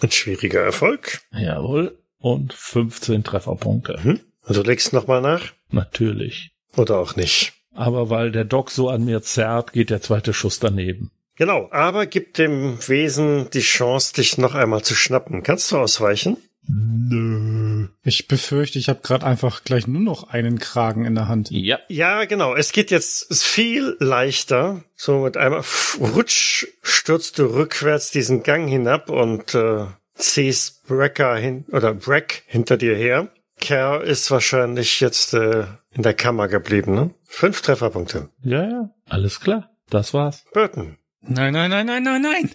Ein 0.00 0.10
schwieriger 0.10 0.60
Erfolg. 0.60 1.20
Jawohl. 1.32 1.98
Und 2.18 2.52
15 2.52 3.24
Trefferpunkte. 3.24 3.98
Mhm. 4.02 4.20
Und 4.46 4.56
du 4.56 4.62
legst 4.62 4.92
nochmal 4.92 5.20
nach? 5.20 5.52
Natürlich. 5.70 6.52
Oder 6.76 6.98
auch 6.98 7.16
nicht? 7.16 7.52
Aber 7.74 8.10
weil 8.10 8.32
der 8.32 8.44
Doc 8.44 8.70
so 8.70 8.88
an 8.88 9.04
mir 9.04 9.22
zerrt, 9.22 9.72
geht 9.72 9.90
der 9.90 10.02
zweite 10.02 10.32
Schuss 10.32 10.58
daneben. 10.58 11.10
Genau, 11.36 11.68
aber 11.70 12.04
gib 12.06 12.34
dem 12.34 12.76
Wesen 12.86 13.48
die 13.54 13.60
Chance, 13.60 14.12
dich 14.14 14.36
noch 14.36 14.54
einmal 14.54 14.82
zu 14.82 14.94
schnappen. 14.94 15.42
Kannst 15.42 15.72
du 15.72 15.78
ausweichen? 15.78 16.36
Nö. 16.72 17.88
Ich 18.02 18.28
befürchte, 18.28 18.78
ich 18.78 18.88
habe 18.88 19.00
gerade 19.02 19.26
einfach 19.26 19.64
gleich 19.64 19.86
nur 19.86 20.00
noch 20.00 20.28
einen 20.28 20.58
Kragen 20.58 21.04
in 21.04 21.14
der 21.14 21.28
Hand. 21.28 21.50
Ja. 21.50 21.78
Ja, 21.88 22.24
genau. 22.24 22.54
Es 22.54 22.72
geht 22.72 22.90
jetzt 22.90 23.34
viel 23.42 23.96
leichter. 23.98 24.84
So 24.94 25.20
mit 25.20 25.36
einmal 25.36 25.64
rutsch 25.98 26.66
stürzt 26.82 27.38
du 27.38 27.46
rückwärts 27.46 28.10
diesen 28.10 28.42
Gang 28.42 28.68
hinab 28.68 29.10
und 29.10 29.54
äh, 29.54 29.86
ziehst 30.14 30.86
Brecker 30.86 31.36
hin 31.36 31.64
oder 31.72 31.94
Breck 31.94 32.44
hinter 32.46 32.76
dir 32.76 32.94
her. 32.94 33.28
Kerr 33.60 34.02
ist 34.02 34.30
wahrscheinlich 34.30 35.00
jetzt 35.00 35.34
äh, 35.34 35.66
in 35.92 36.02
der 36.02 36.14
Kammer 36.14 36.48
geblieben, 36.48 36.94
ne? 36.94 37.10
Fünf 37.24 37.60
Trefferpunkte. 37.62 38.30
Ja, 38.42 38.64
ja, 38.64 38.90
alles 39.06 39.40
klar. 39.40 39.70
Das 39.90 40.14
war's. 40.14 40.44
Burton. 40.52 40.96
Nein, 41.20 41.52
nein, 41.52 41.70
nein, 41.70 41.86
nein, 41.86 42.02
nein, 42.02 42.22
nein. 42.22 42.50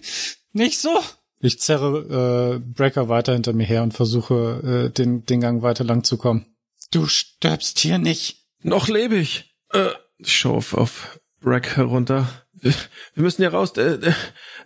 Nicht 0.52 0.80
so. 0.80 1.00
Ich 1.46 1.60
zerre 1.60 2.56
äh, 2.56 2.58
Brecker 2.58 3.08
weiter 3.08 3.32
hinter 3.32 3.52
mir 3.52 3.66
her 3.66 3.84
und 3.84 3.94
versuche, 3.94 4.88
äh, 4.88 4.92
den, 4.92 5.24
den 5.26 5.40
Gang 5.40 5.62
weiter 5.62 5.84
lang 5.84 6.02
zu 6.02 6.18
kommen. 6.18 6.44
Du 6.90 7.06
stirbst 7.06 7.78
hier 7.78 7.98
nicht. 7.98 8.48
Noch 8.62 8.88
lebe 8.88 9.14
ich. 9.14 9.54
Äh, 9.72 9.90
ich 10.18 10.36
schaue 10.36 10.56
auf, 10.56 10.74
auf 10.74 11.20
Brack 11.40 11.76
herunter. 11.76 12.28
Wir, 12.52 12.74
wir 13.14 13.22
müssen 13.22 13.42
hier 13.42 13.52
raus. 13.52 13.76
Äh, 13.76 13.94
äh, 13.94 14.12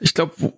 ich 0.01 0.15
glaube, 0.15 0.55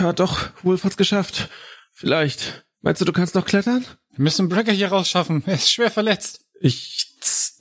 ja 0.00 0.14
doch, 0.14 0.48
Wolf 0.62 0.84
hat's 0.84 0.96
geschafft. 0.96 1.50
Vielleicht. 1.92 2.64
Meinst 2.80 3.02
du, 3.02 3.04
du 3.04 3.12
kannst 3.12 3.34
noch 3.34 3.44
klettern? 3.44 3.84
Wir 4.16 4.22
müssen 4.22 4.48
Brecker 4.48 4.72
hier 4.72 4.88
rausschaffen. 4.88 5.42
Er 5.44 5.56
ist 5.56 5.70
schwer 5.70 5.90
verletzt. 5.90 6.46
Ich, 6.58 7.06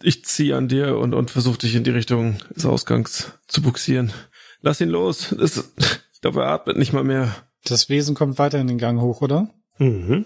ich 0.02 0.24
ziehe 0.24 0.56
an 0.56 0.70
dir 0.70 0.98
und, 0.98 1.14
und 1.14 1.32
versuche 1.32 1.58
dich 1.58 1.76
in 1.76 1.84
die 1.84 1.92
Richtung 1.92 2.38
des 2.56 2.66
Ausgangs 2.66 3.34
zu 3.48 3.62
buxieren. 3.62 4.14
Lass 4.62 4.80
ihn 4.80 4.90
los. 4.90 5.36
Das, 5.38 5.74
ich 6.14 6.22
glaube, 6.22 6.44
er 6.44 6.52
atmet 6.52 6.78
nicht 6.78 6.94
mal 6.94 7.04
mehr. 7.04 7.36
Das 7.70 7.90
Wesen 7.90 8.16
kommt 8.16 8.40
weiter 8.40 8.60
in 8.60 8.68
den 8.68 8.78
Gang 8.78 9.00
hoch, 9.00 9.22
oder? 9.22 9.50
Mhm. 9.78 10.26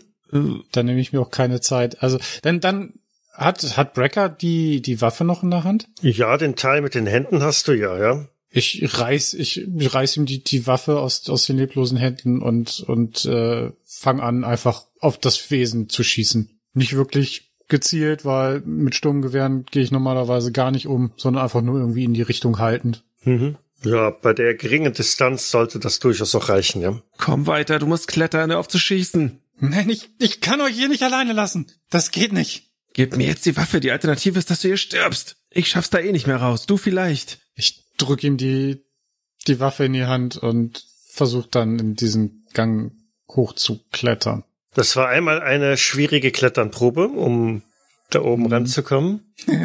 Dann 0.72 0.86
nehme 0.86 1.00
ich 1.00 1.14
mir 1.14 1.22
auch 1.22 1.32
keine 1.32 1.62
Zeit. 1.62 2.02
Also, 2.02 2.18
denn 2.44 2.60
dann 2.60 2.94
hat, 3.34 3.78
hat 3.78 3.94
Brecker 3.94 4.30
die, 4.30 4.82
die 4.82 5.02
Waffe 5.02 5.24
noch 5.24 5.44
in 5.44 5.52
der 5.52 5.64
Hand? 5.64 5.88
Ja, 6.02 6.38
den 6.38 6.56
Teil 6.56 6.82
mit 6.82 6.96
den 6.96 7.08
Händen 7.08 7.42
hast 7.42 7.68
du 7.68 7.74
ja, 7.74 7.98
ja. 7.98 8.28
Ich 8.50 9.00
reiß, 9.00 9.34
ich 9.34 9.68
reiß 9.68 10.18
ihm 10.18 10.28
die, 10.28 10.44
die 10.44 10.68
Waffe 10.68 11.00
aus, 11.00 11.28
aus 11.28 11.48
den 11.48 11.58
leblosen 11.58 11.98
Händen 11.98 12.40
und, 12.40 12.82
und 12.82 13.26
äh, 13.26 13.72
fang 13.84 14.20
an, 14.20 14.44
einfach 14.44 14.86
auf 15.00 15.18
das 15.18 15.50
Wesen 15.50 15.90
zu 15.90 16.04
schießen. 16.04 16.52
Nicht 16.74 16.96
wirklich 16.96 17.52
gezielt, 17.68 18.26
weil 18.26 18.62
mit 18.62 18.94
Sturmgewehren 18.94 19.66
gehe 19.72 19.82
ich 19.82 19.92
normalerweise 19.92 20.52
gar 20.52 20.70
nicht 20.70 20.86
um, 20.86 21.14
sondern 21.18 21.44
einfach 21.44 21.62
nur 21.62 21.80
irgendwie 21.80 22.04
in 22.04 22.14
die 22.14 22.22
Richtung 22.22 22.60
haltend. 22.60 23.04
Mhm. 23.24 23.56
Ja, 23.84 24.10
bei 24.10 24.34
der 24.34 24.56
geringen 24.56 24.94
Distanz 24.94 25.52
sollte 25.52 25.80
das 25.80 26.00
durchaus 26.00 26.36
auch 26.36 26.50
reichen, 26.50 26.82
ja. 26.82 27.02
Komm 27.18 27.48
weiter, 27.48 27.80
du 27.80 27.86
musst 27.86 28.08
klettern, 28.08 28.52
hör 28.52 28.60
auf 28.60 28.68
zu 28.68 28.80
schießen. 28.80 29.40
Nein, 29.60 29.90
ich, 29.90 30.10
ich 30.20 30.42
kann 30.42 30.62
euch 30.62 30.76
hier 30.76 30.90
nicht 30.90 31.04
alleine 31.04 31.34
lassen. 31.34 31.68
Das 31.90 32.12
geht 32.12 32.34
nicht. 32.34 32.72
Gib 32.94 33.16
mir 33.16 33.28
jetzt 33.28 33.46
die 33.46 33.58
Waffe, 33.58 33.80
die 33.80 33.92
Alternative 33.92 34.38
ist, 34.38 34.50
dass 34.50 34.62
du 34.62 34.68
hier 34.68 34.78
stirbst. 34.78 35.36
Ich 35.50 35.68
schaff's 35.68 35.90
da 35.90 36.00
eh 36.00 36.12
nicht 36.12 36.28
mehr 36.28 36.38
raus, 36.38 36.66
du 36.66 36.78
vielleicht. 36.78 37.40
Ich 37.56 37.84
drück 37.98 38.24
ihm 38.24 38.38
die, 38.38 38.84
die 39.48 39.60
Waffe 39.60 39.86
in 39.86 39.94
die 39.94 40.06
Hand 40.06 40.38
und 40.38 40.86
versuch 41.08 41.48
dann 41.48 41.80
in 41.80 41.96
diesen 41.96 42.46
Gang 42.54 42.94
hoch 43.30 43.54
zu 43.54 43.80
klettern. 43.92 44.44
Das 44.74 44.96
war 44.96 45.08
einmal 45.08 45.42
eine 45.42 45.78
schwierige 45.78 46.32
Kletternprobe, 46.32 47.08
um 47.08 47.62
da 48.16 48.22
oben 48.22 48.44
mhm. 48.44 48.54
ranzukommen. 48.54 49.34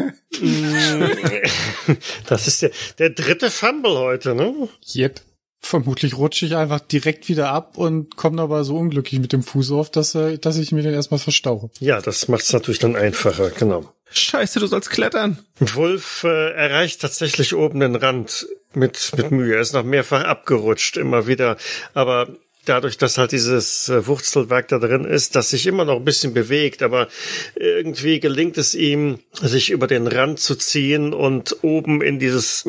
das 2.26 2.48
ist 2.48 2.62
der, 2.62 2.70
der 2.98 3.10
dritte 3.10 3.50
Fumble 3.50 3.98
heute, 3.98 4.34
ne? 4.34 4.68
Yep. 4.94 5.20
Vermutlich 5.60 6.16
rutsche 6.16 6.46
ich 6.46 6.54
einfach 6.54 6.78
direkt 6.80 7.28
wieder 7.28 7.50
ab 7.50 7.76
und 7.76 8.16
komme 8.16 8.36
dabei 8.36 8.62
so 8.62 8.76
unglücklich 8.76 9.20
mit 9.20 9.32
dem 9.32 9.42
Fuß 9.42 9.72
auf, 9.72 9.90
dass, 9.90 10.14
äh, 10.14 10.38
dass 10.38 10.56
ich 10.56 10.70
mir 10.70 10.82
den 10.82 10.94
erstmal 10.94 11.18
verstaue. 11.18 11.70
Ja, 11.80 12.00
das 12.00 12.28
macht 12.28 12.42
es 12.42 12.52
natürlich 12.52 12.78
dann 12.78 12.94
einfacher, 12.94 13.50
genau. 13.50 13.92
Scheiße, 14.10 14.60
du 14.60 14.66
sollst 14.66 14.90
klettern. 14.90 15.38
Wolf 15.58 16.24
äh, 16.24 16.52
erreicht 16.52 17.00
tatsächlich 17.00 17.54
oben 17.54 17.80
den 17.80 17.96
Rand 17.96 18.46
mit, 18.72 19.12
mit 19.16 19.30
Mühe. 19.30 19.56
Er 19.56 19.60
ist 19.60 19.74
noch 19.74 19.84
mehrfach 19.84 20.24
abgerutscht, 20.24 20.96
immer 20.96 21.26
wieder. 21.26 21.56
Aber 21.92 22.28
dadurch, 22.68 22.98
dass 22.98 23.18
halt 23.18 23.32
dieses 23.32 23.88
äh, 23.88 24.06
Wurzelwerk 24.06 24.68
da 24.68 24.78
drin 24.78 25.04
ist, 25.04 25.34
das 25.36 25.50
sich 25.50 25.66
immer 25.66 25.84
noch 25.84 25.96
ein 25.96 26.04
bisschen 26.04 26.34
bewegt, 26.34 26.82
aber 26.82 27.08
irgendwie 27.54 28.20
gelingt 28.20 28.58
es 28.58 28.74
ihm, 28.74 29.18
sich 29.32 29.70
über 29.70 29.86
den 29.86 30.06
Rand 30.06 30.40
zu 30.40 30.54
ziehen 30.54 31.14
und 31.14 31.56
oben 31.62 32.02
in 32.02 32.18
dieses, 32.18 32.64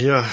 ja, 0.00 0.28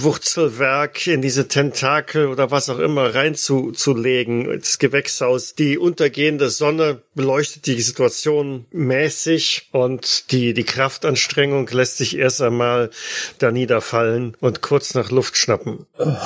Wurzelwerk, 0.00 1.06
in 1.06 1.22
diese 1.22 1.48
Tentakel 1.48 2.26
oder 2.26 2.50
was 2.50 2.70
auch 2.70 2.78
immer 2.78 3.14
reinzulegen, 3.14 4.58
das 4.58 4.78
Gewächshaus. 4.78 5.54
Die 5.54 5.78
untergehende 5.78 6.50
Sonne 6.50 7.02
beleuchtet 7.14 7.66
die 7.66 7.80
Situation 7.80 8.66
mäßig 8.70 9.68
und 9.72 10.30
die, 10.32 10.54
die 10.54 10.64
Kraftanstrengung 10.64 11.68
lässt 11.68 11.98
sich 11.98 12.16
erst 12.16 12.40
einmal 12.42 12.90
da 13.38 13.50
niederfallen 13.50 14.36
und 14.40 14.62
kurz 14.62 14.94
nach 14.94 15.10
Luft 15.10 15.36
schnappen. 15.36 15.86
Oh 15.98 16.16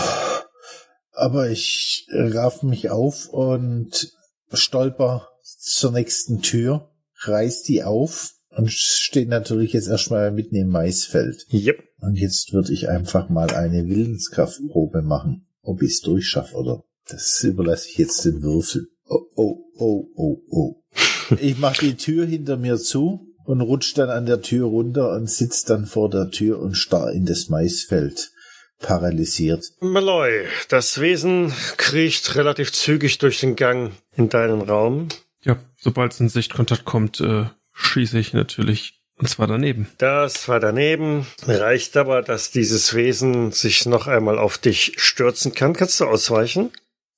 aber 1.17 1.51
ich 1.51 2.07
raff 2.11 2.63
mich 2.63 2.91
auf 2.91 3.29
und 3.29 4.13
stolper 4.53 5.29
zur 5.43 5.93
nächsten 5.93 6.43
Tür, 6.43 6.91
reiß 7.23 7.63
die 7.63 7.83
auf 7.83 8.33
und 8.51 8.71
stehe 8.71 9.27
natürlich 9.27 9.73
jetzt 9.73 9.89
erstmal 9.89 10.31
mitten 10.31 10.57
im 10.57 10.69
Maisfeld. 10.69 11.47
Yep. 11.53 11.83
Und 12.01 12.17
jetzt 12.17 12.53
würde 12.53 12.73
ich 12.73 12.89
einfach 12.89 13.29
mal 13.29 13.51
eine 13.51 13.89
Willenskraftprobe 13.89 15.03
machen, 15.03 15.47
ob 15.63 15.83
ich 15.83 15.93
es 15.93 16.01
durchschaffe 16.01 16.55
oder. 16.55 16.85
Das 17.09 17.43
überlasse 17.45 17.89
ich 17.89 17.99
jetzt 17.99 18.25
den 18.25 18.43
Würfel. 18.43 18.89
Oh, 19.09 19.23
oh, 19.37 19.65
oh, 19.77 20.09
oh, 20.15 20.37
oh. 20.51 20.83
Ich 21.41 21.59
mache 21.59 21.85
die 21.85 21.97
Tür 21.97 22.27
hinter 22.27 22.57
mir 22.57 22.79
zu 22.79 23.27
und 23.45 23.61
rutsch 23.61 23.97
dann 23.97 24.11
an 24.11 24.27
der 24.27 24.43
Tür 24.43 24.67
runter 24.67 25.13
und 25.13 25.31
sitz 25.31 25.65
dann 25.65 25.87
vor 25.87 26.11
der 26.11 26.31
Tür 26.31 26.61
und 26.61 26.75
starr 26.75 27.13
in 27.13 27.27
das 27.27 27.49
Maisfeld 27.49 28.33
paralysiert. 28.79 29.65
Malloy, 29.81 30.47
das 30.69 31.01
Wesen 31.01 31.53
kriecht 31.77 32.35
relativ 32.35 32.73
zügig 32.73 33.19
durch 33.19 33.41
den 33.41 33.57
Gang 33.57 33.93
in 34.17 34.29
deinen 34.29 34.63
Raum. 34.63 35.09
Ja, 35.43 35.57
sobald 35.79 36.13
es 36.13 36.21
in 36.21 36.29
Sichtkontakt 36.29 36.85
kommt, 36.85 37.21
äh, 37.21 37.45
schieße 37.73 38.19
ich 38.19 38.33
natürlich. 38.33 39.01
Und 39.19 39.29
zwar 39.29 39.47
daneben. 39.47 39.89
Das 39.97 40.47
war 40.47 40.61
daneben. 40.61 41.27
Reicht 41.47 41.97
aber, 41.97 42.21
dass 42.21 42.51
dieses 42.51 42.95
Wesen 42.95 43.51
sich 43.51 43.87
noch 43.87 44.07
einmal 44.07 44.39
auf 44.39 44.59
dich 44.59 44.93
stürzen 44.99 45.55
kann. 45.55 45.73
Kannst 45.73 46.01
du 46.01 46.05
ausweichen? 46.05 46.71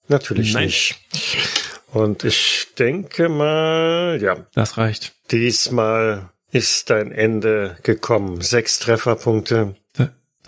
Natürlich 0.06 0.54
Nein. 0.54 0.66
nicht. 0.66 0.96
Und 1.92 2.22
ich 2.22 2.68
denke 2.78 3.28
mal, 3.28 4.18
ja. 4.22 4.46
Das 4.54 4.76
reicht. 4.76 5.14
Diesmal 5.32 6.30
ist 6.52 6.90
dein 6.90 7.10
Ende 7.10 7.76
gekommen. 7.82 8.42
Sechs 8.42 8.78
Trefferpunkte. 8.78 9.74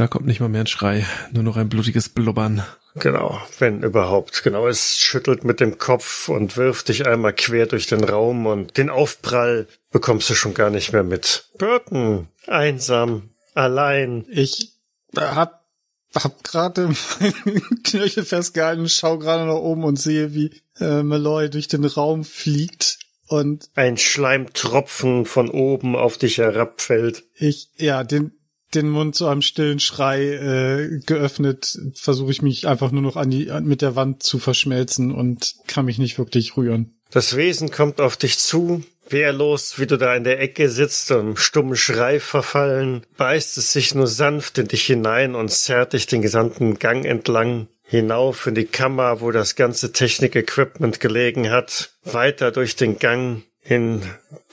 Da 0.01 0.07
kommt 0.07 0.25
nicht 0.25 0.41
mal 0.41 0.49
mehr 0.49 0.63
ein 0.63 0.67
Schrei, 0.67 1.05
nur 1.31 1.43
noch 1.43 1.59
ein 1.59 1.69
blutiges 1.69 2.09
Blubbern. 2.09 2.65
Genau, 2.95 3.39
wenn 3.59 3.83
überhaupt. 3.83 4.43
Genau, 4.43 4.67
es 4.67 4.97
schüttelt 4.97 5.45
mit 5.45 5.61
dem 5.61 5.77
Kopf 5.77 6.31
und 6.31 6.57
wirft 6.57 6.89
dich 6.89 7.07
einmal 7.07 7.35
quer 7.35 7.67
durch 7.67 7.87
den 7.87 8.03
Raum 8.03 8.47
und 8.47 8.79
den 8.79 8.89
Aufprall 8.89 9.69
bekommst 9.91 10.31
du 10.31 10.35
schon 10.35 10.55
gar 10.55 10.71
nicht 10.71 10.95
mehr 10.95 11.03
mit. 11.03 11.51
Burton, 11.59 12.29
einsam, 12.47 13.35
allein. 13.53 14.25
Ich 14.31 14.73
hab, 15.15 15.67
hab 16.15 16.45
gerade 16.45 16.95
meine 17.21 17.61
Knöchel 17.85 18.25
festgehalten, 18.25 18.89
schau 18.89 19.19
gerade 19.19 19.45
nach 19.45 19.53
oben 19.61 19.85
und 19.85 19.97
sehe, 19.97 20.33
wie 20.33 20.63
äh, 20.79 21.03
Malloy 21.03 21.51
durch 21.51 21.69
den 21.69 21.85
Raum 21.85 22.25
fliegt 22.25 23.01
und 23.27 23.69
ein 23.75 23.99
Schleimtropfen 23.99 25.27
von 25.27 25.51
oben 25.51 25.95
auf 25.95 26.17
dich 26.17 26.39
herabfällt. 26.39 27.25
Ich, 27.35 27.69
ja, 27.77 28.03
den, 28.03 28.40
den 28.75 28.89
Mund 28.89 29.15
zu 29.15 29.27
einem 29.27 29.43
stillen 29.43 29.81
Schrei 29.81 30.23
äh, 30.23 31.01
geöffnet, 31.05 31.79
versuche 31.95 32.31
ich 32.31 32.43
mich 32.43 32.67
einfach 32.67 32.91
nur 32.91 33.03
noch 33.03 33.17
an 33.17 33.31
die 33.31 33.51
mit 33.63 33.83
der 33.83 33.97
Wand 33.97 34.23
zu 34.23 34.39
verschmelzen 34.39 35.13
und 35.13 35.55
kann 35.67 35.85
mich 35.85 35.99
nicht 35.99 36.19
wirklich 36.19 36.57
rühren. 36.57 36.95
Das 37.11 37.37
Wesen 37.37 37.71
kommt 37.71 38.01
auf 38.01 38.17
dich 38.17 38.39
zu, 38.39 38.85
wehrlos, 39.09 39.79
wie 39.79 39.87
du 39.87 39.97
da 39.97 40.15
in 40.15 40.25
der 40.25 40.41
Ecke 40.41 40.69
sitzt 40.69 41.11
und 41.11 41.31
im 41.31 41.37
stummen 41.37 41.77
Schrei 41.77 42.21
verfallen, 42.21 43.05
beißt 43.17 43.59
es 43.59 43.73
sich 43.73 43.95
nur 43.95 44.07
sanft 44.07 44.59
in 44.59 44.69
dich 44.69 44.87
hinein 44.87 45.35
und 45.35 45.51
zerrt 45.51 45.93
dich 45.93 46.07
den 46.07 46.23
gesamten 46.23 46.79
Gang 46.79 47.05
entlang 47.05 47.69
hinauf 47.83 48.47
in 48.47 48.55
die 48.55 48.67
Kammer, 48.67 49.21
wo 49.21 49.33
das 49.33 49.57
ganze 49.57 49.93
Technik-Equipment 49.93 51.01
gelegen 51.01 51.51
hat, 51.51 51.91
weiter 52.05 52.53
durch 52.53 52.77
den 52.77 53.01
Gang 53.01 53.43
in 53.63 54.03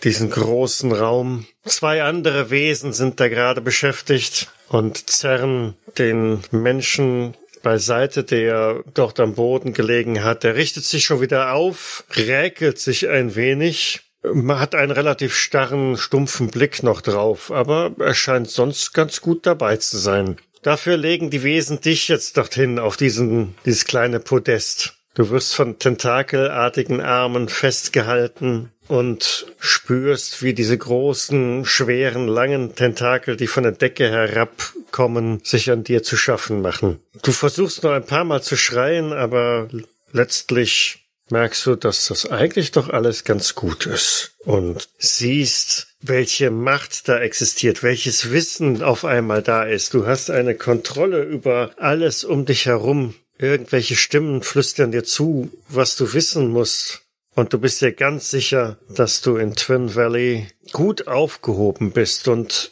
diesen 0.03 0.29
großen 0.29 0.91
Raum. 0.91 1.45
Zwei 1.65 2.03
andere 2.03 2.49
Wesen 2.49 2.93
sind 2.93 3.19
da 3.19 3.27
gerade 3.29 3.61
beschäftigt 3.61 4.51
und 4.69 5.09
zerren 5.09 5.75
den 5.97 6.41
Menschen 6.51 7.35
beiseite, 7.63 8.23
der 8.23 8.83
dort 8.93 9.19
am 9.19 9.35
Boden 9.35 9.73
gelegen 9.73 10.23
hat. 10.23 10.43
Der 10.43 10.55
richtet 10.55 10.85
sich 10.85 11.03
schon 11.03 11.21
wieder 11.21 11.53
auf, 11.53 12.03
räkelt 12.15 12.79
sich 12.79 13.09
ein 13.09 13.35
wenig. 13.35 14.01
Hat 14.23 14.75
einen 14.75 14.91
relativ 14.91 15.35
starren, 15.35 15.95
stumpfen 15.95 16.49
Blick 16.49 16.83
noch 16.83 17.01
drauf, 17.01 17.51
aber 17.51 17.91
er 17.99 18.13
scheint 18.13 18.49
sonst 18.49 18.93
ganz 18.93 19.21
gut 19.21 19.45
dabei 19.45 19.77
zu 19.77 19.97
sein. 19.97 20.37
Dafür 20.63 20.97
legen 20.97 21.29
die 21.29 21.43
Wesen 21.43 21.79
dich 21.79 22.07
jetzt 22.07 22.35
dorthin 22.35 22.79
auf 22.79 22.97
diesen, 22.97 23.55
dieses 23.65 23.85
kleine 23.85 24.19
Podest. 24.19 24.96
Du 25.17 25.31
wirst 25.31 25.55
von 25.55 25.79
tentakelartigen 25.79 27.01
Armen 27.01 27.49
festgehalten 27.49 28.71
und 28.87 29.47
spürst, 29.57 30.43
wie 30.43 30.53
diese 30.53 30.77
großen, 30.77 31.65
schweren, 31.65 32.27
langen 32.27 32.75
Tentakel, 32.75 33.35
die 33.35 33.47
von 33.47 33.63
der 33.63 33.71
Decke 33.71 34.11
herabkommen, 34.11 35.41
sich 35.43 35.71
an 35.71 35.83
dir 35.83 36.03
zu 36.03 36.17
schaffen 36.17 36.61
machen. 36.61 36.99
Du 37.23 37.31
versuchst 37.31 37.81
noch 37.81 37.93
ein 37.93 38.05
paar 38.05 38.25
Mal 38.25 38.43
zu 38.43 38.55
schreien, 38.55 39.11
aber 39.11 39.69
letztlich 40.11 41.07
merkst 41.31 41.65
du, 41.65 41.75
dass 41.75 42.09
das 42.09 42.29
eigentlich 42.29 42.71
doch 42.71 42.89
alles 42.89 43.23
ganz 43.23 43.55
gut 43.55 43.87
ist 43.87 44.35
und 44.45 44.87
siehst, 44.99 45.95
welche 45.99 46.51
Macht 46.51 47.09
da 47.09 47.19
existiert, 47.19 47.81
welches 47.81 48.31
Wissen 48.31 48.83
auf 48.83 49.03
einmal 49.03 49.41
da 49.41 49.63
ist. 49.63 49.95
Du 49.95 50.05
hast 50.05 50.29
eine 50.29 50.53
Kontrolle 50.53 51.23
über 51.23 51.71
alles 51.77 52.23
um 52.23 52.45
dich 52.45 52.67
herum. 52.67 53.15
Irgendwelche 53.39 53.95
Stimmen 53.95 54.41
flüstern 54.41 54.91
dir 54.91 55.03
zu, 55.03 55.51
was 55.69 55.95
du 55.95 56.13
wissen 56.13 56.49
musst. 56.49 57.01
Und 57.35 57.53
du 57.53 57.59
bist 57.59 57.81
dir 57.81 57.91
ganz 57.91 58.31
sicher, 58.31 58.77
dass 58.89 59.21
du 59.21 59.37
in 59.37 59.55
Twin 59.55 59.93
Valley 59.93 60.47
gut 60.71 61.07
aufgehoben 61.07 61.91
bist 61.91 62.27
und 62.27 62.71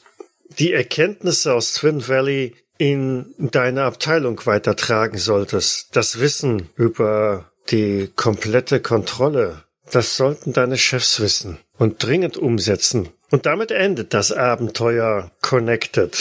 die 0.57 0.73
Erkenntnisse 0.73 1.53
aus 1.53 1.73
Twin 1.73 2.07
Valley 2.07 2.55
in 2.77 3.33
deine 3.37 3.83
Abteilung 3.83 4.41
weitertragen 4.45 5.17
solltest. 5.17 5.95
Das 5.95 6.19
Wissen 6.19 6.69
über 6.75 7.51
die 7.69 8.09
komplette 8.15 8.79
Kontrolle, 8.79 9.63
das 9.91 10.17
sollten 10.17 10.51
deine 10.51 10.77
Chefs 10.77 11.19
wissen 11.19 11.59
und 11.77 12.03
dringend 12.03 12.37
umsetzen. 12.37 13.09
Und 13.31 13.45
damit 13.45 13.71
endet 13.71 14.13
das 14.13 14.31
Abenteuer 14.31 15.31
Connected 15.41 16.15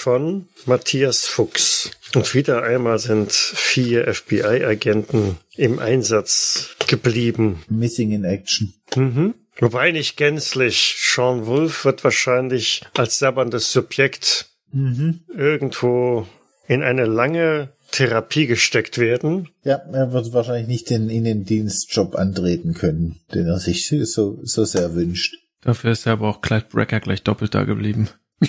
von 0.00 0.46
Matthias 0.66 1.26
Fuchs. 1.26 1.90
Und 2.14 2.34
wieder 2.34 2.62
einmal 2.64 2.98
sind 2.98 3.30
vier 3.32 4.12
FBI-Agenten 4.12 5.36
im 5.56 5.78
Einsatz 5.78 6.70
geblieben. 6.88 7.62
Missing 7.68 8.10
in 8.12 8.24
Action. 8.24 8.72
Mhm. 8.96 9.34
Wobei 9.58 9.92
nicht 9.92 10.16
gänzlich. 10.16 10.96
Sean 10.98 11.46
Wolf 11.46 11.84
wird 11.84 12.02
wahrscheinlich 12.02 12.82
als 12.96 13.18
sabberndes 13.18 13.70
Subjekt 13.72 14.46
Mhm. 14.72 15.20
irgendwo 15.36 16.26
in 16.68 16.82
eine 16.82 17.04
lange 17.04 17.72
Therapie 17.90 18.46
gesteckt 18.46 18.98
werden. 18.98 19.48
Ja, 19.64 19.82
er 19.92 20.12
wird 20.12 20.32
wahrscheinlich 20.32 20.68
nicht 20.68 20.90
den 20.90 21.10
Innendienstjob 21.10 22.14
antreten 22.14 22.74
können, 22.74 23.20
den 23.34 23.46
er 23.48 23.58
sich 23.58 23.88
so, 23.88 24.38
so 24.42 24.64
sehr 24.64 24.94
wünscht. 24.94 25.34
Dafür 25.62 25.90
ist 25.90 26.06
ja 26.06 26.12
aber 26.12 26.28
auch 26.28 26.40
Clyde 26.40 26.66
Brecker 26.70 27.00
gleich 27.00 27.22
doppelt 27.22 27.54
da 27.54 27.64
geblieben. 27.64 28.08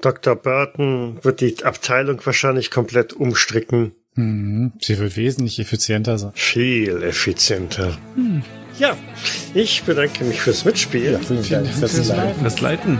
Dr. 0.00 0.36
Burton 0.36 1.18
wird 1.22 1.40
die 1.40 1.56
Abteilung 1.64 2.20
wahrscheinlich 2.24 2.70
komplett 2.70 3.12
umstricken. 3.12 3.92
Mhm. 4.14 4.72
Sie 4.80 4.98
wird 4.98 5.16
wesentlich 5.16 5.58
effizienter 5.60 6.18
sein. 6.18 6.32
Viel 6.34 7.02
effizienter. 7.02 7.96
Ja, 8.78 8.96
ich 9.54 9.82
bedanke 9.84 10.24
mich 10.24 10.40
fürs 10.40 10.64
Mitspielen. 10.64 11.12
Ja, 11.14 11.18
vielen, 11.18 11.42
Vielen 11.44 11.64
Dank 11.64 11.74
fürs 11.76 11.92
fürs 11.92 12.08
Leiten. 12.08 12.24
Leiten. 12.26 12.44
Das 12.44 12.60
Leiten. 12.60 12.98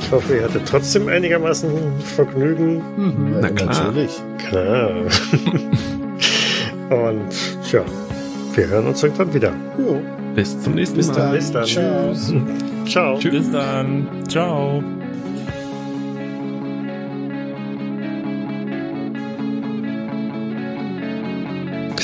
Ich 0.00 0.10
hoffe, 0.12 0.36
ihr 0.36 0.44
hattet 0.44 0.66
trotzdem 0.68 1.08
einigermaßen 1.08 1.70
Vergnügen. 2.16 2.76
Mhm. 2.96 3.36
Na 3.40 3.48
klar. 3.50 3.84
Natürlich. 3.86 4.10
Klar. 4.38 4.90
Und 6.90 7.72
ja, 7.72 7.84
wir 8.54 8.66
hören 8.68 8.86
uns 8.86 9.02
irgendwann 9.02 9.32
wieder. 9.34 9.52
Jo. 9.78 10.00
Bis 10.34 10.60
zum 10.62 10.74
nächsten 10.74 10.96
Bis 10.96 11.08
Mal. 11.08 11.14
dann. 11.14 11.32
Bis 11.32 11.50
dann. 11.52 11.64
Tschüss. 11.64 12.32
Ciao. 12.92 13.18
Bis 13.18 13.50
dann. 13.50 14.06
Ciao. 14.28 14.82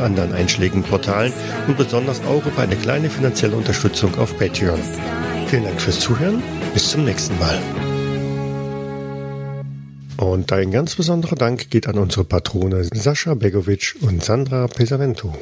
anderen 0.00 0.32
einschlägigen 0.32 0.82
Portalen 0.82 1.32
und 1.66 1.76
besonders 1.76 2.20
auch 2.24 2.44
über 2.44 2.62
eine 2.62 2.76
kleine 2.76 3.10
finanzielle 3.10 3.56
Unterstützung 3.56 4.16
auf 4.18 4.36
Patreon. 4.38 4.80
Vielen 5.46 5.64
Dank 5.64 5.80
fürs 5.80 6.00
Zuhören, 6.00 6.42
bis 6.74 6.90
zum 6.90 7.04
nächsten 7.04 7.38
Mal. 7.38 7.58
Und 10.16 10.52
ein 10.52 10.70
ganz 10.70 10.94
besonderer 10.96 11.34
Dank 11.34 11.70
geht 11.70 11.86
an 11.86 11.96
unsere 11.96 12.24
Patrone 12.24 12.84
Sascha 12.92 13.34
Begovic 13.34 13.96
und 14.02 14.22
Sandra 14.22 14.66
Pesavento. 14.66 15.34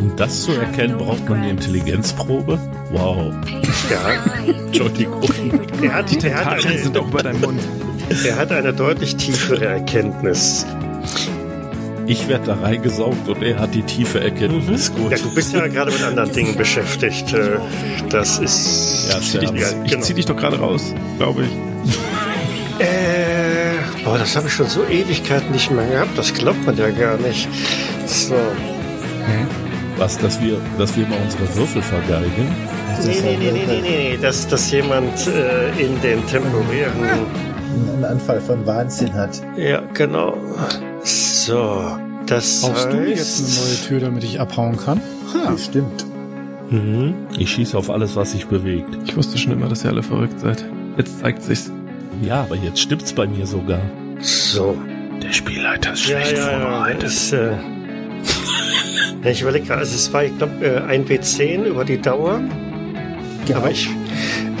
Um 0.00 0.16
das 0.16 0.42
zu 0.42 0.52
erkennen, 0.52 0.98
braucht 0.98 1.28
man 1.28 1.42
die 1.42 1.50
Intelligenzprobe? 1.50 2.58
Wow. 2.90 3.34
Ja. 3.90 4.52
Entschuldigung. 4.66 5.22
Er 5.82 5.94
hat, 5.94 6.24
er, 6.24 6.34
hat 6.34 6.60
Tentakeln 6.60 6.60
sind 6.60 6.80
eine, 6.80 6.90
doch 6.92 7.08
über 7.08 7.22
deinem 7.22 7.40
Mund. 7.40 7.60
Er 8.26 8.36
hat 8.36 8.52
eine 8.52 8.72
deutlich 8.72 9.16
tiefere 9.16 9.66
Erkenntnis. 9.66 10.66
Ich 12.06 12.26
werde 12.26 12.46
da 12.46 12.54
reingesaugt 12.54 13.28
und 13.28 13.40
er 13.42 13.58
hat 13.60 13.72
die 13.74 13.82
tiefe 13.82 14.20
Erkenntnis. 14.20 14.92
Gut. 14.92 15.12
Ja, 15.12 15.18
du 15.18 15.32
bist 15.32 15.52
ja 15.52 15.68
gerade 15.68 15.92
mit 15.92 16.02
anderen 16.02 16.32
Dingen 16.32 16.56
beschäftigt. 16.56 17.32
äh, 17.32 17.58
Das 18.08 18.38
ist... 18.38 19.08
Ja, 19.12 19.20
Zieh 19.20 19.38
dich, 19.38 19.50
Ja, 19.60 19.68
ich 19.84 19.90
genau. 19.92 20.02
zieh 20.02 20.14
dich 20.14 20.26
doch 20.26 20.36
gerade 20.36 20.58
raus, 20.58 20.92
glaube 21.18 21.42
ich. 21.44 22.84
Äh, 22.84 23.76
boah, 24.04 24.18
das 24.18 24.34
habe 24.34 24.48
ich 24.48 24.54
schon 24.54 24.66
so 24.66 24.84
Ewigkeiten 24.86 25.52
nicht 25.52 25.70
mehr 25.70 25.86
gehabt. 25.86 26.16
Das 26.18 26.32
glaubt 26.34 26.64
man 26.66 26.76
ja 26.76 26.90
gar 26.90 27.16
nicht. 27.18 27.48
So. 28.06 28.34
Was, 29.96 30.16
dass 30.18 30.40
wir, 30.40 30.56
dass 30.78 30.96
wir 30.96 31.06
mal 31.06 31.18
unsere 31.22 31.54
Würfel 31.56 31.82
vergeigen? 31.82 32.48
Nee, 33.04 33.20
nee, 33.22 33.36
nee, 33.38 33.50
nee, 33.52 33.64
nee, 33.66 33.80
nee, 33.82 34.18
dass, 34.20 34.48
dass 34.48 34.70
jemand 34.72 35.26
äh, 35.28 35.68
in 35.80 36.00
den 36.00 36.26
temporären... 36.26 37.49
einen 37.70 38.04
Anfall 38.04 38.40
von 38.40 38.66
Wahnsinn 38.66 39.12
hat. 39.14 39.40
Ja, 39.56 39.82
genau. 39.94 40.36
So, 41.02 41.96
das 42.26 42.60
Brauchst 42.62 42.86
heißt... 42.86 42.92
du 42.92 43.08
jetzt 43.08 43.38
eine 43.40 43.66
neue 43.66 43.88
Tür, 43.88 44.00
damit 44.00 44.24
ich 44.24 44.40
abhauen 44.40 44.76
kann? 44.76 45.00
Ha. 45.34 45.50
Bestimmt. 45.50 46.04
Mhm. 46.70 47.14
Ich 47.38 47.50
schieße 47.50 47.76
auf 47.76 47.90
alles, 47.90 48.16
was 48.16 48.32
sich 48.32 48.46
bewegt. 48.46 48.88
Ich 49.04 49.16
wusste 49.16 49.38
schon 49.38 49.52
immer, 49.52 49.68
dass 49.68 49.84
ihr 49.84 49.90
alle 49.90 50.02
verrückt 50.02 50.38
seid. 50.40 50.64
Jetzt 50.96 51.20
zeigt 51.20 51.42
sich's. 51.42 51.70
Ja, 52.22 52.42
aber 52.42 52.56
jetzt 52.56 52.80
stimmt's 52.80 53.12
bei 53.12 53.26
mir 53.26 53.46
sogar. 53.46 53.80
So. 54.20 54.76
Der 55.22 55.32
Spielleiter 55.32 55.92
ist 55.92 56.06
Ja, 56.08 56.20
schlecht 56.20 56.36
ja, 56.38 56.50
ja. 56.50 56.58
vorbereitet. 56.60 57.02
Das 57.02 57.12
ist, 57.14 57.32
äh, 57.32 57.50
ja, 59.24 59.30
ich 59.30 59.42
überlege 59.42 59.66
gerade, 59.66 59.80
also 59.80 59.94
es 59.94 60.12
war, 60.12 60.24
ich 60.24 60.36
glaube, 60.36 60.64
äh, 60.64 60.80
ein 60.82 61.06
W10 61.06 61.64
über 61.64 61.84
die 61.84 62.00
Dauer. 62.00 62.40
Genau. 63.46 63.58
Aber 63.58 63.70
ich, 63.70 63.88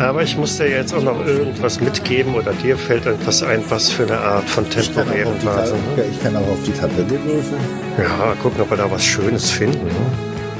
aber 0.00 0.22
ich 0.22 0.36
muss 0.36 0.56
dir 0.56 0.68
jetzt 0.68 0.92
auch 0.94 1.02
noch 1.02 1.24
irgendwas 1.26 1.80
mitgeben 1.80 2.34
oder 2.34 2.52
dir 2.52 2.76
fällt 2.76 3.06
irgendwas 3.06 3.42
ein, 3.42 3.62
was 3.68 3.90
für 3.90 4.04
eine 4.04 4.18
Art 4.18 4.48
von 4.48 4.68
temporären 4.68 5.34
die. 5.40 5.46
Tab- 5.46 5.66
Ne? 5.96 6.04
ich 6.10 6.22
kann 6.22 6.34
auch 6.36 6.48
auf 6.48 6.62
die 6.66 6.72
Tabelle 6.72 7.10
würfeln. 7.24 7.60
Ja, 7.98 8.34
gucken, 8.42 8.60
ob 8.62 8.70
wir 8.70 8.76
da 8.76 8.90
was 8.90 9.04
Schönes 9.04 9.50
finden. 9.50 9.84
Ne? 9.86 9.92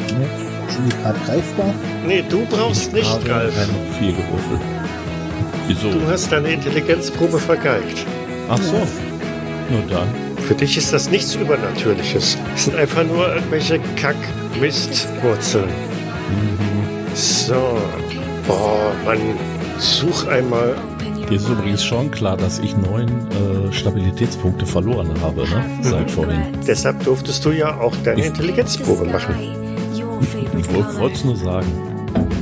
Ja. 0.08 0.72
Schon 0.74 0.88
gerade 1.02 1.18
greifbar. 1.26 1.74
Nee, 2.06 2.22
du 2.28 2.44
brauchst 2.46 2.92
nicht, 2.92 3.08
Habe 3.08 3.24
eine 3.34 3.50
vier 3.98 4.12
gewürfelt. 4.12 4.60
Wieso? 5.66 5.90
Du 5.90 6.06
hast 6.08 6.30
deine 6.32 6.48
Intelligenzprobe 6.52 7.38
vergeigt. 7.38 8.04
Ach 8.48 8.58
so. 8.60 8.72
Nur 9.70 9.82
dann. 9.88 10.08
Für 10.46 10.54
dich 10.54 10.76
ist 10.76 10.92
das 10.92 11.10
nichts 11.10 11.34
Übernatürliches. 11.36 12.36
Es 12.56 12.64
sind 12.64 12.76
einfach 12.76 13.04
nur 13.04 13.34
irgendwelche 13.34 13.78
Kack-Mistwurzeln. 13.96 15.68
So. 17.14 17.78
Boah, 18.50 18.92
Mann. 19.04 19.18
Such 19.78 20.26
einmal. 20.28 20.74
Dir 21.28 21.36
ist 21.36 21.48
übrigens 21.48 21.84
schon 21.84 22.10
klar, 22.10 22.36
dass 22.36 22.58
ich 22.58 22.76
neun 22.76 23.08
äh, 23.08 23.72
Stabilitätspunkte 23.72 24.66
verloren 24.66 25.14
habe, 25.22 25.42
ne? 25.42 25.64
Seit 25.82 26.10
vorhin. 26.10 26.42
Deshalb 26.66 27.04
durftest 27.04 27.44
du 27.44 27.50
ja 27.50 27.78
auch 27.78 27.94
deine 28.04 28.24
Intelligenzprobe 28.24 29.04
machen. 29.04 29.36
Ich 30.58 30.98
wollte 30.98 31.14
es 31.14 31.24
nur 31.24 31.36
sagen. 31.36 31.68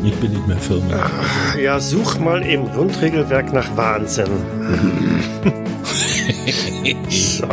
Ich 0.02 0.14
bin 0.14 0.32
nicht 0.32 0.48
mehr 0.48 0.56
Firmen. 0.56 0.90
Ja, 1.62 1.78
such 1.78 2.18
mal 2.18 2.40
im 2.42 2.64
Grundregelwerk 2.72 3.52
nach 3.52 3.76
Wahnsinn. 3.76 4.26
so. 7.10 7.46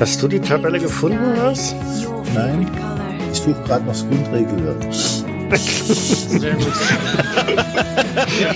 Hast 0.00 0.22
du 0.22 0.28
die 0.28 0.40
Tabelle 0.40 0.78
gefunden, 0.78 1.34
was? 1.36 1.74
Nein. 2.34 2.66
Ich 3.30 3.40
suche 3.40 3.62
gerade 3.64 3.84
noch 3.84 3.92
das 3.92 4.08
Grundregelwerk. 4.08 4.86
Sehr 5.56 6.54
gut. 6.54 6.72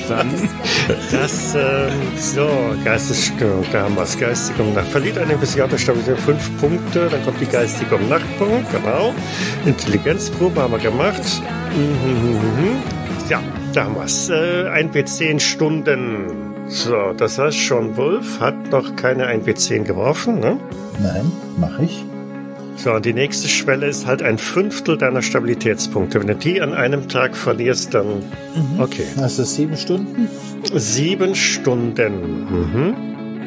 Dann 0.09 0.31
Das, 1.11 1.55
ähm, 1.55 1.93
so, 2.17 2.49
Geistesstörung, 2.85 3.65
da 3.73 3.83
haben 3.83 3.95
wir 3.95 4.03
es. 4.03 4.19
Geistige 4.19 4.63
Nacht. 4.63 4.89
Verliert 4.89 5.19
ein 5.19 5.31
Investigator 5.31 5.79
Stabilität 5.79 6.19
fünf 6.19 6.61
Punkte, 6.61 7.09
dann 7.11 7.25
kommt 7.25 7.41
die 7.41 7.47
geistige 7.47 7.97
Nachtpunkt, 7.97 8.71
genau. 8.71 9.15
Intelligenzprobe 9.65 10.61
haben 10.61 10.73
wir 10.73 10.79
gemacht. 10.79 11.23
Mhm, 11.75 12.11
mhm, 12.11 12.31
mhm. 12.35 12.83
Ja, 13.29 13.41
da 13.73 13.85
haben 13.85 13.95
wir 13.95 14.05
es. 14.05 14.29
Äh, 14.29 14.69
ein 14.69 14.91
B10 14.91 15.41
Stunden. 15.41 16.53
So, 16.69 17.13
das 17.17 17.39
heißt, 17.39 17.59
Sean 17.67 17.97
Wolf 17.97 18.41
hat 18.41 18.71
noch 18.71 18.97
keine 18.97 19.27
1W10 19.27 19.85
geworfen, 19.85 20.41
ne? 20.41 20.59
Nein, 21.01 21.33
mache 21.59 21.85
ich. 21.85 22.05
So, 22.77 22.93
und 22.93 23.05
die 23.05 23.13
nächste 23.13 23.49
Schwelle 23.49 23.87
ist 23.87 24.07
halt 24.07 24.23
ein 24.23 24.39
Fünftel 24.39 24.97
deiner 24.99 25.23
Stabilitätspunkte. 25.23 26.19
Wenn 26.21 26.27
du 26.27 26.35
die 26.35 26.61
an 26.61 26.73
einem 26.75 27.09
Tag 27.09 27.37
verlierst, 27.37 27.95
dann. 27.95 28.23
Okay. 28.79 29.05
Also 29.19 29.45
sieben 29.45 29.77
Stunden. 29.77 30.29
Sieben 30.75 31.35
Stunden. 31.35 32.13
Mhm. 32.51 32.95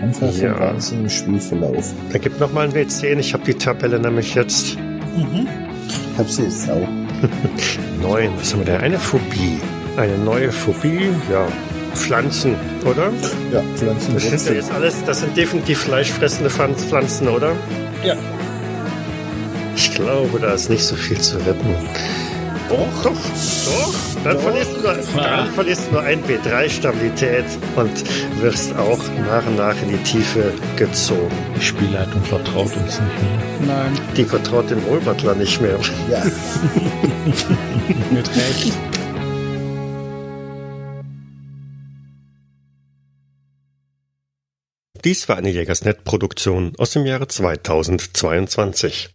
Einfach 0.02 0.32
Ja. 0.38 0.54
ein 0.56 0.60
wahnsinnigen 0.60 1.10
Spielverlauf. 1.10 1.94
Dann 2.12 2.22
gib 2.22 2.40
noch 2.40 2.54
mal 2.54 2.66
ein 2.68 2.74
W10. 2.74 3.18
Ich 3.20 3.34
habe 3.34 3.44
die 3.46 3.56
Tabelle 3.56 4.00
nämlich 4.00 4.36
jetzt. 4.36 4.78
Ich 5.18 6.18
hab 6.20 6.30
sie 6.30 6.44
jetzt 6.44 6.70
auch. 6.70 6.88
Neun. 8.02 8.30
Was 8.40 8.54
haben 8.54 8.66
wir 8.66 8.74
da? 8.74 8.80
Eine 8.80 9.00
Phobie. 9.00 9.58
Eine 9.98 10.18
neue 10.18 10.52
Phobie. 10.52 11.10
Ja. 11.32 11.48
Pflanzen, 11.94 12.56
oder? 12.84 13.10
Ja, 13.54 13.62
Pflanzen 13.78 14.14
Das 14.16 14.24
sind 14.30 14.46
ja 14.48 14.54
jetzt 14.54 14.72
alles, 14.74 14.96
das 15.06 15.22
sind 15.22 15.36
definitiv 15.38 15.80
fleischfressende 15.80 16.50
Pflanz- 16.50 16.84
Pflanzen, 16.84 17.30
oder? 17.30 17.54
Ja. 18.06 18.16
Ich 19.76 19.94
glaube, 19.94 20.40
da 20.40 20.54
ist 20.54 20.70
nicht 20.70 20.84
so 20.84 20.96
viel 20.96 21.20
zu 21.20 21.38
retten. 21.38 21.76
Doch, 22.70 23.04
doch, 23.04 23.12
doch. 23.12 23.94
Dann, 24.24 24.40
Verlierst, 24.40 24.72
du 24.76 24.82
nur, 24.82 24.96
dann 25.22 25.52
verlierst 25.52 25.88
du 25.88 25.92
nur 25.92 26.02
ein 26.02 26.24
B3 26.24 26.68
Stabilität 26.68 27.46
und 27.76 27.92
wirst 28.42 28.76
auch 28.76 28.98
nach 29.30 29.46
und 29.46 29.58
nach 29.58 29.80
in 29.84 29.90
die 29.90 30.04
Tiefe 30.04 30.52
gezogen. 30.76 31.30
Die 31.60 31.64
Spielleitung 31.64 32.24
vertraut 32.24 32.76
uns 32.76 33.00
nicht 33.00 33.00
mehr. 33.00 33.76
Nein, 33.76 33.94
Die 34.18 34.26
vertraut 34.26 34.70
dem 34.72 34.84
Wohlbutler 34.86 35.36
nicht 35.36 35.62
mehr. 35.62 35.78
Ja. 36.10 36.24
mit 38.12 38.28
Recht. 38.36 38.74
Dies 45.06 45.30
war 45.30 45.38
eine 45.38 45.52
Jägersnet-Produktion 45.52 46.74
aus 46.80 46.90
dem 46.90 47.06
Jahre 47.06 47.28
2022. 47.28 49.04